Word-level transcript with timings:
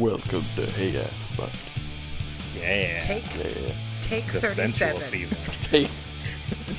Welcome 0.00 0.44
to 0.56 0.66
Hey 0.72 0.98
Ass 0.98 1.28
But. 1.36 1.50
Yeah. 2.58 2.98
Take 2.98 3.24
Yeah. 3.36 3.72
take 4.00 4.26
the 4.32 4.40
sensual 4.40 4.98
37. 4.98 5.88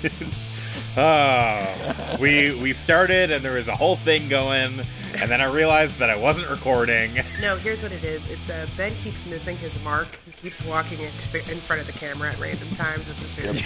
season. 0.02 0.30
Oh, 0.98 2.16
we 2.22 2.56
we 2.62 2.72
started 2.72 3.30
and 3.30 3.44
there 3.44 3.54
was 3.56 3.68
a 3.68 3.76
whole 3.76 3.98
thing 3.98 4.30
going, 4.30 4.80
and 5.20 5.30
then 5.30 5.42
I 5.42 5.52
realized 5.54 6.00
that 6.00 6.10
I 6.10 6.16
wasn't 6.16 6.50
recording. 6.50 7.12
No, 7.42 7.58
here's 7.58 7.84
what 7.84 7.92
it 7.92 8.06
is. 8.06 8.32
It's 8.32 8.50
uh, 8.50 8.66
Ben 8.78 8.94
keeps 8.96 9.26
missing 9.26 9.58
his 9.58 9.82
mark. 9.84 10.08
He 10.26 10.32
keeps 10.32 10.64
walking 10.66 11.00
into 11.02 11.38
in 11.52 11.58
front 11.60 11.82
of 11.82 11.86
the 11.88 11.94
camera 11.94 12.32
at 12.32 12.40
random 12.40 12.70
times. 12.76 13.10
It's 13.10 13.24
assumed. 13.26 13.62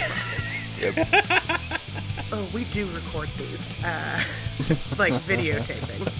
Yep. 0.80 1.08
oh, 2.32 2.48
we 2.52 2.64
do 2.64 2.86
record 2.88 3.28
these, 3.38 3.80
uh, 3.84 4.20
like 4.98 5.12
videotaping. 5.22 6.12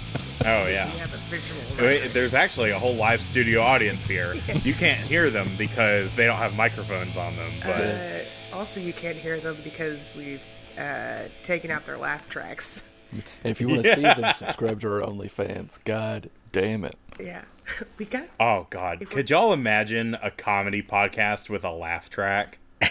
Oh 0.45 0.65
We 0.65 0.71
yeah. 0.73 0.85
have 0.85 1.13
a 1.13 1.17
visual. 1.17 1.61
Wait. 1.79 2.07
There's 2.13 2.33
actually 2.33 2.71
a 2.71 2.79
whole 2.79 2.95
live 2.95 3.21
studio 3.21 3.61
audience 3.61 4.05
here. 4.07 4.33
You 4.63 4.73
can't 4.73 4.99
hear 4.99 5.29
them 5.29 5.49
because 5.57 6.13
they 6.15 6.25
don't 6.25 6.37
have 6.37 6.55
microphones 6.55 7.15
on 7.17 7.35
them. 7.35 7.51
But 7.63 7.75
Uh, 7.81 8.57
also, 8.57 8.79
you 8.79 8.93
can't 8.93 9.17
hear 9.17 9.39
them 9.39 9.57
because 9.63 10.13
we've 10.17 10.41
uh, 10.77 11.23
taken 11.43 11.71
out 11.71 11.85
their 11.85 11.97
laugh 11.97 12.27
tracks. 12.29 12.87
And 13.11 13.21
if 13.51 13.59
you 13.59 13.67
want 13.67 13.83
to 13.83 13.93
see 13.95 14.01
them, 14.01 14.33
subscribe 14.35 14.79
to 14.81 14.87
our 14.87 15.01
OnlyFans. 15.01 15.83
God 15.83 16.29
damn 16.51 16.83
it. 16.85 16.95
Yeah, 17.19 17.43
we 17.97 18.05
got. 18.05 18.27
oh 18.39 18.67
god, 18.69 19.05
could 19.09 19.29
y'all 19.29 19.51
imagine 19.53 20.15
a 20.23 20.31
comedy 20.31 20.81
podcast 20.81 21.49
with 21.49 21.63
a 21.65 21.71
laugh 21.71 22.09
track? 22.09 22.59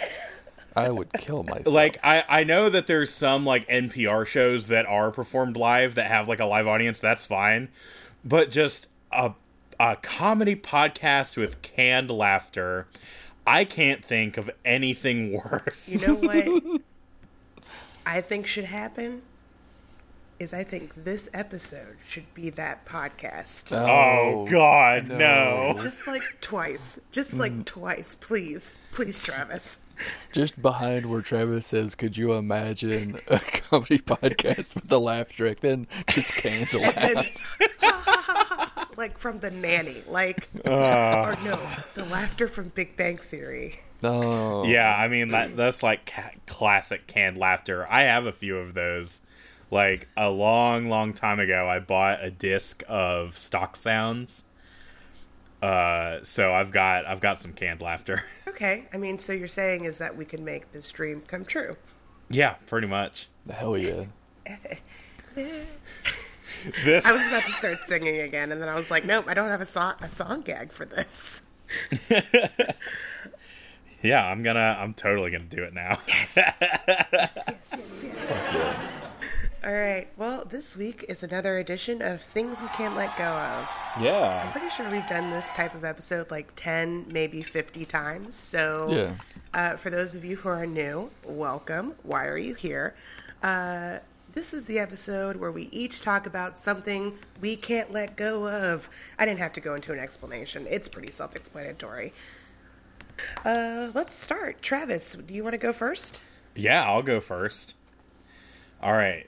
I 0.75 0.89
would 0.89 1.11
kill 1.13 1.43
myself. 1.43 1.67
like 1.67 1.97
I, 2.03 2.23
I 2.29 2.43
know 2.43 2.69
that 2.69 2.87
there's 2.87 3.09
some 3.13 3.45
like 3.45 3.67
NPR 3.67 4.25
shows 4.25 4.67
that 4.67 4.85
are 4.85 5.11
performed 5.11 5.57
live 5.57 5.95
that 5.95 6.07
have 6.07 6.27
like 6.27 6.39
a 6.39 6.45
live 6.45 6.67
audience. 6.67 6.99
That's 6.99 7.25
fine, 7.25 7.69
but 8.23 8.51
just 8.51 8.87
a 9.11 9.33
a 9.79 9.95
comedy 9.97 10.55
podcast 10.55 11.35
with 11.37 11.61
canned 11.61 12.09
laughter. 12.11 12.87
I 13.47 13.65
can't 13.65 14.05
think 14.05 14.37
of 14.37 14.51
anything 14.63 15.33
worse. 15.43 15.89
You 15.89 16.07
know 16.07 16.15
what? 16.15 16.81
I 18.05 18.21
think 18.21 18.47
should 18.47 18.65
happen 18.65 19.23
is 20.39 20.53
I 20.55 20.63
think 20.63 20.93
this 21.05 21.29
episode 21.35 21.97
should 22.07 22.31
be 22.33 22.49
that 22.51 22.83
podcast. 22.85 23.71
oh 23.75 24.47
God, 24.49 25.07
no! 25.07 25.75
Just 25.79 26.07
like 26.07 26.23
twice. 26.41 26.99
Just 27.11 27.35
like 27.35 27.51
Mm. 27.51 27.65
twice, 27.65 28.15
please. 28.15 28.79
Please, 28.91 29.23
Travis. 29.23 29.77
Just 30.31 30.61
behind 30.61 31.05
where 31.07 31.21
Travis 31.21 31.65
says, 31.67 31.95
"Could 31.95 32.15
you 32.17 32.33
imagine 32.33 33.19
a 33.27 33.39
comedy 33.39 33.99
podcast 33.99 34.75
with 34.75 34.91
a 34.91 34.97
laugh 34.97 35.31
track?" 35.33 35.59
Then 35.61 35.87
just 36.07 36.33
candle 36.35 36.81
And, 36.95 37.15
laugh. 37.15 38.97
like 38.97 39.17
from 39.17 39.39
the 39.39 39.51
nanny. 39.51 40.03
Like, 40.07 40.47
Uh. 40.65 41.23
or 41.25 41.43
no, 41.43 41.59
the 41.95 42.05
laughter 42.05 42.47
from 42.47 42.69
Big 42.69 42.95
Bang 42.95 43.17
Theory. 43.17 43.75
No. 44.01 44.63
Yeah, 44.65 44.95
I 44.97 45.07
mean 45.07 45.27
that 45.29 45.55
that's 45.55 45.83
like 45.83 46.05
ca- 46.05 46.31
classic 46.47 47.07
canned 47.07 47.37
laughter. 47.37 47.85
I 47.91 48.01
have 48.03 48.25
a 48.25 48.31
few 48.31 48.57
of 48.57 48.73
those. 48.73 49.21
Like 49.69 50.09
a 50.17 50.29
long, 50.29 50.89
long 50.89 51.13
time 51.13 51.39
ago, 51.39 51.69
I 51.69 51.79
bought 51.79 52.21
a 52.21 52.29
disc 52.29 52.83
of 52.89 53.37
stock 53.37 53.77
sounds. 53.77 54.43
Uh, 55.61 56.19
so 56.23 56.51
I've 56.53 56.71
got 56.71 57.05
I've 57.05 57.19
got 57.21 57.39
some 57.39 57.53
canned 57.53 57.81
laughter. 57.81 58.23
Okay. 58.47 58.85
I 58.93 58.97
mean, 58.97 59.17
so 59.17 59.33
you're 59.33 59.47
saying 59.47 59.85
is 59.85 59.97
that 59.99 60.15
we 60.15 60.23
can 60.25 60.45
make 60.45 60.71
this 60.71 60.91
dream 60.91 61.21
come 61.25 61.45
true. 61.45 61.77
yeah, 62.29 62.55
pretty 62.67 62.85
much. 62.85 63.27
Hell 63.49 63.75
yeah. 63.75 64.03
This 66.83 67.05
I 67.05 67.11
was 67.13 67.27
about 67.27 67.43
to 67.45 67.51
start 67.53 67.79
singing 67.79 68.19
again, 68.19 68.51
and 68.51 68.61
then 68.61 68.69
I 68.69 68.75
was 68.75 68.91
like, 68.91 69.03
nope, 69.03 69.25
I 69.27 69.33
don't 69.33 69.49
have 69.49 69.61
a 69.61 69.65
song, 69.65 69.93
a 70.01 70.09
song 70.09 70.41
gag 70.41 70.71
for 70.71 70.85
this. 70.85 71.41
yeah, 74.03 74.23
I'm 74.27 74.43
gonna 74.43 74.77
I'm 74.79 74.93
totally 74.93 75.31
gonna 75.31 75.45
do 75.45 75.63
it 75.63 75.73
now. 75.73 75.97
Yes, 76.07 76.33
yes, 76.37 76.57
yes. 77.11 77.49
Fuck 78.29 78.53
yeah. 78.53 78.91
All 79.63 79.71
right. 79.71 80.07
Well, 80.17 80.43
this 80.45 80.75
week 80.75 81.05
is 81.07 81.21
another 81.21 81.59
edition 81.59 82.01
of 82.01 82.19
Things 82.19 82.61
We 82.63 82.67
Can't 82.69 82.95
Let 82.95 83.15
Go 83.15 83.25
of. 83.25 83.69
yeah. 84.01 84.41
I'm 84.43 84.51
pretty 84.51 84.69
sure 84.69 84.89
we've 84.89 85.07
done 85.07 85.29
this 85.29 85.53
type 85.53 85.75
of 85.75 85.83
episode 85.85 86.31
like 86.31 86.51
10, 86.55 87.05
maybe 87.11 87.43
50 87.43 87.85
times. 87.85 88.35
So, 88.35 88.87
Yeah. 88.89 89.13
uh, 89.53 89.77
for 89.77 89.91
those 89.91 90.15
of 90.15 90.25
you 90.25 90.37
who 90.37 90.49
are 90.49 90.65
new, 90.65 91.11
welcome. 91.23 91.93
Why 92.01 92.25
are 92.25 92.39
you 92.39 92.55
here? 92.55 92.95
Uh, 93.43 93.99
this 94.33 94.51
is 94.51 94.65
the 94.65 94.79
episode 94.79 95.35
where 95.37 95.51
we 95.51 95.63
each 95.71 96.01
talk 96.01 96.25
about 96.25 96.57
something 96.57 97.19
we 97.39 97.55
can't 97.55 97.91
let 97.93 98.15
go 98.15 98.47
of. 98.47 98.89
I 99.19 99.25
didn't 99.27 99.39
have 99.41 99.53
to 99.53 99.61
go 99.61 99.75
into 99.75 99.93
an 99.93 99.99
explanation, 99.99 100.65
it's 100.71 100.87
pretty 100.87 101.11
self 101.11 101.35
explanatory. 101.35 102.13
Uh, 103.45 103.91
let's 103.93 104.15
start. 104.15 104.63
Travis, 104.63 105.13
do 105.13 105.33
you 105.35 105.43
want 105.43 105.53
to 105.53 105.59
go 105.59 105.71
first? 105.71 106.23
Yeah, 106.55 106.83
I'll 106.83 107.03
go 107.03 107.19
first. 107.19 107.75
All 108.81 108.93
right. 108.93 109.27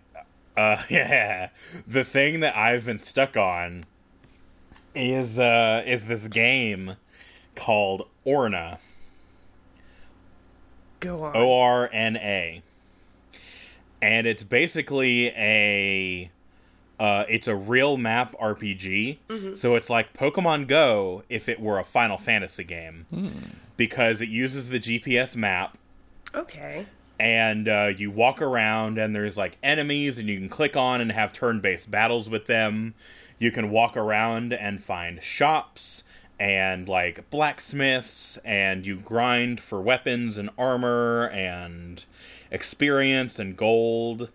Uh 0.55 0.83
yeah. 0.89 1.49
The 1.87 2.03
thing 2.03 2.39
that 2.41 2.55
I've 2.55 2.85
been 2.85 2.99
stuck 2.99 3.37
on 3.37 3.85
is 4.95 5.39
uh 5.39 5.83
is 5.85 6.05
this 6.05 6.27
game 6.27 6.95
called 7.55 8.07
Orna. 8.23 8.79
Go 10.99 11.23
on. 11.23 11.35
O 11.35 11.59
R 11.59 11.89
N 11.91 12.17
A. 12.17 12.61
And 14.01 14.27
it's 14.27 14.43
basically 14.43 15.27
a 15.29 16.29
uh, 16.99 17.25
it's 17.27 17.47
a 17.47 17.55
real 17.55 17.97
map 17.97 18.35
RPG. 18.39 19.57
So 19.57 19.75
it's 19.75 19.89
like 19.89 20.13
Pokemon 20.13 20.67
Go 20.67 21.23
if 21.27 21.49
it 21.49 21.59
were 21.59 21.79
a 21.79 21.83
Final 21.83 22.17
Fantasy 22.17 22.63
game. 22.63 23.07
Because 23.75 24.21
it 24.21 24.29
uses 24.29 24.69
the 24.69 24.79
GPS 24.79 25.35
map 25.35 25.77
Okay. 26.35 26.85
And 27.23 27.69
uh, 27.69 27.89
you 27.95 28.11
walk 28.11 28.41
around 28.41 28.97
and 28.97 29.15
there's 29.15 29.37
like 29.37 29.57
enemies 29.63 30.19
and 30.19 30.27
you 30.27 30.37
can 30.37 30.49
click 30.49 30.75
on 30.75 30.99
and 30.99 31.13
have 31.13 31.31
turn-based 31.31 31.89
battles 31.89 32.29
with 32.29 32.47
them. 32.47 32.95
You 33.39 33.49
can 33.49 33.69
walk 33.69 33.95
around 33.95 34.51
and 34.51 34.83
find 34.83 35.23
shops 35.23 36.03
and 36.37 36.89
like 36.89 37.29
blacksmiths 37.29 38.35
and 38.43 38.85
you 38.85 38.97
grind 38.97 39.61
for 39.61 39.81
weapons 39.81 40.35
and 40.35 40.49
armor 40.57 41.29
and 41.29 42.03
experience 42.51 43.39
and 43.39 43.55
gold. 43.55 44.27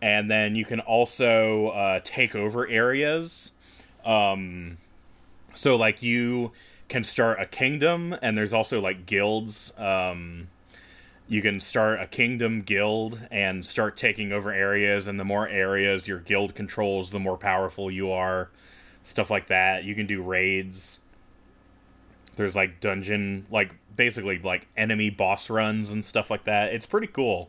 And 0.00 0.30
then 0.30 0.56
you 0.56 0.64
can 0.64 0.80
also 0.80 1.68
uh, 1.68 2.00
take 2.02 2.34
over 2.34 2.66
areas. 2.66 3.52
Um, 4.06 4.78
so 5.52 5.76
like 5.76 6.02
you 6.02 6.52
can 6.88 7.04
start 7.04 7.38
a 7.38 7.44
kingdom 7.44 8.16
and 8.22 8.38
there's 8.38 8.54
also 8.54 8.80
like 8.80 9.04
guilds 9.04 9.70
um, 9.76 10.48
you 11.32 11.40
can 11.40 11.58
start 11.60 11.98
a 11.98 12.06
kingdom 12.06 12.60
guild 12.60 13.18
and 13.30 13.64
start 13.64 13.96
taking 13.96 14.32
over 14.32 14.52
areas 14.52 15.06
and 15.06 15.18
the 15.18 15.24
more 15.24 15.48
areas 15.48 16.06
your 16.06 16.18
guild 16.18 16.54
controls 16.54 17.10
the 17.10 17.18
more 17.18 17.38
powerful 17.38 17.90
you 17.90 18.10
are 18.12 18.50
stuff 19.02 19.30
like 19.30 19.46
that 19.46 19.82
you 19.84 19.94
can 19.94 20.06
do 20.06 20.20
raids 20.22 20.98
there's 22.36 22.54
like 22.54 22.80
dungeon 22.80 23.46
like 23.50 23.74
basically 23.96 24.38
like 24.40 24.66
enemy 24.76 25.08
boss 25.08 25.48
runs 25.48 25.90
and 25.90 26.04
stuff 26.04 26.30
like 26.30 26.44
that 26.44 26.72
it's 26.74 26.84
pretty 26.86 27.06
cool 27.06 27.48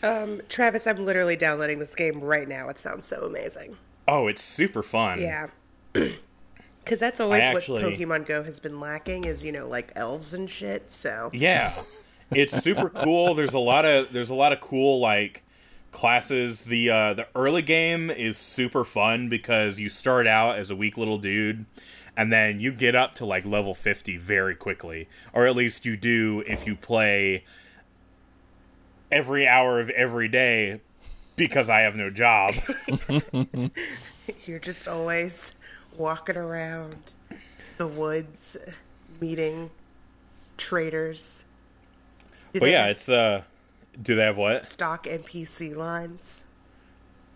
Um, 0.00 0.40
Travis, 0.48 0.86
I'm 0.86 1.04
literally 1.04 1.34
downloading 1.34 1.80
this 1.80 1.96
game 1.96 2.20
right 2.20 2.46
now. 2.46 2.68
It 2.68 2.78
sounds 2.78 3.04
so 3.04 3.22
amazing. 3.24 3.76
oh 4.06 4.28
it's 4.28 4.42
super 4.42 4.82
fun 4.84 5.20
Yeah. 5.20 5.48
Because 6.84 7.00
that's 7.00 7.20
always 7.20 7.42
actually- 7.42 7.82
what 7.84 7.92
Pokemon 7.92 8.24
Go 8.26 8.42
has 8.44 8.60
been 8.60 8.80
lacking 8.80 9.24
is, 9.24 9.44
you 9.44 9.52
know, 9.52 9.66
like 9.68 9.90
elves 9.96 10.32
and 10.32 10.48
shit. 10.48 10.90
So, 10.90 11.28
Yeah. 11.34 11.74
It's 12.30 12.62
super 12.62 12.90
cool. 12.90 13.34
There's 13.34 13.54
a 13.54 13.58
lot 13.58 13.84
of 13.84 14.12
there's 14.12 14.30
a 14.30 14.34
lot 14.34 14.52
of 14.52 14.60
cool 14.60 15.00
like 15.00 15.42
classes. 15.92 16.62
The 16.62 16.90
uh 16.90 17.14
the 17.14 17.26
early 17.34 17.62
game 17.62 18.10
is 18.10 18.36
super 18.36 18.84
fun 18.84 19.28
because 19.28 19.78
you 19.80 19.88
start 19.88 20.26
out 20.26 20.56
as 20.56 20.70
a 20.70 20.76
weak 20.76 20.96
little 20.96 21.18
dude 21.18 21.64
and 22.16 22.32
then 22.32 22.60
you 22.60 22.72
get 22.72 22.96
up 22.96 23.14
to 23.14 23.24
like 23.24 23.46
level 23.46 23.74
50 23.74 24.16
very 24.16 24.54
quickly. 24.56 25.08
Or 25.32 25.46
at 25.46 25.54
least 25.54 25.86
you 25.86 25.96
do 25.96 26.42
if 26.46 26.66
you 26.66 26.74
play 26.74 27.44
every 29.10 29.46
hour 29.46 29.80
of 29.80 29.88
every 29.90 30.28
day 30.28 30.80
because 31.36 31.70
I 31.70 31.80
have 31.80 31.94
no 31.94 32.10
job. 32.10 32.54
you're 34.46 34.58
just 34.58 34.88
always 34.88 35.54
walking 35.96 36.36
around 36.36 36.96
the 37.78 37.86
woods, 37.86 38.56
meeting 39.20 39.70
traders. 40.56 41.44
Do 42.52 42.60
but 42.60 42.70
yeah, 42.70 42.86
it's 42.88 43.08
uh 43.08 43.42
do 44.00 44.14
they 44.14 44.22
have 44.22 44.36
what? 44.36 44.64
stock 44.64 45.04
NPC 45.04 45.74
lines. 45.76 46.44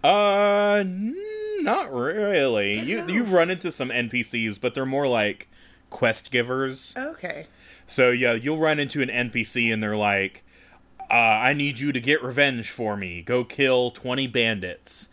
Uh, 0.04 0.82
not 0.84 1.92
really. 1.92 2.78
You 2.78 3.06
you 3.08 3.24
run 3.24 3.50
into 3.50 3.70
some 3.70 3.90
NPCs, 3.90 4.60
but 4.60 4.74
they're 4.74 4.86
more 4.86 5.06
like 5.06 5.48
quest 5.90 6.30
givers. 6.30 6.94
Okay. 6.96 7.46
So 7.86 8.10
yeah, 8.10 8.32
you'll 8.32 8.58
run 8.58 8.78
into 8.78 9.00
an 9.02 9.08
NPC 9.08 9.72
and 9.72 9.82
they're 9.82 9.96
like, 9.96 10.44
uh, 11.10 11.14
"I 11.14 11.52
need 11.52 11.78
you 11.78 11.92
to 11.92 12.00
get 12.00 12.22
revenge 12.22 12.70
for 12.70 12.96
me. 12.96 13.22
Go 13.22 13.44
kill 13.44 13.90
twenty 13.90 14.26
bandits." 14.26 15.08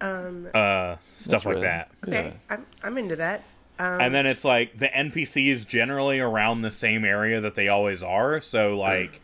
Um, 0.00 0.46
Uh, 0.54 0.96
stuff 1.16 1.44
like 1.44 1.56
rad. 1.56 1.64
that. 1.64 1.90
okay. 2.08 2.26
Yeah. 2.28 2.34
I'm, 2.56 2.66
I'm 2.84 2.98
into 2.98 3.16
that. 3.16 3.42
And 3.78 4.14
then 4.14 4.26
it's 4.26 4.44
like 4.44 4.78
the 4.78 4.88
NPCs 4.88 5.66
generally 5.66 6.18
around 6.18 6.62
the 6.62 6.70
same 6.70 7.04
area 7.04 7.40
that 7.40 7.54
they 7.54 7.68
always 7.68 8.02
are. 8.02 8.40
So 8.40 8.76
like 8.76 9.20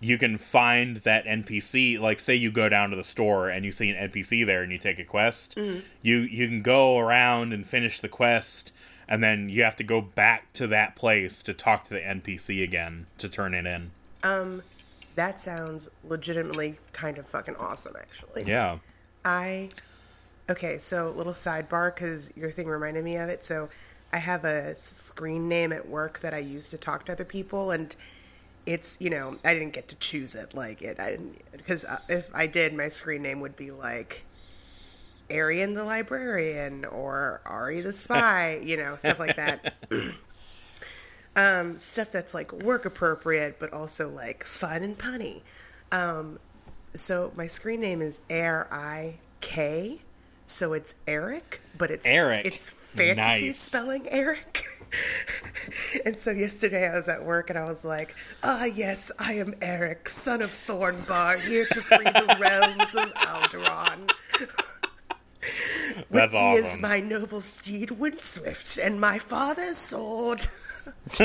you 0.00 0.16
can 0.16 0.38
find 0.38 0.98
that 0.98 1.24
NPC. 1.26 2.00
Like 2.00 2.20
say 2.20 2.34
you 2.34 2.50
go 2.50 2.68
down 2.68 2.90
to 2.90 2.96
the 2.96 3.04
store 3.04 3.48
and 3.48 3.64
you 3.64 3.72
see 3.72 3.90
an 3.90 4.10
NPC 4.10 4.44
there 4.46 4.62
and 4.62 4.72
you 4.72 4.78
take 4.78 4.98
a 4.98 5.04
quest. 5.04 5.58
You 6.02 6.18
you 6.18 6.48
can 6.48 6.62
go 6.62 6.98
around 6.98 7.52
and 7.52 7.66
finish 7.66 8.00
the 8.00 8.08
quest. 8.08 8.72
And 9.06 9.24
then 9.24 9.48
you 9.48 9.64
have 9.64 9.74
to 9.76 9.82
go 9.82 10.00
back 10.00 10.52
to 10.52 10.68
that 10.68 10.94
place 10.94 11.42
to 11.42 11.52
talk 11.52 11.82
to 11.86 11.90
the 11.90 12.00
NPC 12.00 12.62
again 12.62 13.06
to 13.18 13.28
turn 13.28 13.54
it 13.54 13.66
in. 13.66 13.90
Um, 14.22 14.62
that 15.16 15.40
sounds 15.40 15.90
legitimately 16.04 16.78
kind 16.92 17.18
of 17.18 17.26
fucking 17.26 17.56
awesome, 17.56 17.94
actually. 17.98 18.44
Yeah. 18.44 18.78
I 19.24 19.70
okay, 20.48 20.78
so 20.78 21.12
little 21.16 21.32
sidebar 21.32 21.94
because 21.94 22.32
your 22.36 22.50
thing 22.50 22.68
reminded 22.68 23.04
me 23.04 23.16
of 23.16 23.28
it. 23.28 23.42
So 23.42 23.68
I 24.12 24.18
have 24.18 24.44
a 24.44 24.74
screen 24.76 25.48
name 25.48 25.72
at 25.72 25.88
work 25.88 26.20
that 26.20 26.34
I 26.34 26.38
use 26.38 26.68
to 26.70 26.78
talk 26.78 27.06
to 27.06 27.12
other 27.12 27.24
people, 27.24 27.70
and 27.70 27.94
it's 28.66 28.96
you 29.00 29.10
know 29.10 29.38
I 29.44 29.54
didn't 29.54 29.72
get 29.72 29.88
to 29.88 29.96
choose 29.96 30.34
it 30.34 30.54
like 30.54 30.82
it. 30.82 30.98
I 30.98 31.10
didn't 31.12 31.38
because 31.52 31.84
if 32.08 32.30
I 32.34 32.46
did, 32.46 32.72
my 32.74 32.88
screen 32.88 33.22
name 33.22 33.40
would 33.40 33.56
be 33.56 33.70
like 33.70 34.24
Arian 35.30 35.74
the 35.74 35.84
librarian 35.84 36.84
or 36.84 37.40
Ari 37.46 37.80
the 37.80 37.92
spy, 37.92 38.60
you 38.64 38.76
know, 38.76 38.96
stuff 38.96 39.18
like 39.18 39.36
that. 39.36 39.74
um, 41.36 41.78
stuff 41.78 42.10
that's 42.12 42.34
like 42.34 42.52
work 42.52 42.84
appropriate, 42.84 43.58
but 43.58 43.72
also 43.72 44.08
like 44.08 44.44
fun 44.44 44.82
and 44.82 44.98
punny. 44.98 45.42
Um, 45.92 46.38
so 46.94 47.32
my 47.36 47.46
screen 47.46 47.80
name 47.80 48.02
is 48.02 48.20
Air 48.28 48.68
I 48.70 49.18
K, 49.40 50.02
so 50.44 50.72
it's 50.72 50.94
Eric, 51.06 51.60
but 51.78 51.90
it's 51.90 52.06
Eric. 52.06 52.46
It's 52.46 52.68
fantasy 52.94 53.46
Nice. 53.46 53.56
spelling 53.58 54.06
Eric. 54.10 54.62
and 56.04 56.18
so 56.18 56.30
yesterday 56.32 56.88
I 56.88 56.94
was 56.94 57.08
at 57.08 57.24
work 57.24 57.48
and 57.50 57.58
I 57.58 57.64
was 57.64 57.84
like, 57.84 58.14
"Ah, 58.42 58.64
yes, 58.64 59.12
I 59.18 59.34
am 59.34 59.54
Eric, 59.62 60.08
son 60.08 60.42
of 60.42 60.50
Thornbar, 60.66 61.38
here 61.40 61.66
to 61.70 61.80
free 61.80 62.04
the 62.04 62.36
realms 62.40 62.94
of 62.94 63.12
Alderon." 63.14 64.10
That's 66.10 66.32
With 66.34 66.42
me 66.42 66.52
is 66.54 66.78
my 66.80 67.00
noble 67.00 67.40
steed 67.40 67.90
Windswift 67.90 68.78
and 68.84 69.00
my 69.00 69.18
father's 69.18 69.76
sword. 69.78 70.46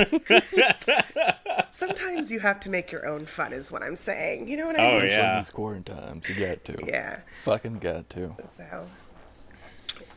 Sometimes 1.69 2.31
you 2.31 2.39
have 2.39 2.59
to 2.61 2.69
make 2.69 2.91
your 2.91 3.05
own 3.07 3.25
fun, 3.25 3.51
is 3.53 3.71
what 3.71 3.83
I'm 3.83 3.95
saying. 3.95 4.47
You 4.47 4.57
know 4.57 4.67
what 4.67 4.79
I 4.79 4.83
Oh, 4.85 4.87
mean? 4.87 4.95
Especially 5.07 5.17
yeah. 5.17 5.37
these 5.39 5.51
quarantine 5.51 5.95
times, 5.95 6.29
you 6.29 6.45
got 6.45 6.63
to. 6.65 6.77
Yeah. 6.85 7.19
Fucking 7.43 7.75
got 7.79 8.09
to. 8.11 8.35
So. 8.49 8.87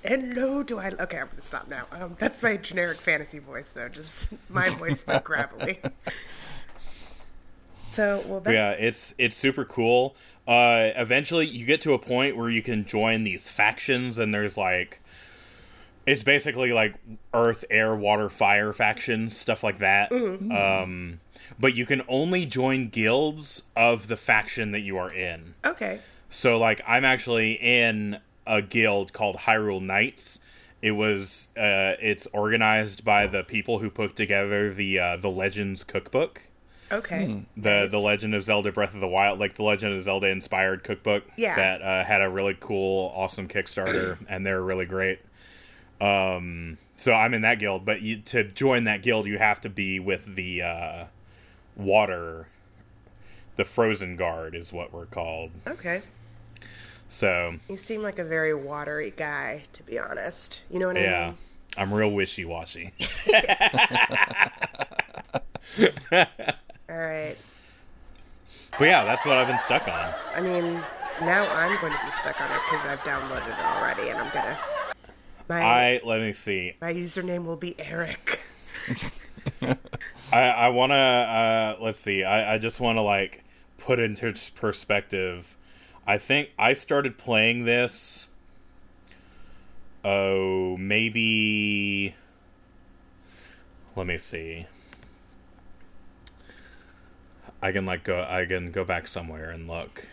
And 0.05 0.35
no, 0.35 0.63
do 0.63 0.79
I? 0.79 0.93
Okay, 1.01 1.19
I'm 1.19 1.29
gonna 1.29 1.43
stop 1.43 1.69
now. 1.69 1.87
Um, 1.93 2.17
that's 2.19 2.43
my 2.43 2.57
generic 2.57 2.99
fantasy 2.99 3.39
voice, 3.39 3.73
though. 3.73 3.89
Just 3.89 4.33
my 4.49 4.71
voice, 4.71 5.05
but 5.05 5.25
gravelly. 5.25 5.79
so, 7.91 8.23
well, 8.27 8.41
that, 8.41 8.55
yeah 8.55 8.71
it's 8.71 9.13
it's 9.19 9.37
super 9.37 9.65
cool 9.65 10.15
uh 10.47 10.91
eventually 10.95 11.47
you 11.47 11.67
get 11.67 11.81
to 11.81 11.95
a 11.95 11.99
point 11.99 12.37
where 12.37 12.49
you 12.49 12.63
can 12.63 12.85
join 12.85 13.25
these 13.25 13.49
factions 13.49 14.19
and 14.19 14.33
there's 14.33 14.57
like 14.57 15.01
it's 16.07 16.23
basically 16.23 16.73
like 16.73 16.95
earth 17.35 17.65
air 17.71 17.97
water 17.97 18.31
fire 18.31 18.73
factions 18.73 19.37
stuff 19.37 19.65
like 19.65 19.79
that 19.79 20.13
um 20.13 21.19
but 21.59 21.75
you 21.75 21.85
can 21.85 22.03
only 22.09 22.47
join 22.47 22.89
guilds 22.89 23.65
of 23.75 24.07
the 24.07 24.17
faction 24.17 24.71
that 24.71 24.81
you 24.81 24.97
are 24.97 25.13
in 25.13 25.55
okay, 25.65 26.01
so 26.31 26.57
like 26.57 26.81
I'm 26.87 27.05
actually 27.05 27.55
in 27.55 28.19
a 28.49 28.61
guild 28.63 29.13
called 29.13 29.37
Hyrule 29.37 29.81
Knights. 29.83 30.41
It 30.83 30.93
was 30.93 31.49
uh 31.57 31.95
it's 32.01 32.27
organized 32.33 33.05
by 33.05 33.27
the 33.27 33.43
people 33.45 33.79
who 33.81 33.91
put 33.91 34.17
together 34.17 34.73
the 34.73 34.99
uh 34.99 35.17
the 35.17 35.29
Legends 35.31 35.85
cookbook. 35.85 36.43
okay. 36.91 37.43
The 37.57 37.81
Nice. 37.83 37.91
the 37.91 37.99
Legend 37.99 38.35
of 38.35 38.45
Zelda 38.45 38.73
Breath 38.73 38.95
of 38.95 39.01
the 39.01 39.09
Wild, 39.09 39.39
like 39.39 39.55
the 39.57 39.63
Legend 39.65 39.95
of 39.95 40.03
Zelda 40.03 40.29
inspired 40.29 40.83
cookbook 40.85 41.25
Yeah. 41.37 41.57
that 41.57 41.83
uh, 41.83 42.05
had 42.05 42.23
a 42.23 42.29
really 42.31 42.57
cool 42.59 43.13
awesome 43.15 43.47
Kickstarter 43.49 44.19
and 44.29 44.47
they're 44.47 44.63
really 44.63 44.87
great. 44.87 45.19
Um 46.01 46.79
so 46.97 47.13
I'm 47.13 47.33
in 47.35 47.43
that 47.43 47.59
guild, 47.61 47.85
but 47.85 48.03
you, 48.03 48.17
to 48.23 48.43
join 48.45 48.85
that 48.85 49.03
guild 49.03 49.27
you 49.27 49.39
have 49.39 49.61
to 49.63 49.69
be 49.69 50.01
with 50.01 50.35
the 50.37 50.63
uh 50.63 51.05
water 51.77 52.47
the 53.57 53.65
frozen 53.65 54.15
guard 54.17 54.55
is 54.55 54.73
what 54.73 54.93
we're 54.93 55.07
called. 55.07 55.51
Okay. 55.67 56.03
So 57.09 57.55
You 57.69 57.77
seem 57.77 58.03
like 58.03 58.19
a 58.19 58.25
very 58.25 58.55
watery 58.55 59.13
guy, 59.17 59.65
to 59.73 59.83
be 59.83 59.99
honest. 59.99 60.61
You 60.71 60.79
know 60.79 60.89
what 60.89 60.97
I 60.97 61.01
Yeah. 61.01 61.27
mean? 61.29 61.37
Yeah, 61.77 61.83
I'm 61.83 61.93
real 61.95 62.11
wishy 62.11 62.45
washy. 62.45 62.93
All 66.13 66.97
right. 66.97 67.37
but 68.79 68.85
yeah, 68.85 69.05
that's 69.05 69.25
what 69.25 69.37
I've 69.37 69.47
been 69.47 69.59
stuck 69.59 69.87
on. 69.89 70.15
I 70.35 70.41
mean, 70.41 70.65
now 71.23 71.47
I'm 71.55 71.79
going 71.81 71.93
to 71.93 72.01
be 72.07 72.13
stuck 72.13 72.41
on 72.41 72.51
it 72.51 72.61
because 72.71 72.87
I've 72.87 73.01
downloaded 73.01 73.49
it 73.49 73.65
already, 73.77 74.09
and 74.11 74.19
I'm 74.19 74.33
gonna. 74.33 74.59
My 75.49 75.63
I 75.63 76.01
let 76.05 76.21
me 76.21 76.33
see. 76.33 76.75
my 76.81 76.93
username 76.93 77.45
will 77.45 77.57
be 77.57 77.75
Eric. 77.81 78.41
I 80.33 80.39
I 80.39 80.69
want 80.69 80.91
to 80.93 80.97
uh 80.97 81.77
let's 81.81 81.99
see. 82.01 82.23
I 82.25 82.55
I 82.55 82.59
just 82.59 82.81
want 82.81 82.97
to 82.99 83.03
like 83.03 83.45
put 83.79 83.99
into 83.99 84.33
perspective. 84.55 85.57
I 86.09 86.17
think 86.17 86.53
I 86.59 86.73
started 86.73 87.19
playing 87.19 87.67
this 87.67 88.27
oh, 90.05 90.77
maybe 90.79 92.15
let 93.95 94.07
me 94.07 94.17
see. 94.17 94.67
I 97.61 97.73
can 97.73 97.85
like 97.85 98.05
go 98.05 98.25
I 98.29 98.47
can 98.47 98.71
go 98.71 98.85
back 98.85 99.07
somewhere 99.07 99.51
and 99.51 99.69
look. 99.69 100.09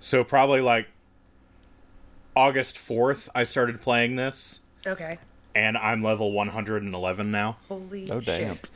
So 0.00 0.22
probably 0.22 0.60
like 0.60 0.88
August 2.34 2.76
4th 2.76 3.28
I 3.34 3.44
started 3.44 3.80
playing 3.80 4.16
this 4.16 4.60
Okay. 4.86 5.18
and 5.54 5.76
I'm 5.78 6.02
level 6.02 6.32
111 6.32 7.30
now. 7.30 7.56
Holy 7.68 8.10
Oh, 8.10 8.20
damn. 8.20 8.56
shit. 8.56 8.70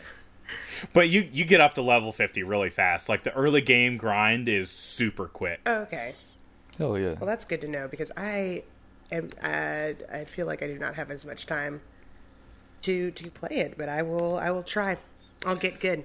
But 0.92 1.08
you 1.08 1.28
you 1.32 1.44
get 1.44 1.60
up 1.60 1.74
to 1.74 1.82
level 1.82 2.12
50 2.12 2.42
really 2.42 2.70
fast. 2.70 3.08
Like 3.08 3.22
the 3.22 3.32
early 3.34 3.60
game 3.60 3.96
grind 3.96 4.48
is 4.48 4.70
super 4.70 5.26
quick. 5.26 5.60
Okay. 5.66 6.14
Oh 6.78 6.96
yeah. 6.96 7.14
Well, 7.14 7.26
that's 7.26 7.44
good 7.44 7.60
to 7.60 7.68
know 7.68 7.88
because 7.88 8.10
I 8.16 8.64
am. 9.12 9.30
I, 9.42 9.96
I 10.12 10.24
feel 10.24 10.46
like 10.46 10.62
I 10.62 10.66
do 10.66 10.78
not 10.78 10.94
have 10.94 11.10
as 11.10 11.24
much 11.24 11.46
time 11.46 11.82
to 12.82 13.10
to 13.10 13.30
play 13.30 13.56
it, 13.58 13.76
but 13.76 13.88
I 13.88 14.02
will. 14.02 14.38
I 14.38 14.50
will 14.50 14.62
try. 14.62 14.96
I'll 15.44 15.56
get 15.56 15.80
good. 15.80 16.04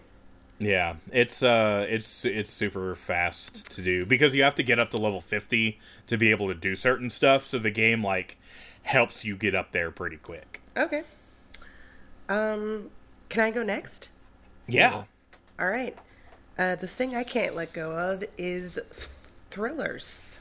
Yeah, 0.58 0.96
it's 1.12 1.44
uh 1.44 1.86
it's 1.90 2.24
it's 2.24 2.50
super 2.50 2.96
fast 2.96 3.70
to 3.72 3.82
do 3.82 4.06
because 4.06 4.34
you 4.34 4.44
have 4.44 4.56
to 4.56 4.64
get 4.64 4.80
up 4.80 4.90
to 4.92 4.98
level 4.98 5.20
50 5.20 5.80
to 6.08 6.18
be 6.18 6.32
able 6.32 6.48
to 6.48 6.54
do 6.54 6.76
certain 6.76 7.10
stuff, 7.10 7.46
so 7.46 7.60
the 7.60 7.72
game 7.72 8.04
like 8.04 8.38
helps 8.84 9.26
you 9.26 9.36
get 9.36 9.54
up 9.54 9.72
there 9.74 9.92
pretty 9.92 10.18
quick. 10.18 10.62
Okay. 10.78 11.04
Um, 12.30 12.90
can 13.30 13.42
I 13.42 13.52
go 13.52 13.64
next? 13.64 14.10
Yeah. 14.68 15.04
All 15.60 15.68
right. 15.68 15.98
Uh, 16.58 16.76
the 16.76 16.88
thing 16.88 17.16
I 17.16 17.24
can't 17.24 17.56
let 17.56 17.74
go 17.74 17.92
of 17.92 18.24
is 18.38 18.76
th- 18.76 19.10
thrillers. 19.50 20.40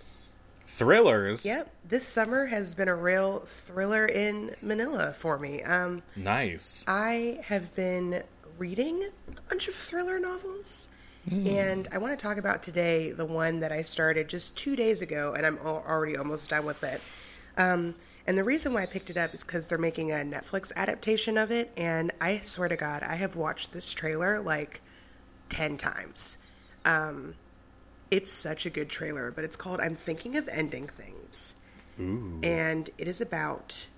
Thrillers. 0.66 1.45
Yep, 1.45 1.71
this 1.88 2.07
summer 2.07 2.47
has 2.47 2.75
been 2.75 2.88
a 2.88 2.95
real 2.95 3.40
thriller 3.40 4.07
in 4.07 4.57
Manila 4.61 5.12
for 5.12 5.38
me. 5.38 5.62
Um, 5.62 6.02
Nice. 6.16 6.85
I 6.88 7.38
have 7.45 7.75
been 7.76 8.23
reading 8.59 9.09
a 9.28 9.40
bunch 9.49 9.69
of 9.69 9.75
thriller 9.75 10.19
novels, 10.19 10.88
and 11.31 11.88
I 11.90 11.99
want 11.99 12.16
to 12.19 12.23
talk 12.23 12.37
about 12.37 12.62
today 12.62 13.11
the 13.12 13.25
one 13.25 13.61
that 13.61 13.73
I 13.73 13.83
started 13.83 14.28
just 14.28 14.57
two 14.57 14.76
days 14.76 15.00
ago, 15.00 15.33
and 15.37 15.47
I'm 15.47 15.59
already 15.59 16.16
almost 16.16 16.50
done 16.50 16.66
with 16.66 16.83
it. 16.85 17.00
Um, 17.57 17.95
and 18.26 18.38
the 18.38 18.45
reason 18.45 18.73
why 18.73 18.83
I 18.83 18.87
picked 18.87 19.11
it 19.11 19.16
up 19.16 19.35
is 19.35 19.45
because 19.45 19.69
they're 19.69 19.78
making 19.78 20.11
a 20.11 20.16
Netflix 20.16 20.73
adaptation 20.75 21.37
of 21.37 21.50
it, 21.50 21.71
and 21.76 22.11
I 22.21 22.38
swear 22.38 22.69
to 22.69 22.76
God, 22.76 23.02
I 23.02 23.16
have 23.16 23.37
watched 23.37 23.73
this 23.73 23.93
trailer 23.93 24.40
like 24.40 24.81
10 25.50 25.76
times. 25.76 26.38
Um, 26.85 27.35
it's 28.11 28.31
such 28.31 28.66
a 28.66 28.71
good 28.71 28.88
trailer, 28.88 29.31
but 29.31 29.45
it's 29.45 29.57
called 29.57 29.81
I'm 29.81 29.95
Thinking 29.95 30.37
of 30.37 30.49
Ending 30.49 30.87
Things. 30.87 31.54
And 32.45 32.90
it 32.99 33.07
is 33.09 33.21
about 33.21 33.88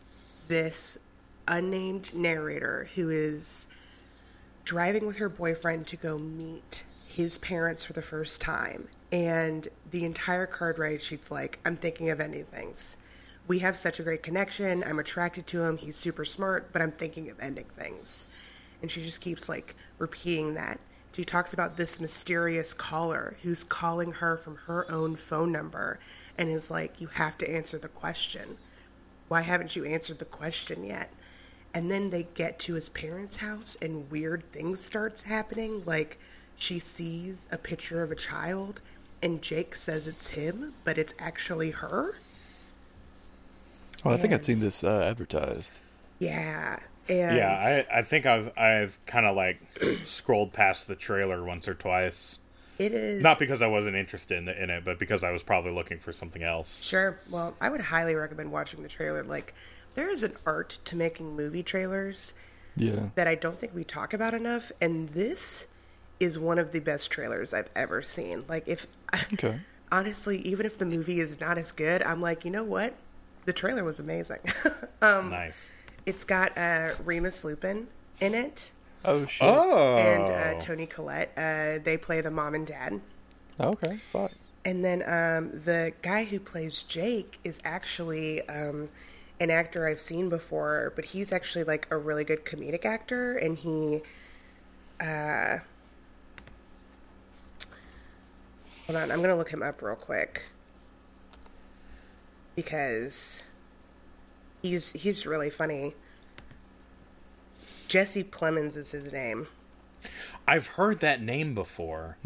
this 0.48 0.98
unnamed 1.48 2.14
narrator 2.14 2.88
who 2.94 3.08
is 3.08 3.66
driving 4.64 5.06
with 5.06 5.18
her 5.18 5.28
boyfriend 5.28 5.86
to 5.88 5.96
go 5.96 6.18
meet 6.18 6.84
his 7.06 7.38
parents 7.38 7.84
for 7.84 7.92
the 7.92 8.02
first 8.02 8.40
time. 8.40 8.88
And 9.12 9.68
the 9.90 10.04
entire 10.04 10.46
card 10.46 10.78
ride 10.78 11.00
she's 11.00 11.30
like, 11.30 11.58
I'm 11.64 11.76
thinking 11.76 12.10
of 12.10 12.20
ending 12.20 12.44
things. 12.44 12.96
We 13.48 13.60
have 13.60 13.76
such 13.76 14.00
a 14.00 14.02
great 14.02 14.24
connection. 14.24 14.82
I'm 14.82 14.98
attracted 14.98 15.46
to 15.48 15.62
him. 15.62 15.76
He's 15.76 15.96
super 15.96 16.24
smart, 16.24 16.72
but 16.72 16.82
I'm 16.82 16.90
thinking 16.90 17.30
of 17.30 17.38
ending 17.38 17.66
things. 17.76 18.26
And 18.82 18.90
she 18.90 19.02
just 19.02 19.20
keeps 19.20 19.48
like 19.48 19.76
repeating 19.98 20.54
that. 20.54 20.80
She 21.12 21.24
talks 21.24 21.54
about 21.54 21.76
this 21.76 22.00
mysterious 22.00 22.74
caller 22.74 23.36
who's 23.42 23.64
calling 23.64 24.12
her 24.12 24.36
from 24.36 24.56
her 24.66 24.90
own 24.90 25.16
phone 25.16 25.52
number 25.52 25.98
and 26.36 26.50
is 26.50 26.70
like, 26.70 27.00
You 27.00 27.06
have 27.06 27.38
to 27.38 27.50
answer 27.50 27.78
the 27.78 27.88
question. 27.88 28.58
Why 29.28 29.42
haven't 29.42 29.76
you 29.76 29.84
answered 29.84 30.18
the 30.18 30.24
question 30.24 30.84
yet? 30.84 31.12
And 31.72 31.90
then 31.90 32.10
they 32.10 32.26
get 32.34 32.58
to 32.60 32.74
his 32.74 32.88
parents' 32.88 33.36
house 33.36 33.76
and 33.80 34.10
weird 34.10 34.42
things 34.52 34.80
starts 34.80 35.22
happening. 35.22 35.84
Like 35.86 36.18
she 36.56 36.78
sees 36.78 37.46
a 37.52 37.58
picture 37.58 38.02
of 38.02 38.10
a 38.10 38.16
child 38.16 38.80
and 39.22 39.40
Jake 39.40 39.74
says 39.74 40.08
it's 40.08 40.28
him, 40.28 40.74
but 40.84 40.98
it's 40.98 41.14
actually 41.18 41.70
her. 41.70 42.16
Oh, 44.06 44.14
I 44.14 44.16
think 44.16 44.32
I've 44.32 44.44
seen 44.44 44.60
this 44.60 44.82
uh, 44.84 45.02
advertised. 45.02 45.80
Yeah. 46.18 46.78
And 47.08 47.36
Yeah, 47.36 47.84
I, 47.92 47.98
I 47.98 48.02
think 48.02 48.26
I've 48.26 48.56
I've 48.58 48.98
kind 49.06 49.26
of 49.26 49.36
like 49.36 49.60
scrolled 50.04 50.52
past 50.52 50.86
the 50.88 50.96
trailer 50.96 51.44
once 51.44 51.68
or 51.68 51.74
twice. 51.74 52.40
it 52.78 52.92
is 52.92 53.22
Not 53.22 53.38
because 53.38 53.62
I 53.62 53.66
wasn't 53.68 53.96
interested 53.96 54.38
in, 54.38 54.48
in 54.48 54.70
it, 54.70 54.84
but 54.84 54.98
because 54.98 55.24
I 55.24 55.30
was 55.30 55.42
probably 55.42 55.72
looking 55.72 55.98
for 55.98 56.12
something 56.12 56.42
else. 56.42 56.82
Sure. 56.82 57.18
Well, 57.30 57.56
I 57.60 57.68
would 57.70 57.80
highly 57.80 58.14
recommend 58.14 58.52
watching 58.52 58.82
the 58.82 58.88
trailer. 58.88 59.22
Like, 59.22 59.54
there 59.94 60.08
is 60.10 60.22
an 60.22 60.34
art 60.44 60.78
to 60.84 60.96
making 60.96 61.36
movie 61.36 61.62
trailers 61.62 62.34
Yeah. 62.76 63.10
that 63.14 63.26
I 63.28 63.34
don't 63.34 63.58
think 63.58 63.74
we 63.74 63.84
talk 63.84 64.12
about 64.12 64.34
enough, 64.34 64.72
and 64.80 65.08
this 65.10 65.66
is 66.20 66.38
one 66.38 66.58
of 66.58 66.72
the 66.72 66.80
best 66.80 67.10
trailers 67.10 67.54
I've 67.54 67.70
ever 67.76 68.02
seen. 68.02 68.44
Like, 68.48 68.64
if 68.68 68.86
Okay. 69.34 69.60
honestly, 69.90 70.38
even 70.40 70.66
if 70.66 70.78
the 70.78 70.86
movie 70.86 71.20
is 71.20 71.40
not 71.40 71.58
as 71.58 71.72
good, 71.72 72.02
I'm 72.02 72.20
like, 72.20 72.44
you 72.44 72.50
know 72.50 72.64
what? 72.64 72.94
The 73.46 73.52
trailer 73.52 73.84
was 73.84 74.00
amazing. 74.00 74.40
Um, 75.02 75.28
nice. 75.28 75.70
it's 76.06 76.24
got 76.24 76.56
uh, 76.56 76.92
Remus 77.04 77.44
Lupin 77.44 77.86
in 78.18 78.34
it 78.34 78.70
Oh 79.06 79.24
shit. 79.24 79.46
Oh, 79.48 79.94
and 79.96 80.28
uh, 80.28 80.58
Toni 80.58 80.86
Collette. 80.86 81.32
Uh, 81.36 81.78
they 81.82 81.96
play 81.96 82.20
the 82.20 82.30
mom 82.30 82.54
and 82.54 82.66
dad. 82.66 83.00
Okay. 83.58 83.96
Fuck. 83.98 84.32
And 84.64 84.84
then 84.84 85.02
um, 85.02 85.52
the 85.52 85.92
guy 86.02 86.24
who 86.24 86.40
plays 86.40 86.82
Jake 86.82 87.38
is 87.44 87.60
actually 87.64 88.46
um, 88.48 88.88
an 89.38 89.50
actor 89.50 89.88
I've 89.88 90.00
seen 90.00 90.28
before, 90.28 90.92
but 90.96 91.04
he's 91.04 91.32
actually 91.32 91.62
like 91.62 91.86
a 91.90 91.96
really 91.96 92.24
good 92.24 92.44
comedic 92.44 92.84
actor, 92.84 93.36
and 93.36 93.56
he. 93.56 94.02
Uh, 95.00 95.58
hold 98.86 98.96
on, 98.96 99.12
I'm 99.12 99.20
gonna 99.20 99.36
look 99.36 99.50
him 99.50 99.62
up 99.62 99.82
real 99.82 99.94
quick 99.94 100.46
because 102.56 103.42
he's 104.62 104.92
he's 104.92 105.24
really 105.26 105.50
funny. 105.50 105.94
Jesse 107.86 108.24
Plemons 108.24 108.76
is 108.76 108.90
his 108.90 109.12
name. 109.12 109.46
I've 110.48 110.66
heard 110.68 110.98
that 111.00 111.20
name 111.22 111.54
before. 111.54 112.16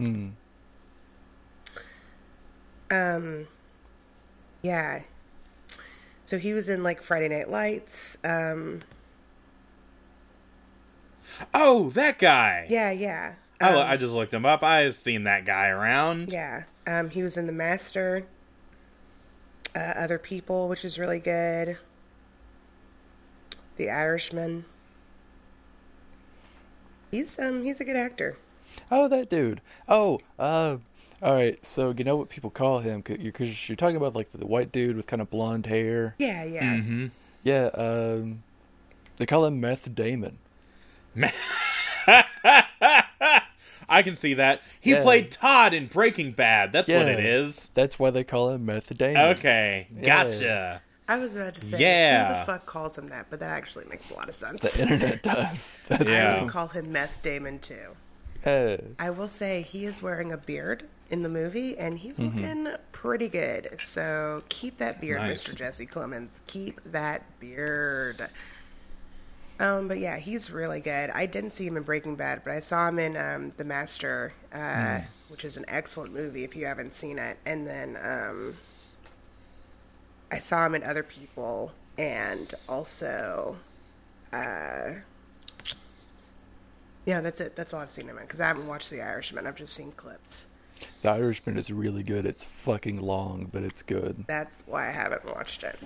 Um. 2.90 3.46
Yeah. 4.62 5.02
So 6.25 6.38
he 6.38 6.52
was 6.54 6.68
in 6.68 6.82
like 6.82 7.02
Friday 7.02 7.28
Night 7.28 7.50
Lights. 7.50 8.16
Um, 8.25 8.80
Oh, 11.54 11.90
that 11.90 12.18
guy. 12.18 12.66
yeah, 12.68 12.90
yeah. 12.90 13.34
I, 13.60 13.92
I 13.92 13.96
just 13.96 14.14
looked 14.14 14.32
him 14.34 14.44
up. 14.46 14.62
I've 14.62 14.94
seen 14.94 15.25
that 15.25 15.44
guy 15.44 15.68
around. 15.68 16.30
Yeah. 16.32 16.64
Um, 16.87 17.10
he 17.10 17.22
was 17.22 17.37
in 17.37 17.46
The 17.46 17.52
Master, 17.52 18.26
uh, 19.74 19.78
Other 19.96 20.18
People, 20.18 20.68
which 20.68 20.84
is 20.84 20.98
really 20.98 21.20
good. 21.20 21.78
The 23.76 23.90
Irishman. 23.90 24.64
He's 27.10 27.38
um 27.38 27.64
he's 27.64 27.80
a 27.80 27.84
good 27.84 27.96
actor. 27.96 28.36
Oh, 28.90 29.08
that 29.08 29.28
dude. 29.28 29.60
Oh, 29.88 30.20
uh, 30.38 30.76
all 31.22 31.34
right. 31.34 31.64
So 31.66 31.92
you 31.96 32.04
know 32.04 32.16
what 32.16 32.28
people 32.28 32.50
call 32.50 32.78
him? 32.80 33.00
Because 33.00 33.18
you're, 33.18 33.32
'cause 33.32 33.68
you're 33.68 33.76
talking 33.76 33.96
about 33.96 34.14
like 34.14 34.28
the 34.30 34.46
white 34.46 34.70
dude 34.70 34.96
with 34.96 35.06
kind 35.06 35.20
of 35.20 35.28
blonde 35.30 35.66
hair. 35.66 36.14
Yeah, 36.18 36.44
yeah. 36.44 36.80
Yeah. 37.42 37.64
Um, 37.74 38.42
they 39.16 39.26
call 39.26 39.44
him 39.44 39.60
Meth 39.60 39.92
Damon. 39.94 40.38
I 43.90 44.02
can 44.02 44.16
see 44.16 44.35
that. 44.35 44.62
He 44.80 44.90
Yeah. 44.92 45.02
played 45.02 45.32
Todd 45.32 45.75
in 45.75 45.87
Breaking 45.87 46.32
Bad. 46.32 46.73
That's 46.73 46.88
what 46.88 47.06
Yeah. 47.06 47.12
it 47.12 47.20
is. 47.25 47.68
That's 47.75 47.99
why 47.99 48.11
they 48.11 48.25
call 48.25 48.50
him 48.50 48.64
Meth 48.66 48.97
Damon. 48.97 49.23
Okay, 49.37 49.88
gotcha. 50.02 50.82
I 51.09 51.18
was 51.18 51.37
about 51.37 51.54
to 51.54 51.61
say 51.61 51.80
Yeah. 51.80 52.28
who 52.32 52.38
the 52.38 52.44
fuck 52.47 52.66
calls 52.66 52.97
him 52.97 53.09
that, 53.09 53.26
but 53.30 53.40
that 53.40 53.50
actually 53.50 53.85
makes 53.90 54.11
a 54.11 54.14
lot 54.14 54.28
of 54.28 54.35
sense. 54.35 54.61
The 54.61 54.82
internet 54.82 55.23
does. 55.25 55.80
That's 55.88 56.04
Yeah. 56.09 56.37
I 56.37 56.42
would 56.42 56.50
call 56.50 56.68
him 56.68 56.92
Meth 56.92 57.20
Damon 57.20 57.59
too. 57.59 57.97
Uh, 58.47 58.76
I 58.99 59.11
will 59.11 59.28
say 59.28 59.62
he 59.62 59.85
is 59.87 60.00
wearing 60.00 60.32
a 60.32 60.37
beard 60.38 60.85
in 61.11 61.23
the 61.25 61.28
movie, 61.28 61.76
and 61.76 61.99
he's 61.99 62.20
Mm-hmm. 62.20 62.38
looking 62.64 62.68
pretty 62.92 63.28
good. 63.28 63.80
So 63.80 64.44
keep 64.49 64.76
that 64.76 65.00
beard, 65.00 65.18
Nice. 65.18 65.42
Mr. 65.44 65.56
Jesse 65.56 65.85
Clemens. 65.87 66.40
Keep 66.47 66.80
that 66.87 67.23
beard. 67.40 68.28
Um, 69.61 69.88
but 69.88 69.99
yeah, 69.99 70.17
he's 70.19 70.50
really 70.50 70.81
good. 70.81 71.11
I 71.11 71.26
didn't 71.26 71.50
see 71.52 71.67
him 71.67 71.76
in 71.76 71.83
Breaking 71.83 72.17
Bad, 72.17 72.43
but 72.45 72.52
I 72.55 72.61
saw 72.61 72.88
him 72.88 72.99
in 72.99 73.17
um, 73.17 73.52
The 73.59 73.64
Master, 73.64 74.33
uh, 74.52 74.57
Mm. 74.57 75.07
which 75.29 75.45
is 75.45 75.57
an 75.59 75.64
excellent 75.69 76.12
movie 76.14 76.43
if 76.45 76.57
you 76.57 76.64
haven't 76.67 76.93
seen 76.95 77.19
it. 77.19 77.37
And 77.45 77.67
then 77.67 77.97
um, 78.02 78.57
I 80.33 80.38
saw 80.38 80.64
him 80.67 80.75
in 80.75 80.83
Other 80.83 81.02
People, 81.02 81.73
and 81.99 82.52
also, 82.69 83.59
uh, 84.33 84.93
yeah, 87.05 87.21
that's 87.21 87.40
it. 87.40 87.55
That's 87.57 87.75
all 87.75 87.81
I've 87.81 87.90
seen 87.90 88.09
him 88.09 88.17
in 88.17 88.23
because 88.25 88.40
I 88.40 88.47
haven't 88.49 88.67
watched 88.67 88.90
The 88.90 89.02
Irishman. 89.02 89.47
I've 89.47 89.57
just 89.57 89.75
seen 89.75 89.93
clips. 89.93 90.47
the 91.02 91.11
Irishman 91.11 91.59
is 91.59 91.71
really 91.71 92.02
good. 92.02 92.25
It's 92.25 92.45
fucking 92.45 93.00
long, 93.02 93.49
but 93.52 93.62
it's 93.62 93.83
good. 93.83 94.25
That's 94.26 94.62
why 94.67 94.88
I 94.88 94.93
haven't 94.93 95.26
watched 95.26 95.62
it. 95.64 95.79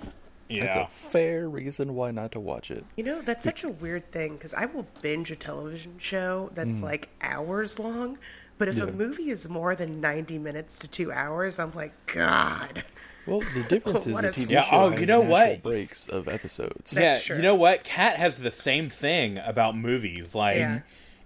That's 0.49 0.75
a 0.75 0.85
fair 0.87 1.49
reason 1.49 1.95
why 1.95 2.11
not 2.11 2.31
to 2.33 2.39
watch 2.39 2.69
it. 2.71 2.85
You 2.97 3.03
know, 3.03 3.21
that's 3.21 3.43
such 3.43 3.63
a 3.63 3.69
weird 3.69 4.11
thing 4.11 4.33
because 4.33 4.53
I 4.53 4.65
will 4.67 4.87
binge 5.01 5.31
a 5.31 5.35
television 5.35 5.95
show 5.97 6.49
that's 6.53 6.81
like 6.81 7.09
hours 7.21 7.79
long, 7.79 8.17
but 8.57 8.67
if 8.67 8.75
Yeah. 8.77 8.83
a 8.85 8.91
movie 8.91 9.29
is 9.29 9.49
more 9.49 9.75
than 9.75 9.99
90 10.01 10.37
minutes 10.37 10.77
to 10.79 10.87
two 10.87 11.11
hours, 11.11 11.57
I'm 11.59 11.71
like, 11.71 11.93
God. 12.13 12.83
Well, 13.25 13.39
the 13.39 13.65
difference 13.69 14.05
is 14.05 14.13
What 14.13 14.23
a 14.23 14.27
a 14.27 14.31
TV 14.31 14.51
Yeah, 14.51 14.61
show 14.61 14.75
oh, 14.77 14.89
has 14.91 14.99
you 15.01 15.07
know 15.07 15.21
what? 15.21 15.63
breaks 15.63 16.07
of 16.07 16.27
episodes. 16.27 16.91
That's 16.91 17.23
yeah, 17.23 17.27
true. 17.27 17.35
you 17.37 17.41
know 17.41 17.55
what? 17.55 17.83
Kat 17.83 18.17
has 18.17 18.37
the 18.37 18.51
same 18.51 18.87
thing 18.89 19.39
about 19.39 19.75
movies. 19.75 20.35
Like, 20.35 20.57
Yeah. 20.57 20.81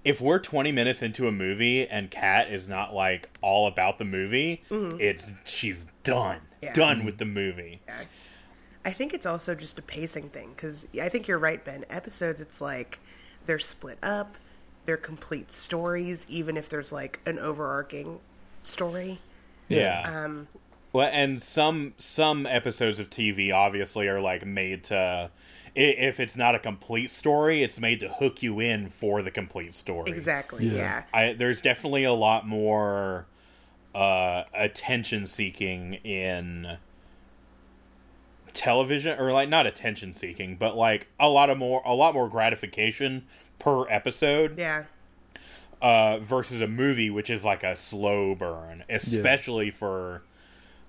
if 0.05 0.21
we're 0.21 0.39
20 0.39 0.71
minutes 0.71 1.01
into 1.01 1.27
a 1.27 1.31
movie 1.33 1.85
and 1.85 2.09
Kat 2.09 2.49
is 2.49 2.69
not 2.69 2.95
like 2.95 3.29
all 3.41 3.67
about 3.67 3.97
the 3.97 4.05
movie, 4.05 4.63
it's 4.71 5.29
she's 5.43 5.85
done, 6.05 6.37
Mm-hmm. 6.37 6.45
Yeah. 6.65 6.73
done 6.73 7.03
with 7.05 7.17
the 7.17 7.25
movie. 7.25 7.81
Yeah. 7.87 8.01
I 8.85 8.91
think 8.91 9.13
it's 9.13 9.25
also 9.25 9.55
just 9.55 9.77
a 9.77 9.81
pacing 9.81 10.29
thing 10.29 10.51
because 10.55 10.87
I 11.01 11.09
think 11.09 11.27
you're 11.27 11.39
right, 11.39 11.63
Ben. 11.63 11.85
Episodes, 11.89 12.39
it's 12.41 12.61
like 12.61 12.99
they're 13.45 13.59
split 13.59 13.97
up, 14.01 14.35
they're 14.85 14.97
complete 14.97 15.51
stories, 15.51 16.25
even 16.29 16.55
if 16.55 16.69
there's 16.69 16.91
like 16.91 17.19
an 17.25 17.39
overarching 17.39 18.19
story. 18.61 19.19
Yeah. 19.67 20.03
Um, 20.07 20.47
well, 20.93 21.09
and 21.11 21.41
some 21.41 21.93
some 21.97 22.45
episodes 22.45 22.99
of 22.99 23.09
TV 23.09 23.53
obviously 23.53 24.07
are 24.07 24.21
like 24.21 24.45
made 24.45 24.83
to. 24.85 25.31
If 25.75 26.19
it's 26.19 26.35
not 26.35 26.55
a 26.55 26.59
complete 26.59 27.11
story, 27.11 27.61
it's 27.61 27.79
made 27.79 27.99
to 27.99 28.09
hook 28.09 28.41
you 28.41 28.59
in 28.59 28.89
for 28.89 29.21
the 29.21 29.29
complete 29.29 29.75
story. 29.75 30.09
exactly. 30.09 30.65
Yeah. 30.65 30.73
Yeah. 30.73 31.03
I 31.13 31.33
there's 31.33 31.61
definitely 31.61 32.05
a 32.05 32.13
lot 32.13 32.47
more 32.47 33.27
uh 33.93 34.43
attention 34.53 35.27
seeking 35.27 35.95
in 35.95 36.77
television 38.53 39.19
or 39.19 39.31
like 39.33 39.49
not 39.49 39.65
attention 39.67 40.13
seeking 40.13 40.55
but 40.55 40.75
like 40.75 41.07
a 41.19 41.27
lot 41.29 41.49
of 41.49 41.57
more 41.57 41.81
a 41.85 41.93
lot 41.93 42.13
more 42.13 42.27
gratification 42.29 43.25
per 43.59 43.87
episode 43.89 44.57
Yeah. 44.57 44.83
uh 45.81 46.19
versus 46.19 46.61
a 46.61 46.67
movie 46.67 47.09
which 47.09 47.29
is 47.29 47.43
like 47.45 47.63
a 47.63 47.75
slow 47.75 48.35
burn 48.35 48.83
especially 48.89 49.71
for 49.71 50.21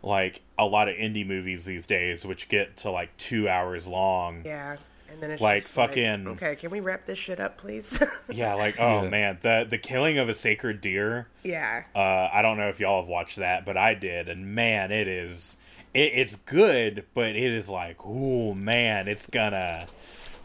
like 0.02 0.43
a 0.59 0.64
lot 0.64 0.88
of 0.88 0.95
indie 0.97 1.26
movies 1.26 1.64
these 1.64 1.87
days 1.87 2.25
which 2.25 2.49
get 2.49 2.76
to 2.79 2.90
like 2.90 3.17
2 3.19 3.49
hours 3.49 3.87
long 3.87 4.43
Yeah. 4.45 4.76
And 5.12 5.21
then 5.21 5.33
it's 5.33 5.43
Like, 5.43 5.59
just 5.62 5.75
fucking- 5.75 6.29
okay, 6.29 6.55
can 6.55 6.71
we 6.71 6.79
wrap 6.79 7.05
this 7.05 7.19
shit 7.19 7.40
up, 7.40 7.59
please? 7.59 8.00
yeah 8.31 8.55
like 8.55 8.76
oh 8.79 9.02
Yeah. 9.02 9.09
man 9.09 9.38
the 9.43 9.67
the 9.69 9.76
killing 9.79 10.19
of 10.19 10.29
a 10.29 10.33
sacred 10.35 10.81
deer 10.81 11.26
yeah. 11.43 11.83
Uh, 11.97 12.29
I 12.33 12.43
don't 12.43 12.57
know 12.59 12.69
if 12.69 12.79
y'all 12.81 13.00
have 13.00 13.09
watched 13.09 13.37
that, 13.38 13.64
but 13.64 13.76
I 13.76 13.95
did, 13.95 14.29
and 14.29 14.55
man, 14.55 14.93
it 14.93 15.09
is 15.09 15.57
it, 15.94 16.12
it's 16.14 16.37
good, 16.37 17.04
but 17.14 17.30
it 17.30 17.52
is 17.52 17.68
like, 17.68 17.97
oh 18.04 18.54
man, 18.54 19.09
it's 19.09 19.26
gonna 19.26 19.87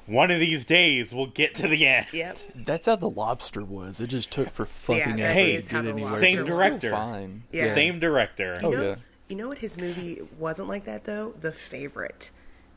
one 0.07 0.29
of 0.29 0.39
these 0.39 0.65
days 0.65 1.13
we'll 1.13 1.25
get 1.25 1.55
to 1.55 1.67
the 1.67 1.85
end. 1.85 2.07
Yep. 2.13 2.37
That's 2.55 2.85
how 2.85 2.95
the 2.95 3.09
lobster 3.09 3.63
was. 3.63 3.99
It 4.01 4.07
just 4.07 4.31
took 4.31 4.49
for 4.49 4.65
fucking 4.65 5.17
that 5.17 5.35
ever 5.35 5.39
is 5.39 5.67
to 5.67 5.73
get 5.73 5.85
anywhere. 5.85 6.11
Lobster 6.11 6.19
Same 6.19 6.35
but 6.35 6.41
it 6.41 6.47
was 6.47 6.57
director. 6.57 6.91
Fine. 6.91 7.43
Yeah. 7.51 7.73
Same 7.73 7.99
director. 7.99 8.55
Oh 8.61 8.71
you 8.71 8.77
know, 8.77 8.83
yeah. 8.83 8.95
You 9.27 9.35
know 9.35 9.47
what 9.47 9.57
his 9.57 9.77
movie 9.77 10.19
wasn't 10.37 10.67
like 10.67 10.85
that 10.85 11.05
though? 11.05 11.31
The 11.31 11.51
Favorite. 11.51 12.29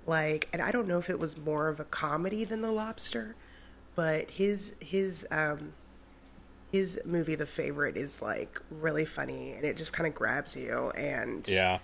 Like, 0.06 0.48
and 0.54 0.62
I 0.62 0.70
don't 0.72 0.88
know 0.88 0.98
if 0.98 1.10
it 1.10 1.18
was 1.18 1.36
more 1.36 1.68
of 1.68 1.80
a 1.80 1.84
comedy 1.84 2.44
than 2.44 2.62
The 2.62 2.72
Lobster, 2.72 3.36
but 3.94 4.30
his 4.30 4.74
his 4.80 5.26
um 5.30 5.74
his 6.72 6.98
movie 7.04 7.34
The 7.34 7.46
Favorite 7.46 7.96
is 7.98 8.22
like 8.22 8.60
really 8.70 9.04
funny 9.04 9.52
and 9.52 9.64
it 9.64 9.76
just 9.76 9.92
kind 9.92 10.06
of 10.06 10.14
grabs 10.14 10.56
you 10.56 10.90
and 10.96 11.46
Yeah, 11.46 11.78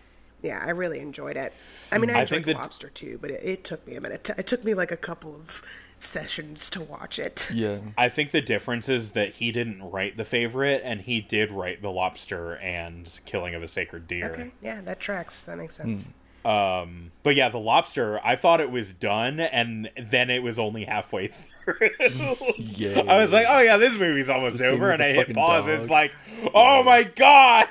Yeah, 0.45 0.63
I 0.65 0.71
really 0.71 1.01
enjoyed 1.01 1.37
it. 1.37 1.53
I 1.91 1.99
mean, 1.99 2.11
I 2.11 2.19
I 2.19 2.21
enjoyed 2.21 2.45
think 2.45 2.47
that- 2.47 2.57
Lobster 2.57 2.91
too, 2.91 3.19
but 3.21 3.31
it, 3.31 3.41
it 3.43 3.65
took 3.65 3.87
me 3.87 3.97
a 3.97 4.01
minute. 4.01 4.25
To, 4.25 4.35
it 4.39 4.47
took 4.47 4.63
me 4.63 4.75
like 4.75 4.93
a 4.93 4.97
couple 4.97 5.35
of 5.35 5.63
sessions 5.97 6.69
to 6.71 6.83
watch 6.83 7.19
it. 7.19 7.49
Yeah. 7.53 7.79
I 7.97 8.09
think 8.11 8.31
the 8.33 8.41
difference 8.43 8.89
is 8.89 9.11
that 9.13 9.35
he 9.37 9.51
didn't 9.53 9.83
write 9.83 10.17
the 10.17 10.25
favorite, 10.25 10.83
and 10.85 11.01
he 11.01 11.21
did 11.21 11.51
write 11.51 11.81
the 11.83 11.91
lobster 11.91 12.57
and 12.57 13.09
killing 13.25 13.55
of 13.55 13.63
a 13.63 13.69
sacred 13.69 14.07
deer. 14.07 14.31
Okay, 14.33 14.53
yeah, 14.63 14.81
that 14.83 15.01
tracks. 15.01 15.45
That 15.45 15.57
makes 15.57 15.77
sense. 15.77 16.11
Um, 16.45 17.11
But 17.23 17.37
yeah, 17.37 17.49
the 17.49 17.59
lobster, 17.59 18.21
I 18.23 18.37
thought 18.37 18.61
it 18.61 18.71
was 18.71 18.93
done, 18.93 19.41
and 19.41 19.91
then 19.97 20.29
it 20.29 20.43
was 20.43 20.59
only 20.59 20.85
halfway 20.85 21.29
through. 21.65 21.89
Yeah. 22.59 23.01
I 23.09 23.17
was 23.23 23.33
like, 23.33 23.47
oh 23.49 23.61
yeah, 23.61 23.79
this 23.79 23.95
movie's 23.95 24.29
almost 24.29 24.61
over, 24.61 24.91
and 24.91 25.03
I 25.03 25.09
hit 25.13 25.17
fucking 25.21 25.35
pause, 25.37 25.67
and 25.69 25.81
it's 25.81 25.91
like, 25.91 26.13
oh 26.55 26.83
my 26.83 27.05
god! 27.05 27.69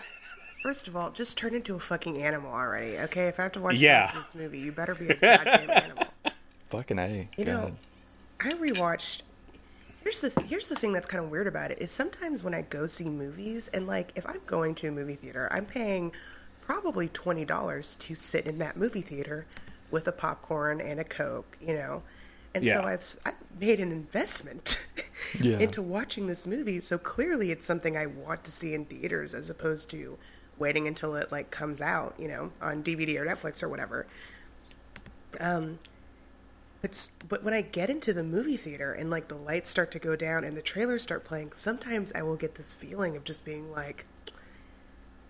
First 0.64 0.88
of 0.88 0.96
all, 0.96 1.12
just 1.12 1.38
turn 1.38 1.54
into 1.54 1.76
a 1.76 1.80
fucking 1.80 2.22
animal 2.24 2.54
already, 2.54 2.98
okay? 3.00 3.28
If 3.28 3.38
I 3.38 3.44
have 3.44 3.52
to 3.52 3.60
watch 3.60 3.76
Yeah. 3.80 4.00
the 4.00 4.04
rest 4.06 4.16
of 4.16 4.24
this 4.24 4.36
movie, 4.36 4.60
you 4.60 4.72
better 4.72 4.96
be 4.96 5.10
a 5.10 5.16
goddamn 5.16 5.70
animal. 5.70 6.06
Fucking 6.70 6.98
A. 6.98 7.28
You 7.38 7.46
know, 7.46 7.74
God. 8.40 8.54
I 8.54 8.56
rewatched. 8.58 9.24
Here's 10.04 10.22
the 10.22 10.42
here's 10.42 10.70
the 10.70 10.76
thing 10.76 10.92
that's 10.94 11.06
kind 11.06 11.24
of 11.24 11.30
weird 11.30 11.48
about 11.48 11.72
it 11.72 11.80
is 11.80 11.92
sometimes 11.92 12.44
when 12.44 12.54
I 12.54 12.62
go 12.64 12.86
see 12.86 13.04
movies 13.06 13.70
and 13.74 13.88
like 13.88 14.12
if 14.16 14.26
I'm 14.28 14.40
going 14.48 14.74
to 14.76 14.88
a 14.88 14.92
movie 14.92 15.16
theater, 15.16 15.48
I'm 15.52 15.66
paying 15.66 16.12
probably 16.62 17.10
twenty 17.10 17.46
dollars 17.46 17.96
to 17.98 18.16
sit 18.16 18.46
in 18.48 18.58
that 18.60 18.76
movie 18.78 19.02
theater 19.02 19.46
with 19.92 20.08
a 20.08 20.12
popcorn 20.14 20.80
and 20.82 21.00
a 21.00 21.04
coke, 21.04 21.58
you 21.62 21.76
know. 21.76 22.04
And 22.56 22.64
Yeah. 22.64 22.76
so 22.78 22.84
I've 22.86 23.00
s- 23.00 23.20
I've 23.26 23.36
made 23.60 23.80
an 23.80 23.92
investment 23.92 24.80
Yeah. 25.40 25.60
into 25.60 25.82
watching 25.82 26.28
this 26.28 26.48
movie. 26.48 26.82
So 26.82 26.98
clearly, 26.98 27.52
it's 27.52 27.66
something 27.66 27.96
I 27.98 28.06
want 28.08 28.44
to 28.46 28.52
see 28.52 28.74
in 28.74 28.86
theaters 28.86 29.34
as 29.34 29.50
opposed 29.50 29.90
to 29.92 30.18
waiting 30.60 30.88
until 30.88 31.16
it 31.16 31.32
like 31.32 31.52
comes 31.52 31.82
out, 31.82 32.16
you 32.18 32.28
know, 32.28 32.52
on 32.62 32.84
DVD 32.84 33.20
or 33.20 33.26
Netflix 33.26 33.64
or 33.64 33.70
whatever. 33.70 34.06
Um, 35.40 35.80
but 36.82 37.10
but 37.30 37.44
when 37.44 37.54
I 37.54 37.62
get 37.62 37.90
into 37.90 38.14
the 38.14 38.24
movie 38.24 38.58
theater 38.58 38.92
and 38.92 39.10
like 39.10 39.30
the 39.30 39.38
lights 39.38 39.70
start 39.70 39.92
to 39.92 40.00
go 40.00 40.16
down 40.16 40.44
and 40.44 40.56
the 40.56 40.62
trailers 40.62 41.02
start 41.02 41.24
playing, 41.24 41.54
sometimes 41.56 42.12
I 42.14 42.24
will 42.24 42.36
get 42.36 42.56
this 42.56 42.74
feeling 42.74 43.16
of 43.16 43.24
just 43.24 43.46
being 43.46 43.72
like, 43.72 44.06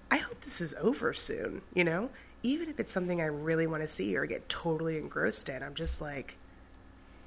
I 0.10 0.18
hope 0.18 0.42
this 0.42 0.62
is 0.62 0.74
over 0.82 1.14
soon, 1.14 1.62
you 1.74 1.84
know? 1.84 2.10
Even 2.42 2.70
if 2.70 2.80
it's 2.80 2.92
something 2.92 3.22
I 3.22 3.28
really 3.28 3.68
want 3.68 3.84
to 3.84 3.88
see 3.88 4.18
or 4.18 4.26
get 4.26 4.50
totally 4.50 4.98
engrossed 4.98 5.48
in, 5.48 5.64
I'm 5.64 5.76
just 5.76 6.02
like, 6.02 6.38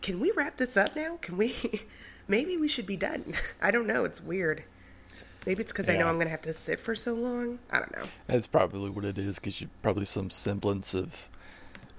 can 0.03 0.21
we 0.21 0.33
wrap 0.37 0.57
this 0.57 0.77
up 0.77 0.95
now? 0.95 1.19
Can 1.21 1.37
we? 1.37 1.55
Maybe 2.29 2.57
we 2.57 2.69
should 2.69 2.87
be 2.87 2.97
done. 2.97 3.35
I 3.63 3.71
don't 3.71 3.87
know. 3.87 4.05
It's 4.05 4.21
weird. 4.23 4.65
Maybe 5.47 5.63
it's 5.63 5.73
because 5.73 5.89
I 5.89 5.97
know 5.97 6.09
I'm 6.09 6.17
going 6.17 6.27
to 6.27 6.31
have 6.31 6.43
to 6.43 6.53
sit 6.53 6.81
for 6.81 6.95
so 6.95 7.15
long. 7.15 7.61
I 7.71 7.79
don't 7.79 7.97
know. 7.97 8.05
That's 8.27 8.47
probably 8.49 8.91
what 8.91 9.05
it 9.05 9.17
is, 9.17 9.39
because 9.39 9.61
you 9.61 9.69
probably 9.81 10.05
some 10.05 10.29
semblance 10.29 10.93
of 10.93 11.29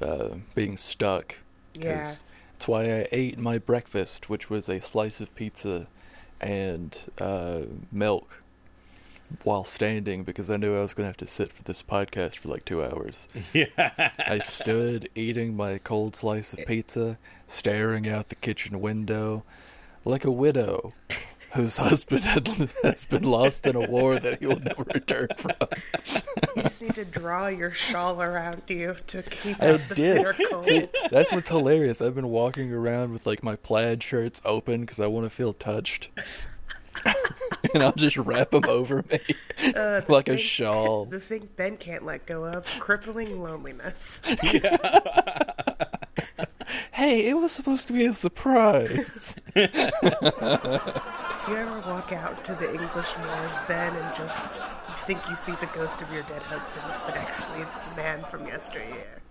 uh, 0.02 0.36
being 0.54 0.76
stuck. 0.76 1.38
Yeah. 1.74 2.14
That's 2.54 2.68
why 2.68 2.84
I 2.84 3.08
ate 3.12 3.38
my 3.38 3.58
breakfast, 3.58 4.30
which 4.30 4.50
was 4.50 4.68
a 4.68 4.82
slice 4.82 5.22
of 5.22 5.34
pizza 5.36 5.88
and 6.42 7.06
uh, 7.20 7.62
milk 7.92 8.44
while 9.44 9.64
standing, 9.64 10.24
because 10.24 10.50
I 10.50 10.58
knew 10.58 10.76
I 10.76 10.82
was 10.82 10.94
going 10.94 11.04
to 11.06 11.10
have 11.10 11.18
to 11.18 11.28
sit 11.28 11.52
for 11.52 11.64
this 11.64 11.84
podcast 11.84 12.38
for 12.38 12.50
like 12.50 12.66
two 12.66 12.84
hours. 12.84 13.28
Yeah. 13.54 14.12
I 14.20 14.40
stood 14.40 15.10
eating 15.16 15.56
my 15.56 15.78
cold 15.78 16.16
slice 16.16 16.54
of 16.54 16.66
pizza, 16.66 17.18
staring 17.46 18.10
out 18.10 18.28
the 18.28 18.36
kitchen 18.36 18.82
window 18.82 19.44
like 20.06 20.24
a 20.26 20.32
widow 20.32 20.94
whose 21.54 21.78
husband 21.78 22.24
had, 22.24 22.48
has 22.84 23.06
been 23.06 23.24
lost 23.24 23.66
in 23.66 23.76
a 23.76 23.90
war 23.90 24.20
that 24.20 24.40
he 24.40 24.48
will 24.48 24.60
never 24.60 24.84
return 24.84 25.28
from. 25.38 25.52
You 26.56 26.64
just 26.64 26.82
need 26.82 26.96
to 26.96 27.06
draw 27.06 27.48
your 27.48 27.72
shawl 27.72 28.22
around 28.22 28.64
you 28.68 28.96
to 29.08 29.24
keep 29.24 29.62
I 29.62 29.74
out 29.74 29.82
the 29.90 29.96
did. 29.96 30.18
bitter 30.18 30.36
cold. 30.50 30.66
See, 30.66 30.88
that's 31.12 31.32
what's 31.32 31.50
hilarious. 31.50 32.02
I've 32.02 32.16
been 32.16 32.30
walking 32.30 32.74
around 32.74 33.12
with 33.12 33.26
like 33.26 33.44
my 33.44 33.56
plaid 33.56 34.04
shirts 34.04 34.42
open 34.46 34.82
because 34.82 35.00
I 35.00 35.08
want 35.08 35.26
to 35.26 35.30
feel 35.30 35.54
touched. 35.54 36.10
and 37.74 37.84
I'll 37.84 37.94
just 37.94 38.18
wrap 38.18 38.52
them 38.52 38.64
over 38.68 39.04
me 39.10 39.20
uh, 39.76 40.02
like 40.10 40.30
a 40.30 40.38
shawl. 40.38 41.06
The 41.06 41.20
thing 41.20 41.50
Ben 41.56 41.78
can't 41.78 42.06
let 42.06 42.26
go 42.26 42.46
of 42.46 42.66
crippling 42.80 43.42
loneliness. 43.42 44.22
Yeah. 44.44 44.78
Hey, 46.92 47.28
it 47.28 47.38
was 47.38 47.52
supposed 47.52 47.86
to 47.88 47.94
be 47.94 48.06
a 48.06 48.14
surprise. 48.14 49.36
You 51.48 51.56
ever 51.56 51.80
walk 51.80 52.12
out 52.12 52.44
to 52.44 52.56
the 52.56 52.74
English 52.74 53.18
moors, 53.20 53.64
Ben, 53.70 53.96
and 53.96 54.16
just 54.16 54.62
you 54.90 54.96
think 54.96 55.30
you 55.30 55.36
see 55.38 55.54
the 55.54 55.70
ghost 55.74 56.02
of 56.02 56.12
your 56.12 56.24
dead 56.24 56.42
husband, 56.42 56.84
but 57.06 57.16
actually 57.16 57.62
it's 57.62 57.80
the 57.80 57.96
man 57.96 58.26
from 58.26 58.46
yesteryear 58.46 59.22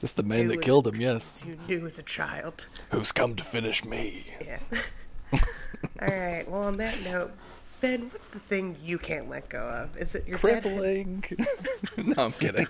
It's 0.00 0.12
the 0.12 0.22
man 0.22 0.46
that 0.46 0.62
killed 0.62 0.86
him, 0.86 1.00
yes. 1.00 1.42
you 1.46 1.58
knew 1.66 1.86
as 1.86 1.98
a 1.98 2.04
child. 2.04 2.68
Who's 2.90 3.10
come 3.10 3.34
to 3.34 3.42
finish 3.42 3.84
me? 3.84 4.32
Yeah. 4.40 4.60
All 5.32 5.40
right. 6.00 6.44
Well, 6.48 6.62
on 6.62 6.76
that 6.76 7.02
note, 7.02 7.32
Ben, 7.80 8.10
what's 8.10 8.28
the 8.28 8.38
thing 8.38 8.76
you 8.80 8.96
can't 8.96 9.28
let 9.28 9.48
go 9.48 9.58
of? 9.58 9.96
Is 9.96 10.14
it 10.14 10.28
your 10.28 10.38
Crippling. 10.38 11.24
no, 11.96 12.26
I'm 12.26 12.32
kidding. 12.32 12.68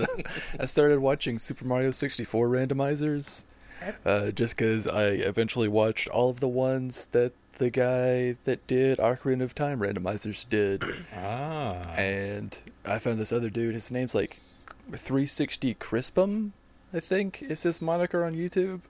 uh, 0.00 0.06
I 0.58 0.64
started 0.64 1.00
watching 1.00 1.38
Super 1.38 1.66
Mario 1.66 1.90
64 1.90 2.48
randomizers 2.48 3.44
uh, 4.04 4.30
just 4.30 4.56
because 4.56 4.86
I 4.86 5.06
eventually 5.06 5.68
watched 5.68 6.08
all 6.08 6.30
of 6.30 6.40
the 6.40 6.48
ones 6.48 7.06
that 7.12 7.32
the 7.58 7.70
guy 7.70 8.32
that 8.44 8.66
did 8.66 8.98
Ocarina 8.98 9.42
of 9.42 9.54
Time 9.54 9.80
randomizers 9.80 10.48
did. 10.48 10.82
ah. 11.14 11.92
And 11.96 12.58
I 12.84 12.98
found 12.98 13.18
this 13.18 13.32
other 13.32 13.50
dude. 13.50 13.74
His 13.74 13.90
name's 13.90 14.14
like 14.14 14.40
360 14.90 15.74
Crispum, 15.74 16.50
I 16.92 17.00
think 17.00 17.42
is 17.42 17.62
his 17.64 17.82
moniker 17.82 18.24
on 18.24 18.34
YouTube. 18.34 18.80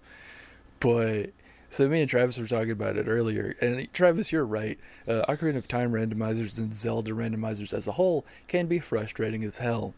But 0.81 1.31
so 1.69 1.89
me 1.89 2.01
and 2.01 2.09
Travis 2.09 2.39
were 2.39 2.47
talking 2.47 2.71
about 2.71 2.97
it 2.97 3.09
earlier, 3.09 3.57
and 3.61 3.93
Travis, 3.93 4.31
you're 4.33 4.47
right. 4.47 4.79
Uh, 5.07 5.25
Ocarina 5.29 5.57
of 5.57 5.67
Time 5.69 5.93
randomizers 5.93 6.59
and 6.59 6.75
Zelda 6.75 7.11
randomizers 7.11 7.73
as 7.75 7.89
a 7.89 7.93
whole 7.93 8.25
can 8.47 8.67
be 8.67 8.79
frustrating 8.79 9.43
as 9.45 9.59
hell. 9.59 9.95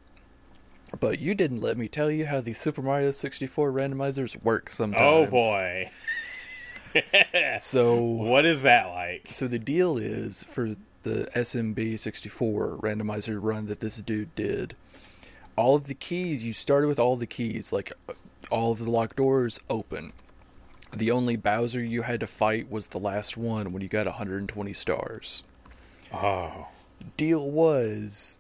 But 0.99 1.21
you 1.21 1.35
didn't 1.37 1.61
let 1.61 1.77
me 1.79 1.87
tell 1.87 2.11
you 2.11 2.27
how 2.27 2.41
the 2.41 2.53
Super 2.53 2.83
Mario 2.83 3.13
64 3.13 3.71
randomizers 3.71 4.43
work 4.43 4.69
sometimes. 4.69 5.03
Oh 5.05 5.27
boy. 5.27 5.91
So 7.59 8.01
What 8.03 8.45
is 8.47 8.63
that 8.63 8.89
like? 8.89 9.29
so 9.31 9.47
the 9.47 9.59
deal 9.59 9.97
is 9.99 10.43
for 10.45 10.77
the 11.03 11.29
SMB 11.35 11.99
64 11.99 12.79
randomizer 12.83 13.39
run 13.41 13.67
that 13.67 13.81
this 13.81 13.97
dude 13.99 14.35
did, 14.35 14.75
all 15.57 15.77
of 15.77 15.87
the 15.87 15.95
keys, 15.95 16.45
you 16.45 16.53
started 16.53 16.89
with 16.89 16.99
all 16.99 17.17
the 17.17 17.27
keys, 17.27 17.73
like 17.73 17.93
uh, 18.09 18.13
all 18.51 18.73
of 18.73 18.79
the 18.79 18.91
locked 18.91 19.17
doors 19.17 19.59
open. 19.69 20.11
The 20.93 21.11
only 21.11 21.37
Bowser 21.37 21.83
you 21.83 22.03
had 22.03 22.21
to 22.21 22.27
fight 22.27 22.71
was 22.71 22.89
the 22.89 22.99
last 22.99 23.37
one 23.37 23.73
when 23.73 23.81
you 23.83 23.89
got 23.89 24.07
120 24.07 24.73
stars. 24.73 25.45
Oh. 26.13 26.69
Deal 27.17 27.49
was 27.49 28.39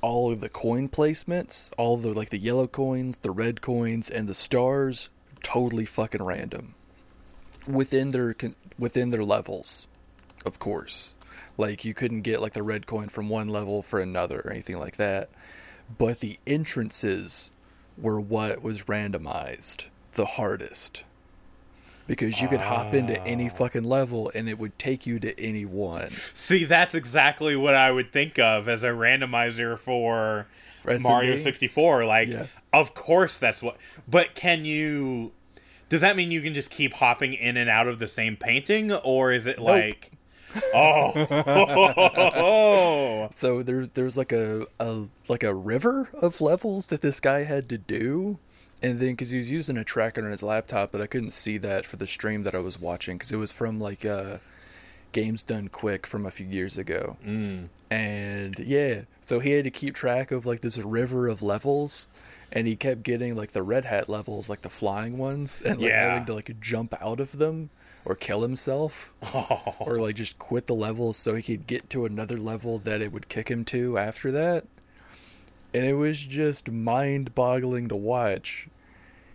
all 0.00 0.32
of 0.32 0.40
the 0.40 0.48
coin 0.48 0.88
placements, 0.88 1.72
all 1.76 1.96
the 1.96 2.12
like 2.12 2.30
the 2.30 2.38
yellow 2.38 2.66
coins, 2.66 3.18
the 3.18 3.30
red 3.32 3.60
coins, 3.60 4.08
and 4.08 4.28
the 4.28 4.34
stars, 4.34 5.08
totally 5.42 5.84
fucking 5.84 6.22
random. 6.22 6.74
Within 7.68 8.10
their 8.10 8.34
within 8.78 9.10
their 9.10 9.24
levels, 9.24 9.88
of 10.44 10.58
course. 10.58 11.14
Like 11.56 11.84
you 11.84 11.92
couldn't 11.92 12.22
get 12.22 12.40
like 12.40 12.54
the 12.54 12.62
red 12.62 12.86
coin 12.86 13.08
from 13.08 13.28
one 13.28 13.48
level 13.48 13.82
for 13.82 14.00
another 14.00 14.40
or 14.40 14.50
anything 14.50 14.78
like 14.78 14.96
that. 14.96 15.28
But 15.98 16.20
the 16.20 16.38
entrances 16.46 17.50
were 17.98 18.20
what 18.20 18.62
was 18.62 18.84
randomized 18.84 19.88
the 20.12 20.26
hardest. 20.26 21.04
Because 22.06 22.42
you 22.42 22.48
could 22.48 22.60
hop 22.60 22.92
into 22.92 23.22
any 23.24 23.46
ah. 23.48 23.54
fucking 23.54 23.84
level 23.84 24.32
and 24.34 24.48
it 24.48 24.58
would 24.58 24.76
take 24.80 25.06
you 25.06 25.20
to 25.20 25.38
any 25.38 25.64
one. 25.64 26.10
See, 26.34 26.64
that's 26.64 26.92
exactly 26.94 27.54
what 27.54 27.76
I 27.76 27.92
would 27.92 28.10
think 28.10 28.36
of 28.36 28.68
as 28.68 28.82
a 28.82 28.88
randomizer 28.88 29.78
for 29.78 30.48
For 30.80 30.98
Mario 30.98 31.36
64. 31.36 32.04
Like, 32.04 32.28
Yeah. 32.28 32.46
of 32.72 32.94
course 32.94 33.38
that's 33.38 33.62
what. 33.62 33.76
But 34.08 34.34
can 34.34 34.64
you. 34.64 35.32
Does 35.90 36.00
that 36.00 36.16
mean 36.16 36.30
you 36.30 36.40
can 36.40 36.54
just 36.54 36.70
keep 36.70 36.94
hopping 36.94 37.34
in 37.34 37.58
and 37.58 37.68
out 37.68 37.86
of 37.86 37.98
the 37.98 38.08
same 38.08 38.36
painting? 38.36 38.92
Or 38.92 39.30
is 39.32 39.46
it 39.46 39.58
like. 39.58 40.12
Oh. 40.74 41.12
So 43.32 43.62
there's 43.62 43.90
there's 43.90 44.16
like 44.16 44.32
a, 44.32 44.66
a 44.80 45.06
like 45.28 45.42
a 45.44 45.54
river 45.54 46.08
of 46.14 46.40
levels 46.40 46.86
that 46.86 47.02
this 47.02 47.20
guy 47.20 47.44
had 47.44 47.68
to 47.68 47.78
do, 47.78 48.38
and 48.82 48.98
then 48.98 49.10
because 49.10 49.30
he 49.30 49.38
was 49.38 49.50
using 49.50 49.76
a 49.76 49.84
tracker 49.84 50.24
on 50.24 50.30
his 50.30 50.42
laptop, 50.42 50.90
but 50.90 51.00
I 51.00 51.06
couldn't 51.06 51.30
see 51.30 51.58
that 51.58 51.84
for 51.86 51.96
the 51.96 52.06
stream 52.06 52.42
that 52.42 52.54
I 52.54 52.58
was 52.58 52.80
watching 52.80 53.16
because 53.18 53.30
it 53.30 53.36
was 53.36 53.52
from 53.52 53.78
like 53.78 54.04
uh, 54.04 54.38
Games 55.12 55.42
Done 55.42 55.68
Quick 55.68 56.06
from 56.06 56.26
a 56.26 56.30
few 56.30 56.46
years 56.46 56.78
ago. 56.78 57.16
Mm. 57.24 57.68
And 57.90 58.58
yeah, 58.58 59.02
so 59.20 59.38
he 59.38 59.52
had 59.52 59.64
to 59.64 59.70
keep 59.70 59.94
track 59.94 60.30
of 60.30 60.46
like 60.46 60.60
this 60.60 60.78
river 60.78 61.28
of 61.28 61.42
levels, 61.42 62.08
and 62.52 62.66
he 62.66 62.76
kept 62.76 63.02
getting 63.02 63.36
like 63.36 63.52
the 63.52 63.62
red 63.62 63.84
hat 63.84 64.08
levels, 64.08 64.48
like 64.48 64.62
the 64.62 64.68
flying 64.70 65.18
ones, 65.18 65.60
and 65.64 65.80
like 65.80 65.90
Yeah. 65.90 66.08
having 66.10 66.26
to 66.26 66.34
like 66.34 66.58
jump 66.60 66.94
out 67.00 67.20
of 67.20 67.38
them 67.38 67.70
or 68.04 68.14
kill 68.14 68.42
himself 68.42 69.12
or 69.80 69.98
like 69.98 70.16
just 70.16 70.38
quit 70.38 70.66
the 70.66 70.74
levels 70.74 71.16
so 71.16 71.34
he 71.34 71.42
could 71.42 71.66
get 71.66 71.90
to 71.90 72.04
another 72.06 72.36
level 72.38 72.78
that 72.78 73.00
it 73.02 73.12
would 73.12 73.28
kick 73.28 73.48
him 73.50 73.64
to 73.66 73.98
after 73.98 74.32
that. 74.32 74.64
and 75.72 75.84
it 75.84 75.94
was 75.94 76.18
just 76.20 76.70
mind-boggling 76.70 77.88
to 77.88 77.94
watch. 77.96 78.66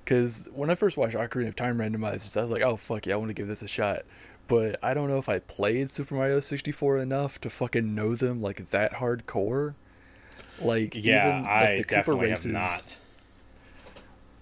Because 0.03 0.49
when 0.53 0.69
I 0.69 0.75
first 0.75 0.97
watched 0.97 1.15
Ocarina 1.15 1.47
of 1.47 1.55
Time 1.55 1.77
randomized, 1.77 2.35
I 2.37 2.41
was 2.41 2.51
like, 2.51 2.61
"Oh 2.61 2.75
fuck 2.75 3.05
yeah, 3.07 3.13
I 3.13 3.17
want 3.17 3.29
to 3.29 3.33
give 3.33 3.47
this 3.47 3.61
a 3.63 3.67
shot." 3.67 4.01
But 4.47 4.77
I 4.83 4.93
don't 4.93 5.09
know 5.09 5.17
if 5.17 5.27
I 5.29 5.39
played 5.39 5.89
Super 5.89 6.13
Mario 6.13 6.39
64 6.39 6.99
enough 6.99 7.41
to 7.41 7.49
fucking 7.49 7.95
know 7.95 8.13
them 8.15 8.41
like 8.41 8.69
that 8.69 8.93
hardcore. 8.93 9.73
Like 10.61 10.93
Yeah, 10.95 11.27
even, 11.29 11.41
like, 11.43 11.51
I 11.51 11.75
the 11.77 11.83
Koopa 11.83 11.87
definitely 11.87 12.29
races, 12.29 12.45
have 12.45 12.53
not. 12.53 12.97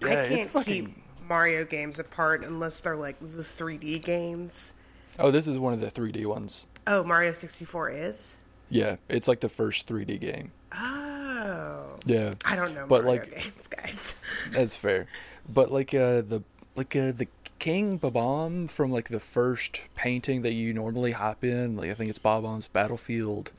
Yeah, 0.06 0.20
I 0.22 0.28
can't 0.28 0.48
fucking- 0.50 0.86
keep 0.86 0.96
Mario 1.28 1.64
games 1.64 1.98
apart 1.98 2.44
unless 2.44 2.78
they're 2.80 2.96
like 2.96 3.18
the 3.20 3.42
3D 3.42 4.02
games. 4.02 4.74
Oh, 5.18 5.30
this 5.30 5.46
is 5.48 5.58
one 5.58 5.72
of 5.72 5.80
the 5.80 5.90
3D 5.90 6.26
ones. 6.26 6.66
Oh, 6.86 7.02
Mario 7.04 7.32
64 7.32 7.90
is? 7.90 8.36
Yeah, 8.68 8.96
it's 9.08 9.28
like 9.28 9.40
the 9.40 9.48
first 9.48 9.86
3D 9.86 10.18
game. 10.20 10.52
Oh. 10.72 11.96
Yeah, 12.04 12.34
I 12.44 12.56
don't 12.56 12.74
know 12.74 12.86
But, 12.86 13.04
Mario 13.04 13.20
like- 13.22 13.34
games, 13.34 13.66
guys. 13.68 14.20
that's 14.50 14.76
fair. 14.76 15.06
But 15.48 15.70
like 15.70 15.92
uh 15.94 16.22
the 16.22 16.42
like 16.76 16.94
uh 16.96 17.12
the 17.12 17.28
King 17.58 17.96
Bob-omb 17.98 18.68
from 18.70 18.90
like 18.90 19.08
the 19.08 19.20
first 19.20 19.82
painting 19.94 20.42
that 20.42 20.52
you 20.52 20.74
normally 20.74 21.12
hop 21.12 21.44
in, 21.44 21.76
like 21.76 21.90
I 21.90 21.94
think 21.94 22.10
it's 22.10 22.18
Bob-omb's 22.18 22.68
Battlefield, 22.68 23.52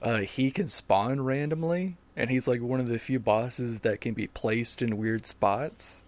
uh 0.00 0.18
he 0.18 0.50
can 0.50 0.68
spawn 0.68 1.20
randomly 1.20 1.96
and 2.16 2.30
he's 2.30 2.46
like 2.48 2.60
one 2.60 2.80
of 2.80 2.88
the 2.88 2.98
few 2.98 3.18
bosses 3.18 3.80
that 3.80 4.00
can 4.00 4.14
be 4.14 4.26
placed 4.26 4.82
in 4.82 4.96
weird 4.98 5.26
spots, 5.26 6.04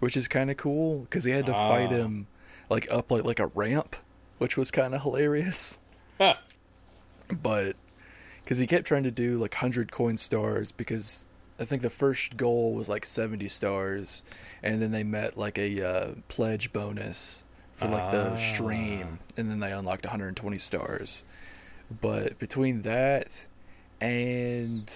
which 0.00 0.16
is 0.16 0.28
kind 0.28 0.50
of 0.50 0.56
cool 0.56 1.06
cuz 1.10 1.24
he 1.24 1.32
had 1.32 1.46
to 1.46 1.52
fight 1.52 1.88
Ah. 1.92 1.96
him 1.96 2.26
like 2.70 2.86
up 2.90 3.10
like 3.10 3.24
like 3.24 3.40
a 3.40 3.46
ramp, 3.48 3.96
which 4.38 4.56
was 4.56 4.70
kind 4.70 4.94
of 4.94 5.02
hilarious. 5.02 5.78
Huh. 6.18 6.34
but 7.42 7.76
because 8.44 8.58
he 8.58 8.66
kept 8.66 8.86
trying 8.86 9.02
to 9.04 9.10
do 9.10 9.38
like 9.38 9.54
100 9.54 9.90
coin 9.90 10.16
stars 10.16 10.70
because 10.72 11.26
i 11.58 11.64
think 11.64 11.80
the 11.82 11.90
first 11.90 12.36
goal 12.36 12.74
was 12.74 12.88
like 12.88 13.06
70 13.06 13.48
stars 13.48 14.22
and 14.62 14.82
then 14.82 14.90
they 14.90 15.02
met 15.04 15.36
like 15.36 15.58
a 15.58 15.80
uh, 15.82 16.14
pledge 16.28 16.72
bonus 16.72 17.44
for 17.72 17.86
like 17.88 18.10
the 18.12 18.36
stream 18.36 19.20
and 19.36 19.50
then 19.50 19.60
they 19.60 19.72
unlocked 19.72 20.04
120 20.04 20.58
stars 20.58 21.24
but 22.00 22.38
between 22.38 22.82
that 22.82 23.46
and 24.00 24.92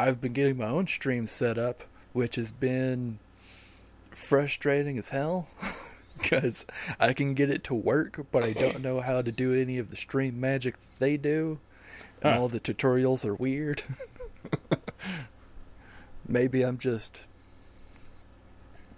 i've 0.00 0.20
been 0.20 0.32
getting 0.32 0.56
my 0.56 0.66
own 0.66 0.86
stream 0.86 1.26
set 1.26 1.58
up 1.58 1.84
which 2.12 2.36
has 2.36 2.50
been 2.50 3.18
frustrating 4.10 4.98
as 4.98 5.10
hell 5.10 5.48
because 6.18 6.66
I 6.98 7.12
can 7.12 7.34
get 7.34 7.48
it 7.48 7.62
to 7.64 7.74
work, 7.74 8.26
but 8.32 8.42
I 8.42 8.52
don't 8.52 8.80
know 8.80 9.00
how 9.00 9.22
to 9.22 9.30
do 9.30 9.54
any 9.54 9.78
of 9.78 9.88
the 9.88 9.94
stream 9.96 10.40
magic 10.40 10.76
that 10.78 10.98
they 10.98 11.16
do. 11.16 11.60
And 12.22 12.34
Huh. 12.34 12.40
all 12.40 12.48
the 12.48 12.58
tutorials 12.58 13.24
are 13.24 13.34
weird. 13.36 13.82
Maybe 16.26 16.62
I'm 16.62 16.76
just 16.78 17.26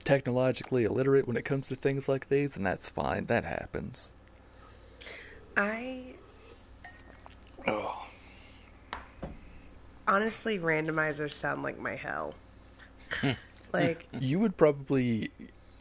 technologically 0.02 0.84
illiterate 0.84 1.26
when 1.26 1.36
it 1.36 1.44
comes 1.44 1.68
to 1.68 1.74
things 1.74 2.08
like 2.08 2.28
these, 2.28 2.56
and 2.56 2.64
that's 2.64 2.88
fine. 2.88 3.26
That 3.26 3.44
happens. 3.44 4.12
I 5.56 6.14
Oh. 7.66 8.06
Honestly, 10.10 10.58
randomizers 10.58 11.32
sound 11.32 11.62
like 11.62 11.78
my 11.78 11.94
hell. 11.94 12.34
Hmm. 13.20 13.30
like, 13.72 14.06
You 14.18 14.38
would 14.40 14.56
probably 14.56 15.30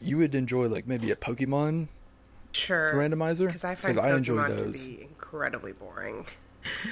you 0.01 0.17
would 0.17 0.33
enjoy 0.33 0.67
like 0.67 0.87
maybe 0.87 1.11
a 1.11 1.15
Pokemon 1.15 1.89
sure. 2.53 2.91
randomizer 2.93 3.47
Because 3.47 3.65
I 3.65 3.75
find 3.75 3.97
I 3.99 4.15
enjoy 4.15 4.37
Pokemon 4.37 4.73
to 4.73 4.87
be 4.87 5.01
incredibly 5.01 5.73
boring 5.73 6.25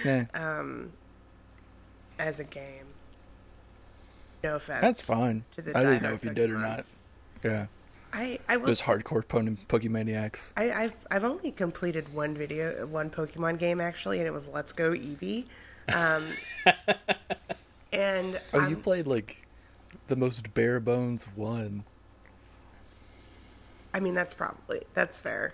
Nah, 0.03 0.25
as 2.19 2.39
a 2.39 2.43
game. 2.43 2.85
No 4.43 4.55
offense. 4.55 4.81
that's 4.81 5.05
fine. 5.05 5.43
to 5.55 5.61
the 5.61 5.77
I 5.77 5.81
didn't 5.81 6.03
know 6.03 6.13
if 6.13 6.23
you 6.23 6.33
did 6.33 6.49
or 6.51 6.57
not. 6.57 6.81
Yeah, 7.43 7.67
I, 8.13 8.39
I 8.47 8.57
will 8.57 8.67
those 8.67 8.79
say- 8.79 8.91
hardcore 8.93 9.27
pon- 9.27 9.57
Pokemaniacs. 9.67 10.53
I, 10.57 10.71
I've 10.71 10.95
I've 11.11 11.23
only 11.23 11.51
completed 11.51 12.13
one 12.13 12.35
video, 12.35 12.85
one 12.87 13.09
Pokemon 13.09 13.57
game 13.59 13.79
actually, 13.81 14.19
and 14.19 14.27
it 14.27 14.31
was 14.33 14.47
Let's 14.49 14.73
Go 14.73 14.91
Eevee. 14.91 15.45
Um, 15.93 16.23
and 17.93 18.39
Oh, 18.53 18.67
you 18.67 18.75
played 18.75 19.07
like 19.07 19.45
the 20.07 20.15
most 20.15 20.53
bare 20.53 20.79
bones 20.79 21.25
one. 21.35 21.83
I 23.93 23.99
mean 23.99 24.13
that's 24.13 24.33
probably 24.33 24.83
that's 24.93 25.19
fair. 25.19 25.53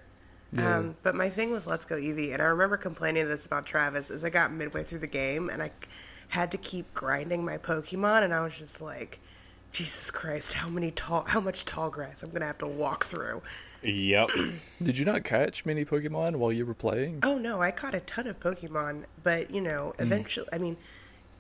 Yeah. 0.52 0.78
Um, 0.78 0.96
but 1.02 1.16
my 1.16 1.30
thing 1.30 1.52
with 1.52 1.66
Let's 1.66 1.86
Go 1.86 1.96
Eevee, 1.96 2.34
and 2.34 2.42
I 2.42 2.46
remember 2.46 2.78
complaining 2.78 3.28
this 3.28 3.46
about 3.46 3.66
Travis, 3.66 4.12
is 4.12 4.24
I 4.24 4.30
got 4.30 4.52
midway 4.52 4.84
through 4.84 5.00
the 5.00 5.08
game 5.08 5.50
and 5.50 5.64
I 5.64 5.72
had 6.30 6.52
to 6.52 6.58
keep 6.58 6.92
grinding 6.94 7.46
my 7.46 7.58
Pokemon, 7.58 8.24
and 8.24 8.34
I 8.34 8.44
was 8.44 8.58
just 8.58 8.82
like, 8.82 9.20
Jesus 9.72 10.12
Christ, 10.12 10.54
how 10.54 10.70
many 10.70 10.92
tall, 10.92 11.24
how 11.28 11.40
much 11.40 11.66
tall 11.66 11.90
grass 11.90 12.24
I'm 12.24 12.32
gonna 12.32 12.46
have 12.46 12.58
to 12.60 12.68
walk 12.68 13.04
through? 13.06 13.42
Yep. 13.84 14.30
Did 14.82 14.98
you 14.98 15.06
not 15.06 15.24
catch 15.24 15.66
many 15.66 15.86
Pokemon 15.86 16.38
while 16.38 16.52
you 16.52 16.66
were 16.66 16.74
playing? 16.74 17.20
Oh 17.24 17.38
no, 17.38 17.62
I 17.62 17.72
caught 17.72 17.94
a 17.94 18.00
ton 18.02 18.28
of 18.28 18.40
Pokemon, 18.40 19.04
but 19.24 19.52
you 19.52 19.62
know, 19.62 19.94
hmm. 19.98 20.04
eventually, 20.04 20.48
I 20.54 20.58
mean, 20.58 20.78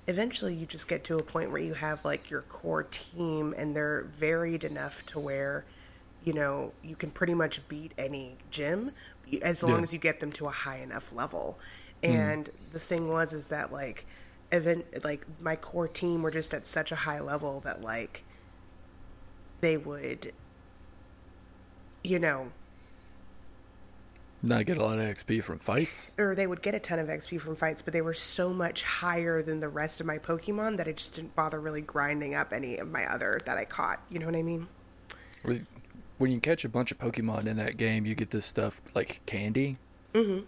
eventually 0.08 0.56
you 0.56 0.65
just 0.65 0.88
get 0.88 1.03
to 1.06 1.17
a 1.17 1.23
point 1.23 1.51
where 1.51 1.62
you 1.62 1.73
have 1.73 2.03
like 2.03 2.29
your 2.29 2.41
core 2.43 2.84
team 2.84 3.53
and 3.58 3.75
they're 3.75 4.03
varied 4.03 4.63
enough 4.63 5.06
to 5.08 5.19
where, 5.19 5.65
you 6.23 6.34
know, 6.34 6.73
you 6.84 6.95
can 6.95 7.12
pretty 7.12 7.34
much 7.34 7.65
beat 7.67 7.93
any 7.97 8.36
gym 8.51 8.91
as 9.41 9.63
long 9.63 9.77
Yeah. 9.77 9.84
as 9.84 9.93
you 9.93 9.99
get 9.99 10.19
them 10.19 10.32
to 10.34 10.47
a 10.47 10.51
high 10.51 10.77
enough 10.77 11.13
level. 11.13 11.58
Hmm. 12.03 12.12
And 12.12 12.49
the 12.71 12.79
thing 12.79 13.08
was 13.10 13.34
is 13.34 13.47
that 13.49 13.71
like 13.71 14.06
event 14.51 14.86
like 15.03 15.25
my 15.41 15.56
core 15.56 15.88
team 15.88 16.21
were 16.21 16.32
just 16.32 16.53
at 16.53 16.67
such 16.67 16.91
a 16.91 16.95
high 16.95 17.19
level 17.19 17.60
that 17.62 17.82
like 17.82 18.23
they 19.62 19.77
would 19.77 20.32
you 22.04 22.20
know, 22.20 22.52
Not 24.42 24.66
get 24.66 24.78
a 24.78 24.84
lot 24.84 25.00
of 25.00 25.06
XP 25.06 25.42
from 25.44 25.58
fights. 25.58 26.12
or 26.18 26.36
they 26.36 26.48
would 26.48 26.62
get 26.62 26.76
a 26.76 26.80
ton 26.80 27.00
of 27.00 27.08
XP 27.08 27.39
from 27.39 27.56
fights, 27.56 27.82
but 27.82 27.94
they 27.94 28.02
were 28.02 28.13
so 28.13 28.54
much 28.54 28.84
higher 28.84 29.42
than 29.42 29.60
the 29.60 29.70
rest 29.70 30.02
of 30.02 30.06
my 30.06 30.18
Pokemon 30.18 30.78
that 30.78 30.88
I 30.88 30.92
just 30.92 31.13
didn't 31.13 31.36
bother 31.36 31.60
really 31.62 31.82
grinding 31.82 32.36
up 32.36 32.52
any 32.54 32.78
of 32.78 32.89
my 32.89 33.06
other 33.06 33.39
that 33.46 33.58
I 33.58 33.66
caught. 33.66 34.02
You 34.10 34.20
know 34.20 34.26
what 34.26 34.36
I 34.36 34.44
mean? 34.44 34.68
When- 35.44 35.66
you 36.32 36.39
catch 36.39 36.63
a 36.63 36.70
bunch 36.70 36.89
of 36.92 36.98
Pokemon 37.00 37.48
in 37.48 37.58
that 37.58 37.76
game, 37.76 38.06
you 38.06 38.16
get 38.16 38.30
this 38.32 38.46
stuff 38.46 38.80
like 38.96 39.26
candy, 39.26 39.76
mm-hmm. 40.13 40.46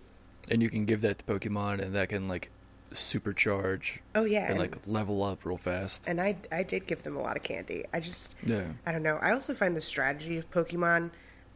and 0.50 0.64
you 0.64 0.70
can 0.70 0.86
give 0.86 1.02
that 1.02 1.18
to 1.18 1.26
Pokemon, 1.26 1.82
and 1.82 1.94
that 1.94 2.08
can 2.10 2.30
like 2.30 2.50
supercharge 2.94 4.00
Oh 4.14 4.24
yeah, 4.24 4.44
and 4.44 4.52
and, 4.52 4.60
like 4.60 4.78
level 4.88 5.22
up 5.22 5.44
real 5.44 5.58
fast. 5.58 6.08
and 6.08 6.22
I 6.22 6.38
I 6.50 6.64
did 6.64 6.88
give 6.88 7.04
them 7.04 7.18
a 7.18 7.22
lot 7.22 7.36
of 7.36 7.44
candy. 7.44 7.84
I 7.94 8.00
just 8.00 8.36
Yeah. 8.46 8.68
I 8.86 8.94
don't 8.94 9.04
know. 9.04 9.18
I 9.22 9.32
also 9.32 9.54
find 9.54 9.76
the 9.76 9.82
strategy 9.82 10.38
of 10.38 10.50
Pokemon 10.50 11.12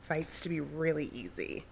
fights 0.10 0.42
to 0.42 0.50
be 0.50 0.60
really 0.60 1.06
easy. 1.14 1.64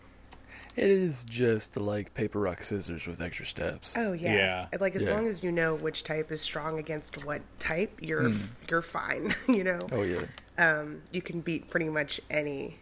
It 0.76 0.91
is 0.91 1.26
just 1.26 1.76
like 1.76 2.13
paper 2.13 2.39
rock 2.39 2.62
scissors 2.62 3.08
with 3.08 3.19
extra 3.19 3.47
steps. 3.47 3.95
Oh 3.97 4.13
yeah, 4.13 4.67
Yeah. 4.71 4.78
Like 4.80 4.95
as 4.95 5.08
Yeah. 5.08 5.15
long 5.15 5.26
as 5.28 5.43
you 5.43 5.52
know 5.52 5.73
which 5.73 6.04
type 6.04 6.32
is 6.32 6.39
strong 6.39 6.78
against 6.78 7.26
what 7.26 7.41
type, 7.60 8.00
you're 8.00 8.32
you're 8.69 8.84
fine. 8.84 9.34
you 9.50 9.63
know. 9.63 9.80
Oh 9.91 10.04
yeah. 10.04 10.21
um, 10.60 11.02
you 11.12 11.21
can 11.23 11.41
beat 11.41 11.69
pretty 11.71 11.89
much 11.89 12.21
any. 12.30 12.78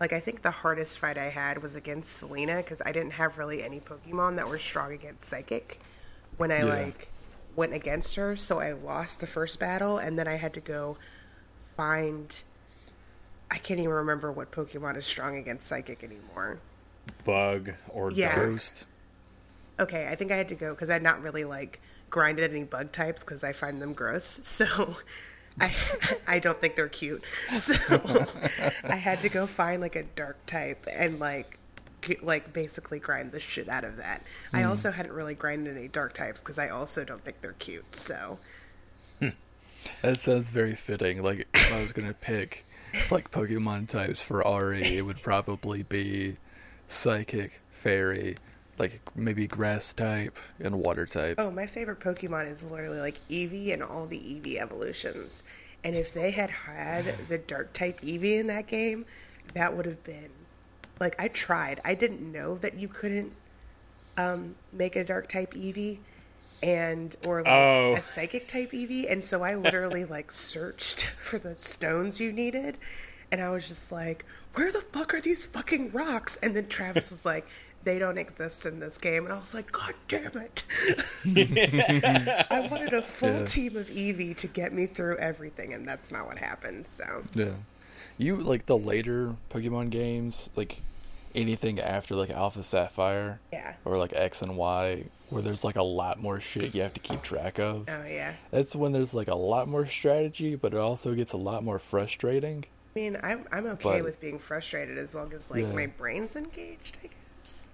Like 0.00 0.14
I 0.14 0.20
think 0.20 0.40
the 0.42 0.50
hardest 0.50 0.98
fight 0.98 1.18
I 1.18 1.26
had 1.28 1.62
was 1.62 1.74
against 1.74 2.12
Selena 2.16 2.56
because 2.56 2.80
I 2.84 2.92
didn't 2.92 3.12
have 3.12 3.36
really 3.36 3.62
any 3.62 3.78
Pokemon 3.78 4.36
that 4.36 4.48
were 4.48 4.58
strong 4.58 4.92
against 4.92 5.26
Psychic 5.28 5.78
when 6.38 6.50
I 6.50 6.58
Yeah. 6.60 6.64
like 6.64 7.08
went 7.54 7.74
against 7.74 8.16
her. 8.16 8.36
So 8.36 8.58
I 8.58 8.72
lost 8.72 9.20
the 9.20 9.26
first 9.26 9.60
battle, 9.60 9.98
and 9.98 10.18
then 10.18 10.26
I 10.26 10.36
had 10.36 10.54
to 10.54 10.60
go 10.60 10.96
find. 11.76 12.42
I 13.54 13.58
can't 13.58 13.78
even 13.78 13.92
remember 13.92 14.32
what 14.32 14.50
Pokemon 14.50 14.96
is 14.96 15.06
strong 15.06 15.36
against 15.36 15.68
Psychic 15.68 16.02
anymore. 16.02 16.58
Bug 17.24 17.72
or 17.88 18.10
Yeah. 18.10 18.34
Ghost. 18.34 18.86
Okay, 19.78 20.08
I 20.10 20.16
think 20.16 20.32
I 20.32 20.36
had 20.36 20.48
to 20.48 20.56
go 20.56 20.74
because 20.74 20.90
I'd 20.90 21.04
not 21.04 21.22
really 21.22 21.44
like 21.44 21.80
grinded 22.10 22.50
any 22.50 22.64
bug 22.64 22.90
types 22.90 23.22
because 23.22 23.44
I 23.44 23.52
find 23.52 23.80
them 23.80 23.92
gross. 23.92 24.40
So 24.42 24.96
I 25.60 25.72
I 26.26 26.38
don't 26.40 26.60
think 26.60 26.74
they're 26.74 26.88
cute. 26.88 27.22
So 27.54 28.26
I 28.82 28.96
had 28.96 29.20
to 29.20 29.28
go 29.28 29.46
find 29.46 29.80
like 29.80 29.94
a 29.94 30.02
dark 30.02 30.44
type 30.46 30.84
and 30.92 31.20
like 31.20 31.56
like 32.22 32.52
basically 32.52 32.98
grind 32.98 33.30
the 33.30 33.38
shit 33.38 33.68
out 33.68 33.84
of 33.84 33.98
that. 33.98 34.24
I 34.52 34.62
hmm. 34.62 34.68
also 34.68 34.90
hadn't 34.90 35.12
really 35.12 35.34
grinded 35.34 35.76
any 35.76 35.86
dark 35.86 36.12
types 36.12 36.40
because 36.40 36.58
I 36.58 36.70
also 36.70 37.04
don't 37.04 37.24
think 37.24 37.40
they're 37.40 37.52
cute. 37.52 37.94
So 37.94 38.40
hmm. 39.20 39.28
That 40.02 40.18
sounds 40.18 40.50
very 40.50 40.74
fitting. 40.74 41.22
Like 41.22 41.46
if 41.54 41.72
I 41.72 41.80
was 41.80 41.92
gonna 41.92 42.14
pick 42.14 42.66
like 43.10 43.30
Pokemon 43.30 43.88
types 43.88 44.22
for 44.22 44.38
RE, 44.38 44.80
it 44.80 45.04
would 45.04 45.22
probably 45.22 45.82
be 45.82 46.36
Psychic, 46.88 47.60
Fairy, 47.70 48.36
like 48.78 49.00
maybe 49.14 49.46
Grass 49.46 49.92
type 49.92 50.38
and 50.60 50.80
Water 50.80 51.06
type. 51.06 51.36
Oh, 51.38 51.50
my 51.50 51.66
favorite 51.66 52.00
Pokemon 52.00 52.50
is 52.50 52.62
literally 52.62 52.98
like 52.98 53.16
Eevee 53.28 53.72
and 53.72 53.82
all 53.82 54.06
the 54.06 54.18
Eevee 54.18 54.56
evolutions. 54.56 55.44
And 55.82 55.94
if 55.94 56.14
they 56.14 56.30
had 56.30 56.50
had 56.50 57.04
the 57.28 57.38
Dark 57.38 57.72
type 57.72 58.00
Eevee 58.00 58.40
in 58.40 58.46
that 58.48 58.66
game, 58.66 59.04
that 59.54 59.76
would 59.76 59.86
have 59.86 60.02
been 60.04 60.30
like 61.00 61.20
I 61.20 61.28
tried. 61.28 61.80
I 61.84 61.94
didn't 61.94 62.20
know 62.20 62.56
that 62.58 62.78
you 62.78 62.88
couldn't 62.88 63.32
um, 64.16 64.54
make 64.72 64.96
a 64.96 65.04
Dark 65.04 65.28
type 65.28 65.54
Eevee, 65.54 65.98
and 66.64 67.14
or 67.26 67.42
like 67.42 67.52
Oh. 67.52 67.92
a 67.96 68.00
psychic 68.00 68.48
type 68.48 68.72
Eevee. 68.72 69.10
and 69.12 69.24
so 69.24 69.42
I 69.44 69.54
literally 69.54 70.04
like 70.16 70.32
searched 70.32 71.04
for 71.04 71.38
the 71.38 71.56
stones 71.56 72.18
you 72.18 72.32
needed, 72.32 72.78
and 73.30 73.40
I 73.40 73.50
was 73.50 73.68
just 73.68 73.92
like, 73.92 74.24
"Where 74.54 74.72
the 74.72 74.80
fuck 74.80 75.12
are 75.14 75.20
these 75.20 75.44
fucking 75.46 75.92
rocks?" 75.92 76.36
And 76.42 76.56
then 76.56 76.66
Travis 76.68 77.10
was 77.12 77.24
like. 77.24 77.46
They 77.84 77.98
don't 77.98 78.16
exist 78.16 78.64
in 78.64 78.80
this 78.80 78.96
game, 78.96 79.24
and 79.24 79.32
I 79.34 79.36
was 79.38 79.52
like, 79.54 79.70
"God 79.70 79.92
damn 80.08 80.32
it!" 80.38 80.62
I 82.50 82.66
wanted 82.70 82.94
a 82.94 83.02
full 83.02 83.40
Yeah. 83.40 83.44
team 83.44 83.76
of 83.76 83.88
Eevee 83.90 84.34
to 84.38 84.46
get 84.46 84.72
me 84.72 84.86
through 84.86 85.18
everything, 85.18 85.74
and 85.74 85.86
that's 85.86 86.10
not 86.10 86.26
what 86.26 86.38
happened. 86.38 86.88
So, 86.88 87.24
Yeah. 87.34 87.56
You 88.16 88.36
like 88.36 88.64
the 88.64 88.78
later 88.78 89.36
Pokemon 89.50 89.90
games, 89.90 90.48
like 90.56 90.80
anything 91.34 91.80
after 91.80 92.14
like 92.14 92.30
Alpha 92.30 92.62
Sapphire 92.62 93.40
yeah. 93.52 93.74
or 93.84 93.96
like 93.96 94.12
X 94.14 94.42
and 94.42 94.56
Y, 94.56 95.04
where 95.30 95.42
there's 95.42 95.64
like 95.64 95.76
a 95.76 95.84
lot 95.84 96.20
more 96.20 96.40
shit 96.40 96.74
you 96.74 96.82
have 96.82 96.94
to 96.94 97.00
keep 97.00 97.22
track 97.22 97.58
of. 97.58 97.88
Oh 97.88 98.04
yeah. 98.06 98.34
That's 98.50 98.74
when 98.76 98.92
there's 98.92 99.14
like 99.14 99.28
a 99.28 99.36
lot 99.38 99.68
more 99.68 99.86
strategy, 99.86 100.54
but 100.54 100.72
it 100.74 100.78
also 100.78 101.14
gets 101.14 101.32
a 101.32 101.36
lot 101.36 101.64
more 101.64 101.78
frustrating. 101.78 102.64
I 102.94 102.98
mean, 102.98 103.16
I'm 103.22 103.44
I'm 103.50 103.66
okay 103.66 103.82
But- 103.98 104.04
with 104.04 104.20
being 104.20 104.38
frustrated 104.38 104.98
as 104.98 105.14
long 105.14 105.32
as 105.34 105.50
like 105.50 105.62
Yeah. 105.62 105.72
my 105.72 105.86
brain's 105.86 106.36
engaged. 106.36 106.98
I 107.02 107.08
guess. 107.08 107.68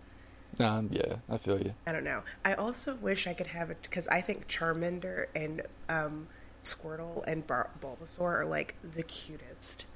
Um, 0.59 0.89
yeah, 0.93 1.17
I 1.29 1.37
feel 1.39 1.59
you. 1.61 1.75
I 1.87 1.93
don't 1.93 2.05
know. 2.05 2.23
I 2.45 2.55
also 2.55 2.95
wish 2.97 3.27
I 3.27 3.33
could 3.35 3.47
have 3.49 3.71
it 3.71 3.79
because 3.83 4.07
I 4.09 4.21
think 4.21 4.47
Charmander 4.49 5.27
and 5.35 5.63
um, 5.89 6.27
Squirtle 6.63 7.25
and 7.27 7.47
Bar- 7.47 7.71
Bulbasaur 7.81 8.41
are 8.41 8.45
like 8.45 8.75
the 8.83 9.03
cutest 9.03 9.87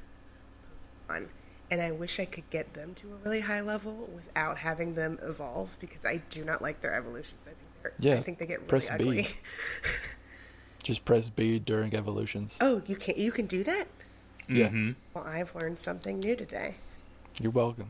Pokemon, 1.09 1.29
and 1.71 1.81
I 1.81 1.91
wish 1.93 2.21
I 2.21 2.25
could 2.25 2.49
get 2.51 2.75
them 2.75 2.95
to 2.97 3.09
a 3.13 3.17
really 3.25 3.41
high 3.41 3.61
level 3.61 4.09
without 4.15 4.59
having 4.59 4.95
them 4.95 5.19
evolve 5.23 5.77
because 5.81 6.05
I 6.05 6.19
do 6.31 6.45
not 6.45 6.61
like 6.63 6.81
their 6.81 6.95
evolutions. 6.95 7.41
I 7.47 7.51
think 7.51 7.59
they're 7.83 7.93
Yeah, 7.99 8.19
I 8.19 8.23
think 8.23 8.39
they 8.39 8.47
get 8.47 8.59
really 8.59 8.69
press 8.69 8.89
B. 8.89 8.95
ugly. 8.95 9.27
Just 10.83 11.05
press 11.07 11.31
B 11.31 11.59
during 11.59 11.95
evolutions. 11.95 12.59
oh, 12.61 12.83
you 12.87 12.97
can 12.97 13.15
you 13.17 13.33
can 13.33 13.47
do 13.47 13.65
that? 13.65 13.87
Yeah, 14.49 14.67
mm-hmm. 14.67 14.91
Well, 15.15 15.25
I've 15.25 15.55
learned 15.55 15.79
something 15.79 16.21
new 16.21 16.37
today. 16.37 16.75
you're 17.41 17.51
welcome. 17.51 17.89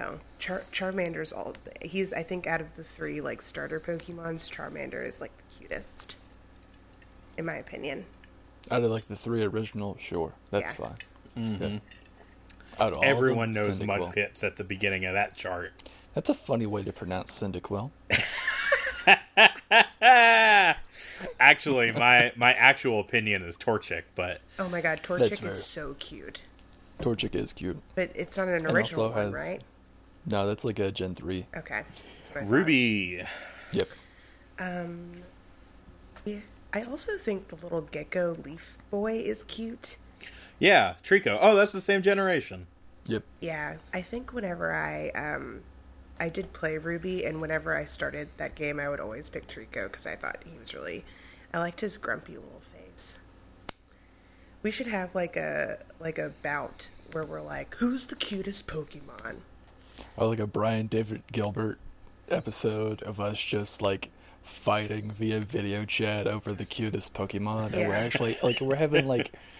Oh, 0.00 0.18
Char- 0.40 0.64
Charmander's 0.72 1.32
all. 1.32 1.54
He's 1.80 2.12
I 2.12 2.24
think 2.24 2.46
out 2.48 2.60
of 2.60 2.74
the 2.76 2.82
three 2.82 3.20
like 3.20 3.40
starter 3.40 3.78
Pokemons, 3.78 4.50
Charmander 4.50 5.04
is 5.06 5.20
like 5.20 5.30
the 5.36 5.58
cutest, 5.58 6.16
in 7.38 7.44
my 7.44 7.54
opinion. 7.54 8.06
Out 8.70 8.82
of 8.82 8.90
like 8.90 9.04
the 9.04 9.14
three 9.16 9.42
original, 9.44 9.96
sure, 10.00 10.32
that's 10.50 10.64
Yeah. 10.64 10.72
fine. 10.88 10.96
Mm-hmm. 11.36 11.62
Yeah. 11.62 11.78
Out 12.78 12.80
of 12.80 12.80
all 12.80 12.88
of 12.88 13.00
them, 13.00 13.04
Everyone 13.04 13.52
knows 13.52 13.78
Cyndaquil. 13.78 14.14
Mudkips 14.14 14.44
at 14.44 14.56
the 14.56 14.64
beginning 14.64 15.04
of 15.04 15.14
that 15.14 15.34
chart. 15.36 15.72
That's 16.14 16.28
a 16.28 16.34
funny 16.34 16.66
way 16.66 16.82
to 16.82 16.92
pronounce 16.92 17.40
Cyndaquil. 17.40 17.90
Actually, 21.38 21.92
my 21.92 22.32
my 22.36 22.52
actual 22.54 23.00
opinion 23.00 23.42
is 23.42 23.56
Torchic, 23.56 24.02
but 24.14 24.40
Oh 24.58 24.68
my 24.68 24.80
God, 24.80 24.98
That's 24.98 25.08
Torchic 25.08 25.38
fair. 25.40 25.48
is 25.50 25.64
so 25.64 25.94
cute, 25.98 26.44
Torchic 27.00 27.34
is 27.34 27.52
cute. 27.52 27.78
but 27.94 28.10
it's 28.14 28.36
not 28.36 28.48
an 28.48 28.66
original 28.66 29.10
one, 29.10 29.26
has- 29.26 29.32
right? 29.32 29.62
No, 30.24 30.46
that's 30.46 30.64
like 30.64 30.78
a 30.78 30.92
Gen 30.92 31.16
3. 31.16 31.46
Okay. 31.56 31.82
That's 32.32 32.48
thought. 32.48 32.54
Ruby. 32.54 33.24
Yep. 33.72 33.88
Um, 34.60 35.10
yeah. 36.24 36.38
I 36.72 36.84
also 36.84 37.16
think 37.18 37.48
the 37.48 37.56
little 37.56 37.80
gecko 37.82 38.36
leaf 38.44 38.78
boy 38.92 39.14
is 39.14 39.42
cute. 39.42 39.96
Yeah, 40.62 40.94
Treecko. 41.02 41.38
Oh, 41.40 41.56
that's 41.56 41.72
the 41.72 41.80
same 41.80 42.02
generation. 42.02 42.68
Yep. 43.06 43.24
Yeah, 43.40 43.78
I 43.92 44.00
think 44.00 44.32
whenever 44.32 44.72
I 44.72 45.08
um, 45.08 45.62
I 46.20 46.28
did 46.28 46.52
play 46.52 46.78
Ruby, 46.78 47.24
and 47.24 47.40
whenever 47.40 47.76
I 47.76 47.84
started 47.84 48.28
that 48.36 48.54
game, 48.54 48.78
I 48.78 48.88
would 48.88 49.00
always 49.00 49.28
pick 49.28 49.48
Treecko 49.48 49.86
because 49.86 50.06
I 50.06 50.14
thought 50.14 50.36
he 50.46 50.56
was 50.56 50.72
really, 50.72 51.04
I 51.52 51.58
liked 51.58 51.80
his 51.80 51.96
grumpy 51.96 52.34
little 52.34 52.60
face. 52.60 53.18
We 54.62 54.70
should 54.70 54.86
have 54.86 55.16
like 55.16 55.36
a 55.36 55.78
like 55.98 56.18
a 56.18 56.32
bout 56.44 56.86
where 57.10 57.24
we're 57.24 57.42
like, 57.42 57.74
who's 57.78 58.06
the 58.06 58.14
cutest 58.14 58.68
Pokemon? 58.68 59.38
Or 60.16 60.28
like 60.28 60.38
a 60.38 60.46
Brian 60.46 60.86
David 60.86 61.24
Gilbert 61.32 61.80
episode 62.28 63.02
of 63.02 63.18
us 63.18 63.42
just 63.42 63.82
like 63.82 64.10
fighting 64.44 65.10
via 65.10 65.40
video 65.40 65.84
chat 65.84 66.28
over 66.28 66.52
the 66.52 66.64
cutest 66.64 67.14
Pokemon. 67.14 67.72
And 67.72 67.88
we're 67.88 67.96
actually 67.96 68.36
like 68.44 68.60
we're 68.60 68.76
having 68.76 69.08
like 69.08 69.32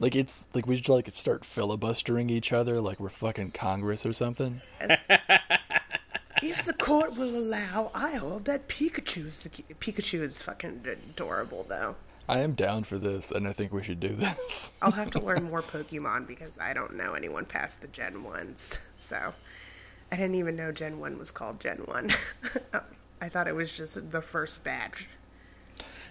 like 0.00 0.16
it's 0.16 0.48
like 0.54 0.66
we 0.66 0.76
should 0.76 0.88
like 0.88 1.08
start 1.10 1.44
filibustering 1.44 2.30
each 2.30 2.52
other 2.52 2.80
like 2.80 2.98
we're 2.98 3.10
fucking 3.10 3.52
Congress 3.52 4.04
or 4.04 4.12
something. 4.12 4.62
As- 4.80 5.06
if 6.42 6.64
the 6.64 6.72
court 6.72 7.16
will 7.16 7.28
allow, 7.28 7.92
I 7.94 8.16
hope 8.16 8.44
that 8.44 8.66
Pikachu's 8.66 9.40
the 9.40 9.50
Pikachu 9.50 10.20
is 10.20 10.42
fucking 10.42 10.84
adorable 10.84 11.64
though. 11.68 11.96
I 12.28 12.40
am 12.40 12.54
down 12.54 12.84
for 12.84 12.98
this 12.98 13.30
and 13.30 13.46
I 13.46 13.52
think 13.52 13.72
we 13.72 13.82
should 13.82 14.00
do 14.00 14.08
this. 14.08 14.72
I'll 14.82 14.90
have 14.92 15.10
to 15.10 15.20
learn 15.20 15.44
more 15.50 15.62
Pokemon 15.62 16.26
because 16.26 16.58
I 16.58 16.72
don't 16.72 16.96
know 16.96 17.14
anyone 17.14 17.44
past 17.44 17.82
the 17.82 17.88
Gen 17.88 18.24
1s. 18.24 18.86
So 18.96 19.34
I 20.10 20.16
didn't 20.16 20.36
even 20.36 20.56
know 20.56 20.72
Gen 20.72 20.98
1 20.98 21.18
was 21.18 21.30
called 21.30 21.60
Gen 21.60 21.78
1. 21.78 22.10
I 23.22 23.28
thought 23.28 23.48
it 23.48 23.54
was 23.54 23.76
just 23.76 24.10
the 24.12 24.22
first 24.22 24.64
batch. 24.64 25.08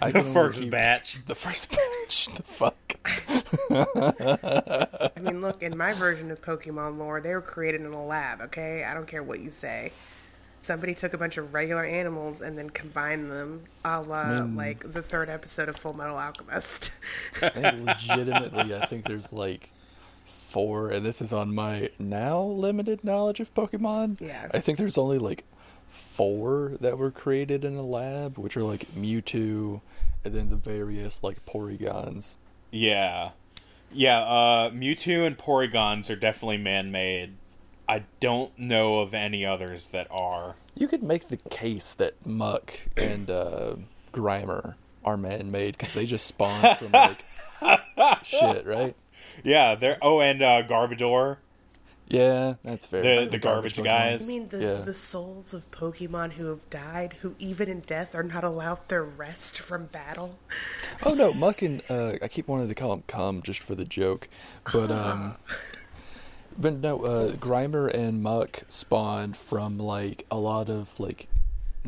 I 0.01 0.11
The 0.11 0.23
first 0.23 0.61
keep- 0.61 0.71
batch. 0.71 1.17
The 1.25 1.35
first 1.35 1.71
batch. 2.07 2.27
The 2.35 2.43
fuck. 2.43 2.95
I 3.69 5.11
mean, 5.21 5.41
look, 5.41 5.61
in 5.63 5.77
my 5.77 5.93
version 5.93 6.31
of 6.31 6.41
Pokemon 6.41 6.97
lore, 6.97 7.21
they 7.21 7.33
were 7.33 7.41
created 7.41 7.81
in 7.81 7.87
a 7.93 8.05
lab, 8.05 8.41
okay? 8.41 8.83
I 8.83 8.93
don't 8.93 9.07
care 9.07 9.23
what 9.23 9.39
you 9.39 9.49
say. 9.49 9.91
Somebody 10.61 10.93
took 10.93 11.13
a 11.13 11.17
bunch 11.17 11.37
of 11.37 11.53
regular 11.53 11.85
animals 11.85 12.41
and 12.41 12.57
then 12.57 12.69
combined 12.69 13.31
them, 13.31 13.63
a 13.85 14.01
la 14.01 14.45
like 14.55 14.79
the 14.91 15.01
third 15.01 15.29
episode 15.29 15.69
of 15.69 15.77
Full 15.77 15.93
Metal 15.93 16.17
Alchemist. 16.17 16.91
I 17.41 17.49
think 17.49 17.85
legitimately, 17.85 18.75
I 18.75 18.85
think 18.85 19.05
there's 19.05 19.31
like 19.31 19.71
four, 20.25 20.89
and 20.89 21.05
this 21.05 21.21
is 21.21 21.31
on 21.31 21.55
my 21.55 21.89
now 21.97 22.41
limited 22.41 23.05
knowledge 23.05 23.39
of 23.39 23.53
Pokemon. 23.53 24.19
Yeah. 24.19 24.49
I 24.53 24.59
think 24.59 24.77
there's 24.77 24.97
only 24.97 25.17
like 25.17 25.45
four 25.89 26.77
that 26.79 26.97
were 26.97 27.11
created 27.11 27.65
in 27.65 27.75
a 27.75 27.83
lab, 27.83 28.37
which 28.37 28.55
are 28.55 28.63
like 28.63 28.87
Mewtwo, 28.95 29.81
and 30.23 30.33
then 30.33 30.49
the 30.49 30.55
various 30.55 31.23
like 31.23 31.45
Porygons. 31.45 32.37
Yeah. 32.71 33.31
Yeah, 33.91 34.19
uh, 34.19 34.69
Mewtwo 34.69 35.25
and 35.25 35.37
Porygons 35.37 36.09
are 36.09 36.15
definitely 36.15 36.57
man 36.57 36.91
made. 36.91 37.35
I 37.87 38.03
don't 38.19 38.57
know 38.57 38.99
of 38.99 39.15
any 39.15 39.43
others 39.45 39.87
that 39.87 40.07
are. 40.11 40.55
You 40.75 40.87
could 40.87 41.01
make 41.01 41.29
the 41.29 41.37
case 41.37 41.95
that 41.95 42.23
Muk 42.23 42.71
and 42.95 43.31
uh, 43.31 43.75
Grimer 44.13 44.75
are 45.03 45.17
man-made 45.17 45.75
because 45.75 45.93
they 45.93 46.05
just 46.05 46.27
spawn 46.27 46.75
from 46.75 46.91
like 46.91 47.17
shit, 48.23 48.65
right? 48.67 48.95
Yeah, 49.43 49.73
they're. 49.73 49.97
Oh, 50.03 50.21
and 50.21 50.41
uh, 50.41 50.63
Garbodor. 50.63 51.37
Yeah, 52.09 52.55
that's 52.63 52.85
fair. 52.87 53.03
The- 53.23 53.29
the 53.29 53.37
garbage 53.37 53.75
Pokemon. 53.75 53.83
guys. 53.83 54.23
I 54.23 54.27
mean, 54.27 54.49
the, 54.49 54.59
Yeah. 54.61 54.73
the 54.81 54.93
souls 54.95 55.53
of 55.53 55.69
Pokemon 55.71 56.31
who 56.33 56.47
have 56.49 56.67
died, 56.69 57.13
who 57.21 57.35
even 57.39 57.69
in 57.69 57.81
death 57.81 58.15
are 58.15 58.23
not 58.23 58.43
allowed 58.43 58.87
their 58.89 59.03
rest 59.03 59.59
from 59.59 59.85
battle. 59.87 60.39
Oh 61.01 61.13
no, 61.13 61.33
Muk 61.33 61.61
and 61.61 61.81
uh, 61.89 62.15
I 62.21 62.27
keep 62.27 62.49
wanting 62.49 62.67
to 62.67 62.75
call 62.75 62.91
him 62.91 63.03
Cum 63.07 63.41
just 63.41 63.61
for 63.63 63.73
the 63.73 63.85
joke, 63.85 64.27
but 64.73 64.91
um, 64.91 65.35
but 66.57 66.73
no, 66.73 67.05
uh, 67.05 67.31
Grimer 67.37 67.87
and 67.93 68.21
Muk 68.21 68.63
spawned 68.67 69.37
from 69.37 69.77
like 69.79 70.25
a 70.29 70.35
lot 70.37 70.67
of 70.67 70.99
like 70.99 71.29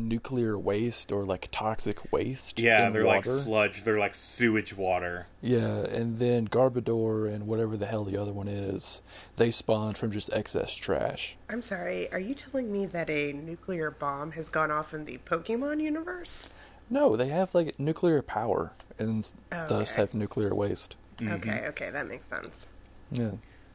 nuclear 0.08 0.58
waste 0.58 1.10
or 1.12 1.24
like 1.24 1.48
toxic 1.50 2.12
waste. 2.12 2.58
Yeah, 2.60 2.86
in 2.86 2.92
they're 2.92 3.04
water. 3.04 3.32
like 3.32 3.42
sludge. 3.44 3.84
They're 3.84 3.98
like 3.98 4.14
sewage 4.14 4.76
water. 4.76 5.26
Yeah, 5.40 5.78
and 5.86 6.18
then 6.18 6.48
Garbodor 6.48 7.32
and 7.32 7.46
whatever 7.46 7.76
the 7.76 7.86
hell 7.86 8.04
the 8.04 8.16
other 8.16 8.32
one 8.32 8.48
is, 8.48 9.02
they 9.36 9.50
spawned 9.50 9.98
from 9.98 10.10
just 10.12 10.32
excess 10.32 10.74
trash. 10.74 11.36
I'm 11.48 11.62
sorry, 11.62 12.10
are 12.12 12.20
you 12.20 12.34
telling 12.34 12.72
me 12.72 12.86
that 12.86 13.08
a 13.10 13.32
nuclear 13.32 13.90
bomb 13.90 14.32
has 14.32 14.48
gone 14.48 14.70
off 14.70 14.92
in 14.94 15.04
the 15.04 15.18
Pokemon 15.24 15.80
universe? 15.80 16.52
No, 16.90 17.16
they 17.16 17.28
have 17.28 17.54
like 17.54 17.78
nuclear 17.80 18.22
power 18.22 18.72
and 18.98 19.30
Oh, 19.52 19.66
thus 19.68 19.94
have 19.94 20.14
nuclear 20.14 20.54
waste. 20.54 20.96
Mm-hmm. 21.18 21.34
Okay, 21.34 21.64
okay, 21.68 21.90
that 21.90 22.06
makes 22.08 22.26
sense. 22.26 22.68
Yeah. 23.10 23.32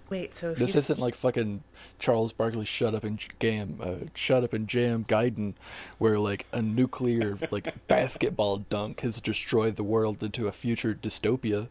Wait, 0.09 0.35
so 0.35 0.51
if 0.51 0.57
This 0.57 0.75
isn't 0.75 0.99
like 0.99 1.15
fucking 1.15 1.63
Charles 1.99 2.31
Barkley 2.31 2.65
shut 2.65 2.95
up 2.95 3.03
and 3.03 3.21
jam, 3.39 3.79
uh, 3.81 4.07
shut 4.13 4.43
up 4.43 4.53
and 4.53 4.67
jam 4.67 5.03
Gaiden, 5.03 5.55
where 5.97 6.17
like 6.17 6.45
a 6.53 6.61
nuclear 6.61 7.37
like 7.51 7.87
basketball 7.87 8.57
dunk 8.57 9.01
has 9.01 9.19
destroyed 9.19 9.75
the 9.75 9.83
world 9.83 10.23
into 10.23 10.47
a 10.47 10.51
future 10.51 10.93
dystopia. 10.93 11.67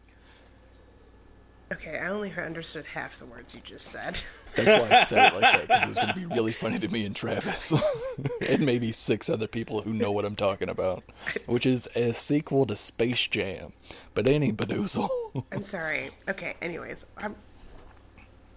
Okay, 1.73 1.99
I 1.99 2.07
only 2.07 2.31
understood 2.31 2.85
half 2.85 3.19
the 3.19 3.25
words 3.25 3.53
you 3.53 3.59
just 3.61 3.87
said. 3.87 4.17
That's 4.55 4.89
why 4.89 4.97
I 4.97 5.03
said 5.03 5.33
it 5.33 5.41
like 5.41 5.41
that 5.41 5.67
because 5.67 5.83
it 5.83 5.89
was 5.89 5.97
going 5.97 6.07
to 6.07 6.13
be 6.13 6.25
really 6.35 6.53
funny 6.53 6.79
to 6.79 6.87
me 6.87 7.05
and 7.05 7.13
Travis, 7.13 7.73
and 8.47 8.65
maybe 8.65 8.93
six 8.93 9.29
other 9.29 9.47
people 9.47 9.81
who 9.81 9.91
know 9.91 10.13
what 10.13 10.23
I'm 10.23 10.37
talking 10.37 10.69
about, 10.69 11.03
which 11.45 11.65
is 11.65 11.89
a 11.93 12.13
sequel 12.13 12.65
to 12.67 12.75
Space 12.77 13.27
Jam, 13.27 13.73
but 14.13 14.29
ain't 14.29 14.57
Badoozle. 14.57 15.09
I'm 15.51 15.61
sorry. 15.61 16.11
Okay, 16.29 16.55
anyways, 16.61 17.05
I'm 17.17 17.35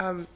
um 0.01 0.27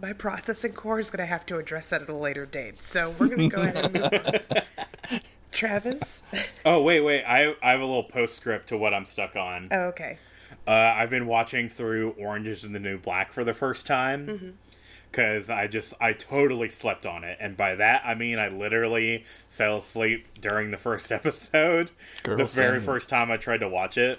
my 0.00 0.12
processing 0.12 0.72
core 0.72 0.98
is 0.98 1.08
going 1.08 1.20
to 1.24 1.26
have 1.26 1.46
to 1.46 1.56
address 1.56 1.86
that 1.88 2.02
at 2.02 2.08
a 2.08 2.14
later 2.14 2.44
date. 2.46 2.82
So 2.82 3.14
we're 3.16 3.28
going 3.28 3.48
to 3.48 3.56
go 3.56 3.62
ahead 3.62 3.76
and 3.84 3.94
move 3.94 4.12
on. 5.10 5.20
Travis? 5.52 6.22
Oh 6.66 6.82
wait, 6.82 7.00
wait. 7.00 7.22
I 7.24 7.54
I 7.62 7.70
have 7.70 7.80
a 7.80 7.84
little 7.84 8.02
postscript 8.02 8.68
to 8.70 8.76
what 8.76 8.92
I'm 8.92 9.04
stuck 9.04 9.36
on. 9.36 9.68
oh, 9.70 9.82
okay. 9.88 10.18
Uh, 10.66 10.70
I've 10.72 11.10
been 11.10 11.26
watching 11.26 11.68
through 11.68 12.14
Orange 12.18 12.48
is 12.48 12.62
the 12.62 12.78
New 12.80 12.98
Black 12.98 13.32
for 13.32 13.44
the 13.44 13.54
first 13.54 13.86
time 13.86 14.26
Mm-hmm. 14.26 14.50
because 15.12 15.48
I 15.48 15.68
just 15.68 15.94
I 16.00 16.12
totally 16.12 16.70
slept 16.70 17.06
on 17.06 17.22
it, 17.22 17.38
and 17.40 17.56
by 17.56 17.76
that 17.76 18.02
I 18.04 18.14
mean 18.16 18.38
I 18.40 18.48
literally 18.48 19.24
fell 19.48 19.76
asleep 19.76 20.26
during 20.40 20.72
the 20.72 20.76
first 20.76 21.12
episode. 21.18 21.92
Girl, 22.24 22.36
the 22.38 22.44
very 22.46 22.78
same. 22.78 22.86
first 22.86 23.08
time 23.08 23.30
I 23.30 23.36
tried 23.36 23.60
to 23.60 23.68
watch 23.68 23.96
it, 23.96 24.18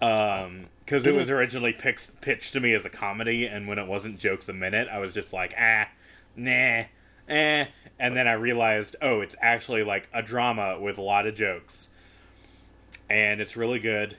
um, 0.00 0.66
because 0.84 1.06
it 1.06 1.14
was 1.14 1.30
originally 1.30 1.72
pitched 1.72 2.20
pitched 2.20 2.52
to 2.52 2.60
me 2.60 2.74
as 2.74 2.84
a 2.84 2.90
comedy, 2.90 3.46
and 3.46 3.66
when 3.66 3.78
it 3.78 3.86
wasn't 3.86 4.18
jokes 4.18 4.48
a 4.48 4.52
minute, 4.52 4.88
I 4.90 4.98
was 4.98 5.12
just 5.14 5.32
like 5.32 5.54
ah, 5.58 5.88
nah, 6.36 6.84
eh, 7.28 7.66
and 7.98 8.16
then 8.16 8.28
I 8.28 8.32
realized 8.34 8.96
oh, 9.02 9.20
it's 9.20 9.36
actually 9.40 9.82
like 9.82 10.08
a 10.12 10.22
drama 10.22 10.78
with 10.80 10.98
a 10.98 11.02
lot 11.02 11.26
of 11.26 11.34
jokes, 11.34 11.88
and 13.08 13.40
it's 13.40 13.56
really 13.56 13.78
good. 13.78 14.16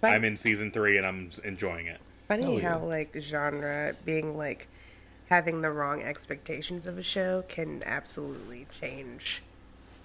Fun- 0.00 0.12
I'm 0.12 0.24
in 0.24 0.36
season 0.36 0.70
three 0.70 0.98
and 0.98 1.06
I'm 1.06 1.30
enjoying 1.44 1.86
it. 1.86 2.00
Funny 2.28 2.44
Oh, 2.46 2.56
yeah. 2.58 2.70
how 2.70 2.78
like 2.80 3.16
genre 3.18 3.94
being 4.04 4.36
like 4.36 4.68
having 5.30 5.62
the 5.62 5.70
wrong 5.70 6.02
expectations 6.02 6.86
of 6.86 6.98
a 6.98 7.02
show 7.02 7.42
can 7.48 7.82
absolutely 7.86 8.66
change 8.80 9.42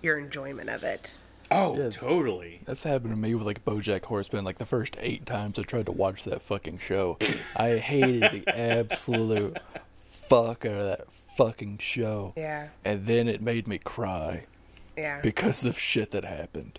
your 0.02 0.18
enjoyment 0.18 0.70
of 0.70 0.84
it. 0.84 1.14
Oh, 1.52 1.76
Yeah. 1.78 1.90
totally. 1.90 2.62
That's 2.66 2.84
happened 2.84 3.12
to 3.12 3.18
me 3.18 3.34
with 3.34 3.46
like 3.48 3.66
BoJack 3.66 4.06
Horseman. 4.06 4.46
Like 4.46 4.58
the 4.60 4.66
first 4.66 4.96
eight 5.00 5.26
times 5.26 5.58
I 5.58 5.64
tried 5.64 5.88
to 5.88 5.92
watch 5.92 6.24
that 6.26 6.42
fucking 6.42 6.78
show, 6.80 7.18
I 7.56 7.78
hated 7.78 8.32
the 8.32 8.44
absolute 8.56 9.58
fuck 9.96 10.66
out 10.66 10.72
of 10.78 10.86
that 10.98 11.12
fucking 11.12 11.80
show. 11.80 12.34
Yeah. 12.38 12.68
And 12.86 13.06
then 13.06 13.28
it 13.28 13.42
made 13.42 13.68
me 13.68 13.80
cry 13.80 14.44
Yeah. 14.96 15.22
because 15.22 15.66
of 15.66 15.78
shit 15.80 16.12
that 16.12 16.24
happened. 16.24 16.78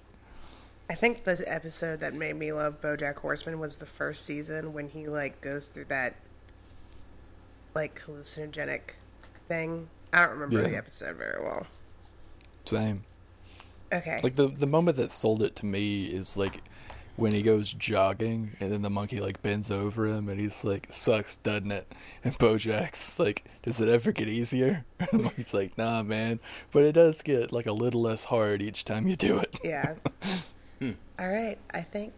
I 0.88 0.94
think 0.94 1.24
the 1.24 1.42
episode 1.46 2.00
that 2.00 2.14
made 2.14 2.34
me 2.36 2.52
love 2.52 2.80
BoJack 2.80 3.16
Horseman 3.16 3.58
was 3.60 3.76
the 3.76 3.86
first 3.86 4.24
season 4.24 4.72
when 4.72 4.88
he 4.88 5.06
like 5.08 5.40
goes 5.40 5.68
through 5.68 5.84
that 5.86 6.14
like 7.74 8.00
hallucinogenic 8.02 8.80
thing. 9.48 9.88
I 10.12 10.22
don't 10.26 10.30
remember 10.38 10.62
Yeah. 10.62 10.68
the 10.68 10.76
episode 10.76 11.16
very 11.16 11.42
well. 11.42 11.66
Same. 12.64 13.04
Okay. 13.92 14.20
Like 14.22 14.36
the 14.36 14.48
the 14.48 14.66
moment 14.66 14.96
that 14.98 15.10
sold 15.10 15.42
it 15.42 15.56
to 15.56 15.66
me 15.66 16.06
is 16.06 16.36
like 16.36 16.62
when 17.16 17.32
he 17.32 17.42
goes 17.42 17.72
jogging 17.72 18.56
and 18.60 18.72
then 18.72 18.82
the 18.82 18.90
monkey 18.90 19.20
like 19.20 19.42
bends 19.42 19.70
over 19.70 20.06
him 20.06 20.28
and 20.28 20.40
he's 20.40 20.64
like, 20.64 20.86
"Sucks, 20.90 21.36
doesn't 21.38 21.70
it?" 21.70 21.92
And 22.24 22.38
BoJack's 22.38 23.18
like, 23.18 23.44
"Does 23.62 23.80
it 23.80 23.88
ever 23.88 24.12
get 24.12 24.28
easier?" 24.28 24.84
And 24.98 25.08
the 25.10 25.18
monkey's 25.18 25.52
like, 25.52 25.76
"Nah, 25.76 26.02
man, 26.02 26.40
but 26.72 26.84
it 26.84 26.92
does 26.92 27.22
get 27.22 27.52
like 27.52 27.66
a 27.66 27.72
little 27.72 28.00
less 28.00 28.26
hard 28.26 28.62
each 28.62 28.84
time 28.84 29.06
you 29.06 29.16
do 29.16 29.38
it." 29.38 29.58
yeah. 29.64 29.94
All 31.18 31.28
right. 31.28 31.58
I 31.74 31.82
think 31.82 32.12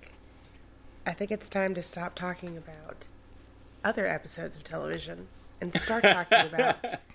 I 1.06 1.12
think 1.12 1.32
it's 1.32 1.48
time 1.48 1.74
to 1.74 1.82
stop 1.82 2.14
talking 2.14 2.56
about 2.56 3.06
other 3.84 4.06
episodes 4.06 4.56
of 4.56 4.62
television 4.62 5.26
and 5.60 5.74
start 5.74 6.04
talking 6.04 6.46
about 6.46 6.76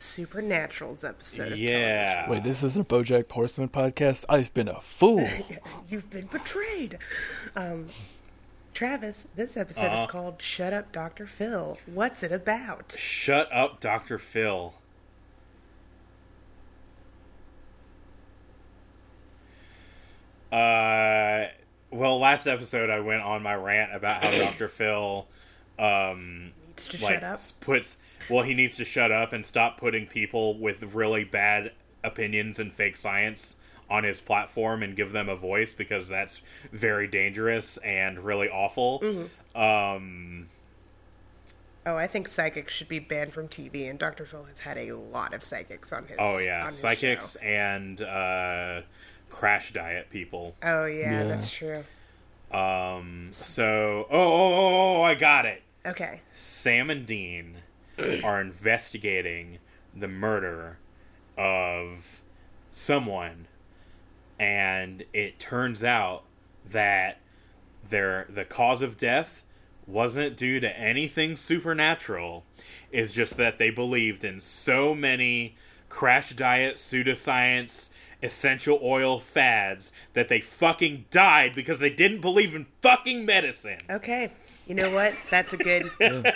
Supernatural's 0.00 1.04
episode 1.04 1.52
of 1.52 1.58
Yeah. 1.58 2.28
Wait, 2.28 2.42
this 2.42 2.62
isn't 2.62 2.80
a 2.80 2.84
BoJack 2.84 3.30
Horseman 3.30 3.68
podcast. 3.68 4.24
I've 4.30 4.52
been 4.54 4.66
a 4.68 4.80
fool. 4.80 5.28
You've 5.88 6.08
been 6.10 6.26
betrayed. 6.26 6.98
Um, 7.54 7.86
Travis, 8.72 9.26
this 9.36 9.56
episode 9.58 9.92
is 9.92 9.98
Uh-huh. 10.00 10.06
called 10.06 10.42
"Shut 10.42 10.72
Up, 10.72 10.90
Dr. 10.90 11.26
Phil." 11.26 11.76
What's 11.86 12.22
it 12.22 12.32
about? 12.32 12.96
Shut 12.98 13.52
up, 13.52 13.78
Dr. 13.80 14.18
Phil. 14.18 14.72
Uh, 20.52 21.46
well, 21.90 22.18
last 22.18 22.46
episode 22.46 22.90
I 22.90 23.00
went 23.00 23.22
on 23.22 23.42
my 23.42 23.54
rant 23.54 23.94
about 23.94 24.22
how 24.24 24.30
Dr. 24.30 24.68
Phil 24.68 25.26
um 25.78 26.52
Needs 26.68 26.88
to 26.88 27.02
like 27.04 27.14
shut 27.14 27.24
up. 27.24 27.40
puts 27.60 27.96
well 28.28 28.42
he 28.44 28.54
needs 28.54 28.76
to 28.76 28.84
shut 28.84 29.10
up 29.12 29.32
and 29.32 29.46
stop 29.46 29.78
putting 29.78 30.06
people 30.06 30.58
with 30.58 30.82
really 30.94 31.24
bad 31.24 31.72
opinions 32.04 32.58
and 32.58 32.72
fake 32.72 32.96
science 32.96 33.56
on 33.88 34.04
his 34.04 34.20
platform 34.20 34.82
and 34.82 34.94
give 34.96 35.12
them 35.12 35.28
a 35.28 35.36
voice 35.36 35.74
because 35.74 36.08
that's 36.08 36.40
very 36.72 37.06
dangerous 37.08 37.76
and 37.78 38.20
really 38.20 38.48
awful. 38.48 39.00
Mm-hmm. 39.00 39.60
Um 39.60 40.48
Oh, 41.86 41.96
I 41.96 42.06
think 42.06 42.28
psychics 42.28 42.74
should 42.74 42.88
be 42.88 42.98
banned 42.98 43.32
from 43.32 43.48
TV, 43.48 43.88
and 43.88 43.98
Dr. 43.98 44.26
Phil 44.26 44.44
has 44.44 44.60
had 44.60 44.76
a 44.76 44.92
lot 44.92 45.34
of 45.34 45.42
psychics 45.42 45.94
on 45.94 46.04
his. 46.04 46.16
Oh 46.18 46.38
yeah, 46.38 46.66
his 46.66 46.76
psychics 46.76 47.38
show. 47.40 47.46
and 47.46 48.02
uh, 48.02 48.82
crash 49.30 49.72
diet 49.72 50.10
people. 50.10 50.54
Oh 50.62 50.84
yeah, 50.84 51.22
Yeah. 51.22 51.24
that's 51.24 51.50
true. 51.50 51.82
Um, 52.52 53.28
so 53.30 54.06
oh, 54.10 54.18
oh 54.18 54.54
oh 54.54 54.96
oh 54.98 55.02
I 55.02 55.14
got 55.14 55.46
it. 55.46 55.62
Okay. 55.86 56.20
Sam 56.34 56.90
and 56.90 57.06
Dean 57.06 57.56
are 58.24 58.40
investigating 58.40 59.58
the 59.94 60.08
murder 60.08 60.78
of 61.36 62.22
someone, 62.72 63.46
and 64.38 65.04
it 65.12 65.38
turns 65.38 65.82
out 65.84 66.24
that 66.68 67.18
their 67.88 68.26
the 68.28 68.44
cause 68.44 68.82
of 68.82 68.96
death 68.96 69.42
wasn't 69.86 70.36
due 70.36 70.60
to 70.60 70.78
anything 70.78 71.36
supernatural. 71.36 72.44
It's 72.92 73.12
just 73.12 73.36
that 73.36 73.58
they 73.58 73.70
believed 73.70 74.24
in 74.24 74.40
so 74.40 74.94
many 74.94 75.56
crash 75.88 76.30
diet, 76.34 76.76
pseudoscience, 76.76 77.88
essential 78.22 78.78
oil 78.82 79.18
fads 79.18 79.92
that 80.12 80.28
they 80.28 80.40
fucking 80.40 81.06
died 81.10 81.54
because 81.54 81.78
they 81.78 81.90
didn't 81.90 82.20
believe 82.20 82.54
in 82.54 82.66
fucking 82.82 83.24
medicine. 83.24 83.78
Okay. 83.88 84.30
You 84.70 84.76
know 84.76 84.94
what? 84.94 85.14
That's 85.30 85.52
a 85.52 85.56
good. 85.56 85.90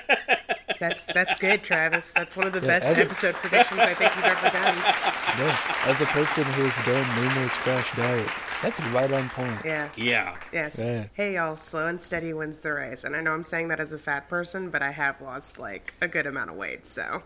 That's 0.81 1.07
that's 1.07 1.39
good, 1.39 1.63
Travis. 1.63 2.11
That's 2.13 2.37
one 2.37 2.49
of 2.49 2.53
the 2.53 2.61
best 2.61 2.89
as 2.89 2.99
a- 2.99 3.03
episode 3.05 3.35
predictions 3.37 3.79
I 3.79 3.95
think 3.95 4.15
you've 4.17 4.25
ever 4.25 4.51
done. 4.51 4.77
Yeah, 4.77 5.57
as 5.87 6.01
a 6.01 6.07
person 6.07 6.43
who 6.45 6.65
has 6.65 6.85
done 6.85 7.23
numerous 7.23 7.53
crash 7.59 7.95
diets, 7.97 8.43
that's 8.61 8.83
right 8.87 9.11
on 9.13 9.29
point. 9.31 9.61
Yeah. 9.65 9.89
Yeah. 9.97 10.37
Yes. 10.53 10.85
Yeah. 10.85 11.07
Hey 11.15 11.35
y'all, 11.37 11.57
slow 11.57 11.87
and 11.87 12.01
steady 12.01 12.33
wins 12.33 12.61
the 12.61 12.73
race. 12.73 13.05
And 13.05 13.15
I 13.15 13.21
know 13.21 13.31
I'm 13.31 13.45
saying 13.45 13.69
that 13.69 13.79
as 13.79 13.93
a 13.93 13.99
fat 13.99 14.29
person, 14.29 14.69
but 14.69 14.83
I 14.83 14.91
have 14.91 15.21
lost 15.21 15.61
like 15.61 15.95
a 16.03 16.09
good 16.09 16.27
amount 16.27 16.51
of 16.51 16.57
weight, 16.57 16.87
so 16.87 17.23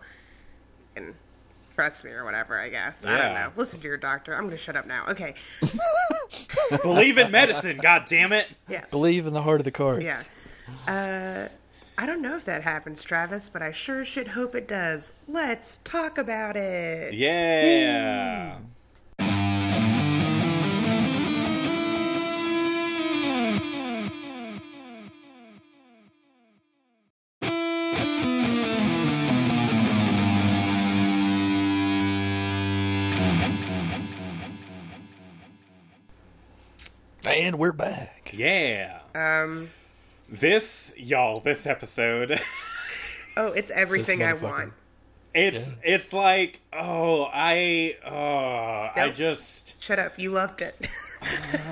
you 0.95 1.03
can 1.03 1.15
trust 1.75 2.05
me 2.05 2.11
or 2.11 2.25
whatever, 2.25 2.59
I 2.59 2.69
guess. 2.69 3.05
I 3.07 3.17
don't 3.17 3.35
know. 3.35 3.51
Listen 3.57 3.81
to 3.81 3.89
your 3.89 3.97
doctor. 3.97 4.35
I'm 4.35 4.45
gonna 4.45 4.59
shut 4.59 4.77
up 4.77 4.87
now. 4.87 5.05
Okay. 5.09 5.35
Believe 6.83 7.17
in 7.19 7.31
medicine, 7.31 7.79
god 7.79 8.05
damn 8.09 8.33
it. 8.33 8.47
Yeah. 8.69 8.85
Believe 8.91 9.27
in 9.27 9.33
the 9.33 9.43
heart 9.43 9.61
of 9.61 9.65
the 9.65 9.71
cards. 9.71 10.05
Yeah. 10.05 10.23
Uh 10.87 11.49
I 12.01 12.07
don't 12.07 12.23
know 12.23 12.37
if 12.37 12.45
that 12.45 12.63
happens, 12.63 13.03
Travis, 13.03 13.49
but 13.49 13.61
I 13.61 13.73
sure 13.73 14.05
should 14.05 14.29
hope 14.29 14.55
it 14.55 14.69
does. 14.69 15.13
Let's 15.27 15.79
talk 15.79 16.17
about 16.17 16.57
it. 16.57 17.13
Yeah. 17.13 18.59
And 37.27 37.59
we're 37.59 37.73
back. 37.73 38.31
Yeah. 38.33 39.01
Um 39.15 39.71
This, 40.29 40.93
y'all, 40.97 41.41
this 41.41 41.67
episode, 41.67 42.39
oh, 43.37 43.53
it's 43.53 43.71
everything 43.71 44.23
I 44.23 44.35
want. 44.35 44.75
it's 45.35 45.73
it's 45.83 46.13
like, 46.13 46.61
oh, 46.73 47.31
I, 47.33 47.97
oh, 48.05 49.01
I 49.01 49.11
just, 49.15 49.83
Shut 49.83 49.99
up. 49.99 50.19
You 50.19 50.31
loved 50.31 50.61
it. 50.61 50.75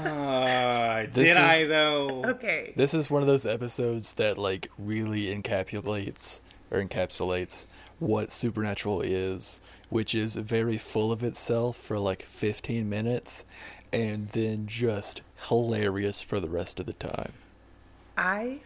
uh, 0.07 1.03
This 1.13 1.15
did 1.15 1.37
I 1.37 1.67
though? 1.67 2.23
okay. 2.25 2.73
This 2.77 2.95
is 2.95 3.11
one 3.11 3.21
of 3.23 3.29
those 3.29 3.45
episodes 3.45 4.15
that 4.15 4.39
like 4.39 4.71
really 4.79 5.27
encapsulates 5.27 6.41
or 6.71 6.83
encapsulates 6.83 7.67
what 7.99 8.33
supernatural 8.33 9.03
is, 9.03 9.61
which 9.91 10.15
is 10.15 10.37
very 10.37 10.79
full 10.79 11.13
of 11.13 11.23
itself 11.23 11.77
for 11.77 11.99
like 11.99 12.23
15 12.23 12.89
minutes 12.89 13.45
and 13.93 14.29
then 14.31 14.67
just 14.67 15.21
hilarious 15.49 16.23
for 16.23 16.41
the 16.41 16.49
rest 16.49 16.81
of 16.81 16.87
the 16.87 16.93
time. 16.95 17.35
I 18.17 18.61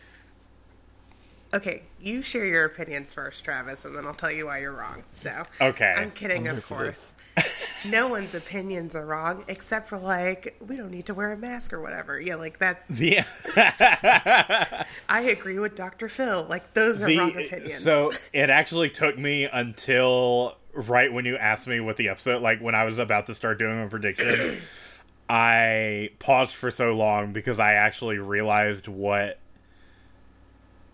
Okay, 1.52 1.82
you 2.00 2.22
share 2.22 2.44
your 2.44 2.64
opinions 2.64 3.12
first, 3.12 3.44
Travis, 3.44 3.84
and 3.84 3.96
then 3.96 4.06
I'll 4.06 4.14
tell 4.14 4.30
you 4.30 4.46
why 4.46 4.58
you're 4.58 4.70
wrong. 4.72 5.02
So 5.10 5.42
Okay. 5.60 5.92
I'm 5.96 6.12
kidding, 6.12 6.48
I'm 6.48 6.56
of 6.58 6.66
course. 6.66 7.16
no 7.88 8.06
one's 8.06 8.34
opinions 8.36 8.94
are 8.94 9.04
wrong 9.04 9.44
except 9.48 9.88
for 9.88 9.98
like 9.98 10.56
we 10.64 10.76
don't 10.76 10.90
need 10.92 11.06
to 11.06 11.14
wear 11.14 11.32
a 11.32 11.36
mask 11.36 11.72
or 11.72 11.80
whatever. 11.80 12.20
Yeah, 12.20 12.36
like 12.36 12.58
that's 12.58 12.88
Yeah. 12.90 13.24
I 15.08 15.20
agree 15.22 15.58
with 15.58 15.74
Dr. 15.74 16.08
Phil. 16.08 16.46
Like 16.48 16.74
those 16.74 17.00
are 17.02 17.06
wrong 17.06 17.32
The, 17.34 17.46
opinions. 17.46 17.82
so 17.82 18.12
it 18.32 18.50
actually 18.50 18.90
took 18.90 19.18
me 19.18 19.44
until 19.44 20.56
right 20.72 21.12
when 21.12 21.24
you 21.24 21.36
asked 21.36 21.66
me 21.66 21.80
what 21.80 21.96
the 21.96 22.08
episode, 22.10 22.42
like 22.42 22.60
when 22.60 22.76
I 22.76 22.84
was 22.84 22.98
about 22.98 23.26
to 23.26 23.34
start 23.34 23.58
doing 23.58 23.82
a 23.82 23.88
prediction, 23.88 24.58
I 25.32 26.10
paused 26.18 26.56
for 26.56 26.72
so 26.72 26.92
long 26.92 27.32
because 27.32 27.60
I 27.60 27.74
actually 27.74 28.18
realized 28.18 28.88
what 28.88 29.38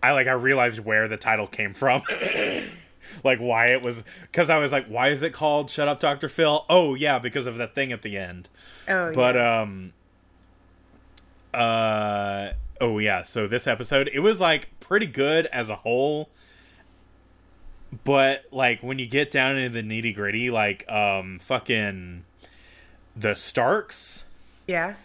I 0.03 0.11
like. 0.11 0.27
I 0.27 0.33
realized 0.33 0.79
where 0.79 1.07
the 1.07 1.17
title 1.17 1.47
came 1.47 1.73
from. 1.73 2.03
like 3.23 3.39
why 3.39 3.65
it 3.69 3.81
was 3.81 4.03
because 4.21 4.51
I 4.51 4.59
was 4.59 4.71
like, 4.71 4.85
why 4.85 5.07
is 5.09 5.23
it 5.23 5.33
called 5.33 5.71
"Shut 5.71 5.87
Up, 5.87 5.99
Doctor 5.99 6.29
Phil"? 6.29 6.65
Oh 6.69 6.93
yeah, 6.93 7.17
because 7.17 7.47
of 7.47 7.55
that 7.57 7.73
thing 7.73 7.91
at 7.91 8.03
the 8.03 8.15
end. 8.15 8.47
oh, 8.87 9.11
But 9.11 9.33
yeah. 9.33 9.61
um 9.61 9.93
uh 11.51 12.51
oh 12.79 12.99
yeah, 12.99 13.23
so 13.23 13.47
this 13.47 13.65
episode 13.65 14.07
it 14.13 14.19
was 14.19 14.39
like 14.39 14.69
pretty 14.79 15.07
good 15.07 15.47
as 15.47 15.71
a 15.71 15.77
whole. 15.77 16.29
But 18.03 18.45
like 18.51 18.83
when 18.83 18.99
you 18.99 19.07
get 19.07 19.31
down 19.31 19.57
into 19.57 19.81
the 19.81 19.87
nitty 19.87 20.13
gritty, 20.13 20.51
like 20.51 20.87
um 20.87 21.39
fucking 21.39 22.23
the 23.15 23.33
Starks, 23.33 24.25
yeah. 24.67 24.95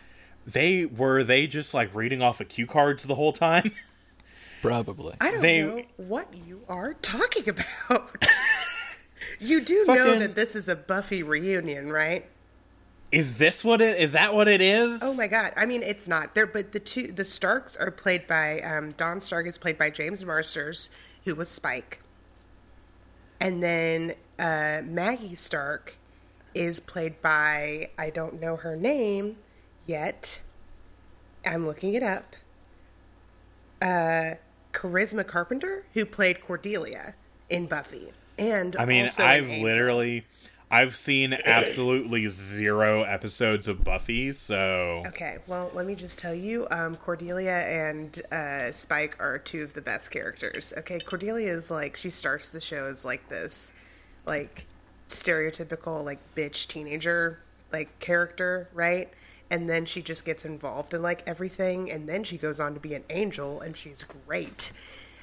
they 0.47 0.85
were 0.87 1.23
they 1.25 1.47
just 1.47 1.73
like 1.75 1.95
reading 1.95 2.21
off 2.23 2.41
of 2.41 2.49
cue 2.49 2.67
cards 2.67 3.05
the 3.05 3.15
whole 3.15 3.33
time. 3.33 3.73
Probably. 4.63 5.15
I 5.21 5.31
don't 5.33 5.43
They- 5.43 5.63
know 5.63 5.83
what 5.97 6.33
you 6.35 6.63
are 6.69 6.95
talking 6.95 7.49
about. 7.89 8.25
you 9.41 9.61
do 9.61 9.85
know 9.87 10.19
that 10.19 10.35
this 10.35 10.55
is 10.55 10.69
a 10.69 10.77
Buffy 10.77 11.23
reunion, 11.23 11.91
right? 11.91 12.27
is 13.11 13.37
this 13.37 13.63
what 13.63 13.83
it 13.83 13.99
is 14.01 14.13
that 14.13 14.33
what 14.35 14.49
it 14.49 14.63
is? 14.63 15.03
Oh 15.03 15.13
my 15.15 15.27
god! 15.27 15.53
I 15.55 15.67
mean, 15.67 15.83
it's 15.83 16.09
not 16.09 16.35
there, 16.35 16.47
but 16.47 16.73
the 16.73 16.81
two 16.81 17.09
the 17.13 17.25
Starks 17.25 17.77
are 17.77 17.91
played 17.91 18.27
by 18.27 18.61
um, 18.63 18.93
Don 18.93 19.21
Stark 19.21 19.47
is 19.47 19.59
played 19.59 19.77
by 19.77 19.91
James 19.91 20.25
Marsters, 20.25 20.89
who 21.27 21.35
was 21.35 21.51
Spike, 21.51 22.01
and 23.39 23.63
then 23.63 24.15
uh, 24.39 24.81
Maggie 24.85 25.35
Stark 25.35 25.97
is 26.55 26.81
played 26.81 27.21
by 27.21 27.91
I 27.99 28.09
don't 28.09 28.41
know 28.41 28.57
her 28.57 28.77
name 28.77 29.37
yet. 29.87 30.41
I'm 31.45 31.67
looking 31.67 31.95
it 31.95 32.03
up. 32.03 32.37
Uh, 33.81 34.37
Charisma 34.73 35.27
Carpenter, 35.27 35.85
who 35.95 36.07
played 36.07 36.41
Cordelia 36.41 37.15
in 37.51 37.67
Buffy, 37.67 38.13
and 38.39 38.77
I 38.77 38.85
mean, 38.85 39.09
I've 39.19 39.49
literally 39.49 40.25
I've 40.71 40.97
seen 40.97 41.37
absolutely 41.45 42.29
zero 42.29 43.03
episodes 43.03 43.69
of 43.69 43.85
Buffy, 43.85 44.33
so 44.33 45.03
Okay, 45.09 45.39
well, 45.47 45.71
let 45.75 45.85
me 45.85 45.95
just 45.95 46.19
tell 46.19 46.35
you, 46.35 46.67
um, 46.71 46.97
Cordelia 46.97 47.51
and 47.51 48.23
uh, 48.33 48.73
Spike 48.73 49.17
are 49.21 49.39
two 49.39 49.63
of 49.63 49.75
the 49.75 49.83
best 49.83 50.11
characters. 50.11 50.73
Okay, 50.79 50.99
Cordelia 51.01 51.51
is 51.51 51.71
like 51.71 51.97
she 51.97 52.09
starts 52.09 52.49
the 52.49 52.61
show 52.61 52.87
as 52.87 53.05
like 53.05 53.29
this, 53.29 53.73
like 54.25 54.65
stereotypical 55.09 56.03
like 56.05 56.21
bitch 56.35 56.69
teenager 56.69 57.41
like 57.71 57.99
character, 57.99 58.69
right? 58.73 59.11
And 59.53 59.69
then 59.69 59.85
she 59.85 60.03
just 60.03 60.25
gets 60.25 60.45
involved 60.45 60.95
in 60.95 61.03
like 61.03 61.23
everything, 61.27 61.93
and 61.93 62.09
then 62.09 62.25
she 62.25 62.39
goes 62.39 62.59
on 62.59 62.75
to 62.75 62.81
be 62.81 62.95
an 62.95 63.05
angel, 63.11 63.61
and 63.61 63.77
she's 63.77 64.03
great. 64.27 64.73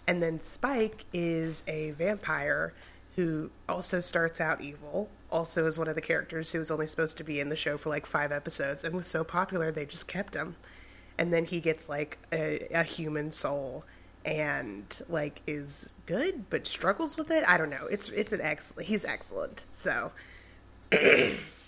And 0.08 0.24
then 0.24 0.40
Spike 0.40 1.04
is 1.12 1.64
a 1.68 1.92
vampire 1.92 2.74
who 3.16 3.50
also 3.68 4.00
starts 4.00 4.40
out 4.40 4.62
evil, 4.62 5.10
also 5.30 5.66
is 5.66 5.78
one 5.78 5.88
of 5.88 5.96
the 5.96 6.02
characters 6.02 6.52
who 6.52 6.60
was 6.60 6.72
only 6.72 6.88
supposed 6.88 7.18
to 7.18 7.24
be 7.24 7.40
in 7.40 7.50
the 7.50 7.56
show 7.56 7.78
for 7.78 7.90
like 7.90 8.06
five 8.06 8.32
episodes 8.32 8.84
and 8.84 8.96
was 8.96 9.08
so 9.08 9.24
popular 9.24 9.72
they 9.72 9.86
just 9.86 10.08
kept 10.08 10.36
him. 10.36 10.56
And 11.18 11.34
then 11.34 11.46
he 11.46 11.60
gets 11.60 11.90
like 11.90 12.18
a, 12.32 12.68
a 12.74 12.84
human 12.84 13.32
soul 13.32 13.84
and 14.26 15.02
like 15.10 15.42
is 15.48 15.90
good 16.06 16.50
but 16.50 16.66
struggles 16.66 17.18
with 17.18 17.32
it. 17.32 17.44
I 17.48 17.58
don't 17.58 17.70
know. 17.70 17.88
It's 17.88 18.10
it's 18.10 18.32
an 18.32 18.42
excellent. 18.42 18.88
He's 18.88 19.04
excellent. 19.06 19.66
So 19.72 20.12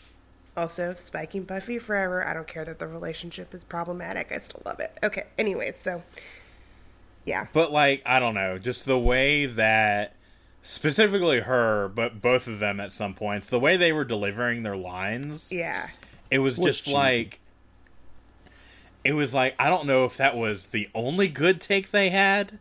also 0.58 0.94
Spike 0.94 1.34
and 1.36 1.48
Buffy 1.48 1.80
forever. 1.80 2.26
I 2.26 2.34
don't 2.34 2.48
care 2.48 2.66
that 2.66 2.80
the 2.80 2.88
relationship 2.88 3.54
is 3.54 3.64
problematic. 3.64 4.32
I 4.32 4.38
still 4.38 4.62
love 4.66 4.80
it. 4.80 4.96
Okay. 5.04 5.26
Anyway, 5.38 5.72
so 5.72 6.04
yeah. 7.26 7.48
But 7.54 7.72
like, 7.72 8.02
I 8.06 8.20
don't 8.20 8.34
know, 8.34 8.58
just 8.58 8.86
the 8.86 9.00
way 9.00 9.46
that 9.46 10.16
specifically 10.64 11.40
her, 11.42 11.88
but 11.88 12.22
both 12.22 12.48
of 12.48 12.60
them 12.60 12.80
at 12.80 12.92
some 12.92 13.14
points, 13.14 13.48
the 13.48 13.60
way 13.60 13.78
they 13.78 13.92
were 13.92 14.04
delivering 14.06 14.64
their 14.64 14.78
lines, 14.78 15.52
Yeah. 15.52 15.90
it 16.30 16.40
was 16.40 16.58
Was 16.58 16.68
just 16.68 16.86
cheesy. 16.86 16.96
like 16.98 17.40
it 19.04 19.14
was 19.14 19.34
like 19.34 19.56
I 19.58 19.70
don't 19.70 19.88
know 19.88 20.06
if 20.06 20.16
that 20.18 20.38
was 20.38 20.66
the 20.66 20.88
only 20.94 21.28
good 21.28 21.60
take 21.62 21.92
they 21.92 22.10
had, 22.10 22.60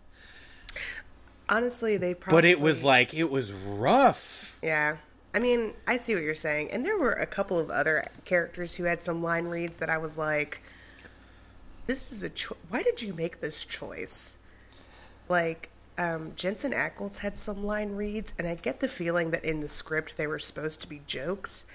Honestly, 1.48 1.96
they 1.96 2.14
probably 2.14 2.36
but 2.36 2.44
it 2.44 2.60
was 2.60 2.84
like 2.84 3.12
it 3.12 3.28
was 3.30 3.52
rough. 3.52 4.56
Yeah. 4.62 4.98
I 5.32 5.38
mean, 5.38 5.74
I 5.86 5.96
see 5.96 6.14
what 6.14 6.24
you're 6.24 6.34
saying. 6.34 6.70
And 6.70 6.84
there 6.84 6.98
were 6.98 7.12
a 7.12 7.26
couple 7.26 7.58
of 7.58 7.70
other 7.70 8.08
characters 8.24 8.74
who 8.74 8.84
had 8.84 9.00
some 9.00 9.22
line 9.22 9.46
reads 9.46 9.78
that 9.78 9.88
I 9.90 9.98
was 9.98 10.18
like, 10.18 10.62
this 11.86 12.12
is 12.12 12.22
a 12.22 12.30
cho- 12.30 12.56
why 12.68 12.82
did 12.82 13.00
you 13.02 13.12
make 13.14 13.40
this 13.40 13.64
choice? 13.64 14.36
Like, 15.28 15.70
um, 15.98 16.32
Jensen 16.34 16.72
Ackles 16.72 17.18
had 17.18 17.36
some 17.36 17.62
line 17.64 17.92
reads, 17.92 18.34
and 18.38 18.48
I 18.48 18.54
get 18.54 18.80
the 18.80 18.88
feeling 18.88 19.30
that 19.30 19.44
in 19.44 19.60
the 19.60 19.68
script 19.68 20.16
they 20.16 20.26
were 20.26 20.38
supposed 20.38 20.80
to 20.82 20.88
be 20.88 21.02
jokes, 21.06 21.66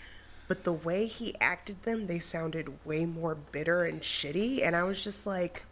but 0.47 0.63
the 0.63 0.73
way 0.73 1.05
he 1.05 1.35
acted 1.39 1.83
them, 1.83 2.07
they 2.07 2.19
sounded 2.19 2.85
way 2.85 3.05
more 3.05 3.35
bitter 3.35 3.83
and 3.83 4.01
shitty, 4.01 4.65
and 4.65 4.75
I 4.75 4.83
was 4.83 5.03
just 5.03 5.25
like, 5.25 5.63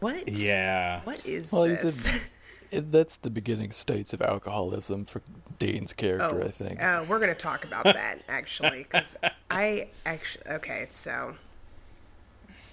what? 0.00 0.28
Yeah. 0.28 1.00
What 1.04 1.24
is 1.26 1.52
Well, 1.52 1.64
he's 1.64 1.82
this? 1.82 2.28
it, 2.70 2.92
that's 2.92 3.16
the 3.16 3.30
beginning 3.30 3.70
states 3.72 4.12
of 4.12 4.22
alcoholism 4.22 5.04
for 5.04 5.22
Dean's 5.58 5.92
character, 5.92 6.42
I 6.42 6.48
think. 6.48 6.82
Uh, 6.82 7.04
we're 7.08 7.18
going 7.18 7.34
to 7.34 7.40
talk 7.40 7.64
about 7.64 7.84
that 7.84 8.20
actually, 8.28 8.84
because 8.84 9.16
I 9.50 9.88
actually 10.04 10.44
okay. 10.50 10.86
So 10.90 11.36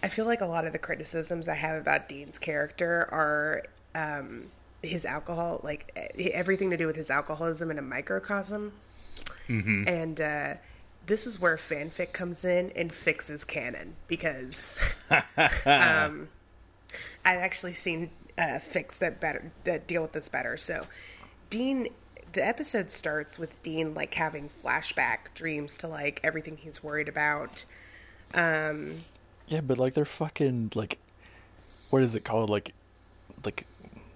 I 0.01 0.09
feel 0.09 0.25
like 0.25 0.41
a 0.41 0.45
lot 0.45 0.65
of 0.65 0.73
the 0.73 0.79
criticisms 0.79 1.47
I 1.47 1.55
have 1.55 1.81
about 1.81 2.09
Dean's 2.09 2.37
character 2.37 3.07
are 3.11 3.63
um, 3.95 4.45
his 4.81 5.05
alcohol, 5.05 5.61
like 5.63 5.97
everything 6.17 6.69
to 6.71 6.77
do 6.77 6.87
with 6.87 6.95
his 6.95 7.09
alcoholism 7.09 7.71
in 7.71 7.79
a 7.79 7.81
microcosm, 7.81 8.73
and 9.87 10.19
uh, 10.19 10.53
this 11.05 11.27
is 11.27 11.39
where 11.39 11.55
fanfic 11.57 12.13
comes 12.13 12.45
in 12.45 12.71
and 12.71 12.93
fixes 12.93 13.43
canon 13.43 13.95
because 14.07 14.79
um, 15.65 16.29
I've 17.25 17.39
actually 17.39 17.73
seen 17.73 18.09
uh, 18.37 18.59
fics 18.59 18.97
that 18.99 19.19
better 19.19 19.51
that 19.63 19.87
deal 19.87 20.01
with 20.01 20.13
this 20.13 20.29
better. 20.29 20.57
So, 20.57 20.87
Dean, 21.49 21.89
the 22.33 22.45
episode 22.45 22.89
starts 22.91 23.37
with 23.37 23.61
Dean 23.63 23.93
like 23.93 24.13
having 24.15 24.49
flashback 24.49 25.33
dreams 25.35 25.77
to 25.79 25.87
like 25.87 26.19
everything 26.23 26.57
he's 26.57 26.83
worried 26.83 27.07
about. 27.07 27.65
Um, 28.33 28.97
Yeah, 29.47 29.61
but 29.61 29.77
like 29.77 29.93
they're 29.93 30.05
fucking 30.05 30.71
like, 30.75 30.97
what 31.89 32.01
is 32.01 32.15
it 32.15 32.23
called? 32.23 32.49
Like, 32.49 32.73
like 33.45 33.65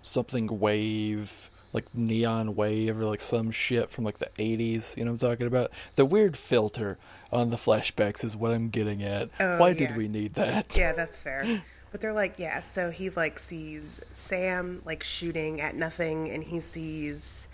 something 0.02 0.60
wave, 0.60 1.50
like 1.74 1.86
neon 1.94 2.56
wave, 2.56 2.98
or 3.00 3.06
like 3.06 3.22
some 3.22 3.52
shit 3.52 3.90
from 3.92 4.04
like 4.04 4.18
the 4.18 4.30
'80s. 4.40 4.98
You 4.98 5.06
know 5.06 5.12
what 5.12 5.22
I'm 5.22 5.30
talking 5.30 5.48
about? 5.48 5.72
The 5.96 6.06
weird 6.06 6.36
filter 6.38 6.98
on 7.32 7.52
the 7.52 7.58
flashbacks 7.58 8.24
is 8.24 8.36
what 8.36 8.52
I'm 8.52 8.70
getting 8.70 9.04
at. 9.04 9.30
Oh, 9.40 9.60
Why 9.60 9.70
yeah. 9.70 9.88
did 9.88 9.98
we 9.98 10.08
need 10.08 10.34
that? 10.36 10.76
yeah, 10.76 10.94
that's 10.94 11.22
fair. 11.22 11.62
But 11.98 12.02
they're 12.04 12.14
like, 12.14 12.36
yeah. 12.38 12.62
So 12.62 12.92
he 12.92 13.10
like 13.10 13.40
sees 13.40 14.00
Sam 14.12 14.84
like 14.86 15.02
shooting 15.02 15.62
at 15.62 15.74
nothing, 15.74 16.30
and 16.30 16.44
he 16.44 16.60
sees 16.60 17.48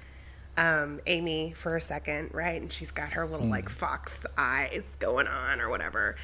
um, 0.58 1.00
Amy 1.08 1.54
for 1.56 1.78
a 1.78 1.82
second, 1.82 2.32
right? 2.34 2.62
And 2.62 2.70
she's 2.70 2.92
got 2.92 3.14
her 3.14 3.26
little 3.26 3.48
like 3.48 3.70
fox 3.70 4.26
eyes 4.38 4.98
going 5.00 5.28
on 5.28 5.62
or 5.62 5.70
whatever. 5.70 6.18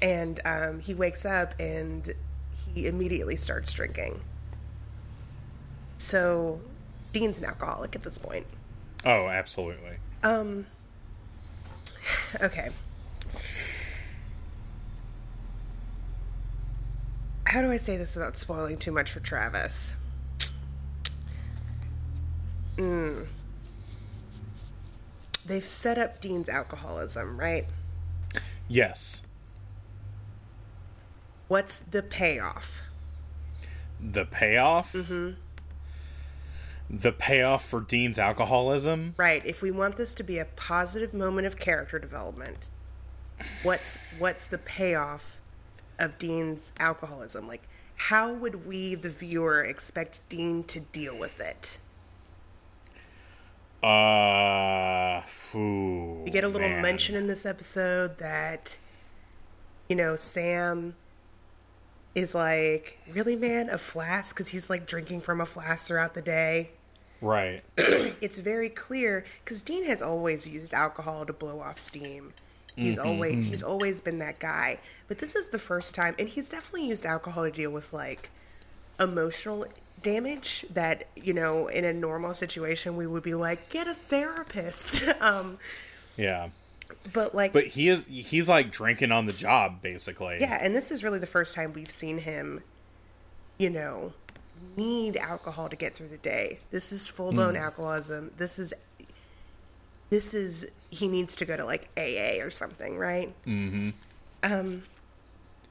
And 0.00 0.40
um, 0.46 0.80
he 0.80 0.94
wakes 0.94 1.26
up 1.26 1.52
and 1.60 2.08
he 2.72 2.86
immediately 2.86 3.36
starts 3.36 3.70
drinking. 3.74 4.22
So 5.98 6.62
Dean's 7.12 7.40
an 7.40 7.44
alcoholic 7.44 7.94
at 7.94 8.04
this 8.04 8.16
point. 8.16 8.46
Oh, 9.04 9.26
absolutely. 9.26 9.98
Um. 10.22 10.64
Okay. 12.42 12.70
How 17.50 17.62
do 17.62 17.72
I 17.72 17.78
say 17.78 17.96
this 17.96 18.14
without 18.14 18.38
spoiling 18.38 18.78
too 18.78 18.92
much 18.92 19.10
for 19.10 19.18
Travis? 19.18 19.96
Mm. 22.76 23.26
They've 25.44 25.64
set 25.64 25.98
up 25.98 26.20
Dean's 26.20 26.48
alcoholism, 26.48 27.40
right? 27.40 27.66
Yes. 28.68 29.22
What's 31.48 31.80
the 31.80 32.04
payoff? 32.04 32.82
The 33.98 34.26
payoff? 34.26 34.92
Mm-hmm. 34.92 35.30
The 36.88 37.10
payoff 37.10 37.68
for 37.68 37.80
Dean's 37.80 38.20
alcoholism? 38.20 39.14
Right. 39.16 39.44
If 39.44 39.60
we 39.60 39.72
want 39.72 39.96
this 39.96 40.14
to 40.14 40.22
be 40.22 40.38
a 40.38 40.44
positive 40.44 41.12
moment 41.12 41.48
of 41.48 41.58
character 41.58 41.98
development, 41.98 42.68
what's 43.64 43.98
what's 44.20 44.46
the 44.46 44.58
payoff 44.58 45.39
of 46.00 46.18
Dean's 46.18 46.72
alcoholism? 46.78 47.46
Like 47.46 47.62
how 47.96 48.32
would 48.32 48.66
we 48.66 48.94
the 48.94 49.10
viewer 49.10 49.62
expect 49.62 50.26
Dean 50.28 50.64
to 50.64 50.80
deal 50.80 51.16
with 51.18 51.38
it? 51.40 51.78
Uh, 53.82 55.22
ooh, 55.54 56.22
We 56.24 56.30
get 56.30 56.44
a 56.44 56.48
little 56.48 56.68
man. 56.68 56.82
mention 56.82 57.14
in 57.16 57.26
this 57.26 57.46
episode 57.46 58.18
that 58.18 58.78
you 59.88 59.96
know, 59.96 60.14
Sam 60.16 60.94
is 62.14 62.34
like, 62.34 62.98
"Really, 63.10 63.36
man, 63.36 63.68
a 63.70 63.78
flask?" 63.78 64.36
cuz 64.36 64.48
he's 64.48 64.70
like 64.70 64.86
drinking 64.86 65.22
from 65.22 65.40
a 65.40 65.46
flask 65.46 65.88
throughout 65.88 66.14
the 66.14 66.22
day. 66.22 66.70
Right. 67.20 67.62
it's 67.76 68.38
very 68.38 68.68
clear 68.70 69.24
because 69.44 69.62
Dean 69.62 69.84
has 69.84 70.00
always 70.00 70.46
used 70.48 70.72
alcohol 70.72 71.26
to 71.26 71.32
blow 71.32 71.60
off 71.60 71.78
steam. 71.78 72.32
He's 72.76 72.96
mm-hmm, 72.98 73.08
always 73.08 73.34
mm-hmm. 73.34 73.50
he's 73.50 73.62
always 73.62 74.00
been 74.00 74.18
that 74.18 74.38
guy. 74.38 74.80
But 75.08 75.18
this 75.18 75.36
is 75.36 75.48
the 75.48 75.58
first 75.58 75.94
time, 75.94 76.14
and 76.18 76.28
he's 76.28 76.50
definitely 76.50 76.88
used 76.88 77.04
alcohol 77.04 77.44
to 77.44 77.50
deal 77.50 77.70
with 77.70 77.92
like 77.92 78.30
emotional 78.98 79.66
damage 80.02 80.64
that 80.70 81.08
you 81.16 81.34
know 81.34 81.66
in 81.66 81.84
a 81.84 81.92
normal 81.92 82.32
situation 82.32 82.96
we 82.96 83.06
would 83.06 83.22
be 83.22 83.34
like 83.34 83.70
get 83.70 83.86
a 83.86 83.94
therapist. 83.94 85.02
um, 85.20 85.58
Yeah. 86.16 86.50
but 87.12 87.34
like 87.34 87.52
But 87.52 87.66
he 87.68 87.88
is 87.88 88.06
he's 88.06 88.48
like 88.48 88.70
drinking 88.70 89.12
on 89.12 89.26
the 89.26 89.32
job 89.32 89.82
basically. 89.82 90.38
yeah, 90.40 90.58
and 90.62 90.74
this 90.74 90.90
is 90.90 91.04
really 91.04 91.18
the 91.18 91.26
first 91.26 91.54
time 91.54 91.72
we've 91.72 91.90
seen 91.90 92.18
him, 92.18 92.62
you 93.58 93.70
know, 93.70 94.12
need 94.76 95.16
alcohol 95.16 95.68
to 95.68 95.76
get 95.76 95.94
through 95.94 96.08
the 96.08 96.18
day. 96.18 96.58
This 96.70 96.92
is 96.92 97.08
full 97.08 97.32
blown 97.32 97.54
mm. 97.54 97.60
alcoholism. 97.60 98.30
This 98.36 98.58
is 98.58 98.74
this 100.10 100.34
is 100.34 100.70
he 100.90 101.08
needs 101.08 101.36
to 101.36 101.44
go 101.44 101.56
to 101.56 101.64
like 101.64 101.88
AA 101.96 102.44
or 102.44 102.50
something, 102.50 102.98
right? 102.98 103.32
Mm-hmm. 103.46 103.90
Um, 104.42 104.82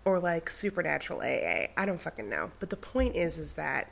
or 0.05 0.19
like 0.19 0.49
supernatural 0.49 1.19
AA. 1.19 1.67
I 1.77 1.85
don't 1.85 2.01
fucking 2.01 2.29
know. 2.29 2.51
But 2.59 2.69
the 2.69 2.77
point 2.77 3.15
is, 3.15 3.37
is 3.37 3.53
that 3.53 3.91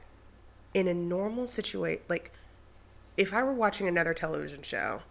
in 0.73 0.87
a 0.87 0.93
normal 0.93 1.47
situation, 1.47 2.01
like 2.07 2.31
if 3.17 3.33
I 3.33 3.43
were 3.43 3.53
watching 3.53 3.87
another 3.87 4.13
television 4.13 4.61
show 4.61 5.01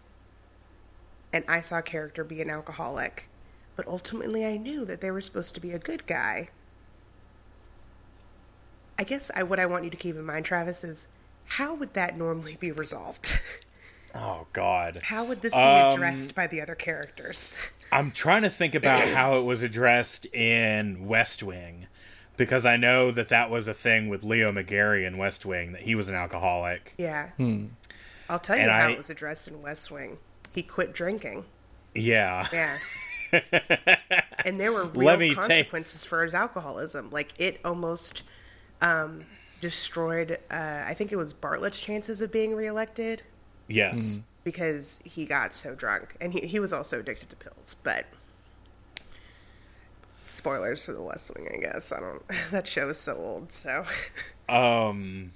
and 1.31 1.43
I 1.47 1.61
saw 1.61 1.79
a 1.79 1.83
character 1.83 2.23
be 2.23 2.41
an 2.41 2.49
alcoholic, 2.49 3.29
but 3.75 3.87
ultimately 3.87 4.45
I 4.45 4.57
knew 4.57 4.85
that 4.85 5.01
they 5.01 5.11
were 5.11 5.21
supposed 5.21 5.53
to 5.55 5.61
be 5.61 5.71
a 5.71 5.79
good 5.79 6.07
guy. 6.07 6.49
I 8.97 9.03
guess 9.03 9.29
I, 9.35 9.43
what 9.43 9.59
I 9.59 9.67
want 9.67 9.83
you 9.83 9.91
to 9.91 9.97
keep 9.97 10.15
in 10.15 10.25
mind, 10.25 10.45
Travis, 10.45 10.83
is 10.83 11.07
how 11.45 11.75
would 11.75 11.93
that 11.93 12.17
normally 12.17 12.57
be 12.59 12.71
resolved? 12.71 13.39
Oh 14.19 14.47
god. 14.53 14.99
how 15.03 15.23
would 15.25 15.41
this 15.41 15.53
be 15.53 15.61
Um, 15.61 15.93
addressed 15.93 16.33
by 16.33 16.47
the 16.47 16.59
other 16.61 16.75
characters? 16.75 17.69
I'm 17.91 18.11
trying 18.11 18.41
to 18.41 18.49
think 18.49 18.73
about 18.75 19.07
how 19.09 19.37
it 19.37 19.43
was 19.43 19.61
addressed 19.63 20.25
in 20.27 21.05
West 21.07 21.41
Wing 21.43 21.87
because 22.35 22.65
I 22.65 22.75
know 22.77 23.11
that 23.11 23.29
that 23.29 23.49
was 23.49 23.67
a 23.67 23.73
thing 23.73 24.09
with 24.09 24.23
Leo 24.23 24.51
McGarry 24.51 25.05
in 25.07 25.17
West 25.17 25.45
Wing 25.45 25.71
that 25.71 25.81
he 25.83 25.95
was 25.95 26.09
an 26.09 26.15
alcoholic. 26.15 26.93
Yeah. 26.97 27.29
I'll 28.29 28.39
tell 28.39 28.55
you 28.57 28.63
And 28.63 28.71
how 28.71 28.87
I- 28.87 28.91
it 28.91 28.97
was 28.97 29.09
addressed 29.09 29.47
in 29.47 29.61
West 29.61 29.89
Wing. 29.91 30.17
He 30.53 30.63
quit 30.63 30.93
drinking. 30.93 31.45
Yeah. 31.95 32.47
Yeah. 32.51 32.77
and 34.45 34.59
there 34.59 34.71
were 34.71 34.85
real 34.85 35.05
Let 35.07 35.19
me 35.19 35.29
take- 35.29 35.37
consequences 35.37 36.05
for 36.05 36.23
his 36.23 36.33
alcoholism. 36.33 37.09
Like 37.11 37.33
it 37.39 37.59
almost 37.63 38.23
um, 38.81 39.23
destroyed. 39.61 40.37
Uh, 40.51 40.83
I 40.85 40.93
think 40.93 41.11
it 41.11 41.15
was 41.17 41.33
Bartlet's 41.33 41.79
chances 41.79 42.21
of 42.21 42.31
being 42.31 42.55
reelected 42.55 43.23
Yes. 43.67 44.19
because 44.43 44.99
he 45.03 45.25
got 45.25 45.53
so 45.53 45.75
drunk, 45.75 46.15
and 46.21 46.33
he 46.33 46.41
he 46.47 46.59
was 46.59 46.71
also 46.73 46.99
addicted 46.99 47.29
to 47.29 47.35
pills. 47.35 47.75
But 47.83 48.05
spoilers 50.25 50.85
for 50.85 50.93
the 50.93 51.01
West 51.01 51.31
Wing, 51.35 51.47
I 51.53 51.57
guess. 51.57 51.91
I 51.91 51.99
don't. 51.99 52.21
That 52.51 52.67
show 52.67 52.89
is 52.89 52.97
so 52.99 53.15
old. 53.17 53.51
So 53.51 53.83
Um. 54.49 55.31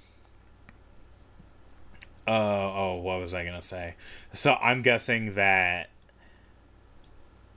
Uh, 2.26 2.30
oh, 2.30 3.00
what 3.02 3.20
was 3.20 3.34
I 3.34 3.44
gonna 3.44 3.62
say? 3.62 3.96
So 4.32 4.54
I'm 4.54 4.80
guessing 4.82 5.34
that 5.34 5.90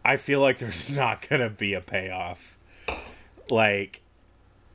I 0.03 0.17
feel 0.17 0.39
like 0.41 0.57
there's 0.57 0.89
not 0.95 1.28
gonna 1.30 1.49
be 1.49 1.73
a 1.73 1.82
payoff. 1.82 2.57
Like, 3.49 4.01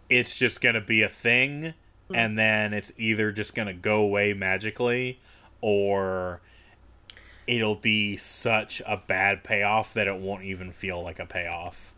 it's 0.08 0.34
just 0.34 0.60
gonna 0.60 0.80
be 0.80 1.02
a 1.02 1.08
thing, 1.08 1.74
and 2.14 2.38
then 2.38 2.72
it's 2.72 2.92
either 2.98 3.32
just 3.32 3.52
gonna 3.54 3.74
go 3.74 4.00
away 4.00 4.32
magically, 4.32 5.18
or 5.60 6.40
it'll 7.46 7.74
be 7.74 8.16
such 8.16 8.80
a 8.86 8.96
bad 8.96 9.42
payoff 9.42 9.92
that 9.94 10.06
it 10.06 10.16
won't 10.16 10.44
even 10.44 10.72
feel 10.72 11.02
like 11.02 11.18
a 11.18 11.26
payoff. 11.26 11.92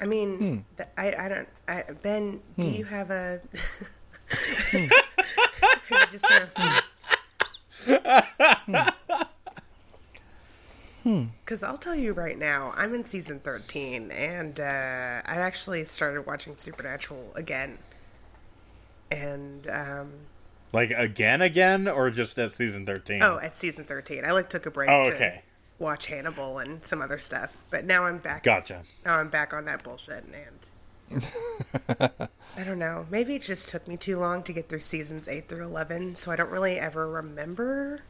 I 0.00 0.06
mean, 0.06 0.36
hmm. 0.38 0.58
th- 0.76 0.88
I 0.98 1.26
I 1.26 1.28
don't. 1.28 1.48
I, 1.68 1.84
ben, 2.02 2.40
do 2.58 2.68
hmm. 2.68 2.74
you 2.74 2.84
have 2.84 3.10
a? 3.10 3.40
Are 3.40 3.40
hmm. 4.70 4.86
just 6.10 6.26
gonna- 6.28 6.82
Because 11.04 11.62
I'll 11.62 11.76
tell 11.76 11.94
you 11.94 12.14
right 12.14 12.38
now, 12.38 12.72
I'm 12.76 12.94
in 12.94 13.04
season 13.04 13.38
13, 13.40 14.10
and 14.10 14.58
uh, 14.58 14.62
I 15.24 15.36
actually 15.36 15.84
started 15.84 16.22
watching 16.22 16.56
Supernatural 16.56 17.30
again. 17.34 17.76
And, 19.10 19.68
um, 19.68 20.12
Like 20.74 20.90
again, 20.90 21.40
again, 21.40 21.86
or 21.88 22.10
just 22.10 22.36
at 22.38 22.50
season 22.50 22.84
thirteen? 22.84 23.22
oh, 23.22 23.38
at 23.40 23.54
season 23.54 23.84
13. 23.84 24.24
I 24.24 24.32
like 24.32 24.50
took 24.50 24.66
a 24.66 24.70
break 24.72 24.90
Oh, 24.90 25.04
to 25.04 25.14
okay. 25.14 25.42
watch 25.78 26.06
Hannibal 26.06 26.58
and 26.58 26.84
some 26.84 27.00
other 27.00 27.18
stuff. 27.18 27.64
But 27.70 27.84
now 27.84 28.04
I'm 28.04 28.18
back. 28.18 28.42
Gotcha. 28.42 28.82
Now 29.06 29.14
I'm 29.18 29.28
back 29.28 29.54
on 29.54 29.64
that 29.66 29.84
bullshit, 29.84 30.24
and 30.24 31.22
I 32.58 32.64
don't 32.64 32.80
know. 32.80 33.06
Maybe 33.08 33.36
it 33.36 33.42
just 33.42 33.68
took 33.68 33.86
me 33.86 33.96
too 33.96 34.18
long 34.18 34.42
to 34.42 34.52
get 34.52 34.68
through 34.68 34.80
seasons 34.80 35.28
eight 35.28 35.48
through 35.48 35.64
eleven, 35.64 36.16
so 36.16 36.32
I 36.32 36.36
don't 36.36 36.50
really 36.50 36.78
ever 36.78 37.08
remember 37.08 38.00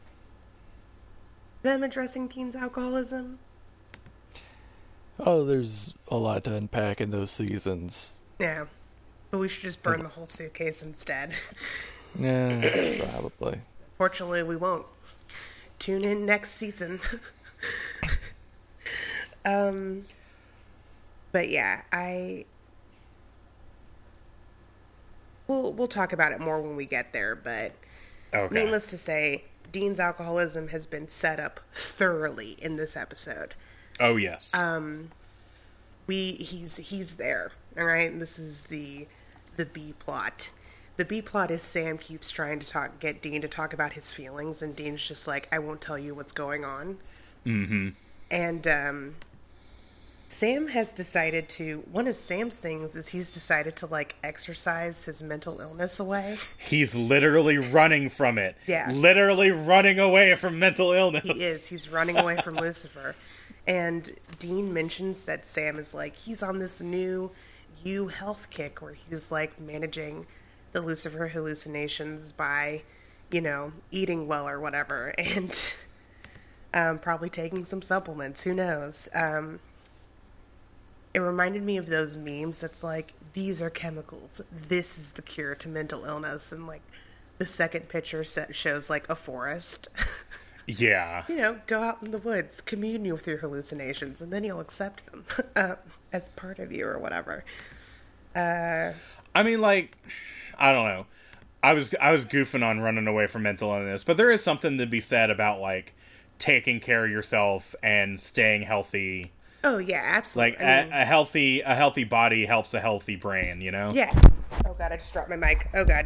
them 1.61 1.83
addressing 1.83 2.27
Dean's 2.27 2.55
alcoholism. 2.55 3.37
Oh, 5.19 5.45
there's 5.45 5.93
a 6.07 6.17
lot 6.17 6.43
to 6.45 6.55
unpack 6.55 6.99
in 6.99 7.11
those 7.11 7.29
seasons. 7.31 8.13
Yeah, 8.39 8.65
but 9.29 9.37
we 9.37 9.47
should 9.49 9.61
just 9.63 9.83
burn 9.83 10.01
the 10.03 10.09
whole 10.09 10.25
suitcase 10.25 10.81
instead. 10.81 11.33
Yeah, 12.19 12.97
probably. 13.11 13.59
Fortunately, 13.97 14.43
we 14.43 14.55
won't. 14.55 14.85
Tune 15.79 16.03
in 16.05 16.25
next 16.25 16.51
season. 16.51 16.99
um, 19.45 20.05
but 21.31 21.49
yeah, 21.49 21.81
I. 21.91 22.45
We'll 25.47 25.73
we'll 25.73 25.87
talk 25.87 26.11
about 26.13 26.31
it 26.31 26.39
more 26.39 26.59
when 26.61 26.75
we 26.75 26.85
get 26.85 27.13
there, 27.13 27.35
but 27.35 27.73
Okay. 28.33 28.63
needless 28.63 28.87
to 28.87 28.97
say, 28.97 29.43
Dean's 29.71 29.99
alcoholism 29.99 30.69
has 30.69 30.87
been 30.87 31.07
set 31.07 31.39
up 31.39 31.59
thoroughly 31.71 32.55
in 32.59 32.75
this 32.77 32.97
episode. 32.97 33.53
Oh 33.99 34.15
yes. 34.15 34.53
Um, 34.55 35.11
we 36.07 36.31
he's 36.33 36.77
he's 36.77 37.15
there. 37.15 37.51
All 37.77 37.85
right, 37.85 38.17
this 38.19 38.39
is 38.39 38.65
the 38.65 39.07
the 39.57 39.65
B 39.65 39.93
plot. 39.99 40.49
The 40.97 41.05
B 41.05 41.21
plot 41.21 41.51
is 41.51 41.61
Sam 41.61 41.97
keeps 41.97 42.31
trying 42.31 42.59
to 42.59 42.67
talk 42.67 42.99
get 42.99 43.21
Dean 43.21 43.41
to 43.41 43.47
talk 43.47 43.73
about 43.73 43.93
his 43.93 44.11
feelings, 44.11 44.61
and 44.61 44.75
Dean's 44.75 45.07
just 45.07 45.27
like, 45.27 45.47
I 45.51 45.59
won't 45.59 45.81
tell 45.81 45.97
you 45.97 46.15
what's 46.15 46.31
going 46.31 46.63
on. 46.63 46.97
Mm-hmm. 47.45 47.89
And 48.31 48.67
um, 48.67 49.15
Sam 50.27 50.67
has 50.67 50.91
decided 50.91 51.49
to. 51.49 51.83
One 51.91 52.07
of 52.07 52.17
Sam's 52.17 52.57
things 52.57 52.95
is 52.95 53.09
he's 53.09 53.29
decided 53.29 53.75
to 53.77 53.87
like 53.87 54.15
exercise 54.23 55.03
his 55.05 55.21
mental 55.21 55.59
illness 55.59 55.99
away. 55.99 56.37
He's 56.57 56.95
literally 56.95 57.57
running 57.57 58.09
from 58.09 58.37
it. 58.37 58.55
Yeah. 58.65 58.89
Literally 58.91 59.51
running 59.51 59.99
away 59.99 60.35
from 60.35 60.57
mental 60.59 60.93
illness. 60.93 61.23
He 61.23 61.43
is. 61.43 61.67
He's 61.67 61.89
running 61.89 62.17
away 62.17 62.37
from 62.37 62.55
Lucifer. 62.55 63.15
And 63.67 64.11
Dean 64.39 64.73
mentions 64.73 65.25
that 65.25 65.45
Sam 65.45 65.77
is 65.77 65.93
like, 65.93 66.15
he's 66.15 66.41
on 66.41 66.59
this 66.59 66.81
new 66.81 67.31
you 67.83 68.07
health 68.07 68.49
kick 68.49 68.81
where 68.81 68.93
he's 68.93 69.31
like 69.31 69.59
managing 69.59 70.25
the 70.75 70.81
Lucifer 70.81 71.29
hallucinations 71.29 72.33
by, 72.33 72.83
you 73.31 73.39
know, 73.39 73.71
eating 73.91 74.27
well 74.27 74.47
or 74.47 74.59
whatever. 74.59 75.15
And 75.25 75.73
um, 76.73 76.99
probably 76.99 77.29
taking 77.29 77.63
some 77.63 77.81
supplements. 77.81 78.43
Who 78.43 78.53
knows? 78.53 79.07
Um, 79.15 79.61
it 81.13 81.19
reminded 81.19 81.63
me 81.63 81.77
of 81.77 81.87
those 81.87 82.17
memes 82.17 82.59
that's 82.59 82.83
like, 82.83 83.13
these 83.31 83.61
are 83.61 83.69
chemicals. 83.69 84.41
This 84.51 84.97
is 84.97 85.13
the 85.13 85.21
cure 85.21 85.55
to 85.55 85.69
mental 85.69 86.03
illness. 86.03 86.51
And 86.51 86.67
like, 86.67 86.81
the 87.37 87.45
second 87.45 87.87
picture 87.87 88.25
set 88.25 88.53
shows 88.53 88.89
like 88.89 89.09
a 89.09 89.15
forest. 89.15 89.87
Yeah. 90.67 91.25
you 91.29 91.35
know, 91.35 91.59
go 91.67 91.79
out 91.79 92.01
in 92.01 92.09
the 92.09 92.17
woods, 92.17 92.59
commune 92.59 93.03
with 93.13 93.27
your 93.27 93.37
hallucinations, 93.37 94.19
and 94.19 94.33
then 94.33 94.43
you'll 94.43 94.59
accept 94.59 95.05
them 95.05 95.23
uh, 95.55 95.75
as 96.11 96.29
part 96.29 96.57
of 96.57 96.71
you 96.71 96.87
or 96.87 96.97
whatever. 96.97 97.45
I 99.35 99.43
mean, 99.43 99.61
like, 99.61 99.95
I 100.57 100.71
don't 100.71 100.85
know. 100.87 101.05
I 101.63 101.73
was 101.73 101.95
I 101.99 102.11
was 102.11 102.25
goofing 102.25 102.63
on 102.63 102.81
running 102.81 103.07
away 103.07 103.27
from 103.27 103.43
mental 103.43 103.71
illness, 103.71 104.03
but 104.03 104.17
there 104.17 104.29
is 104.31 104.43
something 104.43 104.77
to 104.77 104.85
be 104.85 105.01
said 105.01 105.29
about 105.29 105.59
like 105.59 105.95
taking 106.37 106.79
care 106.79 107.05
of 107.05 107.11
yourself 107.11 107.73
and 107.81 108.19
staying 108.19 108.63
healthy. 108.63 109.31
Oh 109.63 109.79
yeah, 109.79 110.01
absolutely. 110.03 110.51
Like 110.51 110.61
I 110.61 110.83
mean, 110.83 110.93
a, 110.93 111.01
a 111.01 111.05
healthy 111.05 111.61
a 111.61 111.73
healthy 111.73 112.03
body 112.03 112.45
helps 112.45 112.73
a 112.73 112.79
healthy 112.79 113.15
brain, 113.15 113.61
you 113.61 113.71
know. 113.71 113.91
yeah. 113.93 114.11
Oh 114.65 114.75
god, 114.77 114.91
I 114.91 114.97
just 114.97 115.11
dropped 115.11 115.29
my 115.29 115.35
mic. 115.35 115.67
Oh 115.73 115.85
god. 115.85 116.05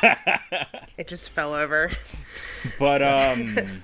it 0.96 1.08
just 1.08 1.30
fell 1.30 1.54
over. 1.54 1.90
But 2.78 3.02
um, 3.02 3.56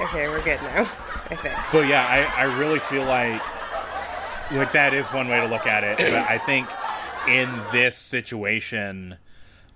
Okay, 0.00 0.28
we're 0.28 0.42
good 0.42 0.60
now. 0.62 0.88
I 1.30 1.36
think. 1.36 1.54
but 1.72 1.86
yeah, 1.86 2.06
I 2.06 2.44
I 2.44 2.58
really 2.58 2.78
feel 2.78 3.04
like 3.04 3.42
like 4.52 4.72
that 4.72 4.94
is 4.94 5.04
one 5.06 5.28
way 5.28 5.40
to 5.40 5.46
look 5.46 5.66
at 5.66 5.84
it. 5.84 5.98
But 5.98 6.14
I 6.14 6.38
think 6.38 6.68
in 7.28 7.62
this 7.72 7.96
situation, 7.96 9.18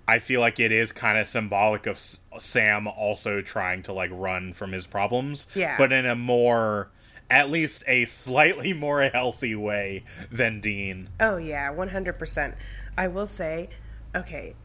I 0.07 0.19
feel 0.19 0.39
like 0.39 0.59
it 0.59 0.71
is 0.71 0.91
kind 0.91 1.17
of 1.17 1.27
symbolic 1.27 1.87
of 1.87 1.97
S- 1.97 2.19
Sam 2.39 2.87
also 2.87 3.41
trying 3.41 3.83
to 3.83 3.93
like 3.93 4.11
run 4.13 4.53
from 4.53 4.71
his 4.71 4.85
problems. 4.85 5.47
Yeah. 5.55 5.77
But 5.77 5.91
in 5.91 6.05
a 6.05 6.15
more, 6.15 6.89
at 7.29 7.49
least 7.49 7.83
a 7.87 8.05
slightly 8.05 8.73
more 8.73 9.03
healthy 9.03 9.55
way 9.55 10.03
than 10.31 10.61
Dean. 10.61 11.09
Oh 11.19 11.37
yeah, 11.37 11.71
one 11.71 11.89
hundred 11.89 12.19
percent. 12.19 12.55
I 12.97 13.07
will 13.07 13.27
say, 13.27 13.69
okay, 14.15 14.55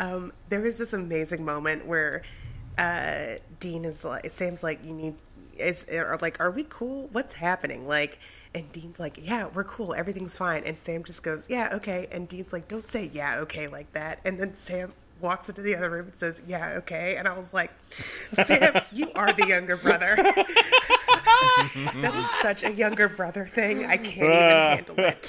um, 0.00 0.32
there 0.48 0.64
is 0.64 0.78
this 0.78 0.92
amazing 0.92 1.44
moment 1.44 1.86
where 1.86 2.22
uh, 2.78 3.36
Dean 3.60 3.84
is 3.84 4.04
like, 4.04 4.30
Sam's 4.30 4.62
like, 4.62 4.84
you 4.84 4.92
need, 4.92 5.14
is 5.58 5.86
or 5.90 6.18
like, 6.20 6.40
are 6.40 6.50
we 6.50 6.64
cool? 6.68 7.08
What's 7.12 7.34
happening? 7.34 7.86
Like, 7.86 8.18
and 8.54 8.70
Dean's 8.72 8.98
like, 8.98 9.18
yeah, 9.20 9.48
we're 9.52 9.64
cool, 9.64 9.94
everything's 9.94 10.36
fine, 10.38 10.62
and 10.64 10.78
Sam 10.78 11.04
just 11.04 11.22
goes, 11.22 11.48
yeah, 11.50 11.70
okay, 11.74 12.06
and 12.10 12.28
Dean's 12.28 12.52
like, 12.52 12.68
don't 12.68 12.86
say 12.86 13.10
yeah, 13.12 13.38
okay, 13.40 13.68
like 13.68 13.92
that, 13.92 14.20
and 14.24 14.38
then 14.38 14.54
Sam 14.54 14.92
walks 15.20 15.48
into 15.48 15.62
the 15.62 15.74
other 15.74 15.90
room 15.90 16.06
and 16.06 16.14
says, 16.14 16.42
yeah, 16.46 16.74
okay, 16.78 17.16
and 17.16 17.26
I 17.26 17.36
was 17.36 17.54
like, 17.54 17.70
Sam, 17.90 18.82
you 18.92 19.10
are 19.14 19.32
the 19.32 19.46
younger 19.46 19.76
brother. 19.76 20.16
that 20.16 22.12
was 22.14 22.30
such 22.40 22.62
a 22.64 22.72
younger 22.72 23.08
brother 23.08 23.44
thing. 23.44 23.86
I 23.86 23.96
can't 23.96 24.86
even 24.88 24.94
handle 24.94 24.94
it. 24.98 25.22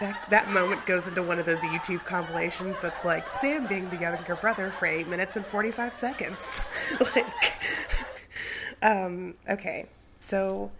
That, 0.00 0.30
that 0.30 0.50
moment 0.50 0.86
goes 0.86 1.08
into 1.08 1.24
one 1.24 1.40
of 1.40 1.46
those 1.46 1.58
YouTube 1.60 2.04
compilations 2.04 2.80
that's 2.80 3.04
like 3.04 3.28
Sam 3.28 3.66
being 3.66 3.88
the 3.90 3.96
younger 3.96 4.36
brother 4.36 4.70
for 4.70 4.86
eight 4.86 5.08
minutes 5.08 5.34
and 5.36 5.44
45 5.44 5.92
seconds. 5.92 6.62
like, 7.16 7.26
um, 8.82 9.34
okay. 9.48 9.86
So, 10.18 10.70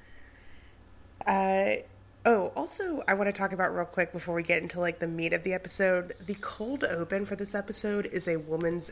uh, 1.27 1.77
oh, 2.25 2.53
also, 2.57 3.03
I 3.07 3.15
want 3.15 3.29
to 3.29 3.33
talk 3.33 3.53
about 3.53 3.75
real 3.75 3.85
quick 3.85 4.13
before 4.13 4.35
we 4.35 4.43
get 4.43 4.63
into 4.63 4.81
like 4.81 4.99
the 4.99 5.07
meat 5.07 5.33
of 5.33 5.43
the 5.43 5.55
episode. 5.55 6.15
The 6.27 6.35
cold 6.35 6.85
open 6.85 7.27
for 7.27 7.37
this 7.37 7.55
episode 7.55 8.07
is 8.07 8.29
a 8.29 8.37
woman's 8.37 8.91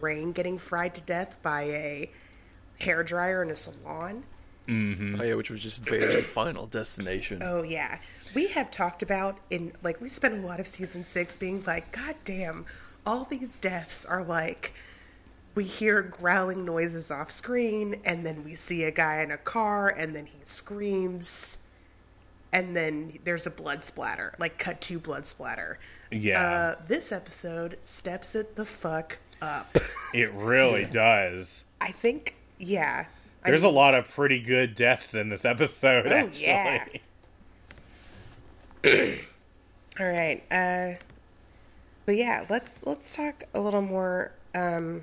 brain 0.00 0.32
getting 0.32 0.58
fried 0.58 0.94
to 0.96 1.02
death 1.02 1.38
by 1.42 1.62
a 1.62 2.10
hair 2.80 3.02
dryer 3.02 3.42
in 3.42 3.50
a 3.50 3.56
salon. 3.56 4.24
Oh 4.68 4.72
yeah, 4.72 5.34
which 5.34 5.50
was 5.50 5.62
just 5.62 5.86
very 5.86 6.22
final 6.22 6.66
destination. 6.66 7.40
Oh 7.42 7.62
yeah, 7.62 7.98
we 8.34 8.48
have 8.48 8.70
talked 8.70 9.02
about 9.02 9.38
in 9.50 9.72
like 9.82 10.00
we 10.00 10.08
spent 10.08 10.34
a 10.34 10.38
lot 10.38 10.58
of 10.58 10.66
season 10.66 11.04
six 11.04 11.36
being 11.36 11.62
like, 11.64 11.92
God 11.92 12.14
damn, 12.24 12.64
all 13.04 13.24
these 13.24 13.58
deaths 13.58 14.06
are 14.06 14.24
like 14.24 14.72
we 15.54 15.64
hear 15.64 16.02
growling 16.02 16.64
noises 16.64 17.10
off 17.10 17.30
screen, 17.30 18.00
and 18.04 18.24
then 18.26 18.44
we 18.44 18.54
see 18.54 18.84
a 18.84 18.90
guy 18.90 19.22
in 19.22 19.30
a 19.30 19.38
car, 19.38 19.88
and 19.88 20.14
then 20.14 20.26
he 20.26 20.38
screams, 20.42 21.58
and 22.52 22.76
then 22.76 23.18
there's 23.24 23.46
a 23.46 23.50
blood 23.50 23.84
splatter, 23.84 24.34
like 24.38 24.58
cut 24.58 24.80
to 24.82 24.98
blood 24.98 25.26
splatter. 25.26 25.78
Yeah. 26.10 26.40
Uh, 26.78 26.82
this 26.86 27.12
episode 27.12 27.78
steps 27.82 28.34
it 28.34 28.56
the 28.56 28.64
fuck 28.64 29.18
up. 29.42 29.76
It 30.14 30.32
really 30.32 30.84
does. 30.90 31.64
I 31.80 31.90
think, 31.90 32.36
yeah. 32.58 33.06
I 33.44 33.48
There's 33.48 33.62
mean- 33.62 33.72
a 33.72 33.74
lot 33.74 33.94
of 33.94 34.08
pretty 34.08 34.40
good 34.40 34.74
deaths 34.76 35.12
in 35.14 35.28
this 35.28 35.44
episode. 35.44 36.06
Oh, 36.06 36.14
actually. 36.14 36.42
yeah. 36.42 36.84
All 40.00 40.06
right. 40.08 40.42
Uh, 40.50 40.94
but 42.06 42.16
yeah, 42.16 42.44
let's 42.48 42.84
let's 42.86 43.14
talk 43.14 43.44
a 43.54 43.60
little 43.60 43.82
more. 43.82 44.32
Um, 44.54 45.02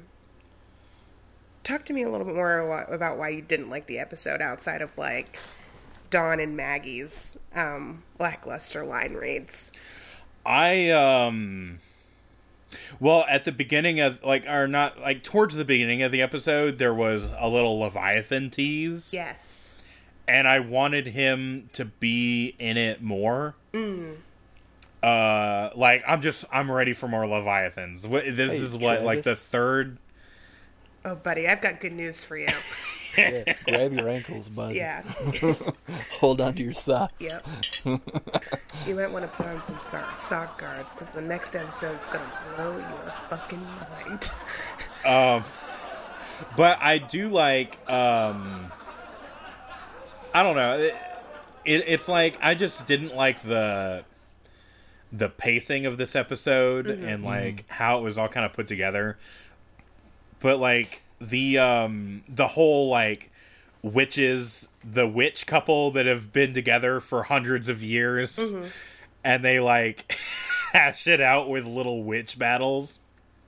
talk 1.64 1.86
to 1.86 1.94
me 1.94 2.04
a 2.04 2.10
little 2.10 2.26
bit 2.26 2.36
more 2.36 2.60
about 2.92 3.18
why 3.18 3.30
you 3.30 3.42
didn't 3.42 3.70
like 3.70 3.86
the 3.86 4.00
episode 4.00 4.42
outside 4.42 4.82
of 4.82 4.98
like 4.98 5.38
Don 6.10 6.40
and 6.40 6.58
Maggie's 6.58 7.38
um, 7.56 8.04
lackluster 8.20 8.84
line 8.84 9.14
reads. 9.14 9.72
I 10.46 10.90
um 10.90 11.80
well 13.00 13.26
at 13.30 13.46
the 13.46 13.52
beginning 13.52 14.00
of 14.00 14.24
like 14.24 14.46
or 14.48 14.68
not 14.68 15.00
like 15.00 15.24
towards 15.24 15.54
the 15.56 15.66
beginning 15.66 16.02
of 16.02 16.12
the 16.12 16.22
episode 16.22 16.80
there 16.80 16.94
was 16.94 17.30
a 17.38 17.48
little 17.48 17.80
Leviathan 17.80 18.50
tease. 18.50 19.14
Yes. 19.14 19.70
And 20.28 20.48
I 20.48 20.60
wanted 20.60 21.08
him 21.08 21.70
to 21.74 21.86
be 21.86 22.56
in 22.58 22.78
it 22.78 23.04
more. 23.04 23.56
Uh 25.04 25.70
like 25.76 26.04
I'm 26.08 26.22
just 26.22 26.46
I'm 26.52 26.72
ready 26.72 26.94
for 26.94 27.08
more 27.08 27.28
Leviathans. 27.28 28.04
This 28.04 28.52
Hey, 28.52 28.58
is 28.58 28.78
what 28.78 29.04
like 29.04 29.24
the 29.24 29.36
third 29.36 29.98
Oh, 31.04 31.16
buddy, 31.16 31.48
I've 31.48 31.62
got 31.62 31.80
good 31.80 31.94
news 31.94 32.24
for 32.24 32.38
you. 32.38 32.48
Yeah, 33.18 33.56
grab 33.68 33.92
your 33.92 34.08
ankles, 34.08 34.48
buddy. 34.48 34.76
Yeah. 34.76 35.02
Hold 36.20 36.40
on 36.40 36.54
to 36.54 36.64
your 36.64 36.74
socks. 36.74 37.22
Yep. 37.22 38.00
you 38.88 38.96
might 38.96 39.12
want 39.12 39.26
to 39.26 39.32
put 39.36 39.48
on 39.48 39.62
some 39.62 39.80
so- 39.80 40.06
sock 40.16 40.58
guards 40.60 40.96
because 40.96 41.14
the 41.14 41.22
next 41.22 41.56
episode's 41.56 42.08
gonna 42.08 42.32
blow 42.56 42.78
your 42.78 43.14
fucking 43.30 43.64
mind. 44.06 44.30
Um, 45.04 45.44
but 46.56 46.78
I 46.80 47.00
do 47.00 47.28
like 47.28 47.80
um 47.90 48.72
I 50.32 50.44
don't 50.44 50.56
know. 50.56 50.78
It, 50.78 50.96
it, 51.66 51.84
it's 51.88 52.08
like 52.08 52.38
I 52.40 52.54
just 52.54 52.86
didn't 52.86 53.16
like 53.16 53.42
the 53.42 54.06
the 55.12 55.28
pacing 55.28 55.88
of 55.88 55.98
this 55.98 56.16
episode 56.16 56.86
and 56.88 57.24
like 57.24 57.66
how 57.68 57.98
it 57.98 58.02
was 58.02 58.20
all 58.20 58.28
kind 58.30 58.46
of 58.46 58.54
put 58.54 58.68
together. 58.68 59.18
But 60.42 60.60
like 60.60 61.04
the 61.20 61.58
um 61.58 62.24
the 62.28 62.50
whole 62.50 62.90
like 62.90 63.32
witches 63.84 64.68
the 64.84 65.08
witch 65.08 65.46
couple 65.48 65.92
that 65.92 66.06
have 66.06 66.32
been 66.34 66.54
together 66.54 67.00
for 67.00 67.24
hundreds 67.24 67.70
of 67.70 67.82
years 67.84 68.40
and 69.24 69.44
they 69.44 69.60
like 69.60 70.16
hash 70.74 71.08
it 71.08 71.22
out 71.22 71.50
with 71.50 71.66
little 71.66 72.04
witch 72.04 72.38
battles. 72.40 73.00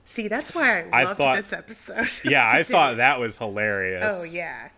See, 0.04 0.28
that's 0.28 0.54
why 0.54 0.82
I 0.92 1.00
I 1.00 1.04
loved 1.04 1.18
thought- 1.18 1.36
this 1.36 1.52
episode. 1.52 2.06
Yeah, 2.30 2.48
I 2.48 2.62
thought 2.62 2.98
that 2.98 3.18
was 3.18 3.38
hilarious. 3.38 4.04
Oh 4.06 4.22
yeah, 4.24 4.68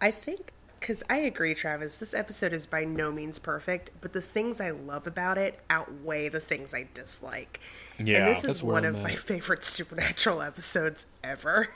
I 0.00 0.10
think 0.10 0.52
because 0.80 1.02
I 1.10 1.18
agree, 1.18 1.54
Travis. 1.54 1.98
This 1.98 2.14
episode 2.14 2.52
is 2.52 2.66
by 2.66 2.84
no 2.84 3.12
means 3.12 3.38
perfect, 3.38 3.90
but 4.00 4.12
the 4.12 4.20
things 4.22 4.60
I 4.60 4.70
love 4.70 5.06
about 5.06 5.38
it 5.38 5.60
outweigh 5.68 6.28
the 6.30 6.40
things 6.40 6.74
I 6.74 6.88
dislike. 6.94 7.60
Yeah, 7.98 8.18
and 8.18 8.28
this 8.28 8.38
is 8.38 8.42
that's 8.44 8.62
where 8.62 8.72
one 8.74 8.86
I'm 8.86 8.94
of 8.96 9.02
my 9.02 9.14
favorite 9.14 9.62
supernatural 9.76 10.40
episodes 10.40 11.06
ever. 11.22 11.68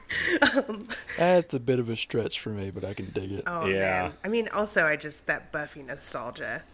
um, 0.57 0.89
That's 1.19 1.53
a 1.53 1.61
bit 1.61 1.79
of 1.79 1.89
a 1.91 1.97
stretch 1.97 2.41
for 2.41 2.49
me, 2.51 2.71
but 2.71 2.85
I 2.85 2.95
can 2.95 3.11
dig 3.11 3.31
it. 3.33 3.45
oh 3.47 3.67
Yeah. 3.67 3.79
man, 3.79 4.13
I 4.25 4.29
mean, 4.29 4.49
also 4.49 4.87
I 4.87 4.97
just 4.97 5.27
that 5.27 5.53
Buffy 5.53 5.83
nostalgia 5.83 6.65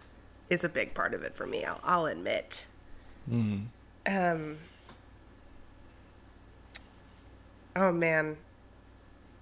is 0.49 0.63
a 0.65 0.69
big 0.69 0.95
part 0.95 1.15
of 1.15 1.23
it 1.23 1.35
for 1.35 1.47
me. 1.47 1.65
I'll, 1.65 1.81
I'll 1.83 2.07
admit. 2.07 2.67
Um. 3.31 4.59
Oh 7.77 7.93
man, 7.93 8.37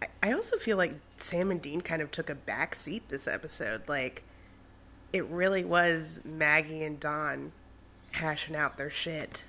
I, 0.03 0.07
I 0.22 0.32
also 0.32 0.57
feel 0.57 0.76
like 0.76 0.95
Sam 1.21 1.51
and 1.51 1.61
Dean 1.61 1.81
kind 1.81 2.03
of 2.03 2.11
took 2.11 2.31
a 2.31 2.35
back 2.35 2.75
seat 2.75 3.09
this 3.09 3.27
episode. 3.27 3.89
Like, 3.89 4.25
it 5.12 5.25
really 5.27 5.64
was 5.64 6.21
Maggie 6.25 6.83
and 6.83 6.99
Don 6.99 7.53
hashing 8.12 8.57
out 8.57 8.77
their 8.77 8.91
shit. 8.91 9.45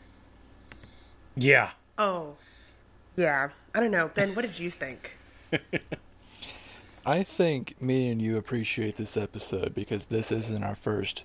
Yeah. 1.36 1.72
Oh, 1.97 2.36
yeah. 3.15 3.49
I 3.74 3.80
don't 3.80 3.91
know, 3.91 4.09
Ben. 4.13 4.36
What 4.36 4.43
did 4.43 4.59
you 4.59 4.70
think? 4.70 5.17
I 7.05 7.24
think 7.24 7.82
me 7.82 8.11
and 8.11 8.22
you 8.22 8.38
appreciate 8.38 8.97
this 8.97 9.17
episode 9.17 9.74
because 9.74 10.07
this 10.07 10.32
isn't 10.32 10.63
our 10.63 10.76
first 10.76 11.24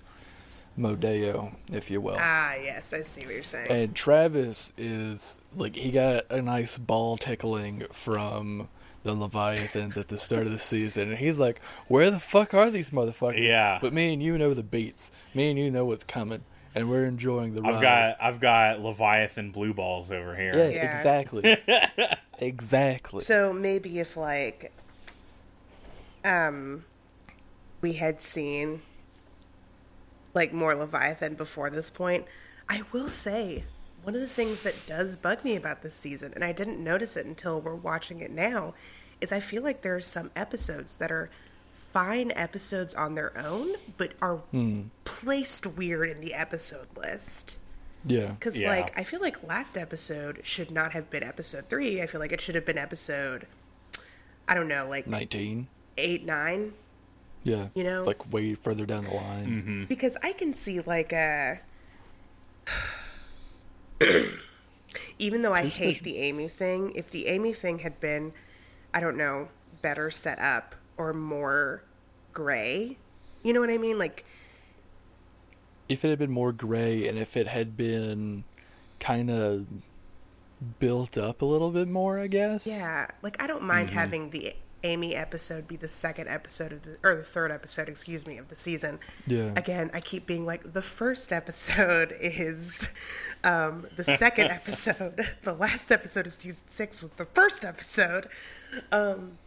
Modeo, 0.77 1.53
if 1.71 1.89
you 1.89 2.01
will. 2.01 2.17
Ah, 2.17 2.55
yes, 2.55 2.93
I 2.93 3.01
see 3.01 3.25
what 3.25 3.33
you're 3.33 3.43
saying. 3.43 3.71
And 3.71 3.95
Travis 3.95 4.73
is 4.77 5.39
like 5.55 5.75
he 5.75 5.91
got 5.91 6.29
a 6.29 6.41
nice 6.41 6.77
ball 6.77 7.17
tickling 7.17 7.85
from 7.91 8.67
the 9.05 9.13
Leviathans 9.13 9.97
at 9.97 10.09
the 10.09 10.17
start 10.17 10.45
of 10.47 10.51
the 10.51 10.59
season, 10.59 11.09
and 11.11 11.17
he's 11.17 11.37
like, 11.39 11.61
"Where 11.87 12.11
the 12.11 12.19
fuck 12.19 12.53
are 12.53 12.69
these 12.69 12.89
motherfuckers?" 12.89 13.41
Yeah. 13.41 13.77
But 13.81 13.93
me 13.93 14.11
and 14.11 14.21
you 14.21 14.37
know 14.37 14.53
the 14.53 14.63
beats. 14.63 15.11
Me 15.33 15.49
and 15.49 15.57
you 15.59 15.69
know 15.71 15.85
what's 15.85 16.03
coming, 16.03 16.43
and 16.73 16.89
we're 16.89 17.05
enjoying 17.05 17.53
the 17.53 17.61
ride. 17.61 17.75
I've 17.75 17.81
got 17.81 18.17
I've 18.19 18.39
got 18.39 18.79
Leviathan 18.81 19.51
blue 19.51 19.73
balls 19.73 20.11
over 20.11 20.35
here. 20.35 20.53
yeah, 20.55 20.67
Yeah. 20.69 20.95
exactly, 20.97 21.57
exactly. 22.39 23.19
So 23.21 23.53
maybe 23.53 23.99
if 23.99 24.17
like 24.17 24.73
um 26.23 26.83
we 27.81 27.93
had 27.93 28.19
seen 28.19 28.81
like 30.33 30.51
more 30.51 30.75
Leviathan 30.75 31.35
before 31.35 31.69
this 31.69 31.89
point, 31.89 32.25
I 32.67 32.81
will 32.91 33.09
say 33.09 33.63
one 34.05 34.13
of 34.13 34.21
the 34.21 34.27
things 34.27 34.61
that 34.61 34.75
does 34.85 35.15
bug 35.15 35.43
me 35.43 35.55
about 35.55 35.81
this 35.81 35.95
season, 35.95 36.31
and 36.35 36.43
I 36.43 36.51
didn't 36.51 36.81
notice 36.81 37.17
it 37.17 37.25
until 37.25 37.59
we're 37.59 37.73
watching 37.73 38.19
it 38.19 38.29
now, 38.29 38.75
is 39.19 39.31
I 39.31 39.39
feel 39.39 39.63
like 39.63 39.81
there 39.81 39.95
are 39.95 40.01
some 40.01 40.29
episodes 40.35 40.97
that 40.97 41.11
are 41.11 41.31
fine 41.73 42.31
episodes 42.35 42.93
on 42.93 43.15
their 43.15 43.35
own, 43.35 43.75
but 43.97 44.11
are 44.21 44.37
hmm. 44.37 44.83
placed 45.05 45.65
weird 45.65 46.09
in 46.09 46.21
the 46.21 46.35
episode 46.35 46.87
list. 46.95 47.57
Yeah. 48.05 48.27
Because, 48.27 48.59
Yeah. 48.59 48.69
like, 48.69 48.95
I 48.95 49.03
feel 49.03 49.21
like 49.21 49.41
last 49.41 49.75
episode 49.75 50.41
should 50.43 50.69
not 50.69 50.91
have 50.91 51.09
been 51.09 51.23
episode 51.23 51.67
three. 51.67 51.99
I 51.99 52.05
feel 52.05 52.21
like 52.21 52.31
it 52.31 52.41
should 52.41 52.53
have 52.53 52.65
been 52.65 52.77
episode, 52.77 53.47
I 54.47 54.53
don't 54.53 54.67
know, 54.67 54.87
like 54.87 55.07
19. 55.07 55.67
eight, 55.97 56.23
nine. 56.23 56.73
Yeah. 57.43 57.69
You 57.73 57.83
know? 57.83 58.03
Like 58.03 58.31
way 58.31 58.53
further 58.53 58.85
down 58.85 59.05
the 59.05 59.15
line. 59.15 59.47
Mm-hmm. 59.47 59.83
Because 59.85 60.15
I 60.21 60.33
can 60.33 60.53
see, 60.53 60.81
like, 60.81 61.11
a. 61.11 61.61
Even 65.19 65.41
though 65.41 65.53
I 65.53 65.63
hate 65.65 66.03
the 66.03 66.17
Amy 66.17 66.47
thing, 66.47 66.91
if 66.95 67.09
the 67.11 67.27
Amy 67.27 67.53
thing 67.53 67.79
had 67.79 67.99
been, 67.99 68.33
I 68.93 68.99
don't 69.01 69.17
know, 69.17 69.49
better 69.81 70.09
set 70.11 70.39
up 70.39 70.75
or 70.97 71.13
more 71.13 71.83
gray, 72.33 72.97
you 73.43 73.53
know 73.53 73.59
what 73.59 73.69
I 73.69 73.77
mean? 73.77 73.97
Like, 73.99 74.25
If 75.87 76.03
it 76.03 76.09
had 76.09 76.19
been 76.19 76.31
more 76.31 76.51
gray 76.51 77.07
and 77.07 77.17
if 77.17 77.37
it 77.37 77.47
had 77.47 77.77
been 77.77 78.43
kind 78.99 79.29
of 79.29 79.67
built 80.79 81.17
up 81.17 81.41
a 81.41 81.45
little 81.45 81.69
bit 81.71 81.87
more, 81.87 82.19
I 82.19 82.27
guess. 82.27 82.65
Yeah, 82.65 83.07
like 83.21 83.41
I 83.41 83.47
don't 83.47 83.63
mind 83.63 83.89
Mm-hmm. 83.89 83.97
having 83.99 84.29
the 84.31 84.53
Amy 84.85 85.15
episode 85.15 85.67
be 85.67 85.75
the 85.75 85.87
second 85.87 86.27
episode 86.27 86.71
of 86.71 86.83
the 86.83 86.97
or 87.03 87.15
the 87.15 87.23
third 87.23 87.51
episode, 87.51 87.89
excuse 87.89 88.27
me, 88.27 88.37
of 88.37 88.49
the 88.49 88.55
season. 88.55 88.99
Yeah. 89.25 89.51
Again, 89.57 89.89
I 89.95 89.99
keep 89.99 90.27
being 90.27 90.45
like 90.45 90.73
the 90.73 90.81
first 90.81 91.33
episode 91.33 92.13
is 92.21 92.93
um, 93.43 93.87
the 93.95 94.03
second 94.03 94.45
episode. 94.51 95.19
The 95.41 95.53
last 95.53 95.91
episode 95.91 96.27
of 96.27 96.33
season 96.33 96.67
six 96.67 97.01
was 97.01 97.11
the 97.13 97.25
first 97.25 97.65
episode. 97.65 98.29
Um, 98.91 99.37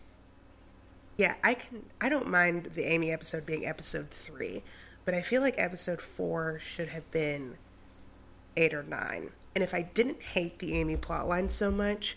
yeah, 1.16 1.34
I 1.42 1.54
can. 1.54 1.84
I 2.00 2.08
don't 2.08 2.28
mind 2.28 2.66
the 2.74 2.84
Amy 2.84 3.10
episode 3.10 3.46
being 3.46 3.66
episode 3.66 4.08
three, 4.08 4.62
but 5.04 5.14
I 5.14 5.22
feel 5.22 5.40
like 5.40 5.54
episode 5.56 6.00
four 6.00 6.58
should 6.58 6.88
have 6.88 7.10
been 7.10 7.56
eight 8.56 8.74
or 8.74 8.82
nine. 8.82 9.30
And 9.54 9.64
if 9.64 9.74
I 9.74 9.82
didn't 9.82 10.22
hate 10.22 10.58
the 10.58 10.74
Amy 10.74 10.96
plotline 10.96 11.50
so 11.50 11.70
much, 11.70 12.16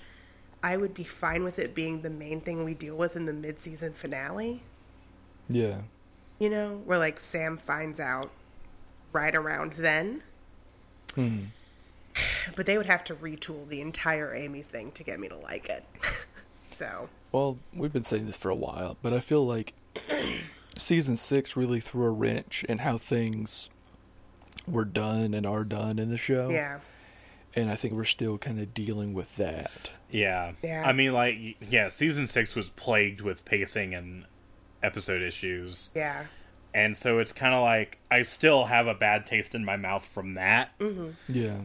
I 0.64 0.78
would 0.78 0.94
be 0.94 1.04
fine 1.04 1.44
with 1.44 1.58
it 1.60 1.74
being 1.74 2.02
the 2.02 2.10
main 2.10 2.42
thing 2.42 2.64
we 2.64 2.74
deal 2.74 2.96
with 2.96 3.16
in 3.16 3.26
the 3.26 3.34
mid-season 3.34 3.94
finale. 3.94 4.62
Yeah. 5.50 5.82
You 6.40 6.50
know, 6.50 6.82
where 6.86 7.00
like 7.00 7.20
Sam 7.20 7.58
finds 7.58 8.00
out 8.00 8.32
right 9.14 9.34
around 9.36 9.74
then. 9.74 10.24
Hmm. 11.16 11.40
But 12.56 12.66
they 12.66 12.78
would 12.78 12.88
have 12.88 13.04
to 13.06 13.16
retool 13.16 13.68
the 13.70 13.80
entire 13.82 14.34
Amy 14.36 14.62
thing 14.62 14.92
to 14.94 15.04
get 15.04 15.20
me 15.20 15.30
to 15.30 15.38
like 15.38 15.70
it. 15.70 15.86
so, 16.68 17.08
Well, 17.32 17.58
we've 17.74 17.94
been 17.94 18.04
saying 18.04 18.26
this 18.26 18.36
for 18.36 18.50
a 18.50 18.56
while, 18.56 18.98
but 19.02 19.14
I 19.14 19.20
feel 19.20 19.46
like 19.46 19.74
season 20.78 21.16
six 21.18 21.56
really 21.56 21.80
threw 21.80 22.04
a 22.06 22.10
wrench 22.10 22.64
in 22.66 22.80
how 22.80 22.98
things 22.98 23.70
were 24.68 24.86
done 24.86 25.34
and 25.34 25.46
are 25.46 25.64
done 25.64 26.00
in 26.00 26.10
the 26.10 26.18
show. 26.18 26.50
yeah. 26.50 26.80
And 27.56 27.70
I 27.70 27.76
think 27.76 27.94
we're 27.94 28.06
still 28.06 28.38
kind 28.38 28.60
of 28.60 28.74
dealing 28.74 29.14
with 29.14 29.36
that. 29.38 29.92
Yeah. 30.10 30.54
Yeah. 30.62 30.84
I 30.86 30.94
mean, 30.94 31.14
like, 31.14 31.58
yeah, 31.70 31.90
season 31.90 32.28
six 32.28 32.56
was 32.56 32.70
plagued 32.70 33.22
with 33.22 33.44
pacing 33.46 33.94
and 33.94 34.26
episode 34.82 35.22
issues. 35.22 35.90
Yeah. 35.94 36.26
And 36.74 36.96
so 36.96 37.20
it's 37.20 37.34
kind 37.34 37.54
of 37.54 37.62
like 37.62 38.00
I 38.10 38.22
still 38.24 38.66
have 38.66 38.88
a 38.88 38.94
bad 38.94 39.26
taste 39.26 39.54
in 39.54 39.66
my 39.66 39.76
mouth 39.76 40.06
from 40.06 40.36
that, 40.36 40.78
mm-hmm. 40.80 41.10
Yeah. 41.28 41.62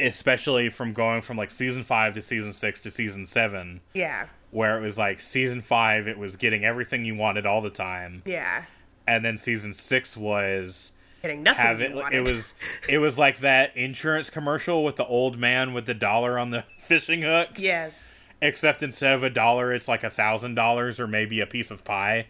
especially 0.00 0.70
from 0.70 0.92
going 0.92 1.20
from 1.22 1.36
like 1.36 1.50
season 1.50 1.84
five 1.84 2.14
to 2.14 2.22
season 2.22 2.52
six 2.52 2.80
to 2.80 2.90
season 2.90 3.26
seven, 3.26 3.82
Yeah. 3.92 4.28
where 4.50 4.78
it 4.78 4.80
was 4.80 4.96
like 4.96 5.20
season 5.20 5.60
five, 5.60 6.08
it 6.08 6.18
was 6.18 6.36
getting 6.36 6.64
everything 6.64 7.04
you 7.04 7.14
wanted 7.14 7.44
all 7.44 7.60
the 7.60 7.68
time. 7.70 8.22
Yeah. 8.24 8.64
And 9.06 9.24
then 9.24 9.36
season 9.36 9.74
six 9.74 10.16
was 10.16 10.92
Getting 11.22 11.42
nothing 11.42 11.64
have 11.64 11.80
it 11.80 11.92
it 12.12 12.20
was 12.20 12.54
it 12.88 12.98
was 12.98 13.18
like 13.18 13.38
that 13.40 13.76
insurance 13.76 14.30
commercial 14.30 14.84
with 14.84 14.96
the 14.96 15.06
old 15.06 15.36
man 15.38 15.72
with 15.74 15.86
the 15.86 15.94
dollar 15.94 16.38
on 16.38 16.50
the 16.50 16.62
fishing 16.86 17.22
hook 17.22 17.50
yes. 17.56 18.06
except 18.40 18.82
instead 18.82 19.12
of 19.14 19.22
a 19.24 19.30
dollar 19.30 19.72
it's 19.72 19.88
like 19.88 20.04
a 20.04 20.10
thousand 20.10 20.54
dollars 20.54 21.00
or 21.00 21.06
maybe 21.08 21.40
a 21.40 21.46
piece 21.46 21.70
of 21.72 21.84
pie 21.84 22.26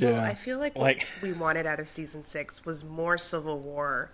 Well, 0.00 0.12
Yeah. 0.14 0.24
I 0.24 0.34
feel 0.34 0.58
like 0.58 0.74
what 0.74 0.82
Like- 0.82 1.06
we 1.22 1.32
wanted 1.32 1.64
out 1.66 1.78
of 1.78 1.88
season 1.88 2.24
six 2.24 2.64
was 2.64 2.82
more 2.84 3.16
Civil 3.18 3.60
War, 3.60 4.10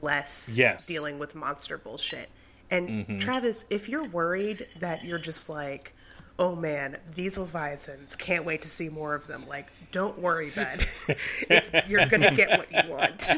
less 0.00 0.52
Yes. 0.54 0.86
dealing 0.86 1.18
with 1.18 1.34
monster 1.34 1.76
bullshit. 1.76 2.28
And 2.70 2.88
Mm-hmm. 2.88 3.18
Travis, 3.18 3.64
if 3.68 3.88
you're 3.88 4.04
worried 4.04 4.66
that 4.78 5.04
you're 5.04 5.18
just 5.18 5.48
like, 5.48 5.92
oh 6.40 6.56
man, 6.56 6.96
these 7.14 7.36
Leviathans, 7.36 8.16
can't 8.16 8.44
wait 8.46 8.62
to 8.62 8.68
see 8.68 8.88
more 8.88 9.14
of 9.14 9.26
them, 9.26 9.46
like, 9.46 9.66
don't 9.92 10.18
worry, 10.18 10.50
bud. 10.50 10.78
it's, 11.50 11.70
you're 11.86 12.06
going 12.06 12.22
to 12.22 12.30
get 12.34 12.58
what 12.58 12.72
you 12.72 12.90
want. 12.90 13.28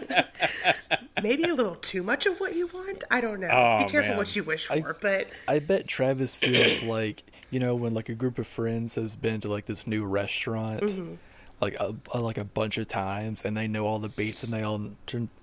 Maybe 1.22 1.42
a 1.44 1.55
little 1.55 1.74
too 1.74 2.03
much 2.05 2.26
of 2.26 2.38
what 2.38 2.55
you 2.55 2.68
want? 2.68 3.03
I 3.11 3.20
don't 3.20 3.40
know. 3.40 3.48
Oh, 3.50 3.84
Be 3.84 3.90
careful 3.90 4.11
man. 4.11 4.16
what 4.18 4.34
you 4.36 4.44
wish 4.44 4.70
I- 4.70 4.80
for, 4.80 4.96
but 5.00 5.28
I 5.48 5.59
bet 5.59 5.86
Travis 5.88 6.36
feels 6.36 6.82
like 6.82 7.24
you 7.50 7.59
know 7.61 7.74
when 7.74 7.92
like 7.92 8.09
a 8.09 8.14
group 8.14 8.38
of 8.38 8.46
friends 8.46 8.94
has 8.94 9.14
been 9.16 9.40
to 9.42 9.48
like 9.50 9.66
this 9.66 9.86
new 9.86 10.05
restaurant, 10.05 10.80
Mm-hmm. 10.82 11.14
like 11.61 11.74
a, 11.80 11.94
a- 12.14 12.20
like 12.20 12.38
a 12.38 12.44
bunch 12.44 12.78
of 12.78 12.86
times, 12.88 13.42
and 13.42 13.57
they 13.57 13.66
know 13.68 13.84
all 13.86 13.98
the 13.98 14.09
beats 14.09 14.42
and 14.44 14.53
they 14.53 14.62
all 14.62 14.80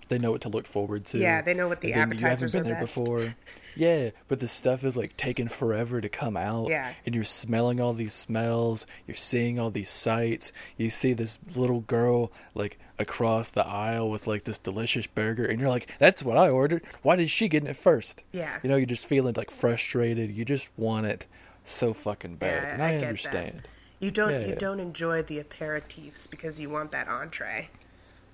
they 0.09 0.19
know 0.19 0.31
what 0.31 0.41
to 0.41 0.49
look 0.49 0.65
forward 0.65 1.05
to. 1.05 1.17
Yeah, 1.17 1.41
they 1.41 1.53
know 1.53 1.67
what 1.67 1.81
the 1.81 1.93
appetizers 1.93 2.53
you 2.53 2.57
haven't 2.59 2.69
been 2.69 2.71
are 2.71 2.75
there 2.75 2.83
best. 2.83 2.95
before. 2.97 3.35
Yeah, 3.75 4.09
but 4.27 4.39
the 4.39 4.47
stuff 4.47 4.83
is 4.83 4.97
like 4.97 5.15
taking 5.15 5.47
forever 5.47 6.01
to 6.01 6.09
come 6.09 6.35
out. 6.35 6.69
Yeah. 6.69 6.93
and 7.05 7.15
you're 7.15 7.23
smelling 7.23 7.79
all 7.79 7.93
these 7.93 8.13
smells. 8.13 8.85
You're 9.07 9.15
seeing 9.15 9.59
all 9.59 9.69
these 9.69 9.89
sights. 9.89 10.51
You 10.75 10.89
see 10.89 11.13
this 11.13 11.39
little 11.55 11.81
girl 11.81 12.31
like 12.55 12.77
across 12.97 13.49
the 13.49 13.65
aisle 13.65 14.09
with 14.09 14.27
like 14.27 14.43
this 14.43 14.57
delicious 14.57 15.07
burger, 15.07 15.45
and 15.45 15.59
you're 15.59 15.69
like, 15.69 15.89
"That's 15.99 16.23
what 16.23 16.37
I 16.37 16.49
ordered. 16.49 16.83
Why 17.03 17.15
did 17.15 17.29
she 17.29 17.47
get 17.47 17.63
it 17.63 17.75
first? 17.75 18.23
Yeah. 18.33 18.59
You 18.63 18.69
know, 18.69 18.75
you're 18.75 18.85
just 18.85 19.07
feeling 19.07 19.35
like 19.37 19.51
frustrated. 19.51 20.31
You 20.31 20.43
just 20.43 20.69
want 20.75 21.05
it 21.05 21.25
so 21.63 21.93
fucking 21.93 22.35
bad. 22.37 22.63
Yeah, 22.63 22.73
and 22.73 22.83
I 22.83 22.87
I, 22.87 22.91
get 22.93 22.99
that. 23.01 23.07
understand. 23.07 23.67
you 23.99 24.11
don't 24.11 24.31
Yeah, 24.31 24.47
you 24.47 24.55
don't 24.55 24.79
enjoy 24.79 25.21
the 25.21 25.41
aperitifs 25.43 26.29
because 26.29 26.59
you 26.59 26.69
want 26.69 26.91
that 26.91 27.07
entree. 27.07 27.69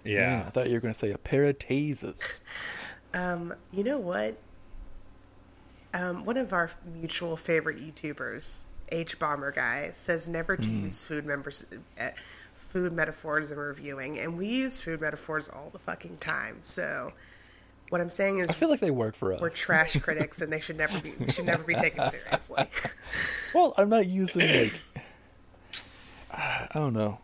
Yeah, 0.05 0.43
I 0.47 0.49
thought 0.51 0.67
you 0.67 0.75
were 0.75 0.79
going 0.79 0.93
to 0.93 0.99
say 0.99 1.11
a 1.11 1.17
pair 1.17 1.45
of 1.45 1.59
teases. 1.59 2.41
You 3.71 3.83
know 3.83 3.97
what? 3.97 4.37
Um, 5.93 6.25
one 6.25 6.35
of 6.35 6.51
our 6.51 6.69
mutual 6.85 7.37
favorite 7.37 7.77
YouTubers, 7.77 8.65
hbomberguy, 8.91 9.95
says 9.95 10.27
never 10.27 10.57
to 10.57 10.69
use 10.69 11.03
food 11.05 11.25
members, 11.25 11.65
uh, 11.97 12.09
food 12.53 12.91
metaphors 12.91 13.51
in 13.51 13.57
reviewing, 13.57 14.19
and 14.19 14.37
we 14.37 14.47
use 14.47 14.81
food 14.81 14.99
metaphors 14.99 15.47
all 15.47 15.69
the 15.71 15.79
fucking 15.79 16.17
time. 16.17 16.57
So, 16.59 17.13
what 17.87 18.01
I'm 18.01 18.09
saying 18.09 18.39
is, 18.39 18.49
I 18.49 18.53
feel 18.53 18.69
like 18.69 18.81
they 18.81 18.91
work 18.91 19.15
for 19.15 19.33
us. 19.33 19.39
we're 19.39 19.49
trash 19.49 19.95
critics, 20.01 20.41
and 20.41 20.51
they 20.51 20.59
should 20.59 20.77
never 20.77 20.99
be 20.99 21.13
should 21.29 21.45
never 21.45 21.63
be 21.63 21.75
taken 21.75 22.09
seriously. 22.09 22.65
well, 23.53 23.73
I'm 23.77 23.87
not 23.87 24.07
using 24.07 24.49
like. 24.49 24.81
I 26.31 26.67
don't 26.73 26.93
know. 26.93 27.19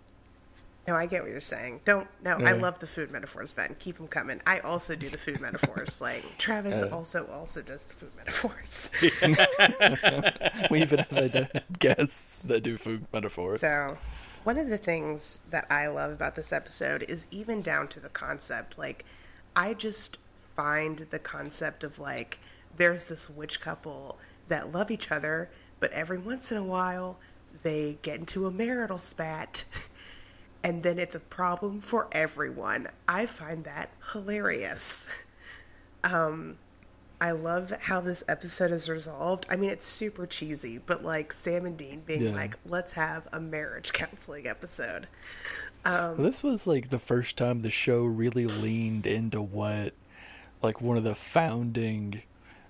No, 0.88 0.96
I 0.96 1.06
get 1.06 1.22
what 1.22 1.32
you're 1.32 1.42
saying. 1.42 1.82
Don't 1.86 2.08
no, 2.24 2.32
I 2.32 2.54
love 2.54 2.80
the 2.80 2.88
food 2.88 3.12
metaphors, 3.12 3.54
Ben. 3.54 3.76
Keep 3.78 3.98
them 3.98 4.08
coming. 4.08 4.42
I 4.48 4.60
also 4.60 4.96
do 4.96 5.10
the 5.10 5.18
food 5.18 5.40
metaphors. 5.40 6.02
Like 6.02 6.24
Travis 6.40 6.82
uh. 6.82 6.90
also 6.92 7.28
also 7.28 7.62
does 7.62 7.86
the 7.86 7.94
food 7.94 8.12
metaphors. 8.18 8.90
We 10.72 10.82
even 10.82 11.00
have 11.00 11.64
guests 11.78 12.42
that 12.42 12.64
do 12.64 12.78
food 12.78 13.06
metaphors. 13.14 13.62
So, 13.62 13.98
one 14.44 14.58
of 14.58 14.70
the 14.70 14.78
things 14.78 15.40
that 15.52 15.68
I 15.70 15.88
love 15.88 16.12
about 16.12 16.36
this 16.36 16.52
episode 16.52 17.04
is 17.04 17.28
even 17.30 17.62
down 17.62 17.88
to 17.90 18.00
the 18.00 18.10
concept. 18.10 18.80
Like, 18.80 19.06
I 19.56 19.76
just 19.76 20.18
find 20.56 20.98
the 20.98 21.20
concept 21.20 21.84
of 21.84 22.00
like, 22.00 22.40
there's 22.78 23.08
this 23.08 23.30
witch 23.30 23.60
couple 23.62 24.18
that 24.48 24.72
love 24.72 24.90
each 24.90 25.12
other, 25.12 25.50
but 25.80 25.92
every 25.92 26.18
once 26.18 26.52
in 26.52 26.58
a 26.58 26.64
while 26.64 27.20
they 27.64 27.98
get 28.02 28.20
into 28.20 28.48
a 28.48 28.52
marital 28.52 28.98
spat. 28.98 29.66
And 30.64 30.84
then 30.84 31.00
it's 31.00 31.16
a 31.16 31.20
problem 31.20 31.80
for 31.80 32.08
everyone. 32.12 32.88
I 33.08 33.26
find 33.26 33.64
that 33.66 33.90
hilarious. 34.14 35.08
Um, 36.04 36.58
I 37.22 37.30
love 37.30 37.72
how 37.80 38.02
this 38.02 38.24
episode 38.28 38.72
is 38.72 38.90
resolved. 38.90 39.46
I 39.52 39.56
mean, 39.56 39.70
it's 39.70 39.86
super 39.86 40.26
cheesy, 40.26 40.80
but 40.80 41.04
like 41.04 41.32
Sam 41.32 41.68
and 41.68 41.78
Dean 41.78 42.02
being 42.04 42.24
Yeah. 42.24 42.32
like, 42.32 42.58
let's 42.66 42.94
have 42.94 43.28
a 43.32 43.40
marriage 43.40 43.94
counseling 43.94 44.48
episode. 44.48 45.08
Well, 45.86 46.16
this 46.16 46.42
was 46.42 46.66
like 46.66 46.90
the 46.90 46.98
first 46.98 47.38
time 47.38 47.62
the 47.62 47.70
show 47.70 48.04
really 48.04 48.48
leaned 48.48 49.06
into 49.06 49.44
what, 49.44 49.94
like, 50.64 50.82
one 50.82 50.98
of 50.98 51.04
the 51.04 51.14
founding 51.14 52.24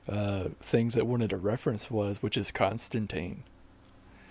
uh, 0.10 0.50
things 0.60 0.94
that 0.96 1.08
wanted 1.08 1.30
to 1.30 1.38
reference 1.38 1.90
was, 1.90 2.22
which 2.22 2.36
is 2.36 2.52
Constantine. 2.52 3.44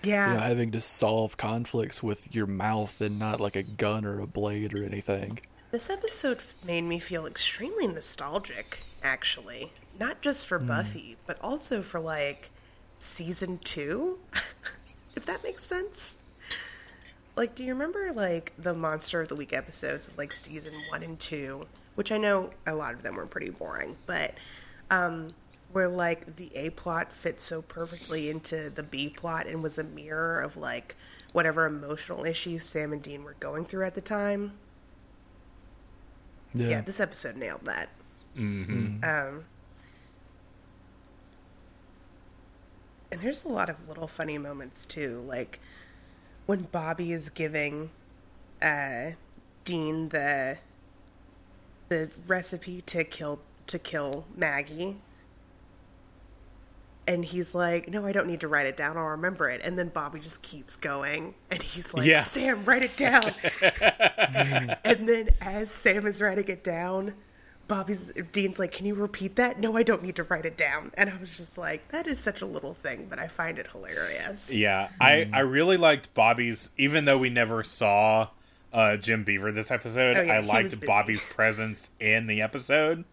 Yeah. 0.03 0.29
You 0.29 0.33
know, 0.35 0.39
having 0.41 0.71
to 0.71 0.81
solve 0.81 1.37
conflicts 1.37 2.01
with 2.01 2.33
your 2.35 2.47
mouth 2.47 3.01
and 3.01 3.19
not 3.19 3.39
like 3.39 3.55
a 3.55 3.63
gun 3.63 4.05
or 4.05 4.19
a 4.19 4.27
blade 4.27 4.73
or 4.73 4.83
anything. 4.83 5.39
This 5.71 5.89
episode 5.89 6.39
made 6.65 6.81
me 6.81 6.99
feel 6.99 7.25
extremely 7.25 7.87
nostalgic, 7.87 8.83
actually. 9.03 9.71
not 9.99 10.21
just 10.21 10.45
for 10.45 10.59
Buffy, 10.59 11.15
but 11.25 11.37
also 11.41 11.81
for 11.81 11.99
like 11.99 12.49
season 12.97 13.59
two, 13.63 14.19
if 15.15 15.25
that 15.25 15.43
makes 15.43 15.63
sense. 15.63 16.17
Like, 17.35 17.55
do 17.55 17.63
you 17.63 17.73
remember 17.73 18.11
like 18.13 18.51
the 18.57 18.73
Monster 18.73 19.21
of 19.21 19.29
the 19.29 19.35
Week 19.35 19.53
episodes 19.53 20.07
of 20.07 20.17
like 20.17 20.33
season 20.33 20.73
one 20.89 21.03
and 21.03 21.17
two, 21.19 21.67
which 21.95 22.11
I 22.11 22.17
know 22.17 22.49
a 22.67 22.75
lot 22.75 22.93
of 22.93 23.03
them 23.03 23.15
were 23.15 23.25
pretty 23.25 23.49
boring, 23.51 23.95
but 24.05 24.33
um, 24.89 25.33
where 25.73 25.87
like 25.87 26.35
the 26.35 26.55
A 26.55 26.69
plot 26.71 27.11
fits 27.11 27.43
so 27.43 27.61
perfectly 27.61 28.29
into 28.29 28.69
the 28.69 28.83
B 28.83 29.09
plot 29.09 29.47
and 29.47 29.61
was 29.63 29.77
a 29.77 29.83
mirror 29.83 30.39
of 30.39 30.57
like 30.57 30.95
whatever 31.31 31.65
emotional 31.65 32.25
issues 32.25 32.63
Sam 32.65 32.93
and 32.93 33.01
Dean 33.01 33.23
were 33.23 33.35
going 33.39 33.65
through 33.65 33.85
at 33.85 33.95
the 33.95 34.01
time. 34.01 34.53
Yeah. 36.53 36.67
Yeah, 36.67 36.81
this 36.81 36.99
episode 36.99 37.37
nailed 37.37 37.65
that. 37.65 37.89
Mm-hmm. 38.37 39.03
Um, 39.03 39.45
and 43.11 43.21
there's 43.21 43.43
a 43.43 43.49
lot 43.49 43.69
of 43.69 43.87
little 43.87 44.07
funny 44.07 44.37
moments 44.37 44.85
too, 44.85 45.23
like 45.27 45.59
when 46.45 46.63
Bobby 46.63 47.11
is 47.11 47.29
giving 47.29 47.91
uh, 48.61 49.11
Dean 49.63 50.09
the 50.09 50.57
the 51.89 52.09
recipe 52.25 52.81
to 52.83 53.03
kill 53.03 53.39
to 53.67 53.77
kill 53.79 54.25
Maggie. 54.35 54.97
And 57.11 57.25
he's 57.25 57.53
like, 57.53 57.89
"No, 57.89 58.05
I 58.05 58.11
don't 58.13 58.27
need 58.27 58.39
to 58.39 58.47
write 58.47 58.67
it 58.67 58.77
down. 58.77 58.97
I'll 58.97 59.09
remember 59.09 59.49
it." 59.49 59.59
And 59.63 59.77
then 59.77 59.89
Bobby 59.89 60.19
just 60.19 60.41
keeps 60.41 60.77
going, 60.77 61.33
and 61.51 61.61
he's 61.61 61.93
like, 61.93 62.05
Yeah. 62.05 62.21
"Sam, 62.21 62.63
write 62.63 62.83
it 62.83 62.95
down." 62.95 63.33
and 64.85 65.07
then 65.09 65.29
as 65.41 65.69
Sam 65.71 66.07
is 66.07 66.21
writing 66.21 66.47
it 66.47 66.63
down, 66.63 67.13
Bobby's 67.67 68.13
Dean's 68.31 68.59
like, 68.59 68.71
"Can 68.71 68.85
you 68.85 68.95
repeat 68.95 69.35
that?" 69.35 69.59
No, 69.59 69.75
I 69.75 69.83
don't 69.83 70.03
need 70.03 70.15
to 70.15 70.23
write 70.23 70.45
it 70.45 70.55
down. 70.57 70.91
And 70.95 71.09
I 71.09 71.17
was 71.17 71.35
just 71.37 71.57
like, 71.57 71.87
"That 71.89 72.07
is 72.07 72.19
such 72.19 72.41
a 72.41 72.45
little 72.45 72.73
thing, 72.73 73.07
but 73.09 73.19
I 73.19 73.27
find 73.27 73.59
it 73.59 73.67
hilarious." 73.67 74.53
Yeah, 74.53 74.89
I 74.99 75.29
I 75.33 75.39
really 75.39 75.77
liked 75.77 76.13
Bobby's. 76.13 76.69
Even 76.77 77.05
though 77.05 77.17
we 77.17 77.29
never 77.29 77.63
saw 77.63 78.29
uh, 78.71 78.95
Jim 78.97 79.23
Beaver 79.25 79.51
this 79.51 79.69
episode, 79.69 80.15
Oh, 80.17 80.21
yeah, 80.21 80.33
I 80.33 80.39
liked. 80.39 80.85
Bobby's 80.85 81.23
presence 81.23 81.91
in 81.99 82.27
the 82.27 82.41
episode. 82.41 83.03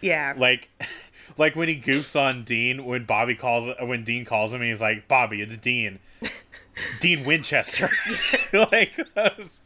Yeah, 0.00 0.34
Like, 0.36 0.68
like 1.36 1.56
when 1.56 1.68
he 1.68 1.80
goofs 1.80 2.18
on 2.18 2.44
Dean 2.44 2.84
when 2.84 3.04
Bobby 3.04 3.34
calls 3.34 3.74
when 3.80 4.04
Dean 4.04 4.24
calls 4.24 4.52
him, 4.52 4.62
he's 4.62 4.80
like, 4.80 5.08
"Bobby, 5.08 5.40
it's 5.42 5.56
Dean, 5.56 5.98
Dean 7.00 7.24
Winchester." 7.24 7.90
like 8.52 8.96
that 9.14 9.38
was, 9.38 9.60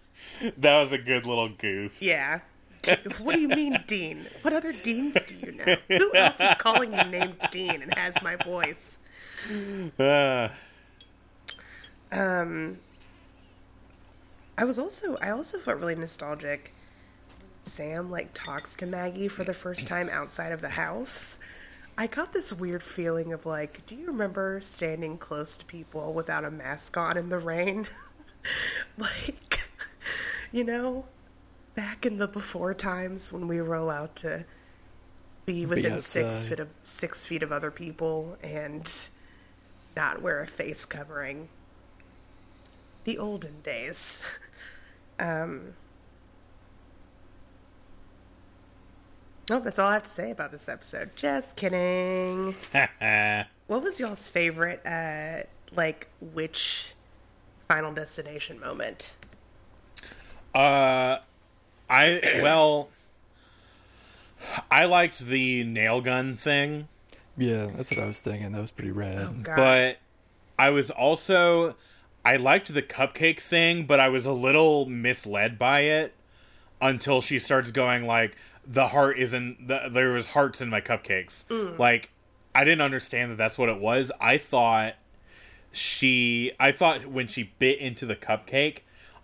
that 0.56 0.80
was 0.80 0.92
a 0.92 0.98
good 0.98 1.26
little 1.26 1.48
goof. 1.48 2.00
yeah. 2.00 2.40
what 3.18 3.34
do 3.34 3.40
you 3.40 3.48
mean, 3.48 3.82
Dean? 3.86 4.26
What 4.42 4.54
other 4.54 4.72
Deans 4.72 5.16
do 5.26 5.34
you 5.34 5.52
know? 5.52 5.76
Who 5.88 6.14
else 6.14 6.40
is 6.40 6.54
calling 6.58 6.92
you 6.92 7.04
named 7.04 7.36
Dean 7.50 7.82
and 7.82 7.92
has 7.94 8.22
my 8.22 8.36
voice? 8.36 8.98
Uh, 9.98 10.48
I 14.58 14.64
was 14.64 14.76
also 14.76 15.16
I 15.22 15.30
also 15.30 15.58
felt 15.58 15.78
really 15.78 15.94
nostalgic. 15.94 16.72
Sam 17.62 18.10
like 18.10 18.30
talks 18.34 18.74
to 18.76 18.86
Maggie 18.86 19.28
for 19.28 19.44
the 19.44 19.54
first 19.54 19.86
time 19.86 20.08
outside 20.10 20.50
of 20.50 20.60
the 20.60 20.70
house. 20.70 21.36
I 21.98 22.06
got 22.06 22.32
this 22.32 22.52
weird 22.52 22.84
feeling 22.84 23.32
of 23.32 23.44
like, 23.44 23.84
do 23.86 23.96
you 23.96 24.06
remember 24.06 24.60
standing 24.60 25.18
close 25.18 25.56
to 25.56 25.64
people 25.64 26.12
without 26.12 26.44
a 26.44 26.50
mask 26.50 26.96
on 26.96 27.16
in 27.16 27.28
the 27.28 27.40
rain? 27.40 27.88
like, 28.98 29.68
you 30.52 30.62
know, 30.62 31.06
back 31.74 32.06
in 32.06 32.18
the 32.18 32.28
before 32.28 32.72
times 32.72 33.32
when 33.32 33.48
we 33.48 33.60
were 33.60 33.74
allowed 33.74 34.14
to 34.14 34.44
be 35.44 35.66
within 35.66 35.98
six 35.98 36.44
feet 36.44 36.60
of 36.60 36.68
six 36.84 37.24
feet 37.24 37.42
of 37.42 37.50
other 37.50 37.72
people 37.72 38.38
and 38.44 39.08
not 39.96 40.22
wear 40.22 40.40
a 40.40 40.46
face 40.46 40.84
covering. 40.84 41.48
The 43.04 43.18
olden 43.18 43.60
days. 43.62 44.38
Um, 45.20 45.74
oh, 49.50 49.60
that's 49.60 49.78
all 49.78 49.88
I 49.88 49.94
have 49.94 50.02
to 50.04 50.10
say 50.10 50.30
about 50.30 50.52
this 50.52 50.68
episode. 50.68 51.10
Just 51.16 51.56
kidding. 51.56 52.54
What 53.68 53.82
was 53.82 54.00
y'all's 54.00 54.30
favorite, 54.30 54.80
uh, 54.86 55.42
like, 55.76 56.08
which 56.32 56.94
Final 57.68 57.92
Destination 57.92 58.58
moment? 58.58 59.12
Uh, 60.54 61.18
I 61.90 62.40
well, 62.42 62.88
I 64.70 64.86
liked 64.86 65.18
the 65.18 65.64
nail 65.64 66.00
gun 66.00 66.34
thing, 66.36 66.88
Yeah, 67.36 67.66
that's 67.74 67.90
what 67.90 68.00
I 68.00 68.06
was 68.06 68.20
thinking. 68.20 68.52
That 68.52 68.60
was 68.62 68.70
pretty 68.70 68.90
rad. 68.90 69.18
Oh, 69.18 69.36
but 69.54 69.98
I 70.58 70.70
was 70.70 70.90
also 70.90 71.76
I 72.24 72.36
liked 72.36 72.72
the 72.72 72.82
cupcake 72.82 73.40
thing, 73.40 73.84
but 73.84 74.00
I 74.00 74.08
was 74.08 74.24
a 74.24 74.32
little 74.32 74.86
misled 74.86 75.58
by 75.58 75.80
it 75.80 76.14
until 76.80 77.20
she 77.20 77.38
starts 77.38 77.70
going 77.72 78.06
like 78.06 78.36
the 78.66 78.88
heart 78.88 79.18
isn't 79.18 79.66
the, 79.68 79.88
there 79.90 80.10
was 80.12 80.26
hearts 80.28 80.60
in 80.60 80.68
my 80.68 80.80
cupcakes. 80.80 81.44
Like 81.78 82.10
I 82.54 82.64
didn't 82.64 82.82
understand 82.82 83.30
that 83.32 83.36
that's 83.36 83.56
what 83.58 83.68
it 83.68 83.78
was. 83.80 84.10
I 84.20 84.38
thought 84.38 84.94
she 85.72 86.52
I 86.58 86.72
thought 86.72 87.06
when 87.06 87.28
she 87.28 87.50
bit 87.58 87.78
into 87.78 88.06
the 88.06 88.16
cupcake, 88.16 88.80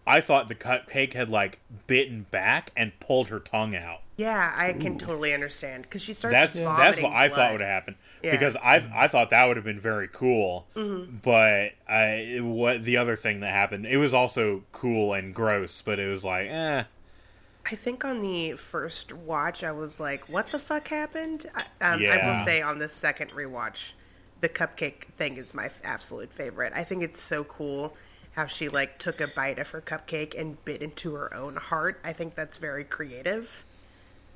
I 0.07 0.21
thought 0.21 0.49
the 0.49 0.55
cupcake 0.55 1.13
had 1.15 1.29
like 1.29 1.61
bitten 1.87 2.27
back 2.31 2.73
and 2.77 2.99
pulled 3.01 3.29
her 3.29 3.41
tongue 3.41 3.75
out. 3.75 4.01
yeah, 4.17 4.55
I 4.57 4.73
can 4.75 4.99
totally 4.99 5.33
understand 5.35 5.83
because 5.83 6.03
she 6.03 6.13
starts. 6.13 6.33
That's 6.33 6.53
that's 6.53 7.01
what 7.01 7.13
I 7.13 7.29
blood. 7.29 7.37
thought 7.39 7.53
would 7.53 7.61
happen 7.63 7.97
Yeah. 8.23 8.33
because 8.33 8.57
I 8.57 8.87
I 8.95 9.09
thought 9.09 9.31
that 9.31 9.45
would 9.47 9.57
have 9.57 9.65
been 9.65 9.81
very 9.81 10.09
cool. 10.09 10.67
Mm-hmm. 10.77 11.17
But 11.23 11.73
I 11.89 12.39
what 12.41 12.85
the 12.85 12.97
other 12.97 13.17
thing 13.17 13.41
that 13.41 13.51
happened 13.51 13.87
it 13.87 13.97
was 13.97 14.13
also 14.15 14.63
cool 14.73 15.13
and 15.15 15.35
gross, 15.35 15.83
but 15.85 15.99
it 15.99 16.09
was 16.09 16.25
like 16.25 16.49
eh. 16.49 16.85
I 17.67 17.75
think 17.77 18.05
on 18.05 18.21
the 18.21 18.53
first 18.53 19.13
watch, 19.13 19.65
I 19.65 19.73
was 19.73 19.99
like, 19.99 20.29
"What 20.29 20.49
the 20.49 20.59
fuck 20.59 20.89
happened?" 20.89 21.47
I, 21.55 21.63
um, 21.93 22.05
I 22.05 22.27
will 22.27 22.35
say 22.35 22.61
on 22.61 22.79
the 22.79 22.89
second 22.89 23.31
rewatch, 23.31 23.93
the 24.41 24.49
cupcake 24.49 25.05
thing 25.05 25.37
is 25.39 25.55
my 25.55 25.67
f- 25.67 25.81
absolute 25.85 26.31
favorite. 26.33 26.73
I 26.75 26.85
think 26.85 27.03
it's 27.03 27.23
so 27.23 27.43
cool 27.45 27.97
how 28.33 28.47
she 28.47 28.69
like 28.69 28.99
took 28.99 29.21
a 29.21 29.29
bite 29.29 29.59
of 29.59 29.71
her 29.71 29.81
cupcake 29.81 30.39
and 30.39 30.63
bit 30.65 30.83
into 30.83 31.15
her 31.15 31.33
own 31.35 31.57
heart. 31.57 32.01
I 32.05 32.13
think 32.13 32.35
that's 32.35 32.59
very 32.59 32.85
creative. 32.85 33.65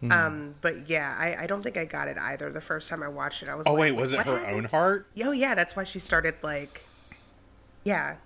Hmm. 0.01 0.13
Um, 0.13 0.55
but 0.61 0.89
yeah, 0.89 1.15
I, 1.19 1.43
I 1.43 1.47
don't 1.49 1.63
think 1.63 1.77
I 1.77 1.85
got 1.85 2.07
it 2.09 2.17
either. 2.17 2.51
The 2.51 2.61
first 2.61 2.89
time 2.89 3.03
I 3.03 3.09
watched 3.09 3.43
it, 3.43 3.49
I 3.49 3.57
was 3.57 3.67
Oh 3.67 3.73
like, 3.73 3.81
wait, 3.81 3.93
was 3.93 4.13
it 4.13 4.21
her 4.23 4.39
happened?" 4.39 4.57
own 4.57 4.65
heart? 4.67 5.07
Oh 5.23 5.33
yeah, 5.33 5.55
that's 5.55 5.75
why 5.77 5.85
she 5.85 5.99
started 5.99 6.37
like, 6.43 6.85
yeah, 7.85 8.17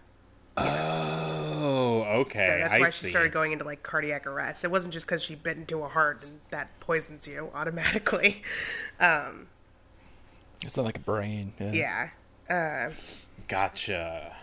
Oh, 0.57 2.05
okay. 2.21 2.45
So 2.45 2.59
that's 2.59 2.77
I 2.77 2.81
why 2.81 2.91
see. 2.91 3.07
she 3.07 3.11
started 3.11 3.33
going 3.33 3.53
into 3.53 3.65
like 3.65 3.83
cardiac 3.83 4.27
arrest. 4.27 4.65
It 4.65 4.71
wasn't 4.71 4.93
just 4.93 5.07
because 5.07 5.23
she 5.23 5.35
bit 5.35 5.57
into 5.57 5.83
a 5.83 5.89
heart 5.89 6.23
and 6.23 6.41
that 6.51 6.79
poisons 6.81 7.27
you 7.27 7.51
automatically. 7.55 8.43
Um, 9.01 9.49
It's 10.65 10.77
not 10.77 10.85
like 10.87 10.99
a 10.99 11.01
brain. 11.01 11.55
Yeah. 11.59 12.11
yeah. 12.49 12.91
Gotcha. 13.49 14.37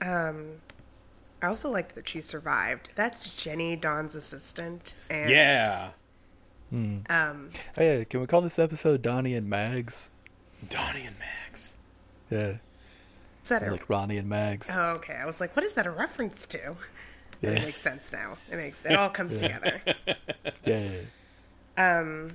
I 0.00 1.46
also 1.46 1.70
liked 1.70 1.94
that 1.96 2.08
she 2.08 2.20
survived. 2.20 2.90
That's 2.94 3.30
Jenny 3.30 3.74
Don's 3.76 4.14
assistant. 4.14 4.94
And 5.10 5.30
Yeah. 5.30 5.90
Um, 6.72 7.02
Oh, 7.10 7.50
yeah. 7.82 8.04
Can 8.04 8.20
we 8.20 8.26
call 8.26 8.40
this 8.40 8.58
episode 8.58 9.02
Donnie 9.02 9.34
and 9.34 9.48
Mags? 9.48 10.10
Donnie 10.68 11.06
and 11.06 11.16
Mags. 11.18 11.74
Yeah. 12.30 12.54
Is 13.50 13.60
that 13.60 13.66
a, 13.66 13.70
like 13.70 13.88
Ronnie 13.88 14.18
and 14.18 14.28
Mags. 14.28 14.70
oh, 14.72 14.92
okay. 14.96 15.14
I 15.14 15.24
was 15.24 15.40
like, 15.40 15.56
what 15.56 15.64
is 15.64 15.74
that 15.74 15.86
a 15.86 15.90
reference 15.90 16.46
to? 16.48 16.76
Yeah. 17.40 17.50
it 17.50 17.62
makes 17.62 17.80
sense 17.80 18.12
now. 18.12 18.36
It 18.50 18.56
makes 18.56 18.84
it 18.84 18.96
all 18.96 19.10
comes 19.10 19.40
together. 19.40 19.80
Yeah. 20.64 20.82
Um, 21.76 22.32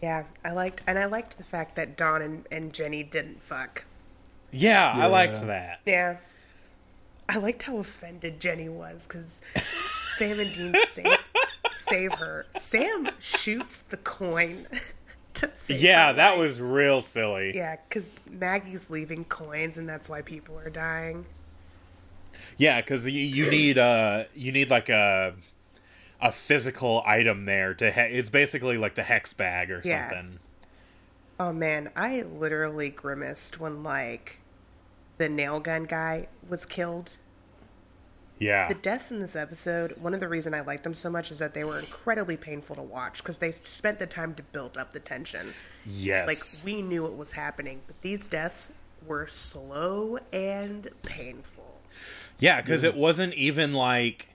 yeah, 0.00 0.22
I 0.44 0.52
liked, 0.52 0.82
and 0.86 1.00
I 1.00 1.06
liked 1.06 1.36
the 1.36 1.42
fact 1.42 1.74
that 1.74 1.96
Don 1.96 2.22
and, 2.22 2.46
and 2.52 2.72
Jenny 2.72 3.02
didn't 3.02 3.42
fuck. 3.42 3.86
Yeah, 4.52 4.92
I 4.94 5.06
liked 5.06 5.44
that. 5.46 5.80
Yeah. 5.84 6.18
I 7.28 7.38
liked 7.38 7.64
how 7.64 7.78
offended 7.78 8.38
Jenny 8.38 8.68
was 8.68 9.06
because 9.08 9.40
Sam 10.06 10.38
and 10.38 10.54
Dean 10.54 10.76
save, 10.86 11.18
save 11.72 12.12
her. 12.12 12.46
Sam 12.52 13.10
shoots 13.18 13.78
the 13.80 13.96
coin 13.96 14.68
to 14.70 14.78
save 14.78 14.94
Yeah, 15.68 16.12
that 16.12 16.30
life. 16.32 16.38
was 16.38 16.60
real 16.60 17.02
silly. 17.02 17.52
Yeah, 17.54 17.76
because 17.88 18.18
Maggie's 18.30 18.90
leaving 18.90 19.24
coins 19.24 19.78
and 19.78 19.88
that's 19.88 20.08
why 20.08 20.22
people 20.22 20.58
are 20.58 20.70
dying. 20.70 21.26
Yeah, 22.56 22.80
because 22.80 23.04
you, 23.06 23.12
you 23.20 23.46
need 23.50 23.78
uh 23.78 24.24
you 24.34 24.52
need 24.52 24.70
like 24.70 24.88
a 24.88 25.34
a 26.20 26.32
physical 26.32 27.02
item 27.06 27.44
there 27.44 27.74
to 27.74 27.90
he- 27.90 28.00
it's 28.18 28.30
basically 28.30 28.78
like 28.78 28.94
the 28.94 29.02
hex 29.02 29.32
bag 29.32 29.70
or 29.70 29.82
Yeah. 29.84 30.08
something. 30.08 30.38
Oh 31.40 31.52
man, 31.52 31.90
I 31.96 32.22
literally 32.22 32.90
grimaced 32.90 33.58
when 33.58 33.82
like 33.82 34.38
the 35.18 35.28
nail 35.28 35.58
gun 35.60 35.84
guy 35.84 36.28
was 36.48 36.64
killed. 36.64 37.16
Yeah. 38.38 38.68
The 38.68 38.74
deaths 38.74 39.10
in 39.10 39.20
this 39.20 39.36
episode, 39.36 39.94
one 39.98 40.12
of 40.12 40.20
the 40.20 40.28
reason 40.28 40.54
I 40.54 40.60
like 40.60 40.82
them 40.82 40.94
so 40.94 41.08
much 41.08 41.30
is 41.30 41.38
that 41.38 41.54
they 41.54 41.64
were 41.64 41.78
incredibly 41.78 42.36
painful 42.36 42.76
to 42.76 42.82
watch 42.82 43.18
because 43.18 43.38
they 43.38 43.52
spent 43.52 43.98
the 43.98 44.06
time 44.06 44.34
to 44.34 44.42
build 44.42 44.76
up 44.76 44.92
the 44.92 45.00
tension. 45.00 45.54
yes. 45.86 46.26
Like 46.26 46.64
we 46.64 46.82
knew 46.82 47.02
what 47.04 47.16
was 47.16 47.32
happening, 47.32 47.82
but 47.86 48.00
these 48.02 48.28
deaths 48.28 48.72
were 49.06 49.26
slow 49.26 50.18
and 50.32 50.88
painful. 51.02 51.80
Yeah, 52.38 52.60
because 52.60 52.82
it 52.82 52.96
wasn't 52.96 53.34
even 53.34 53.72
like. 53.72 54.30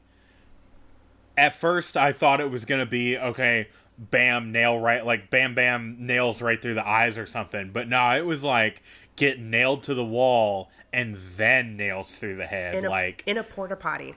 At 1.37 1.53
first, 1.55 1.95
I 1.95 2.11
thought 2.11 2.41
it 2.41 2.49
was 2.51 2.65
gonna 2.65 2.85
be 2.85 3.17
okay. 3.17 3.67
Bam, 3.97 4.53
nail 4.53 4.79
right, 4.79 5.05
like 5.05 5.29
bam, 5.29 5.53
bam, 5.53 5.97
nails 5.99 6.41
right 6.41 6.61
through 6.61 6.75
the 6.75 6.87
eyes 6.87 7.17
or 7.17 7.25
something. 7.25 7.71
But 7.73 7.89
no, 7.89 8.15
it 8.15 8.25
was 8.25 8.45
like 8.45 8.81
get 9.19 9.39
nailed 9.39 9.83
to 9.83 9.93
the 9.93 10.03
wall 10.03 10.69
and 10.91 11.17
then 11.37 11.77
nails 11.77 12.11
through 12.13 12.37
the 12.37 12.47
head. 12.47 12.73
In 12.73 12.85
a, 12.85 12.89
like, 12.89 13.23
in 13.27 13.37
a 13.37 13.43
porta 13.43 13.75
potty. 13.75 14.15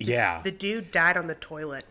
yeah. 0.00 0.40
The 0.42 0.50
dude 0.50 0.90
died 0.90 1.16
on 1.16 1.28
the 1.28 1.34
toilet. 1.36 1.84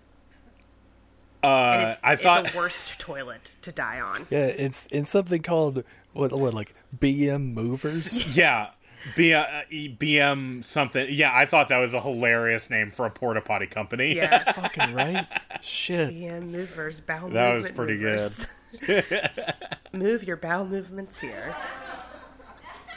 uh, 1.43 1.47
And 1.47 1.87
it's 1.87 1.99
I 2.03 2.15
thought 2.17 2.51
the 2.51 2.57
worst 2.57 2.99
toilet 2.99 3.53
to 3.61 3.71
die 3.71 4.01
on. 4.01 4.27
Yeah, 4.29 4.45
it's 4.47 4.85
in 4.87 5.05
something 5.05 5.41
called 5.41 5.83
what 6.13 6.31
what 6.33 6.53
like 6.53 6.73
BM 6.97 7.53
movers. 7.53 8.35
Yeah. 8.35 8.67
B- 9.15 9.31
uh, 9.33 9.45
BM 9.71 10.65
something. 10.65 11.07
Yeah, 11.11 11.31
I 11.33 11.45
thought 11.45 11.69
that 11.69 11.77
was 11.77 11.93
a 11.93 12.01
hilarious 12.01 12.67
name 12.69 12.89
for 12.89 13.05
a 13.05 13.11
porta 13.11 13.41
potty 13.41 13.67
company. 13.67 14.15
Yeah. 14.15 14.51
Fucking 14.53 14.93
right. 14.93 15.27
Shit. 15.61 16.09
BM 16.09 16.49
movers, 16.49 16.99
bowel 16.99 17.29
That 17.29 17.53
was 17.55 17.69
pretty 17.69 17.93
movers. 17.95 18.59
Move 19.93 20.23
your 20.23 20.35
bowel 20.35 20.65
movements 20.65 21.21
here. 21.21 21.55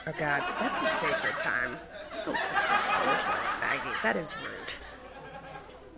Oh 0.07 0.13
god, 0.19 0.43
that's 0.59 0.83
a 0.83 0.87
sacred 0.87 1.39
time. 1.39 1.79
Don't 2.25 2.37
cry 2.37 3.01
on 3.01 3.07
the 3.07 3.23
toilet, 3.23 3.61
Maggie. 3.61 3.97
That 4.03 4.17
is 4.17 4.35
rude. 4.43 4.73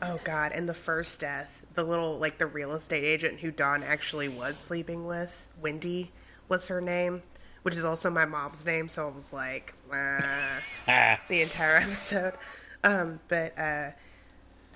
Oh 0.03 0.19
god, 0.25 0.53
and 0.53 0.69
the 0.69 0.75
first 0.75 1.21
death, 1.21 1.65
the 1.75 1.85
little 1.85 2.19
like 2.19 2.39
the 2.39 2.47
real 2.47 2.73
estate 2.73 3.05
agent 3.05 3.41
who 3.41 3.51
Don 3.53 3.83
actually 3.83 4.29
was 4.29 4.59
sleeping 4.59 5.07
with, 5.07 5.47
Wendy 5.61 6.11
was 6.49 6.67
her 6.69 6.81
name, 6.81 7.23
which 7.63 7.77
is 7.77 7.85
also 7.85 8.11
my 8.11 8.25
mom's 8.25 8.67
name, 8.67 8.89
so 8.89 9.09
I 9.09 9.11
was 9.13 9.33
like, 9.33 9.75
Ah, 9.93 10.61
the 11.29 11.43
entire 11.43 11.77
episode. 11.77 12.35
Um, 12.85 13.21
but 13.29 13.57
uh, 13.59 13.91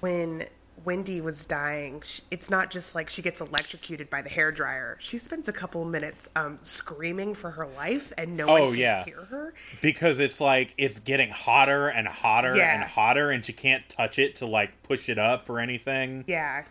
when 0.01 0.45
Wendy 0.85 1.21
was 1.21 1.47
dying, 1.47 2.03
sh 2.05 2.21
it's 2.31 2.51
not 2.51 2.71
just 2.71 2.95
like 2.95 3.09
she 3.09 3.23
gets 3.23 3.41
electrocuted 3.41 4.09
by 4.11 4.23
the 4.23 4.29
hair 4.29 4.53
dryer. 4.53 4.97
She 5.01 5.19
spends 5.19 5.49
a 5.49 5.53
couple 5.53 5.85
minutes 5.85 6.29
um, 6.37 6.59
screaming 6.61 7.35
for 7.35 7.51
her 7.53 7.67
life, 7.67 8.13
and 8.19 8.37
no 8.37 8.47
Oh, 8.47 8.53
one 8.65 8.71
can 8.73 8.81
yeah. 8.81 9.05
hear 9.05 9.25
her. 9.25 9.55
because 9.83 10.21
it's 10.21 10.41
like 10.41 10.75
it's 10.79 10.99
getting 10.99 11.31
hotter 11.31 11.89
and 11.89 12.07
hotter 12.07 12.55
Yeah. 12.57 12.75
and 12.75 12.85
hotter, 12.85 13.31
and 13.31 13.45
she 13.45 13.53
can't 13.53 13.89
touch 13.89 14.19
it 14.19 14.37
to 14.37 14.47
like 14.47 14.83
push 14.83 15.09
it 15.09 15.19
up 15.19 15.49
or 15.51 15.59
anything. 15.61 16.25
Yeah. 16.27 16.65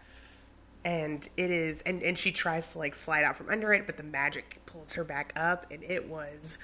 And 0.85 1.27
it 1.35 1.49
is, 1.49 1.81
and, 1.81 2.03
and 2.03 2.15
she 2.17 2.31
tries 2.31 2.71
to 2.73 2.77
like 2.77 2.93
slide 2.93 3.23
out 3.23 3.35
from 3.35 3.49
under 3.49 3.73
it, 3.73 3.87
but 3.87 3.97
the 3.97 4.03
magic 4.03 4.61
pulls 4.67 4.93
her 4.93 5.03
back 5.03 5.33
up, 5.35 5.65
and 5.71 5.83
it 5.83 6.07
was. 6.07 6.57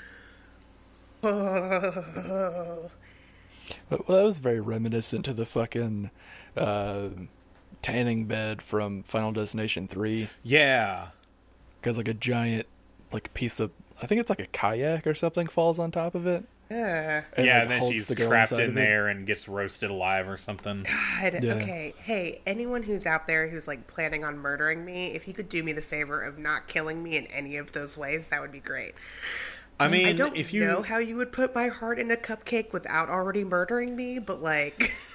Well, 3.89 4.03
that 4.07 4.23
was 4.25 4.39
very 4.39 4.59
reminiscent 4.59 5.23
to 5.25 5.33
the 5.33 5.45
fucking 5.45 6.09
uh, 6.57 7.09
tanning 7.81 8.25
bed 8.25 8.61
from 8.61 9.03
Final 9.03 9.31
Destination 9.31 9.87
Three, 9.87 10.29
Yeah, 10.43 11.07
because 11.79 11.97
like 11.97 12.07
a 12.07 12.13
giant 12.13 12.67
like 13.11 13.33
piece 13.33 13.59
of 13.59 13.71
I 14.01 14.05
think 14.07 14.19
it's 14.21 14.29
like 14.29 14.39
a 14.41 14.47
kayak 14.47 15.05
or 15.05 15.13
something 15.13 15.47
falls 15.47 15.77
on 15.79 15.91
top 15.91 16.15
of 16.15 16.25
it. 16.27 16.43
Uh, 16.71 16.73
And, 16.73 17.45
yeah, 17.45 17.53
like, 17.55 17.61
and 17.63 17.71
then 17.71 17.79
holds 17.79 17.93
she's 17.95 18.07
the 18.07 18.15
girl 18.15 18.29
trapped 18.29 18.53
in 18.53 18.61
of 18.61 18.69
it. 18.69 18.75
there 18.75 19.09
and 19.09 19.27
gets 19.27 19.47
roasted 19.49 19.89
alive 19.91 20.27
or 20.29 20.37
something. 20.37 20.83
God, 20.83 21.43
Yeah. 21.43 21.55
okay. 21.55 21.93
Hey, 22.01 22.41
anyone 22.45 22.81
who's 22.83 23.05
out 23.05 23.27
there 23.27 23.49
who's 23.49 23.67
like 23.67 23.87
planning 23.87 24.23
on 24.23 24.37
murdering 24.37 24.85
me, 24.85 25.13
if 25.13 25.27
you 25.27 25.33
could 25.33 25.49
do 25.49 25.61
me 25.63 25.73
the 25.73 25.81
favor 25.81 26.21
of 26.21 26.37
not 26.39 26.67
killing 26.67 27.03
me 27.03 27.17
in 27.17 27.27
any 27.27 27.57
of 27.57 27.73
those 27.73 27.97
ways, 27.97 28.29
that 28.29 28.39
would 28.41 28.53
be 28.53 28.61
great. 28.61 28.93
I 29.81 29.87
mean, 29.89 30.07
I 30.07 30.13
don't 30.13 30.37
if 30.37 30.53
you 30.53 30.65
know 30.65 30.81
how 30.81 30.99
you 30.99 31.17
would 31.17 31.31
put 31.33 31.53
my 31.53 31.67
heart 31.67 31.99
in 31.99 32.09
a 32.09 32.15
cupcake 32.15 32.71
without 32.71 33.09
already 33.09 33.43
murdering 33.43 33.95
me, 33.95 34.19
but 34.19 34.41
like. 34.41 34.81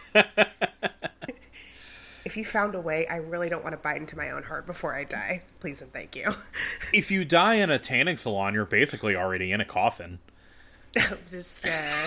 if 2.24 2.36
you 2.36 2.44
found 2.44 2.74
a 2.74 2.80
way, 2.80 3.06
I 3.08 3.16
really 3.16 3.48
don't 3.48 3.62
want 3.62 3.74
to 3.74 3.80
bite 3.80 3.98
into 3.98 4.16
my 4.16 4.30
own 4.30 4.42
heart 4.42 4.66
before 4.66 4.94
I 4.94 5.04
die. 5.04 5.42
Please 5.60 5.82
and 5.82 5.92
thank 5.92 6.16
you. 6.16 6.32
if 6.92 7.10
you 7.10 7.24
die 7.24 7.54
in 7.54 7.70
a 7.70 7.78
tanning 7.78 8.16
salon, 8.16 8.54
you're 8.54 8.64
basically 8.64 9.14
already 9.16 9.52
in 9.52 9.60
a 9.60 9.64
coffin. 9.64 10.18
just, 11.28 11.66
uh. 11.66 12.06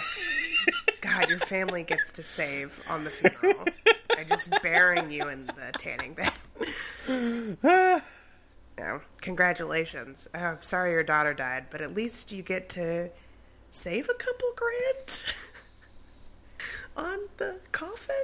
God, 1.01 1.29
your 1.29 1.39
family 1.39 1.83
gets 1.83 2.11
to 2.13 2.23
save 2.23 2.81
on 2.89 3.03
the 3.03 3.09
funeral 3.09 3.65
by 4.09 4.23
just 4.23 4.51
burying 4.61 5.11
you 5.11 5.27
in 5.27 5.45
the 5.45 5.71
tanning 5.77 6.15
bed. 6.15 8.01
No, 8.79 9.01
congratulations. 9.19 10.29
Oh, 10.33 10.39
I'm 10.39 10.61
sorry 10.61 10.91
your 10.93 11.03
daughter 11.03 11.33
died, 11.33 11.65
but 11.69 11.81
at 11.81 11.93
least 11.93 12.31
you 12.31 12.41
get 12.41 12.69
to 12.69 13.11
save 13.67 14.07
a 14.07 14.13
couple 14.13 14.53
grand 14.55 15.23
on 16.99 17.19
the 17.37 17.59
coffin. 17.71 18.15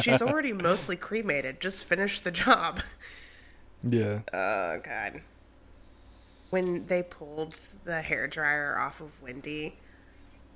She's 0.00 0.22
already 0.22 0.52
mostly 0.68 0.96
cremated. 0.96 1.60
Just 1.60 1.84
finish 1.84 2.20
the 2.20 2.30
job. 2.30 2.80
Yeah. 3.82 4.20
Oh 4.32 4.80
god. 4.82 5.22
When 6.50 6.86
they 6.86 7.02
pulled 7.02 7.60
the 7.84 8.00
hair 8.00 8.26
dryer 8.26 8.78
off 8.78 9.00
of 9.00 9.20
Wendy, 9.22 9.76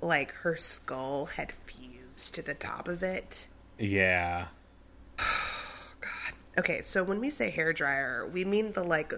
like 0.01 0.31
her 0.31 0.55
skull 0.55 1.27
had 1.27 1.51
fused 1.51 2.33
to 2.35 2.41
the 2.41 2.53
top 2.53 2.87
of 2.87 3.03
it. 3.03 3.47
Yeah. 3.77 4.47
God. 5.17 6.33
Okay, 6.57 6.81
so 6.81 7.03
when 7.03 7.19
we 7.19 7.29
say 7.29 7.49
hair 7.49 7.73
dryer, 7.73 8.27
we 8.27 8.43
mean 8.45 8.73
the 8.73 8.83
like 8.83 9.13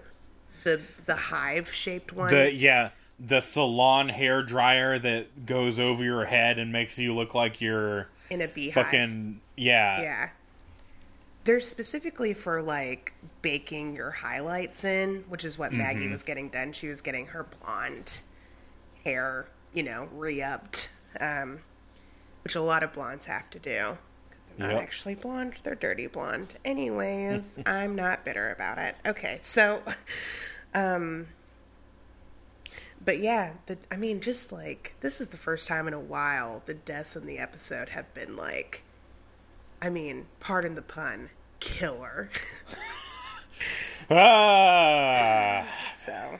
the 0.63 0.82
the 1.05 1.15
hive 1.15 1.71
shaped 1.71 2.13
ones. 2.13 2.32
The 2.32 2.53
yeah, 2.53 2.89
the 3.20 3.39
salon 3.41 4.09
hair 4.09 4.41
dryer 4.43 4.97
that 4.99 5.45
goes 5.45 5.80
over 5.80 6.03
your 6.03 6.26
head 6.26 6.57
and 6.59 6.72
makes 6.72 6.97
you 6.97 7.14
look 7.14 7.34
like 7.34 7.61
you're 7.61 8.07
in 8.30 8.41
a 8.41 8.47
beehive. 8.47 8.74
fucking 8.86 9.39
yeah. 9.55 10.01
Yeah. 10.01 10.30
They're 11.45 11.59
specifically 11.59 12.34
for 12.34 12.61
like 12.61 13.14
baking 13.41 13.95
your 13.95 14.11
highlights 14.11 14.84
in, 14.86 15.26
which 15.28 15.43
is 15.43 15.57
what 15.59 15.74
Maggie 15.74 16.07
was 16.07 16.24
getting 16.24 16.47
done. 16.49 16.72
She 16.72 16.88
was 16.88 17.01
getting 17.01 17.28
her 17.28 17.43
blonde 17.61 18.22
hair, 19.03 19.47
you 19.74 19.84
know, 19.84 20.07
re-upped, 20.14 20.89
um, 21.20 21.59
which 22.45 22.55
a 22.55 22.61
lot 22.61 22.82
of 22.82 22.93
blondes 22.93 23.26
have 23.26 23.49
to 23.49 23.59
do 23.59 23.97
because 24.30 24.45
they're 24.57 24.68
not 24.68 24.74
Yep. 24.76 24.82
actually 24.84 25.16
blonde; 25.16 25.55
they're 25.64 25.76
dirty 25.76 26.07
blonde. 26.07 26.55
Anyways, 26.66 27.59
I'm 27.66 27.93
not 27.93 28.24
bitter 28.24 28.49
about 28.49 28.78
it. 28.78 28.95
Okay, 29.05 29.38
so, 29.41 29.82
um, 30.74 31.28
but 33.04 33.20
yeah, 33.20 33.54
the, 33.68 33.78
I 33.91 33.95
mean, 33.97 34.22
just 34.22 34.51
like 34.51 34.95
this 35.01 35.20
is 35.22 35.30
the 35.30 35.38
first 35.38 35.68
time 35.68 35.88
in 35.88 35.93
a 35.93 35.99
while 35.99 36.62
the 36.66 36.74
deaths 36.74 37.16
in 37.16 37.26
the 37.26 37.38
episode 37.38 37.89
have 37.89 38.14
been 38.14 38.36
like, 38.36 38.84
I 39.82 39.89
mean, 39.89 40.26
pardon 40.39 40.76
the 40.76 40.82
pun, 40.82 41.30
killer. 41.60 42.30
Ah. 44.10 45.66
so, 45.97 46.39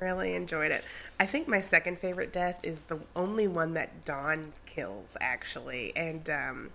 really 0.00 0.34
enjoyed 0.34 0.70
it. 0.72 0.84
I 1.18 1.26
think 1.26 1.48
my 1.48 1.60
second 1.60 1.98
favorite 1.98 2.32
death 2.32 2.60
is 2.62 2.84
the 2.84 3.00
only 3.14 3.46
one 3.48 3.74
that 3.74 4.04
Don 4.04 4.52
kills, 4.66 5.16
actually, 5.20 5.92
and 5.96 6.28
um. 6.30 6.70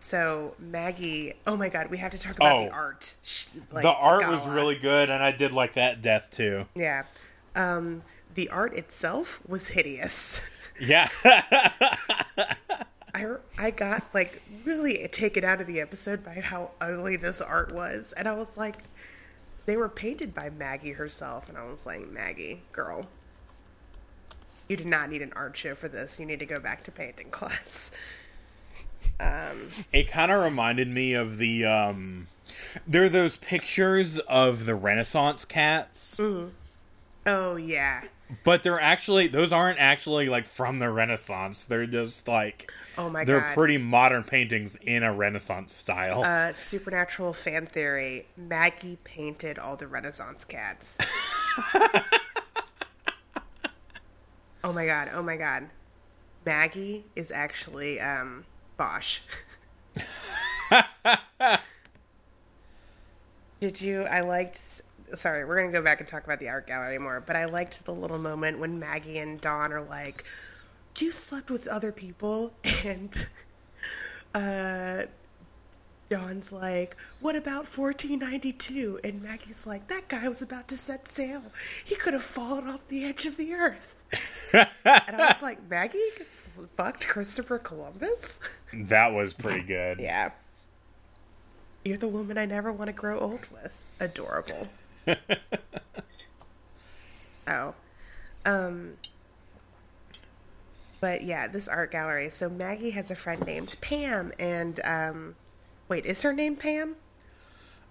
So 0.00 0.54
Maggie, 0.58 1.32
oh 1.46 1.56
my 1.56 1.70
God, 1.70 1.90
we 1.90 1.96
have 1.96 2.12
to 2.12 2.18
talk 2.18 2.36
about 2.36 2.56
Oh. 2.58 2.64
the 2.66 2.70
art. 2.72 3.14
Sh- 3.22 3.46
like, 3.72 3.82
the 3.82 3.90
art 3.90 4.28
was 4.28 4.46
really 4.46 4.76
good, 4.76 5.08
and 5.08 5.22
I 5.22 5.30
did 5.30 5.50
like 5.52 5.74
that 5.74 6.02
death 6.02 6.28
too. 6.30 6.66
yeah. 6.74 7.04
Um, 7.54 8.02
the 8.34 8.48
art 8.48 8.74
itself 8.74 9.40
was 9.46 9.68
hideous. 9.68 10.48
Yeah, 10.80 11.08
I, 13.14 13.36
I 13.56 13.70
got 13.70 14.04
like 14.12 14.42
really 14.64 15.06
taken 15.08 15.44
out 15.44 15.60
of 15.60 15.66
the 15.66 15.80
episode 15.80 16.24
by 16.24 16.40
how 16.40 16.72
ugly 16.80 17.16
this 17.16 17.40
art 17.40 17.72
was. 17.72 18.12
And 18.16 18.26
I 18.26 18.34
was 18.34 18.56
like, 18.56 18.78
they 19.66 19.76
were 19.76 19.88
painted 19.88 20.34
by 20.34 20.50
Maggie 20.50 20.92
herself. 20.92 21.48
And 21.48 21.56
I 21.56 21.64
was 21.70 21.86
like, 21.86 22.08
Maggie, 22.08 22.62
girl, 22.72 23.06
you 24.68 24.76
did 24.76 24.86
not 24.86 25.10
need 25.10 25.22
an 25.22 25.32
art 25.36 25.56
show 25.56 25.74
for 25.74 25.88
this. 25.88 26.18
You 26.18 26.26
need 26.26 26.40
to 26.40 26.46
go 26.46 26.58
back 26.58 26.82
to 26.84 26.90
painting 26.90 27.30
class. 27.30 27.92
it 29.92 30.08
kind 30.08 30.32
of 30.32 30.42
reminded 30.42 30.88
me 30.88 31.14
of 31.14 31.38
the 31.38 31.64
um. 31.64 32.28
There 32.86 33.04
are 33.04 33.08
those 33.08 33.36
pictures 33.36 34.18
of 34.20 34.66
the 34.66 34.74
Renaissance 34.74 35.44
cats, 35.44 36.20
Oh, 37.26 37.56
yeah. 37.56 38.04
but 38.42 38.62
they're 38.62 38.80
actually 38.80 39.28
those 39.28 39.52
aren't 39.52 39.78
actually 39.78 40.28
like 40.28 40.46
from 40.46 40.78
the 40.78 40.90
Renaissance. 40.90 41.64
They're 41.64 41.86
just 41.86 42.26
like 42.28 42.70
Oh 42.96 43.08
my 43.10 43.20
god. 43.20 43.26
they're 43.28 43.40
God. 43.40 43.54
pretty 43.54 43.78
modern 43.78 44.24
paintings 44.24 44.76
in 44.82 45.02
a 45.02 45.12
Renaissance 45.12 45.72
style. 45.74 46.22
Uh, 46.24 46.52
supernatural 46.54 47.32
fan 47.32 47.66
theory 47.66 48.26
Maggie 48.36 48.98
painted 49.04 49.58
all 49.58 49.76
the 49.76 49.86
Renaissance 49.86 50.44
cats. 50.44 50.98
oh 54.64 54.72
my 54.72 54.86
god, 54.86 55.10
oh 55.12 55.22
my 55.22 55.36
god. 55.36 55.68
Maggie 56.46 57.04
is 57.16 57.30
actually 57.30 58.00
um, 58.00 58.44
Bosch. 58.76 59.20
Did 63.60 63.80
you? 63.80 64.02
I 64.02 64.20
liked. 64.20 64.82
Sorry, 65.14 65.44
we're 65.44 65.60
gonna 65.60 65.72
go 65.72 65.82
back 65.82 66.00
and 66.00 66.08
talk 66.08 66.24
about 66.24 66.40
the 66.40 66.48
art 66.48 66.66
gallery 66.66 66.98
more, 66.98 67.20
but 67.20 67.36
I 67.36 67.44
liked 67.44 67.84
the 67.84 67.94
little 67.94 68.18
moment 68.18 68.58
when 68.58 68.78
Maggie 68.78 69.18
and 69.18 69.40
Don 69.40 69.72
are 69.72 69.82
like, 69.82 70.24
"You 70.98 71.10
slept 71.10 71.50
with 71.50 71.66
other 71.68 71.92
people," 71.92 72.52
and 72.84 73.10
uh, 74.34 75.04
Don's 76.08 76.50
like, 76.52 76.96
"What 77.20 77.36
about 77.36 77.66
1492?" 77.66 79.00
And 79.04 79.22
Maggie's 79.22 79.66
like, 79.66 79.88
"That 79.88 80.08
guy 80.08 80.28
was 80.28 80.42
about 80.42 80.68
to 80.68 80.76
set 80.76 81.06
sail. 81.06 81.42
He 81.84 81.96
could 81.96 82.14
have 82.14 82.22
fallen 82.22 82.66
off 82.66 82.88
the 82.88 83.04
edge 83.04 83.26
of 83.26 83.36
the 83.36 83.52
earth." 83.52 83.96
and 84.52 84.68
I 84.84 85.28
was 85.32 85.42
like, 85.42 85.68
"Maggie 85.68 85.98
gets 86.18 86.60
fucked 86.76 87.06
Christopher 87.08 87.58
Columbus." 87.58 88.40
That 88.76 89.12
was 89.12 89.34
pretty 89.34 89.62
good. 89.62 90.00
Yeah. 90.00 90.32
You're 91.84 91.96
the 91.96 92.08
woman 92.08 92.36
I 92.36 92.44
never 92.44 92.72
want 92.72 92.88
to 92.88 92.92
grow 92.92 93.20
old 93.20 93.46
with. 93.52 93.80
Adorable. 94.00 94.66
oh. 97.48 97.74
Um 98.44 98.94
But 101.00 101.22
yeah, 101.22 101.46
this 101.46 101.68
art 101.68 101.90
gallery. 101.90 102.30
So 102.30 102.48
Maggie 102.48 102.90
has 102.90 103.10
a 103.10 103.16
friend 103.16 103.44
named 103.46 103.76
Pam 103.80 104.32
and 104.38 104.80
um 104.84 105.34
wait, 105.88 106.06
is 106.06 106.22
her 106.22 106.32
name 106.32 106.56
Pam? 106.56 106.96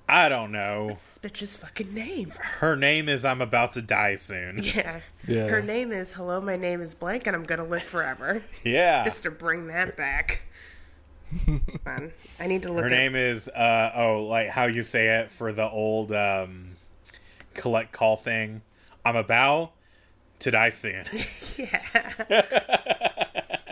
I 0.09 0.27
don't 0.27 0.51
know. 0.51 0.87
This 0.89 1.17
bitch's 1.23 1.55
fucking 1.55 1.93
name. 1.93 2.31
Her 2.59 2.75
name 2.75 3.07
is 3.07 3.23
I'm 3.23 3.41
about 3.41 3.71
to 3.73 3.81
die 3.81 4.15
soon. 4.15 4.59
Yeah. 4.61 4.99
Yeah. 5.27 5.47
Her 5.47 5.61
name 5.61 5.91
is 5.93 6.13
Hello, 6.13 6.41
my 6.41 6.57
name 6.57 6.81
is 6.81 6.93
blank 6.93 7.25
and 7.27 7.35
I'm 7.35 7.43
gonna 7.43 7.63
live 7.65 7.83
forever. 7.83 8.43
Yeah. 8.65 9.05
Just 9.05 9.23
to 9.23 9.31
bring 9.31 9.67
that 9.67 9.95
back. 9.95 10.41
Fun. 11.83 12.11
I 12.39 12.45
need 12.47 12.61
to 12.63 12.69
look 12.71 12.81
Her 12.81 12.85
up- 12.87 12.91
name 12.91 13.15
is 13.15 13.47
uh 13.49 13.91
oh, 13.95 14.23
like 14.25 14.49
how 14.49 14.65
you 14.65 14.83
say 14.83 15.07
it 15.19 15.31
for 15.31 15.51
the 15.53 15.67
old 15.69 16.11
um 16.11 16.72
collect 17.53 17.91
call 17.91 18.15
thing. 18.17 18.61
I'm 19.05 19.15
about 19.15 19.71
to 20.39 20.51
die 20.51 20.69
soon. 20.69 21.05
Yeah. 21.57 22.13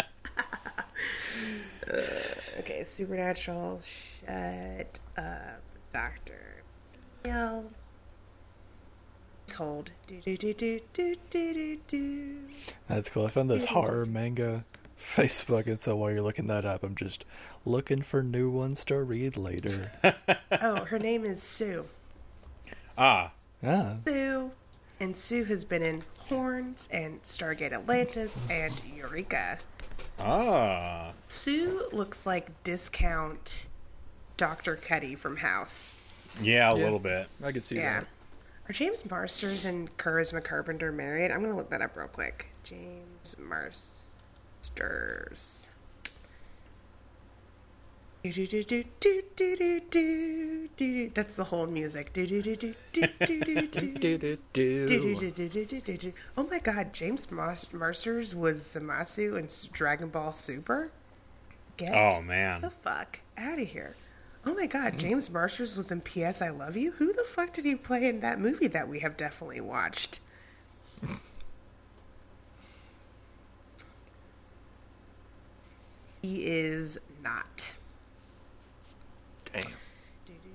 Okay, 2.60 2.84
Supernatural. 2.86 3.82
Shut 3.84 5.00
up, 5.18 5.62
Doctor. 5.94 6.64
Neil. 7.26 7.72
Hold. 9.58 9.92
That's 12.88 13.10
cool. 13.10 13.26
I 13.26 13.30
found 13.30 13.52
this 13.52 13.66
horror 13.66 14.06
manga 14.06 14.64
Facebook, 14.98 15.68
and 15.68 15.80
so 15.80 15.96
while 15.98 16.12
you're 16.12 16.22
looking 16.22 16.48
that 16.48 16.64
up, 16.66 16.84
I'm 16.84 16.96
just 16.96 17.26
looking 17.66 18.02
for 18.02 18.24
new 18.24 18.50
ones 18.50 18.86
to 18.86 19.02
read 19.04 19.36
later. 19.36 19.92
Oh, 20.62 20.86
her 20.86 20.98
name 21.00 21.26
is 21.26 21.44
Sue. 21.44 21.86
ah. 22.98 23.32
Ah, 23.64 23.98
Sue. 24.08 24.52
And 25.00 25.16
Sue 25.18 25.44
has 25.46 25.66
been 25.66 25.82
in 25.84 26.04
Horns 26.20 26.88
and 26.92 27.22
Stargate 27.24 27.72
Atlantis 27.74 28.46
and 28.50 28.74
Eureka. 28.96 29.58
Ah. 30.20 31.14
Sue 31.28 31.88
looks 31.92 32.26
like 32.28 32.64
discount 32.64 33.66
Dr. 34.38 34.76
Cuddy 34.76 35.16
from 35.16 35.38
House. 35.38 35.94
Yeah, 36.40 36.72
a 36.72 36.78
Yeah. 36.78 36.84
little 36.84 37.00
bit. 37.00 37.28
I 37.44 37.52
could 37.52 37.66
see 37.66 37.78
Yeah. 37.78 38.02
that. 38.02 38.08
Are 38.70 38.74
James 38.74 39.10
Marsters 39.10 39.66
and 39.66 39.98
Charisma 39.98 40.44
Carpenter 40.44 40.92
married? 40.92 41.32
I'm 41.32 41.42
gonna 41.42 41.56
look 41.58 41.72
that 41.72 41.82
up 41.82 41.98
real 41.98 42.08
quick. 42.08 42.46
James 42.64 43.36
Marsters. 43.40 44.12
That's 48.24 48.36
the 51.36 51.44
whole 51.46 51.66
music. 51.66 52.12
Oh 56.38 56.44
my 56.44 56.60
god, 56.60 56.94
James 56.94 57.32
Marsters 57.32 58.36
was 58.36 58.60
Zamasu 58.60 59.40
in 59.40 59.48
Dragon 59.72 60.10
Ball 60.10 60.34
Super? 60.34 60.92
Get 61.78 61.96
Oh 61.96 62.22
man. 62.22 62.62
the 62.62 62.70
fuck 62.70 63.22
out 63.38 63.60
of 63.60 63.68
here. 63.68 63.96
Oh 64.46 64.54
my 64.54 64.68
god, 64.68 65.00
James 65.00 65.32
Marsters 65.32 65.76
was 65.76 65.92
in 65.92 66.02
P.S. 66.02 66.42
I 66.44 66.50
Love 66.50 66.78
You? 66.78 66.92
Who 66.92 67.14
the 67.14 67.24
fuck 67.24 67.54
did 67.54 67.66
he 67.66 67.76
play 67.76 68.08
in 68.08 68.20
that 68.20 68.40
movie 68.40 68.68
that 68.68 68.88
we 68.88 69.00
have 69.00 69.18
definitely 69.18 69.62
watched? 69.62 70.20
he 76.22 76.46
is 76.46 77.00
not. 77.24 77.74
Damn. 79.54 79.72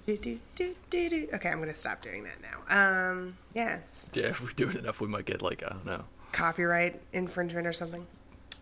Okay, 0.08 1.48
I'm 1.50 1.58
gonna 1.58 1.74
stop 1.74 2.00
doing 2.02 2.24
that 2.24 2.36
now. 2.40 3.10
Um, 3.10 3.36
yeah, 3.54 3.78
it's 3.78 4.08
Yeah, 4.14 4.26
if 4.28 4.40
we 4.46 4.52
do 4.54 4.68
it 4.68 4.76
enough, 4.76 5.00
we 5.00 5.08
might 5.08 5.24
get 5.24 5.42
like 5.42 5.62
I 5.64 5.70
don't 5.70 5.84
know. 5.86 6.04
copyright 6.32 7.00
infringement 7.12 7.66
or 7.66 7.72
something. 7.72 8.06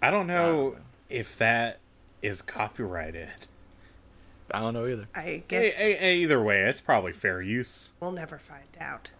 I 0.03 0.11
don't 0.11 0.27
know 0.27 0.77
if 1.11 1.37
that 1.39 1.79
is 2.23 2.41
copyrighted. 2.43 3.29
I 4.51 4.61
don't 4.61 4.75
know 4.75 4.87
either. 4.87 5.09
I 5.15 5.29
E- 5.31 5.45
guess 5.49 5.83
e- 5.83 6.23
either 6.23 6.43
way, 6.43 6.63
it's 6.63 6.81
probably 6.81 7.13
fair 7.13 7.41
use. 7.43 7.93
we'll 8.01 8.13
never 8.13 8.39
find 8.39 8.69
out. 8.81 9.11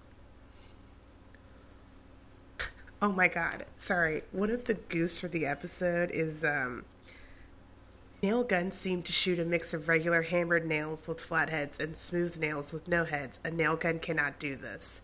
Oh 3.03 3.13
my 3.13 3.29
god. 3.29 3.67
Sorry. 3.77 4.23
One 4.33 4.49
of 4.51 4.65
the 4.65 4.75
goose 4.75 5.19
for 5.21 5.29
the 5.29 5.45
episode 5.45 6.11
is 6.11 6.43
um 6.43 6.87
nail 8.25 8.43
guns 8.43 8.75
seem 8.75 9.03
to 9.03 9.13
shoot 9.13 9.39
a 9.39 9.45
mix 9.45 9.75
of 9.75 9.87
regular 9.87 10.23
hammered 10.23 10.65
nails 10.65 11.07
with 11.07 11.21
flat 11.21 11.51
heads 11.51 11.79
and 11.79 11.95
smooth 11.95 12.39
nails 12.39 12.73
with 12.73 12.89
no 12.89 13.05
heads. 13.05 13.39
A 13.45 13.51
nail 13.51 13.77
gun 13.77 13.99
cannot 13.99 14.39
do 14.39 14.57
this. 14.57 15.03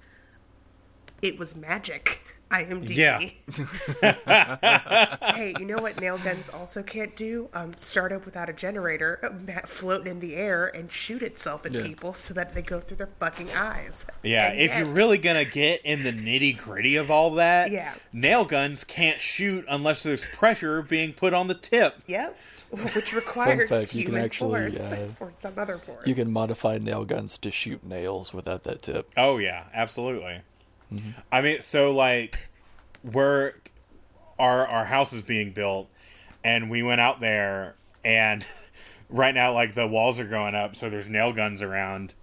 It 1.21 1.39
was 1.39 1.55
magic. 1.55 2.23
IMDb. 2.51 2.97
Yeah. 2.97 3.21
hey, 5.35 5.55
you 5.59 5.65
know 5.67 5.79
what 5.81 6.01
nail 6.01 6.19
guns 6.19 6.49
also 6.49 6.83
can't 6.83 7.15
do? 7.17 7.49
Um, 7.55 7.77
start 7.77 8.13
up 8.13 8.25
without 8.25 8.49
a 8.49 8.53
generator, 8.53 9.19
uh, 9.23 9.31
ma- 9.47 9.61
float 9.65 10.07
in 10.07 10.21
the 10.21 10.35
air, 10.37 10.67
and 10.67 10.91
shoot 10.91 11.23
itself 11.23 11.65
at 11.67 11.73
Yeah. 11.73 11.83
people 11.83 12.13
so 12.13 12.35
that 12.35 12.55
they 12.55 12.63
go 12.63 12.81
through 12.81 12.97
their 12.99 13.11
fucking 13.19 13.51
eyes. 13.57 14.07
Yeah, 14.23 14.51
And 14.51 14.61
if 14.61 14.71
yet- 14.71 14.79
you're 14.87 14.95
really 14.95 15.19
gonna 15.19 15.45
get 15.45 15.81
in 15.85 16.03
the 16.03 16.13
nitty 16.13 16.57
gritty 16.59 16.97
of 16.97 17.11
all 17.11 17.31
that, 17.35 17.71
Yeah. 17.71 17.95
nail 18.13 18.45
guns 18.45 18.85
can't 18.85 19.21
shoot 19.21 19.65
unless 19.69 20.03
there's 20.03 20.27
pressure 20.27 20.83
being 20.83 21.13
put 21.13 21.33
on 21.35 21.47
the 21.49 21.55
tip. 21.55 21.97
Yep. 22.07 22.37
Which 22.95 23.13
requires 23.15 23.69
fact, 23.69 23.95
you 23.95 24.03
can 24.05 24.13
human 24.13 24.25
actually, 24.25 24.71
force 24.71 24.81
uh, 24.93 25.09
or 25.21 25.33
some 25.37 25.55
other 25.57 25.79
force. 25.79 26.07
You 26.07 26.15
can 26.15 26.31
modify 26.33 26.79
nail 26.79 27.05
guns 27.05 27.37
to 27.39 27.51
shoot 27.51 27.83
nails 27.85 28.33
without 28.33 28.63
that 28.65 28.83
tip. 28.83 29.11
Oh 29.17 29.39
yeah, 29.39 29.65
absolutely. 29.75 30.43
I 31.31 31.41
mean, 31.41 31.61
so 31.61 31.93
like, 31.93 32.49
where 33.03 33.55
our 34.39 34.67
our 34.67 34.85
house 34.87 35.13
is 35.13 35.23
being 35.23 35.53
built, 35.53 35.89
and 36.45 36.71
we 36.71 36.83
went 36.83 37.01
out 37.01 37.21
there, 37.21 37.77
and 38.05 38.45
right 39.11 39.35
now 39.35 39.53
like 39.53 39.75
the 39.75 39.87
walls 39.87 40.19
are 40.19 40.25
going 40.25 40.55
up, 40.55 40.77
so 40.77 40.89
there's 40.91 41.09
nail 41.09 41.33
guns 41.33 41.63
around. 41.63 42.15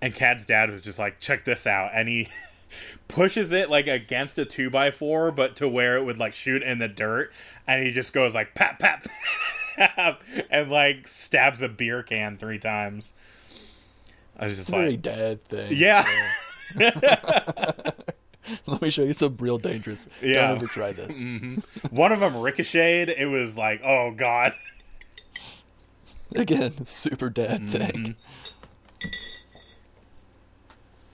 And 0.00 0.12
Cad's 0.12 0.44
dad 0.44 0.70
was 0.70 0.80
just 0.80 0.98
like, 0.98 1.20
"Check 1.20 1.44
this 1.44 1.66
out," 1.66 1.90
and 1.94 2.08
he 2.08 2.28
pushes 3.08 3.52
it 3.52 3.70
like 3.70 3.86
against 3.86 4.36
a 4.38 4.44
two 4.44 4.68
by 4.68 4.90
four, 4.90 5.30
but 5.30 5.54
to 5.56 5.68
where 5.68 5.96
it 5.96 6.04
would 6.04 6.18
like 6.18 6.34
shoot 6.34 6.62
in 6.62 6.78
the 6.78 6.88
dirt, 6.88 7.32
and 7.66 7.84
he 7.84 7.90
just 7.92 8.12
goes 8.12 8.34
like 8.34 8.54
pat 8.54 8.78
pat, 8.80 9.06
pat 9.76 10.20
and 10.50 10.70
like 10.70 11.06
stabs 11.06 11.62
a 11.62 11.68
beer 11.68 12.02
can 12.02 12.36
three 12.36 12.58
times. 12.58 13.14
I 14.36 14.46
was 14.46 14.54
just 14.56 14.68
It's 14.68 14.68
a 14.70 14.72
very 14.72 14.90
like, 14.92 15.02
dad 15.02 15.44
thing. 15.44 15.72
yeah. 15.76 16.04
Let 18.66 18.82
me 18.82 18.90
show 18.90 19.02
you 19.04 19.12
some 19.14 19.36
real 19.38 19.58
dangerous. 19.58 20.08
Yeah. 20.22 20.48
Don't 20.48 20.56
ever 20.58 20.66
try 20.66 20.92
this. 20.92 21.22
One 21.90 22.12
of 22.12 22.20
them 22.20 22.36
ricocheted. 22.36 23.16
It 23.16 23.26
was 23.26 23.56
like, 23.56 23.82
oh 23.84 24.12
god. 24.12 24.54
Again, 26.34 26.84
super 26.84 27.28
dad 27.30 27.62
Mm-hmm. 27.62 27.66
thing. 27.68 28.16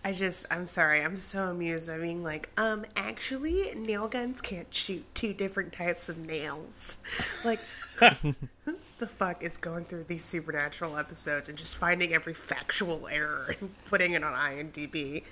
I 0.05 0.13
just, 0.13 0.47
I'm 0.51 0.67
sorry, 0.67 1.03
I'm 1.03 1.17
so 1.19 1.49
amused. 1.49 1.91
I 1.91 1.99
mean, 1.99 2.23
like, 2.23 2.49
um, 2.57 2.87
actually, 2.97 3.73
nail 3.75 4.09
guns 4.09 4.41
can't 4.41 4.73
shoot 4.73 5.05
two 5.15 5.35
different 5.35 5.73
types 5.73 6.09
of 6.09 6.19
nails. 6.19 6.99
Like, 7.45 7.61
who's 8.65 8.93
the 8.93 9.07
fuck 9.09 9.43
is 9.43 9.57
going 9.57 9.85
through 9.85 10.05
these 10.05 10.25
supernatural 10.25 10.97
episodes 10.97 11.49
and 11.49 11.59
just 11.59 11.77
finding 11.77 12.13
every 12.15 12.35
factual 12.35 13.09
error 13.09 13.55
and 13.61 13.71
putting 13.87 14.13
it 14.13 14.23
on 14.25 14.35
IMDb? 14.35 15.25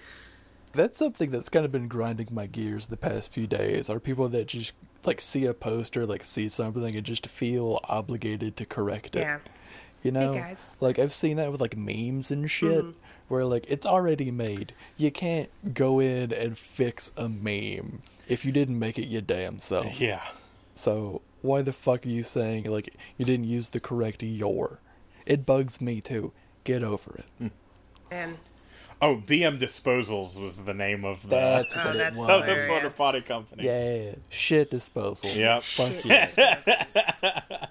That's 0.76 0.96
something 0.96 1.30
that's 1.30 1.48
kind 1.48 1.64
of 1.64 1.72
been 1.72 1.88
grinding 1.88 2.28
my 2.30 2.46
gears 2.46 2.86
the 2.86 2.96
past 2.96 3.32
few 3.32 3.46
days. 3.46 3.90
Are 3.90 3.98
people 3.98 4.28
that 4.28 4.48
just 4.48 4.72
like 5.04 5.20
see 5.20 5.44
a 5.46 5.54
poster, 5.54 6.06
like 6.06 6.24
see 6.24 6.48
something, 6.48 6.94
and 6.94 7.04
just 7.04 7.26
feel 7.26 7.80
obligated 7.84 8.56
to 8.56 8.66
correct 8.66 9.16
it. 9.16 9.20
Yeah. 9.20 9.38
You 10.02 10.12
know, 10.12 10.34
guys. 10.34 10.76
like 10.80 10.98
I've 10.98 11.12
seen 11.12 11.36
that 11.38 11.50
with 11.50 11.60
like 11.60 11.76
memes 11.76 12.30
and 12.30 12.50
shit, 12.50 12.84
mm-hmm. 12.84 12.98
where 13.28 13.44
like 13.44 13.64
it's 13.68 13.86
already 13.86 14.30
made. 14.30 14.72
You 14.96 15.10
can't 15.10 15.48
go 15.74 16.00
in 16.00 16.32
and 16.32 16.56
fix 16.56 17.12
a 17.16 17.28
meme 17.28 18.00
if 18.28 18.44
you 18.44 18.52
didn't 18.52 18.78
make 18.78 18.98
it 18.98 19.08
your 19.08 19.22
damn 19.22 19.58
self. 19.58 20.00
Yeah. 20.00 20.22
So 20.74 21.22
why 21.42 21.62
the 21.62 21.72
fuck 21.72 22.06
are 22.06 22.10
you 22.10 22.22
saying 22.22 22.64
like 22.64 22.94
you 23.16 23.24
didn't 23.24 23.46
use 23.46 23.70
the 23.70 23.80
correct 23.80 24.22
your? 24.22 24.80
It 25.24 25.44
bugs 25.44 25.80
me 25.80 26.00
too. 26.00 26.32
Get 26.64 26.84
over 26.84 27.16
it. 27.16 27.26
Hmm. 27.38 27.48
And 28.10 28.38
Oh, 29.02 29.16
BM 29.16 29.60
Disposals 29.60 30.40
was 30.40 30.56
the 30.58 30.72
name 30.72 31.04
of 31.04 31.22
the, 31.22 31.28
That's 31.36 31.74
Oh, 31.76 31.84
what 31.84 31.94
it 31.96 31.98
that's 31.98 32.16
was. 32.16 32.84
of 32.84 32.92
the 32.92 32.94
potty 32.96 33.20
company. 33.20 33.64
Yeah, 33.64 34.14
shit 34.30 34.70
disposal. 34.70 35.28
Yep. 35.30 35.62
Fuck 35.62 36.04
you. 36.04 37.66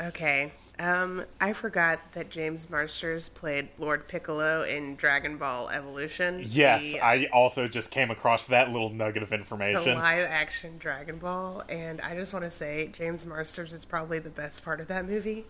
okay. 0.06 0.52
Um, 0.78 1.24
I 1.40 1.54
forgot 1.54 2.00
that 2.12 2.28
James 2.28 2.68
Marsters 2.68 3.30
played 3.30 3.68
Lord 3.78 4.06
Piccolo 4.08 4.62
in 4.64 4.96
Dragon 4.96 5.38
Ball 5.38 5.70
Evolution. 5.70 6.42
Yes, 6.44 6.82
the, 6.82 7.00
I 7.00 7.28
also 7.32 7.66
just 7.66 7.90
came 7.90 8.10
across 8.10 8.44
that 8.46 8.72
little 8.72 8.90
nugget 8.90 9.22
of 9.22 9.32
information. 9.32 9.84
the 9.84 9.94
live 9.94 10.26
action 10.28 10.76
Dragon 10.78 11.16
Ball, 11.18 11.62
and 11.70 12.00
I 12.02 12.14
just 12.14 12.34
want 12.34 12.44
to 12.44 12.50
say 12.50 12.90
James 12.92 13.24
Marsters 13.24 13.72
is 13.72 13.86
probably 13.86 14.18
the 14.18 14.28
best 14.28 14.64
part 14.64 14.80
of 14.80 14.88
that 14.88 15.06
movie. 15.06 15.46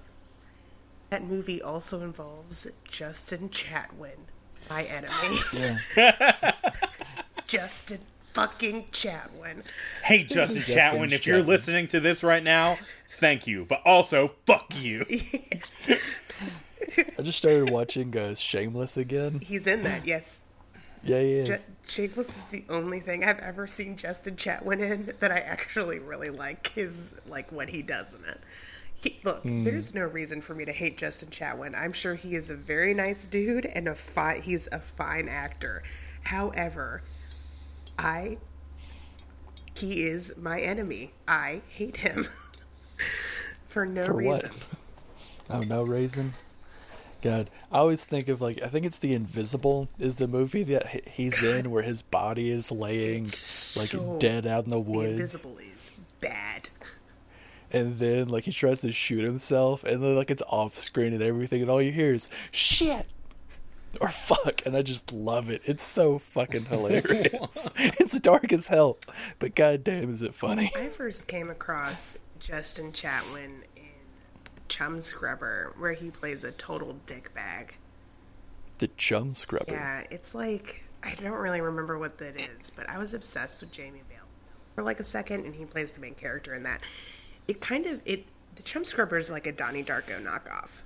That 1.10 1.24
movie 1.24 1.60
also 1.60 2.02
involves 2.02 2.68
Justin 2.84 3.48
Chatwin, 3.48 4.28
my 4.68 4.82
enemy. 4.84 5.38
Yeah. 5.96 6.52
Justin 7.46 8.00
fucking 8.32 8.86
Chatwin. 8.92 9.62
Hey, 10.04 10.24
Justin 10.24 10.58
Justin 10.58 10.76
Chatwin, 10.76 11.12
if 11.12 11.26
you're 11.26 11.42
listening 11.42 11.88
to 11.88 12.00
this 12.00 12.22
right 12.22 12.42
now, 12.42 12.78
thank 13.18 13.46
you, 13.46 13.64
but 13.64 13.80
also 13.84 14.32
fuck 14.46 14.74
you. 14.76 15.06
I 17.18 17.22
just 17.22 17.38
started 17.38 17.70
watching 17.70 18.16
uh, 18.16 18.34
Shameless 18.34 18.96
again. 18.96 19.40
He's 19.42 19.66
in 19.66 19.82
that, 19.84 20.06
yes. 20.06 20.42
Yeah, 21.02 21.20
he 21.20 21.32
is. 21.32 21.68
Shameless 21.86 22.36
is 22.36 22.46
the 22.46 22.64
only 22.68 23.00
thing 23.00 23.24
I've 23.24 23.38
ever 23.38 23.66
seen 23.66 23.96
Justin 23.96 24.36
Chatwin 24.36 24.80
in 24.80 25.12
that 25.20 25.30
I 25.30 25.38
actually 25.38 25.98
really 25.98 26.30
like. 26.30 26.76
Is 26.76 27.18
like 27.26 27.52
what 27.52 27.70
he 27.70 27.82
does 27.82 28.12
in 28.12 28.24
it. 28.24 28.40
He, 28.98 29.20
look, 29.24 29.42
hmm. 29.42 29.64
there's 29.64 29.94
no 29.94 30.04
reason 30.04 30.40
for 30.40 30.54
me 30.54 30.64
to 30.64 30.72
hate 30.72 30.96
Justin 30.96 31.28
Chatwin. 31.28 31.78
I'm 31.78 31.92
sure 31.92 32.14
he 32.14 32.34
is 32.34 32.48
a 32.50 32.56
very 32.56 32.94
nice 32.94 33.26
dude 33.26 33.66
and 33.66 33.88
a 33.88 33.94
fine. 33.94 34.42
He's 34.42 34.68
a 34.72 34.78
fine 34.80 35.28
actor. 35.28 35.82
However, 36.22 37.02
I 37.98 38.38
he 39.76 40.04
is 40.04 40.34
my 40.38 40.60
enemy. 40.60 41.12
I 41.28 41.60
hate 41.68 41.98
him 41.98 42.26
for 43.66 43.84
no 43.86 44.06
For 44.06 44.14
what? 44.14 44.42
reason. 44.42 44.50
Oh, 45.48 45.60
no 45.60 45.84
reason. 45.84 46.32
God, 47.22 47.50
I 47.70 47.78
always 47.78 48.04
think 48.04 48.26
of 48.26 48.40
like 48.40 48.60
I 48.62 48.66
think 48.66 48.84
it's 48.84 48.98
The 48.98 49.14
Invisible 49.14 49.88
is 50.00 50.16
the 50.16 50.26
movie 50.26 50.64
that 50.64 51.08
he's 51.08 51.40
in 51.40 51.70
where 51.70 51.84
his 51.84 52.02
body 52.02 52.50
is 52.50 52.72
laying 52.72 53.22
like 53.22 53.30
So- 53.30 54.18
dead 54.18 54.44
out 54.44 54.64
in 54.64 54.70
the 54.70 54.76
The 54.76 54.82
woods, 54.82 55.12
Invisible 55.12 55.58
is 55.78 55.92
bad. 56.20 56.68
And 57.76 57.96
then 57.96 58.28
like 58.28 58.44
he 58.44 58.52
tries 58.52 58.80
to 58.80 58.92
shoot 58.92 59.22
himself, 59.22 59.84
and 59.84 60.02
then 60.02 60.16
like 60.16 60.30
it's 60.30 60.42
off 60.48 60.74
screen 60.74 61.12
and 61.12 61.22
everything, 61.22 61.60
and 61.62 61.70
all 61.70 61.82
you 61.82 61.92
hear 61.92 62.14
is 62.14 62.28
shit 62.50 63.06
or 64.00 64.08
fuck, 64.08 64.64
and 64.66 64.76
I 64.76 64.82
just 64.82 65.12
love 65.12 65.50
it. 65.50 65.62
It's 65.64 65.84
so 65.84 66.18
fucking 66.18 66.64
hilarious. 66.70 67.70
it's 67.76 68.18
dark 68.20 68.52
as 68.52 68.68
hell, 68.68 68.98
but 69.38 69.54
goddamn, 69.54 70.10
is 70.10 70.22
it 70.22 70.34
funny? 70.34 70.72
I 70.76 70.88
first 70.88 71.26
came 71.26 71.50
across 71.50 72.18
Justin 72.38 72.92
Chatwin 72.92 73.62
in 73.76 73.84
Chum 74.68 75.00
Scrubber, 75.00 75.74
where 75.78 75.92
he 75.92 76.10
plays 76.10 76.44
a 76.44 76.52
total 76.52 76.96
dickbag. 77.06 77.72
The 78.78 78.88
Chum 78.88 79.34
Scrubber. 79.34 79.72
Yeah, 79.72 80.04
it's 80.10 80.34
like 80.34 80.84
I 81.02 81.14
don't 81.14 81.32
really 81.32 81.60
remember 81.60 81.98
what 81.98 82.18
that 82.18 82.40
is, 82.40 82.70
but 82.70 82.88
I 82.88 82.98
was 82.98 83.14
obsessed 83.14 83.60
with 83.60 83.70
Jamie 83.70 84.02
Bell 84.08 84.26
for 84.74 84.82
like 84.82 85.00
a 85.00 85.04
second, 85.04 85.44
and 85.44 85.54
he 85.54 85.64
plays 85.64 85.92
the 85.92 86.00
main 86.00 86.14
character 86.14 86.54
in 86.54 86.62
that. 86.64 86.80
It 87.48 87.60
kind 87.60 87.86
of 87.86 88.00
it. 88.04 88.24
The 88.56 88.62
Chum 88.62 88.84
Scrubber 88.84 89.18
is 89.18 89.30
like 89.30 89.46
a 89.46 89.52
Donnie 89.52 89.82
Darko 89.82 90.22
knockoff. 90.22 90.80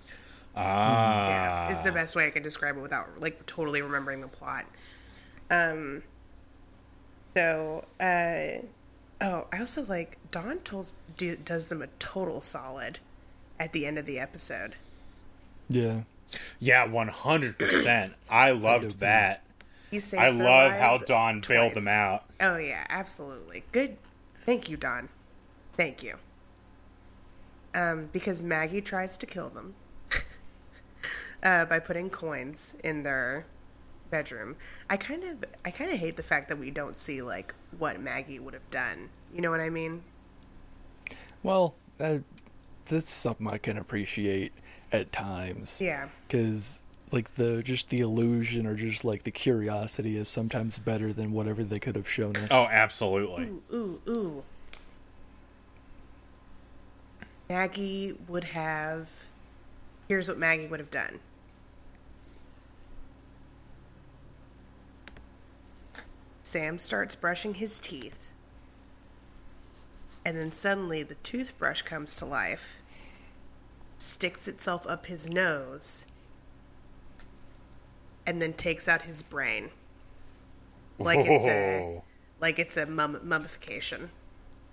Ah. 0.56 1.28
Yeah, 1.28 1.70
is 1.70 1.82
the 1.82 1.92
best 1.92 2.16
way 2.16 2.26
I 2.26 2.30
can 2.30 2.42
describe 2.42 2.76
it 2.76 2.80
without 2.80 3.20
like 3.20 3.46
totally 3.46 3.82
remembering 3.82 4.20
the 4.20 4.28
plot. 4.28 4.66
Um. 5.50 6.02
So, 7.36 7.84
uh, 8.00 8.66
oh, 9.20 9.46
I 9.52 9.60
also 9.60 9.84
like 9.84 10.18
Don 10.32 10.58
tolls, 10.58 10.94
do, 11.16 11.36
does 11.36 11.68
them 11.68 11.80
a 11.80 11.86
total 12.00 12.40
solid 12.40 12.98
at 13.60 13.72
the 13.72 13.86
end 13.86 13.98
of 13.98 14.06
the 14.06 14.18
episode. 14.18 14.74
Yeah. 15.68 16.02
Yeah, 16.58 16.88
100%. 16.88 18.14
I 18.30 18.50
loved 18.50 18.98
that. 19.00 19.42
He 19.90 20.00
saves 20.00 20.22
I 20.22 20.44
love 20.44 20.72
how 20.72 20.98
Don 20.98 21.40
Dawn 21.40 21.42
bailed 21.46 21.74
them 21.74 21.88
out. 21.88 22.24
Oh 22.40 22.56
yeah, 22.56 22.86
absolutely. 22.88 23.64
Good. 23.72 23.96
Thank 24.46 24.68
you, 24.70 24.76
Don. 24.76 25.08
Thank 25.76 26.02
you. 26.02 26.14
Um, 27.74 28.08
because 28.12 28.42
Maggie 28.42 28.80
tries 28.80 29.16
to 29.18 29.26
kill 29.26 29.48
them 29.48 29.74
uh, 31.42 31.66
by 31.66 31.78
putting 31.78 32.10
coins 32.10 32.76
in 32.82 33.02
their 33.02 33.46
bedroom. 34.10 34.56
I 34.88 34.96
kind 34.96 35.22
of, 35.24 35.44
I 35.64 35.70
kind 35.70 35.90
of 35.90 35.98
hate 35.98 36.16
the 36.16 36.22
fact 36.22 36.48
that 36.48 36.58
we 36.58 36.70
don't 36.70 36.98
see 36.98 37.22
like 37.22 37.54
what 37.78 38.00
Maggie 38.00 38.40
would 38.40 38.54
have 38.54 38.68
done. 38.70 39.08
You 39.32 39.40
know 39.40 39.50
what 39.50 39.60
I 39.60 39.70
mean? 39.70 40.02
Well, 41.42 41.74
uh, 42.00 42.18
that's 42.86 43.12
something 43.12 43.46
I 43.46 43.58
can 43.58 43.78
appreciate 43.78 44.52
at 44.92 45.12
times. 45.12 45.80
Yeah. 45.80 46.08
Because 46.26 46.82
like 47.12 47.32
the 47.32 47.62
just 47.62 47.88
the 47.88 48.00
illusion 48.00 48.66
or 48.66 48.74
just 48.74 49.04
like 49.04 49.22
the 49.24 49.30
curiosity 49.30 50.16
is 50.16 50.28
sometimes 50.28 50.78
better 50.78 51.12
than 51.12 51.32
whatever 51.32 51.64
they 51.64 51.78
could 51.78 51.96
have 51.96 52.08
shown 52.08 52.36
us. 52.36 52.48
Oh, 52.50 52.68
absolutely. 52.70 53.44
Ooh, 53.44 53.62
ooh, 53.72 54.00
ooh. 54.08 54.44
Maggie 57.50 58.14
would 58.28 58.44
have. 58.44 59.26
Here's 60.06 60.28
what 60.28 60.38
Maggie 60.38 60.68
would 60.68 60.78
have 60.78 60.92
done. 60.92 61.18
Sam 66.44 66.78
starts 66.78 67.16
brushing 67.16 67.54
his 67.54 67.80
teeth. 67.80 68.30
And 70.24 70.36
then 70.36 70.52
suddenly 70.52 71.02
the 71.02 71.16
toothbrush 71.16 71.82
comes 71.82 72.14
to 72.16 72.24
life, 72.24 72.82
sticks 73.98 74.46
itself 74.46 74.86
up 74.86 75.06
his 75.06 75.28
nose, 75.28 76.06
and 78.28 78.40
then 78.40 78.52
takes 78.52 78.86
out 78.86 79.02
his 79.02 79.22
brain. 79.22 79.70
Like 81.00 81.18
it's 81.20 81.46
a 81.46 82.02
like 82.40 82.60
it's 82.60 82.76
a 82.76 82.86
mum- 82.86 83.20
mummification. 83.24 84.10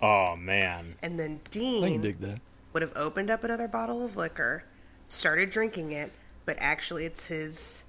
Oh, 0.00 0.36
man. 0.36 0.94
And 1.02 1.18
then 1.18 1.40
I 1.44 1.48
can 1.50 1.60
Dean 1.60 2.00
dig 2.02 2.20
that. 2.20 2.40
Would 2.72 2.82
have 2.82 2.92
opened 2.96 3.30
up 3.30 3.44
another 3.44 3.68
bottle 3.68 4.04
of 4.04 4.16
liquor, 4.16 4.64
started 5.06 5.50
drinking 5.50 5.92
it, 5.92 6.12
but 6.44 6.56
actually 6.60 7.04
it's 7.04 7.26
his 7.28 7.84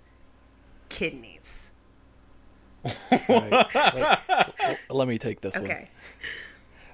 kidneys. 0.90 1.72
Right. 2.84 3.66
let, 3.76 4.80
let 4.90 5.08
me 5.08 5.18
take 5.18 5.42
this 5.42 5.56
one. 5.56 5.66
Okay. 5.66 5.90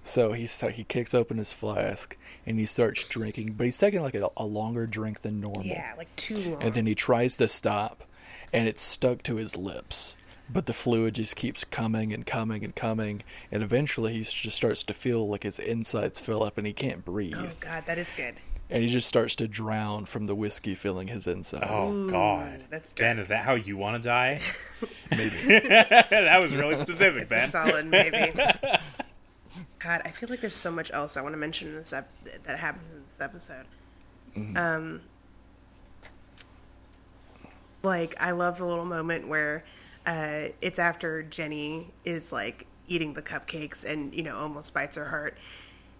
So 0.03 0.33
he 0.33 0.45
he 0.45 0.83
kicks 0.83 1.15
open 1.15 1.37
his 1.37 1.51
flask 1.51 2.15
and 2.45 2.59
he 2.59 2.65
starts 2.65 3.03
drinking, 3.05 3.53
but 3.53 3.65
he's 3.65 3.77
taking 3.77 4.01
like 4.01 4.13
a, 4.13 4.29
a 4.37 4.45
longer 4.45 4.85
drink 4.85 5.21
than 5.21 5.41
normal. 5.41 5.63
Yeah, 5.65 5.93
like 5.97 6.15
too 6.15 6.37
long. 6.37 6.61
And 6.61 6.73
then 6.75 6.85
he 6.85 6.93
tries 6.93 7.35
to 7.37 7.47
stop, 7.47 8.03
and 8.53 8.67
it's 8.67 8.83
stuck 8.83 9.23
to 9.23 9.37
his 9.37 9.57
lips. 9.57 10.15
But 10.47 10.67
the 10.67 10.73
fluid 10.73 11.15
just 11.15 11.35
keeps 11.35 11.63
coming 11.63 12.13
and 12.13 12.25
coming 12.25 12.63
and 12.63 12.75
coming, 12.75 13.23
and 13.51 13.63
eventually 13.63 14.13
he 14.13 14.19
just 14.19 14.51
starts 14.55 14.83
to 14.83 14.93
feel 14.93 15.27
like 15.27 15.43
his 15.43 15.57
insides 15.57 16.19
fill 16.19 16.43
up 16.43 16.57
and 16.57 16.67
he 16.67 16.73
can't 16.73 17.03
breathe. 17.03 17.33
oh 17.37 17.51
god, 17.61 17.85
that 17.87 17.97
is 17.97 18.11
good. 18.15 18.35
And 18.69 18.81
he 18.81 18.89
just 18.89 19.07
starts 19.07 19.35
to 19.35 19.47
drown 19.47 20.05
from 20.05 20.25
the 20.25 20.33
whiskey 20.33 20.73
filling 20.73 21.07
his 21.07 21.27
insides. 21.27 21.65
Oh, 21.69 22.09
God. 22.09 22.63
that's 22.71 22.95
Ben, 22.95 23.19
is 23.19 23.27
that 23.27 23.43
how 23.43 23.53
you 23.53 23.77
want 23.77 24.01
to 24.01 24.07
die? 24.07 24.39
Maybe. 25.11 25.29
that 25.69 26.37
was 26.41 26.51
really 26.51 26.75
specific, 26.75 27.23
It's 27.23 27.31
a 27.31 27.35
Ben. 27.35 27.47
solid 27.47 27.85
maybe. 27.85 28.33
God, 29.79 30.01
I 30.03 30.09
feel 30.09 30.29
like 30.29 30.41
there's 30.41 30.55
so 30.55 30.71
much 30.71 30.89
else 30.91 31.15
I 31.15 31.21
want 31.21 31.33
to 31.33 31.37
mention 31.37 31.67
in 31.69 31.75
this 31.75 31.93
ep- 31.93 32.09
that 32.45 32.57
happens 32.57 32.91
in 32.91 33.03
this 33.07 33.21
episode. 33.21 33.65
Um, 34.57 35.01
like 37.83 38.15
I 38.19 38.31
love 38.31 38.57
the 38.57 38.65
little 38.65 38.85
moment 38.85 39.27
where 39.27 39.63
uh, 40.05 40.49
it's 40.61 40.79
after 40.79 41.23
Jenny 41.23 41.93
is 42.03 42.31
like 42.31 42.67
eating 42.87 43.13
the 43.13 43.21
cupcakes 43.21 43.83
and 43.83 44.13
you 44.13 44.23
know 44.23 44.35
almost 44.35 44.73
bites 44.73 44.97
her 44.97 45.09
heart, 45.09 45.37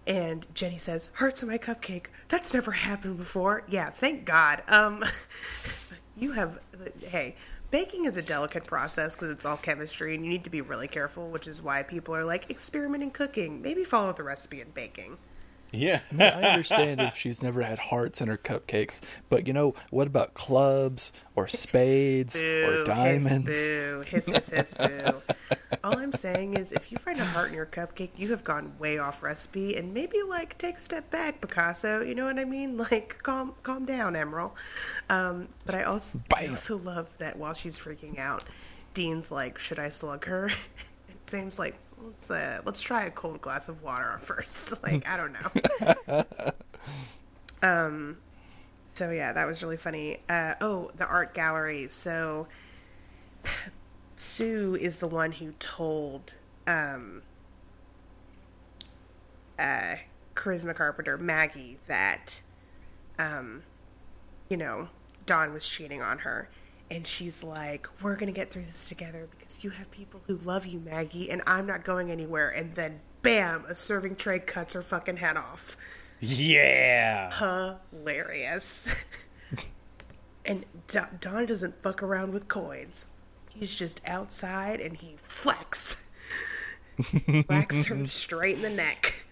and 0.06 0.46
Jenny 0.54 0.78
says, 0.78 1.08
"Hearts 1.14 1.42
in 1.42 1.48
my 1.48 1.58
cupcake. 1.58 2.06
That's 2.28 2.54
never 2.54 2.72
happened 2.72 3.16
before." 3.16 3.64
Yeah, 3.68 3.90
thank 3.90 4.24
God. 4.24 4.62
Um, 4.68 5.04
you 6.16 6.32
have 6.32 6.60
hey. 7.02 7.36
Baking 7.72 8.04
is 8.04 8.16
a 8.16 8.22
delicate 8.22 8.64
process 8.64 9.16
because 9.16 9.32
it's 9.32 9.44
all 9.44 9.56
chemistry, 9.56 10.14
and 10.14 10.24
you 10.24 10.30
need 10.30 10.44
to 10.44 10.50
be 10.50 10.60
really 10.60 10.86
careful. 10.86 11.28
Which 11.30 11.48
is 11.48 11.60
why 11.60 11.82
people 11.82 12.14
are 12.14 12.24
like 12.24 12.48
experiment 12.48 13.02
in 13.02 13.10
cooking. 13.10 13.60
Maybe 13.60 13.82
follow 13.82 14.12
the 14.12 14.22
recipe 14.22 14.60
in 14.60 14.70
baking. 14.70 15.18
Yeah. 15.76 16.00
I 16.18 16.24
understand 16.50 17.00
if 17.00 17.16
she's 17.16 17.42
never 17.42 17.62
had 17.62 17.78
hearts 17.78 18.20
in 18.20 18.28
her 18.28 18.38
cupcakes, 18.38 19.00
but 19.28 19.46
you 19.46 19.52
know, 19.52 19.74
what 19.90 20.06
about 20.06 20.34
clubs 20.34 21.12
or 21.34 21.46
spades 21.46 22.38
Boo, 22.38 22.64
or 22.66 22.84
diamonds? 22.84 23.48
Hiss, 23.48 23.70
boo, 23.70 24.04
hiss, 24.06 24.26
hiss, 24.26 24.48
hiss, 24.50 24.74
boo. 24.74 25.22
All 25.84 25.98
I'm 25.98 26.12
saying 26.12 26.54
is, 26.54 26.72
if 26.72 26.90
you 26.90 26.98
find 26.98 27.18
a 27.20 27.24
heart 27.24 27.48
in 27.48 27.54
your 27.54 27.66
cupcake, 27.66 28.10
you 28.16 28.30
have 28.30 28.44
gone 28.44 28.72
way 28.78 28.98
off 28.98 29.22
recipe, 29.22 29.76
and 29.76 29.92
maybe 29.92 30.22
like 30.28 30.56
take 30.58 30.76
a 30.76 30.80
step 30.80 31.10
back, 31.10 31.40
Picasso. 31.40 32.02
You 32.02 32.14
know 32.14 32.24
what 32.24 32.38
I 32.38 32.44
mean? 32.44 32.76
Like, 32.86 33.20
calm, 33.22 33.54
calm 33.64 33.84
down, 33.84 34.14
Emeril. 34.14 34.52
Um, 35.10 35.48
but 35.64 35.74
I 35.74 35.82
also, 35.82 36.20
I 36.36 36.42
Bam. 36.42 36.50
also 36.50 36.78
love 36.78 37.18
that 37.18 37.36
while 37.36 37.52
she's 37.52 37.78
freaking 37.78 38.18
out, 38.18 38.44
Dean's 38.94 39.32
like, 39.32 39.58
"Should 39.58 39.80
I 39.80 39.88
slug 39.88 40.24
her?" 40.26 40.46
it 41.08 41.28
seems 41.28 41.58
like 41.58 41.74
let's 42.06 42.30
uh, 42.30 42.60
let's 42.64 42.80
try 42.80 43.04
a 43.04 43.10
cold 43.10 43.40
glass 43.40 43.68
of 43.68 43.82
water 43.82 44.16
first. 44.20 44.82
like, 44.82 45.06
I 45.08 45.16
don't 45.16 45.32
know. 45.32 46.24
um, 47.68 48.18
so 48.94 49.10
yeah, 49.10 49.32
that 49.32 49.46
was 49.46 49.62
really 49.62 49.76
funny. 49.76 50.18
Uh, 50.28 50.54
oh, 50.60 50.90
the 50.96 51.06
art 51.06 51.34
gallery. 51.34 51.88
So 51.88 52.46
Sue 54.16 54.76
is 54.76 54.98
the 54.98 55.08
one 55.08 55.32
who 55.32 55.52
told 55.58 56.36
um, 56.66 57.22
uh, 59.58 59.96
Charisma 60.34 60.74
Carpenter 60.74 61.18
Maggie 61.18 61.78
that, 61.86 62.40
um, 63.18 63.62
you 64.48 64.56
know, 64.56 64.88
Don 65.26 65.52
was 65.52 65.68
cheating 65.68 66.00
on 66.02 66.18
her. 66.20 66.48
And 66.90 67.06
she's 67.06 67.42
like, 67.42 67.86
We're 68.02 68.14
going 68.16 68.32
to 68.32 68.32
get 68.32 68.50
through 68.50 68.62
this 68.64 68.88
together 68.88 69.28
because 69.30 69.64
you 69.64 69.70
have 69.70 69.90
people 69.90 70.20
who 70.26 70.36
love 70.36 70.66
you, 70.66 70.78
Maggie, 70.80 71.30
and 71.30 71.42
I'm 71.46 71.66
not 71.66 71.84
going 71.84 72.10
anywhere. 72.10 72.50
And 72.50 72.74
then, 72.74 73.00
bam, 73.22 73.64
a 73.68 73.74
serving 73.74 74.16
tray 74.16 74.38
cuts 74.38 74.74
her 74.74 74.82
fucking 74.82 75.16
head 75.16 75.36
off 75.36 75.76
Yeah. 76.20 77.30
hilarious. 77.90 79.04
and 80.44 80.64
Do- 80.86 81.00
Don 81.20 81.46
doesn't 81.46 81.82
fuck 81.82 82.02
around 82.02 82.32
with 82.32 82.46
coins. 82.48 83.06
He's 83.50 83.74
just 83.74 84.00
outside 84.06 84.80
and 84.80 84.96
he 84.96 85.16
flex. 85.22 86.08
Whacks 87.48 87.86
her 87.86 88.06
straight 88.06 88.56
in 88.56 88.62
the 88.62 88.70
neck. 88.70 89.24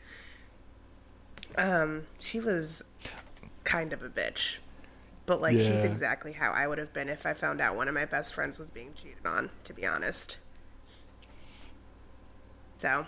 Um, 1.56 2.02
she 2.18 2.40
was 2.40 2.84
kind 3.62 3.92
of 3.92 4.02
a 4.02 4.08
bitch. 4.08 4.56
But 5.26 5.40
like 5.40 5.58
she's 5.58 5.84
exactly 5.84 6.32
how 6.32 6.52
I 6.52 6.66
would 6.66 6.78
have 6.78 6.92
been 6.92 7.08
if 7.08 7.24
I 7.24 7.32
found 7.34 7.60
out 7.60 7.76
one 7.76 7.88
of 7.88 7.94
my 7.94 8.04
best 8.04 8.34
friends 8.34 8.58
was 8.58 8.70
being 8.70 8.92
cheated 8.94 9.24
on, 9.24 9.50
to 9.64 9.72
be 9.72 9.86
honest. 9.86 10.36
So, 12.76 13.06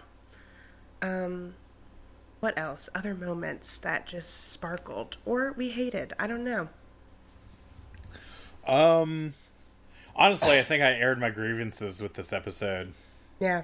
um 1.03 1.55
what 2.41 2.59
else? 2.59 2.89
Other 2.95 3.15
moments 3.15 3.79
that 3.79 4.07
just 4.07 4.51
sparkled 4.51 5.17
or 5.25 5.53
we 5.53 5.71
hated. 5.71 6.15
I 6.19 6.27
don't 6.27 6.45
know. 6.45 6.69
Um 8.67 9.35
honestly, 10.15 10.59
I 10.59 10.63
think 10.63 10.83
I 10.83 10.93
aired 10.93 11.21
my 11.21 11.31
grievances 11.31 12.01
with 12.01 12.15
this 12.15 12.33
episode. 12.33 12.95
Yeah. 13.41 13.63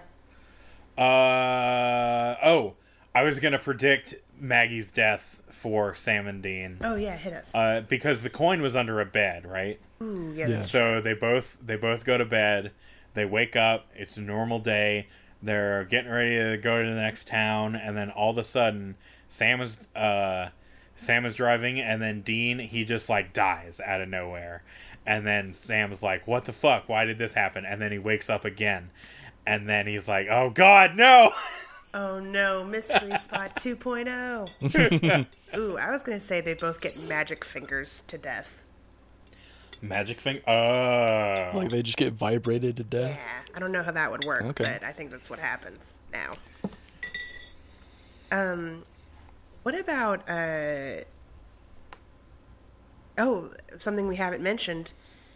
Uh 0.98 2.36
oh, 2.44 2.74
I 3.14 3.22
was 3.22 3.40
going 3.40 3.52
to 3.52 3.58
predict 3.58 4.14
Maggie's 4.38 4.92
death 4.92 5.31
for 5.52 5.94
Sam 5.94 6.26
and 6.26 6.42
Dean. 6.42 6.78
Oh 6.82 6.96
yeah, 6.96 7.16
hit 7.16 7.32
us. 7.32 7.54
Uh, 7.54 7.82
because 7.86 8.22
the 8.22 8.30
coin 8.30 8.62
was 8.62 8.74
under 8.74 9.00
a 9.00 9.06
bed, 9.06 9.46
right? 9.46 9.78
Ooh, 10.02 10.32
yeah. 10.34 10.48
yeah. 10.48 10.60
So 10.60 11.00
they 11.00 11.14
both 11.14 11.56
they 11.64 11.76
both 11.76 12.04
go 12.04 12.18
to 12.18 12.24
bed. 12.24 12.72
They 13.14 13.24
wake 13.24 13.56
up. 13.56 13.86
It's 13.94 14.16
a 14.16 14.20
normal 14.22 14.58
day. 14.58 15.08
They're 15.42 15.84
getting 15.84 16.10
ready 16.10 16.36
to 16.36 16.56
go 16.56 16.82
to 16.82 16.88
the 16.88 16.94
next 16.94 17.26
town, 17.26 17.74
and 17.74 17.96
then 17.96 18.10
all 18.10 18.30
of 18.30 18.38
a 18.38 18.44
sudden, 18.44 18.96
Sam 19.28 19.60
is 19.60 19.78
uh, 19.94 20.50
Sam 20.96 21.26
is 21.26 21.34
driving, 21.34 21.80
and 21.80 22.00
then 22.00 22.22
Dean 22.22 22.58
he 22.60 22.84
just 22.84 23.08
like 23.08 23.32
dies 23.32 23.80
out 23.84 24.00
of 24.00 24.08
nowhere, 24.08 24.62
and 25.04 25.26
then 25.26 25.52
Sam's 25.52 26.02
like, 26.02 26.26
"What 26.26 26.44
the 26.44 26.52
fuck? 26.52 26.88
Why 26.88 27.04
did 27.04 27.18
this 27.18 27.34
happen?" 27.34 27.64
And 27.64 27.80
then 27.80 27.92
he 27.92 27.98
wakes 27.98 28.30
up 28.30 28.44
again, 28.44 28.90
and 29.46 29.68
then 29.68 29.86
he's 29.86 30.08
like, 30.08 30.28
"Oh 30.30 30.50
God, 30.50 30.94
no!" 30.96 31.32
Oh 31.94 32.19
no, 32.20 32.64
Mystery 32.64 33.16
Spot 33.19 33.55
2.0. 33.56 35.27
Ooh, 35.59 35.77
I 35.78 35.90
was 35.90 36.02
gonna 36.02 36.20
say 36.20 36.40
they 36.40 36.55
both 36.55 36.81
get 36.81 36.98
magic 37.09 37.44
fingers 37.44 38.02
to 38.09 38.16
death. 38.19 38.64
Magic 39.82 40.20
finger. 40.20 40.43
Oh, 40.48 41.51
Like 41.55 41.69
they 41.70 41.82
just 41.82 41.97
get 41.98 42.12
vibrated 42.14 42.77
to 42.77 42.85
death. 42.85 43.20
Yeah, 43.20 43.56
I 43.56 43.59
don't 43.60 43.73
know 43.73 43.82
how 43.82 43.90
that 43.90 44.10
would 44.10 44.24
work, 44.24 44.43
Okay. 44.44 44.64
but 44.64 44.85
I 44.85 44.93
think 44.93 45.10
that's 45.10 45.28
what 45.28 45.39
happens 45.40 45.98
now. 46.12 46.35
Um, 48.31 48.85
what 49.64 49.78
about 49.78 50.28
uh? 50.28 51.02
Oh, 53.19 53.51
something 53.77 54.09
we 54.09 54.16
haven't 54.16 54.43
mentioned. 54.43 54.93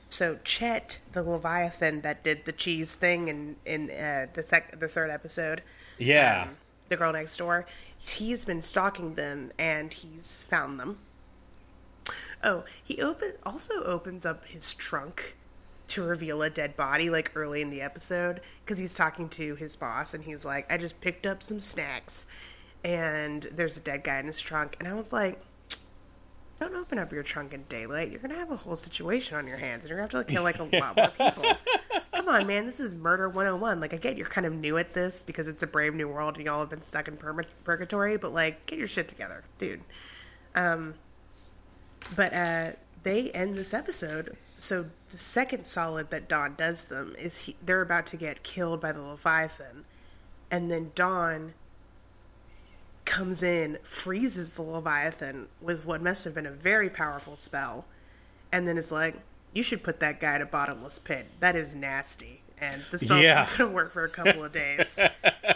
So 0.08 0.38
Chet, 0.44 0.98
the 1.12 1.22
Leviathan 1.22 2.00
that 2.02 2.22
did 2.24 2.44
the 2.44 2.52
cheese 2.52 2.94
thing 2.94 3.28
in 3.28 3.56
in 3.66 3.90
uh, 3.90 4.28
the 4.32 4.42
sec 4.42 4.78
the 4.78 4.88
third 4.88 5.10
episode, 5.10 5.62
yeah. 5.98 6.44
um, 6.48 6.56
the 6.88 6.96
girl 6.96 7.12
next 7.12 7.36
door. 7.36 7.66
He's 7.98 8.44
been 8.44 8.62
stalking 8.62 9.14
them 9.14 9.50
and 9.58 9.92
he's 9.92 10.40
found 10.42 10.78
them. 10.78 10.98
Oh, 12.44 12.64
he 12.82 13.00
open 13.02 13.32
also 13.44 13.82
opens 13.84 14.24
up 14.24 14.46
his 14.46 14.74
trunk 14.74 15.36
to 15.88 16.02
reveal 16.02 16.42
a 16.42 16.50
dead 16.50 16.76
body 16.76 17.10
like 17.10 17.32
early 17.34 17.62
in 17.62 17.70
the 17.70 17.80
episode 17.80 18.40
because 18.64 18.78
he's 18.78 18.94
talking 18.94 19.28
to 19.30 19.54
his 19.54 19.76
boss 19.76 20.14
and 20.14 20.24
he's 20.24 20.44
like, 20.44 20.70
"I 20.72 20.76
just 20.76 21.00
picked 21.00 21.26
up 21.26 21.42
some 21.42 21.60
snacks." 21.60 22.26
And 22.84 23.42
there's 23.44 23.76
a 23.76 23.80
dead 23.80 24.04
guy 24.04 24.20
in 24.20 24.26
his 24.26 24.40
trunk 24.40 24.76
and 24.78 24.86
I 24.88 24.94
was 24.94 25.12
like, 25.12 25.40
don't 26.60 26.74
open 26.76 26.98
up 26.98 27.12
your 27.12 27.22
trunk 27.22 27.52
in 27.52 27.64
daylight. 27.68 28.10
You're 28.10 28.20
gonna 28.20 28.34
have 28.34 28.50
a 28.50 28.56
whole 28.56 28.76
situation 28.76 29.36
on 29.36 29.46
your 29.46 29.58
hands, 29.58 29.84
and 29.84 29.90
you're 29.90 29.98
gonna 29.98 30.18
have 30.18 30.26
to 30.26 30.32
kill 30.32 30.42
like 30.42 30.58
a 30.58 30.64
lot 30.64 30.96
more 30.96 31.08
people. 31.32 31.44
Come 32.14 32.28
on, 32.28 32.46
man, 32.46 32.66
this 32.66 32.80
is 32.80 32.94
murder 32.94 33.28
101. 33.28 33.78
Like, 33.78 33.92
I 33.92 33.98
get 33.98 34.16
you're 34.16 34.26
kind 34.26 34.46
of 34.46 34.54
new 34.54 34.78
at 34.78 34.94
this 34.94 35.22
because 35.22 35.48
it's 35.48 35.62
a 35.62 35.66
brave 35.66 35.94
new 35.94 36.08
world 36.08 36.36
and 36.36 36.46
y'all 36.46 36.60
have 36.60 36.70
been 36.70 36.82
stuck 36.82 37.08
in 37.08 37.16
perma- 37.16 37.44
purgatory, 37.64 38.16
but 38.16 38.32
like, 38.32 38.66
get 38.66 38.78
your 38.78 38.88
shit 38.88 39.06
together, 39.06 39.44
dude. 39.58 39.80
Um, 40.54 40.94
but 42.16 42.32
uh, 42.32 42.72
they 43.02 43.30
end 43.30 43.54
this 43.54 43.74
episode. 43.74 44.36
So 44.58 44.86
the 45.12 45.18
second 45.18 45.66
solid 45.66 46.10
that 46.10 46.28
Don 46.28 46.54
does 46.54 46.86
them 46.86 47.14
is 47.18 47.44
he, 47.44 47.56
they're 47.64 47.82
about 47.82 48.06
to 48.06 48.16
get 48.16 48.42
killed 48.42 48.80
by 48.80 48.92
the 48.92 49.02
Leviathan, 49.02 49.84
and 50.50 50.70
then 50.70 50.92
Don 50.94 51.52
comes 53.06 53.42
in, 53.42 53.78
freezes 53.82 54.52
the 54.52 54.62
Leviathan 54.62 55.48
with 55.60 55.86
what 55.86 56.02
must 56.02 56.24
have 56.24 56.34
been 56.34 56.46
a 56.46 56.50
very 56.50 56.90
powerful 56.90 57.36
spell, 57.36 57.86
and 58.52 58.66
then 58.68 58.76
is 58.76 58.92
like, 58.92 59.14
"You 59.54 59.62
should 59.62 59.82
put 59.82 60.00
that 60.00 60.20
guy 60.20 60.36
in 60.36 60.42
a 60.42 60.46
bottomless 60.46 60.98
pit. 60.98 61.26
That 61.40 61.56
is 61.56 61.74
nasty." 61.74 62.42
And 62.58 62.82
the 62.90 62.98
spell's 62.98 63.22
Yeah. 63.22 63.34
not 63.50 63.56
going 63.58 63.70
to 63.70 63.74
work 63.74 63.92
for 63.92 64.04
a 64.04 64.08
couple 64.08 64.42
of 64.44 64.50
days. 64.52 64.98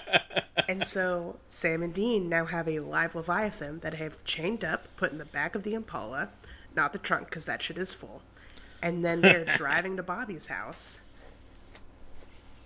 and 0.68 0.86
so 0.86 1.38
Sam 1.46 1.82
and 1.82 1.94
Dean 1.94 2.28
now 2.28 2.44
have 2.44 2.68
a 2.68 2.80
live 2.80 3.14
Leviathan 3.14 3.80
that 3.80 3.92
they 3.92 3.98
have 3.98 4.22
chained 4.24 4.64
up, 4.64 4.86
put 4.96 5.10
in 5.10 5.18
the 5.18 5.24
back 5.24 5.54
of 5.54 5.62
the 5.62 5.74
Impala, 5.74 6.30
not 6.76 6.92
the 6.92 6.98
trunk 6.98 7.28
because 7.28 7.46
that 7.46 7.62
shit 7.62 7.78
is 7.78 7.92
full. 7.92 8.22
And 8.82 9.02
then 9.04 9.22
they're 9.22 9.44
driving 9.56 9.96
to 9.96 10.02
Bobby's 10.02 10.46
house 10.48 11.00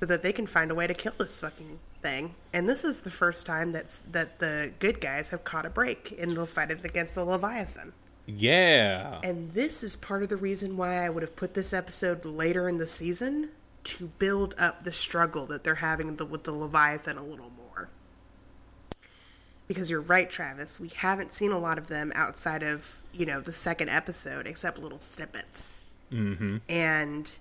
so 0.01 0.07
that 0.07 0.23
they 0.23 0.33
can 0.33 0.47
find 0.49 0.71
a 0.71 0.75
way 0.75 0.87
to 0.89 0.95
kill 0.95 1.13
this 1.19 1.41
fucking 1.41 1.79
thing. 2.05 2.35
And 2.53 2.69
this 2.69 2.85
is 2.85 3.01
the 3.01 3.11
first 3.11 3.47
time 3.47 3.73
that's 3.73 4.03
that 4.13 4.39
the 4.39 4.73
good 4.79 5.01
guys 5.01 5.31
have 5.31 5.43
caught 5.43 5.65
a 5.65 5.71
break 5.71 6.13
in 6.13 6.35
the 6.35 6.47
fight 6.47 6.71
against 6.71 7.15
the 7.15 7.25
Leviathan. 7.25 7.95
yeah. 8.27 9.21
And 9.25 9.55
this 9.55 9.83
is 9.83 9.97
part 9.97 10.23
of 10.23 10.29
the 10.29 10.37
reason 10.37 10.77
why 10.77 10.97
I 11.05 11.09
would 11.11 11.23
have 11.23 11.35
put 11.35 11.55
this 11.55 11.73
episode 11.73 12.25
later 12.25 12.69
in 12.69 12.79
the 12.79 12.87
season 12.87 13.49
to 13.85 14.09
build 14.19 14.55
up 14.59 14.83
the 14.83 14.93
struggle 14.93 15.47
that 15.47 15.65
they're 15.65 15.77
having 15.77 16.17
the, 16.17 16.27
with 16.27 16.45
the 16.45 16.53
Leviathan 16.53 17.17
a 17.17 17.25
little 17.25 17.51
more. 17.57 17.89
Because 19.67 19.91
you're 19.91 20.01
right, 20.03 20.29
Travis. 20.29 20.79
We 20.79 20.89
haven't 20.89 21.33
seen 21.33 21.53
a 21.53 21.59
lot 21.59 21.79
of 21.79 21.87
them 21.87 22.13
outside 22.15 22.63
of, 22.63 23.03
you 23.13 23.25
know, 23.25 23.41
the 23.41 23.53
second 23.53 23.89
episode, 23.89 24.47
except 24.47 24.79
little 24.79 24.99
snippets. 24.99 25.79
Mm-hmm. 26.13 26.59
And, 26.69 27.39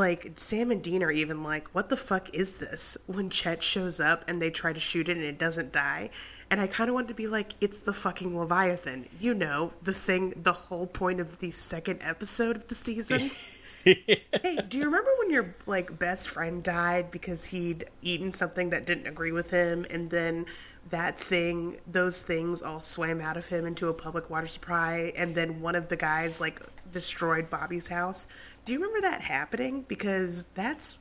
like, 0.00 0.32
Sam 0.34 0.70
and 0.70 0.82
Dean 0.82 1.02
are 1.02 1.10
even 1.10 1.44
like, 1.44 1.68
what 1.68 1.88
the 1.88 1.96
fuck 1.96 2.34
is 2.34 2.56
this? 2.56 2.98
When 3.06 3.30
Chet 3.30 3.62
shows 3.62 4.00
up 4.00 4.24
and 4.26 4.40
they 4.40 4.50
try 4.50 4.72
to 4.72 4.80
shoot 4.80 5.08
it 5.08 5.16
and 5.16 5.24
it 5.24 5.38
doesn't 5.38 5.72
die. 5.72 6.10
And 6.50 6.60
I 6.60 6.66
kind 6.66 6.88
of 6.88 6.94
wanted 6.94 7.08
to 7.08 7.14
be 7.14 7.28
like, 7.28 7.52
it's 7.60 7.80
the 7.80 7.92
fucking 7.92 8.36
Leviathan. 8.36 9.06
You 9.20 9.34
know, 9.34 9.72
the 9.82 9.92
thing, 9.92 10.34
the 10.36 10.52
whole 10.52 10.86
point 10.86 11.20
of 11.20 11.38
the 11.38 11.52
second 11.52 12.00
episode 12.02 12.56
of 12.56 12.66
the 12.68 12.74
season. 12.74 13.30
hey, 13.84 14.58
do 14.68 14.78
you 14.78 14.84
remember 14.84 15.10
when 15.20 15.30
your 15.30 15.54
like 15.66 15.98
best 15.98 16.28
friend 16.28 16.62
died 16.62 17.10
because 17.10 17.46
he'd 17.46 17.84
eaten 18.02 18.32
something 18.32 18.70
that 18.70 18.84
didn't 18.84 19.06
agree 19.06 19.32
with 19.32 19.50
him 19.50 19.86
and 19.90 20.10
then 20.10 20.46
that 20.90 21.18
thing 21.18 21.80
those 21.86 22.22
things 22.22 22.62
all 22.62 22.80
swam 22.80 23.20
out 23.20 23.36
of 23.36 23.48
him 23.48 23.64
into 23.64 23.88
a 23.88 23.94
public 23.94 24.28
water 24.28 24.46
supply 24.46 25.12
and 25.16 25.34
then 25.34 25.60
one 25.60 25.74
of 25.74 25.88
the 25.88 25.96
guys 25.96 26.40
like 26.40 26.60
destroyed 26.92 27.48
Bobby's 27.48 27.88
house? 27.88 28.26
Do 28.64 28.72
you 28.72 28.78
remember 28.78 29.00
that 29.02 29.22
happening? 29.22 29.84
Because 29.88 30.44
that's 30.54 30.98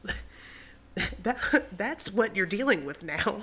that 1.24 1.66
that's 1.76 2.12
what 2.12 2.36
you're 2.36 2.46
dealing 2.46 2.86
with 2.86 3.04
now. 3.04 3.42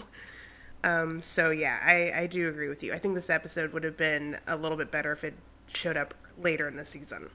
Um, 0.85 1.21
so 1.21 1.51
yeah, 1.51 1.81
I, 1.83 2.13
I 2.15 2.27
do 2.27 2.49
agree 2.49 2.69
with 2.69 2.83
you. 2.83 2.93
I 2.93 2.99
think 2.99 3.17
this 3.17 3.31
episode 3.31 3.73
would 3.73 3.83
have 3.83 3.97
been 3.97 4.39
a 4.47 4.57
little 4.57 4.79
bit 4.79 4.91
better 4.91 5.11
if 5.11 5.25
it 5.25 5.35
showed 5.67 5.97
up 5.97 6.15
later 6.41 6.69
in 6.69 6.77
the 6.77 6.85
season. 6.85 7.29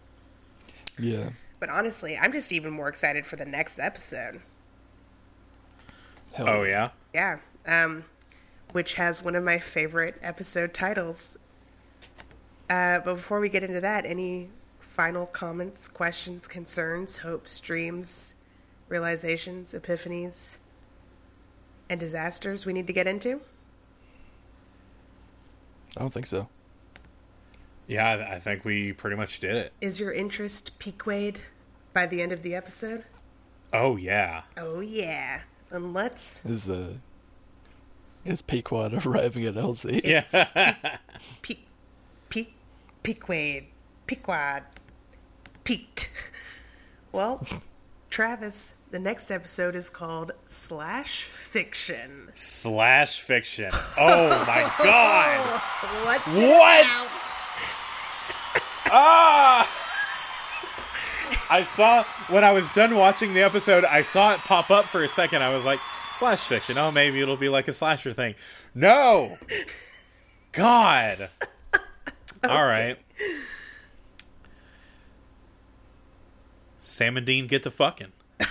Yeah. 0.97 1.31
But 1.59 1.69
honestly, 1.69 2.17
I'm 2.17 2.31
just 2.31 2.51
even 2.51 2.71
more 2.71 2.87
excited 2.87 3.25
for 3.25 3.35
the 3.35 3.45
next 3.45 3.77
episode. 3.77 4.41
Hell 6.33 6.47
Oh 6.47 6.63
yeah. 6.63 6.91
Yeah. 7.13 7.39
Um, 7.67 8.05
which 8.71 8.93
has 8.95 9.23
one 9.23 9.35
of 9.35 9.43
my 9.43 9.59
favorite 9.59 10.15
episode 10.21 10.73
titles. 10.73 11.37
Uh, 12.69 12.99
but 13.03 13.15
before 13.15 13.39
we 13.39 13.49
get 13.49 13.63
into 13.63 13.81
that, 13.81 14.05
any 14.05 14.49
final 14.79 15.25
comments, 15.25 15.87
questions, 15.87 16.47
concerns, 16.47 17.17
hopes, 17.17 17.59
dreams, 17.59 18.35
realizations, 18.87 19.73
epiphanies, 19.73 20.57
and 21.89 21.99
disasters 21.99 22.65
we 22.65 22.73
need 22.73 22.87
to 22.87 22.93
get 22.93 23.07
into? 23.07 23.41
I 25.97 25.99
don't 26.01 26.13
think 26.13 26.25
so. 26.27 26.47
Yeah, 27.87 28.07
I- 28.09 28.35
I 28.35 28.39
think 28.39 28.63
we 28.63 28.93
pretty 28.93 29.17
much 29.17 29.39
did 29.41 29.55
it. 29.55 29.73
Is 29.81 29.99
your 29.99 30.13
interest 30.13 30.79
piqued 30.79 31.41
by 31.93 32.05
the 32.05 32.21
end 32.21 32.31
of 32.31 32.41
the 32.43 32.55
episode? 32.55 33.03
Oh 33.73 33.97
yeah. 33.97 34.43
Oh, 34.57 34.79
yeah. 34.79 35.43
And 35.69 35.93
let's 35.93 36.43
Is 36.45 36.65
the 36.65 36.97
is 38.25 38.41
Pequod 38.41 39.05
arriving 39.05 39.45
at 39.45 39.55
LZ? 39.55 40.01
Yeah. 40.03 40.97
peak, 41.41 41.65
peak, 42.29 42.53
piqued, 43.03 43.65
piquad, 44.07 44.63
peaked. 45.63 46.09
Well, 47.13 47.45
Travis, 48.09 48.73
the 48.91 48.99
next 48.99 49.31
episode 49.31 49.75
is 49.75 49.89
called 49.89 50.31
Slash 50.45 51.23
Fiction. 51.23 52.29
Slash 52.35 53.19
fiction. 53.19 53.69
Oh 53.99 54.29
my 54.47 54.61
god. 54.81 55.61
What's 56.05 56.27
it 56.27 56.49
What? 56.49 56.85
Ah! 58.93 59.77
I 61.49 61.63
saw 61.63 62.03
when 62.29 62.45
I 62.45 62.51
was 62.51 62.69
done 62.71 62.95
watching 62.95 63.33
the 63.33 63.41
episode, 63.41 63.83
I 63.83 64.03
saw 64.03 64.33
it 64.33 64.39
pop 64.39 64.71
up 64.71 64.85
for 64.85 65.03
a 65.03 65.09
second. 65.09 65.43
I 65.43 65.53
was 65.53 65.65
like, 65.65 65.81
slash 66.21 66.41
fiction. 66.41 66.77
Oh, 66.77 66.91
maybe 66.91 67.19
it'll 67.19 67.35
be 67.35 67.49
like 67.49 67.67
a 67.67 67.73
slasher 67.73 68.13
thing. 68.13 68.35
No. 68.75 69.39
God. 70.51 71.29
All 72.47 72.63
right. 72.63 72.97
Sam 76.79 77.17
and 77.17 77.25
Dean 77.25 77.47
get 77.47 77.63
to 77.63 77.71
fucking. 77.71 78.11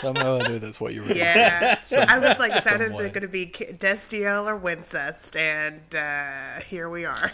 Somehow 0.00 0.38
I 0.40 0.48
knew 0.48 0.60
that's 0.60 0.80
what 0.80 0.94
you 0.94 1.02
were. 1.02 1.12
Yeah, 1.12 1.80
I 2.08 2.18
was 2.20 2.38
like, 2.38 2.52
it's 2.52 2.68
either 2.68 2.86
Some 2.86 2.94
way. 2.94 3.02
they're 3.02 3.12
going 3.12 3.22
to 3.22 3.28
be 3.28 3.46
Destiel 3.46 4.44
or 4.44 4.56
Wincest, 4.56 5.34
and 5.34 5.80
uh, 5.96 6.60
here 6.60 6.88
we 6.88 7.04
are. 7.06 7.32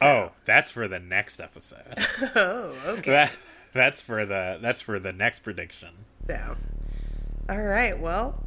Oh, 0.00 0.30
that's 0.46 0.70
for 0.70 0.88
the 0.88 0.98
next 1.00 1.40
episode. 1.40 1.98
Oh, 2.36 2.74
okay. 2.86 3.10
that 3.10 3.32
that's 3.76 4.00
for 4.00 4.26
the 4.26 4.58
that's 4.60 4.80
for 4.80 4.98
the 4.98 5.12
next 5.12 5.40
prediction. 5.40 5.90
So, 6.28 6.56
all 7.48 7.62
right. 7.62 7.98
Well, 7.98 8.42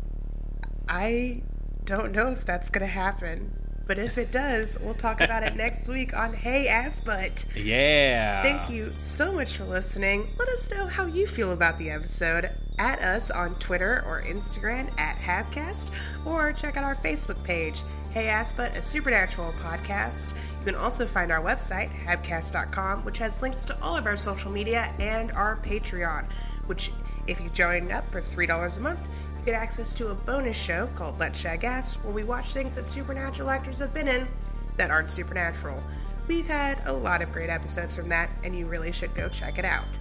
I 0.88 1.42
don't 1.86 2.12
know 2.12 2.28
if 2.28 2.46
that's 2.46 2.70
going 2.70 2.86
to 2.86 2.92
happen, 2.92 3.54
but 3.88 3.98
if 3.98 4.18
it 4.18 4.32
does, 4.32 4.78
we'll 4.82 4.94
talk 4.94 5.22
about 5.22 5.44
it 5.44 5.56
next 5.56 5.88
week 5.88 6.16
on 6.16 6.34
Hey 6.34 6.68
Ass 6.68 7.02
Butt. 7.02 7.46
Yeah. 7.56 8.44
Thank 8.44 8.70
you 8.70 8.92
so 8.96 9.32
much 9.32 9.58
for 9.58 9.64
listening. 9.64 10.30
Let 10.38 10.50
us 10.50 10.70
know 10.70 10.88
how 10.88 11.06
you 11.06 11.26
feel 11.26 11.54
about 11.54 11.78
the 11.78 11.90
episode. 11.90 12.52
At 12.78 13.00
us 13.00 13.30
on 13.30 13.56
Twitter 13.56 14.04
or 14.06 14.22
Instagram 14.22 14.90
at 15.00 15.18
Habcast, 15.18 15.92
or 16.26 16.54
check 16.54 16.78
out 16.78 16.86
our 16.86 16.96
Facebook 16.96 17.44
page, 17.44 17.82
Hey 18.12 18.28
Ass 18.28 18.54
But, 18.54 18.76
a 18.78 18.82
supernatural 18.82 19.52
podcast. 19.60 20.34
You 20.60 20.66
can 20.66 20.76
also 20.76 21.06
find 21.06 21.32
our 21.32 21.42
website, 21.42 21.90
habcast.com, 21.90 23.06
which 23.06 23.18
has 23.20 23.42
links 23.42 23.64
to 23.66 23.82
all 23.82 23.96
of 23.96 24.06
our 24.06 24.18
social 24.18 24.52
media 24.52 24.94
and 25.00 25.32
our 25.32 25.58
Patreon, 25.58 26.26
which, 26.68 26.92
if 27.28 27.40
you 27.42 27.50
join 27.50 27.92
up 27.92 28.06
for 28.12 28.20
$3 28.20 28.78
a 28.78 28.80
month, 28.82 29.10
you 29.40 29.46
get 29.46 29.56
access 29.56 29.94
to 29.96 30.10
a 30.10 30.16
bonus 30.16 30.58
show 30.58 30.88
called 30.96 31.18
Let's 31.18 31.40
Shag 31.40 31.64
Ass, 31.64 31.96
where 32.04 32.14
we 32.14 32.24
watch 32.26 32.48
things 32.48 32.76
that 32.76 32.88
supernatural 32.88 33.50
actors 33.50 33.80
have 33.80 33.94
been 33.94 34.10
in 34.10 34.28
that 34.76 34.92
aren't 34.92 35.12
supernatural. 35.12 35.82
We've 36.28 36.48
had 36.48 36.82
a 36.86 36.94
lot 36.94 37.22
of 37.22 37.32
great 37.32 37.50
episodes 37.50 37.96
from 37.96 38.10
that, 38.10 38.30
and 38.44 38.54
you 38.56 38.66
really 38.66 38.92
should 38.92 39.16
go 39.16 39.30
check 39.30 39.58
it 39.58 39.66
out. 39.66 39.98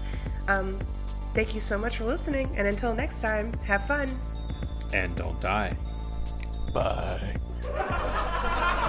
Um, 0.48 0.78
thank 1.34 1.54
you 1.54 1.60
so 1.60 1.78
much 1.78 1.98
for 1.98 2.04
listening, 2.04 2.52
and 2.56 2.66
until 2.66 2.94
next 2.94 3.20
time, 3.20 3.52
have 3.60 3.86
fun. 3.86 4.10
And 4.92 5.14
don't 5.14 5.40
die. 5.40 5.76
Bye. 6.72 7.36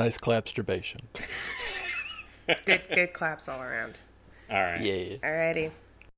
nice 0.00 0.16
clapsturbation. 0.16 1.00
Good, 2.66 2.82
good 2.92 3.12
claps 3.12 3.48
all 3.48 3.62
around. 3.62 4.00
All 4.50 4.56
right. 4.60 4.80
Yeah. 4.80 5.18
Alrighty. 5.22 5.70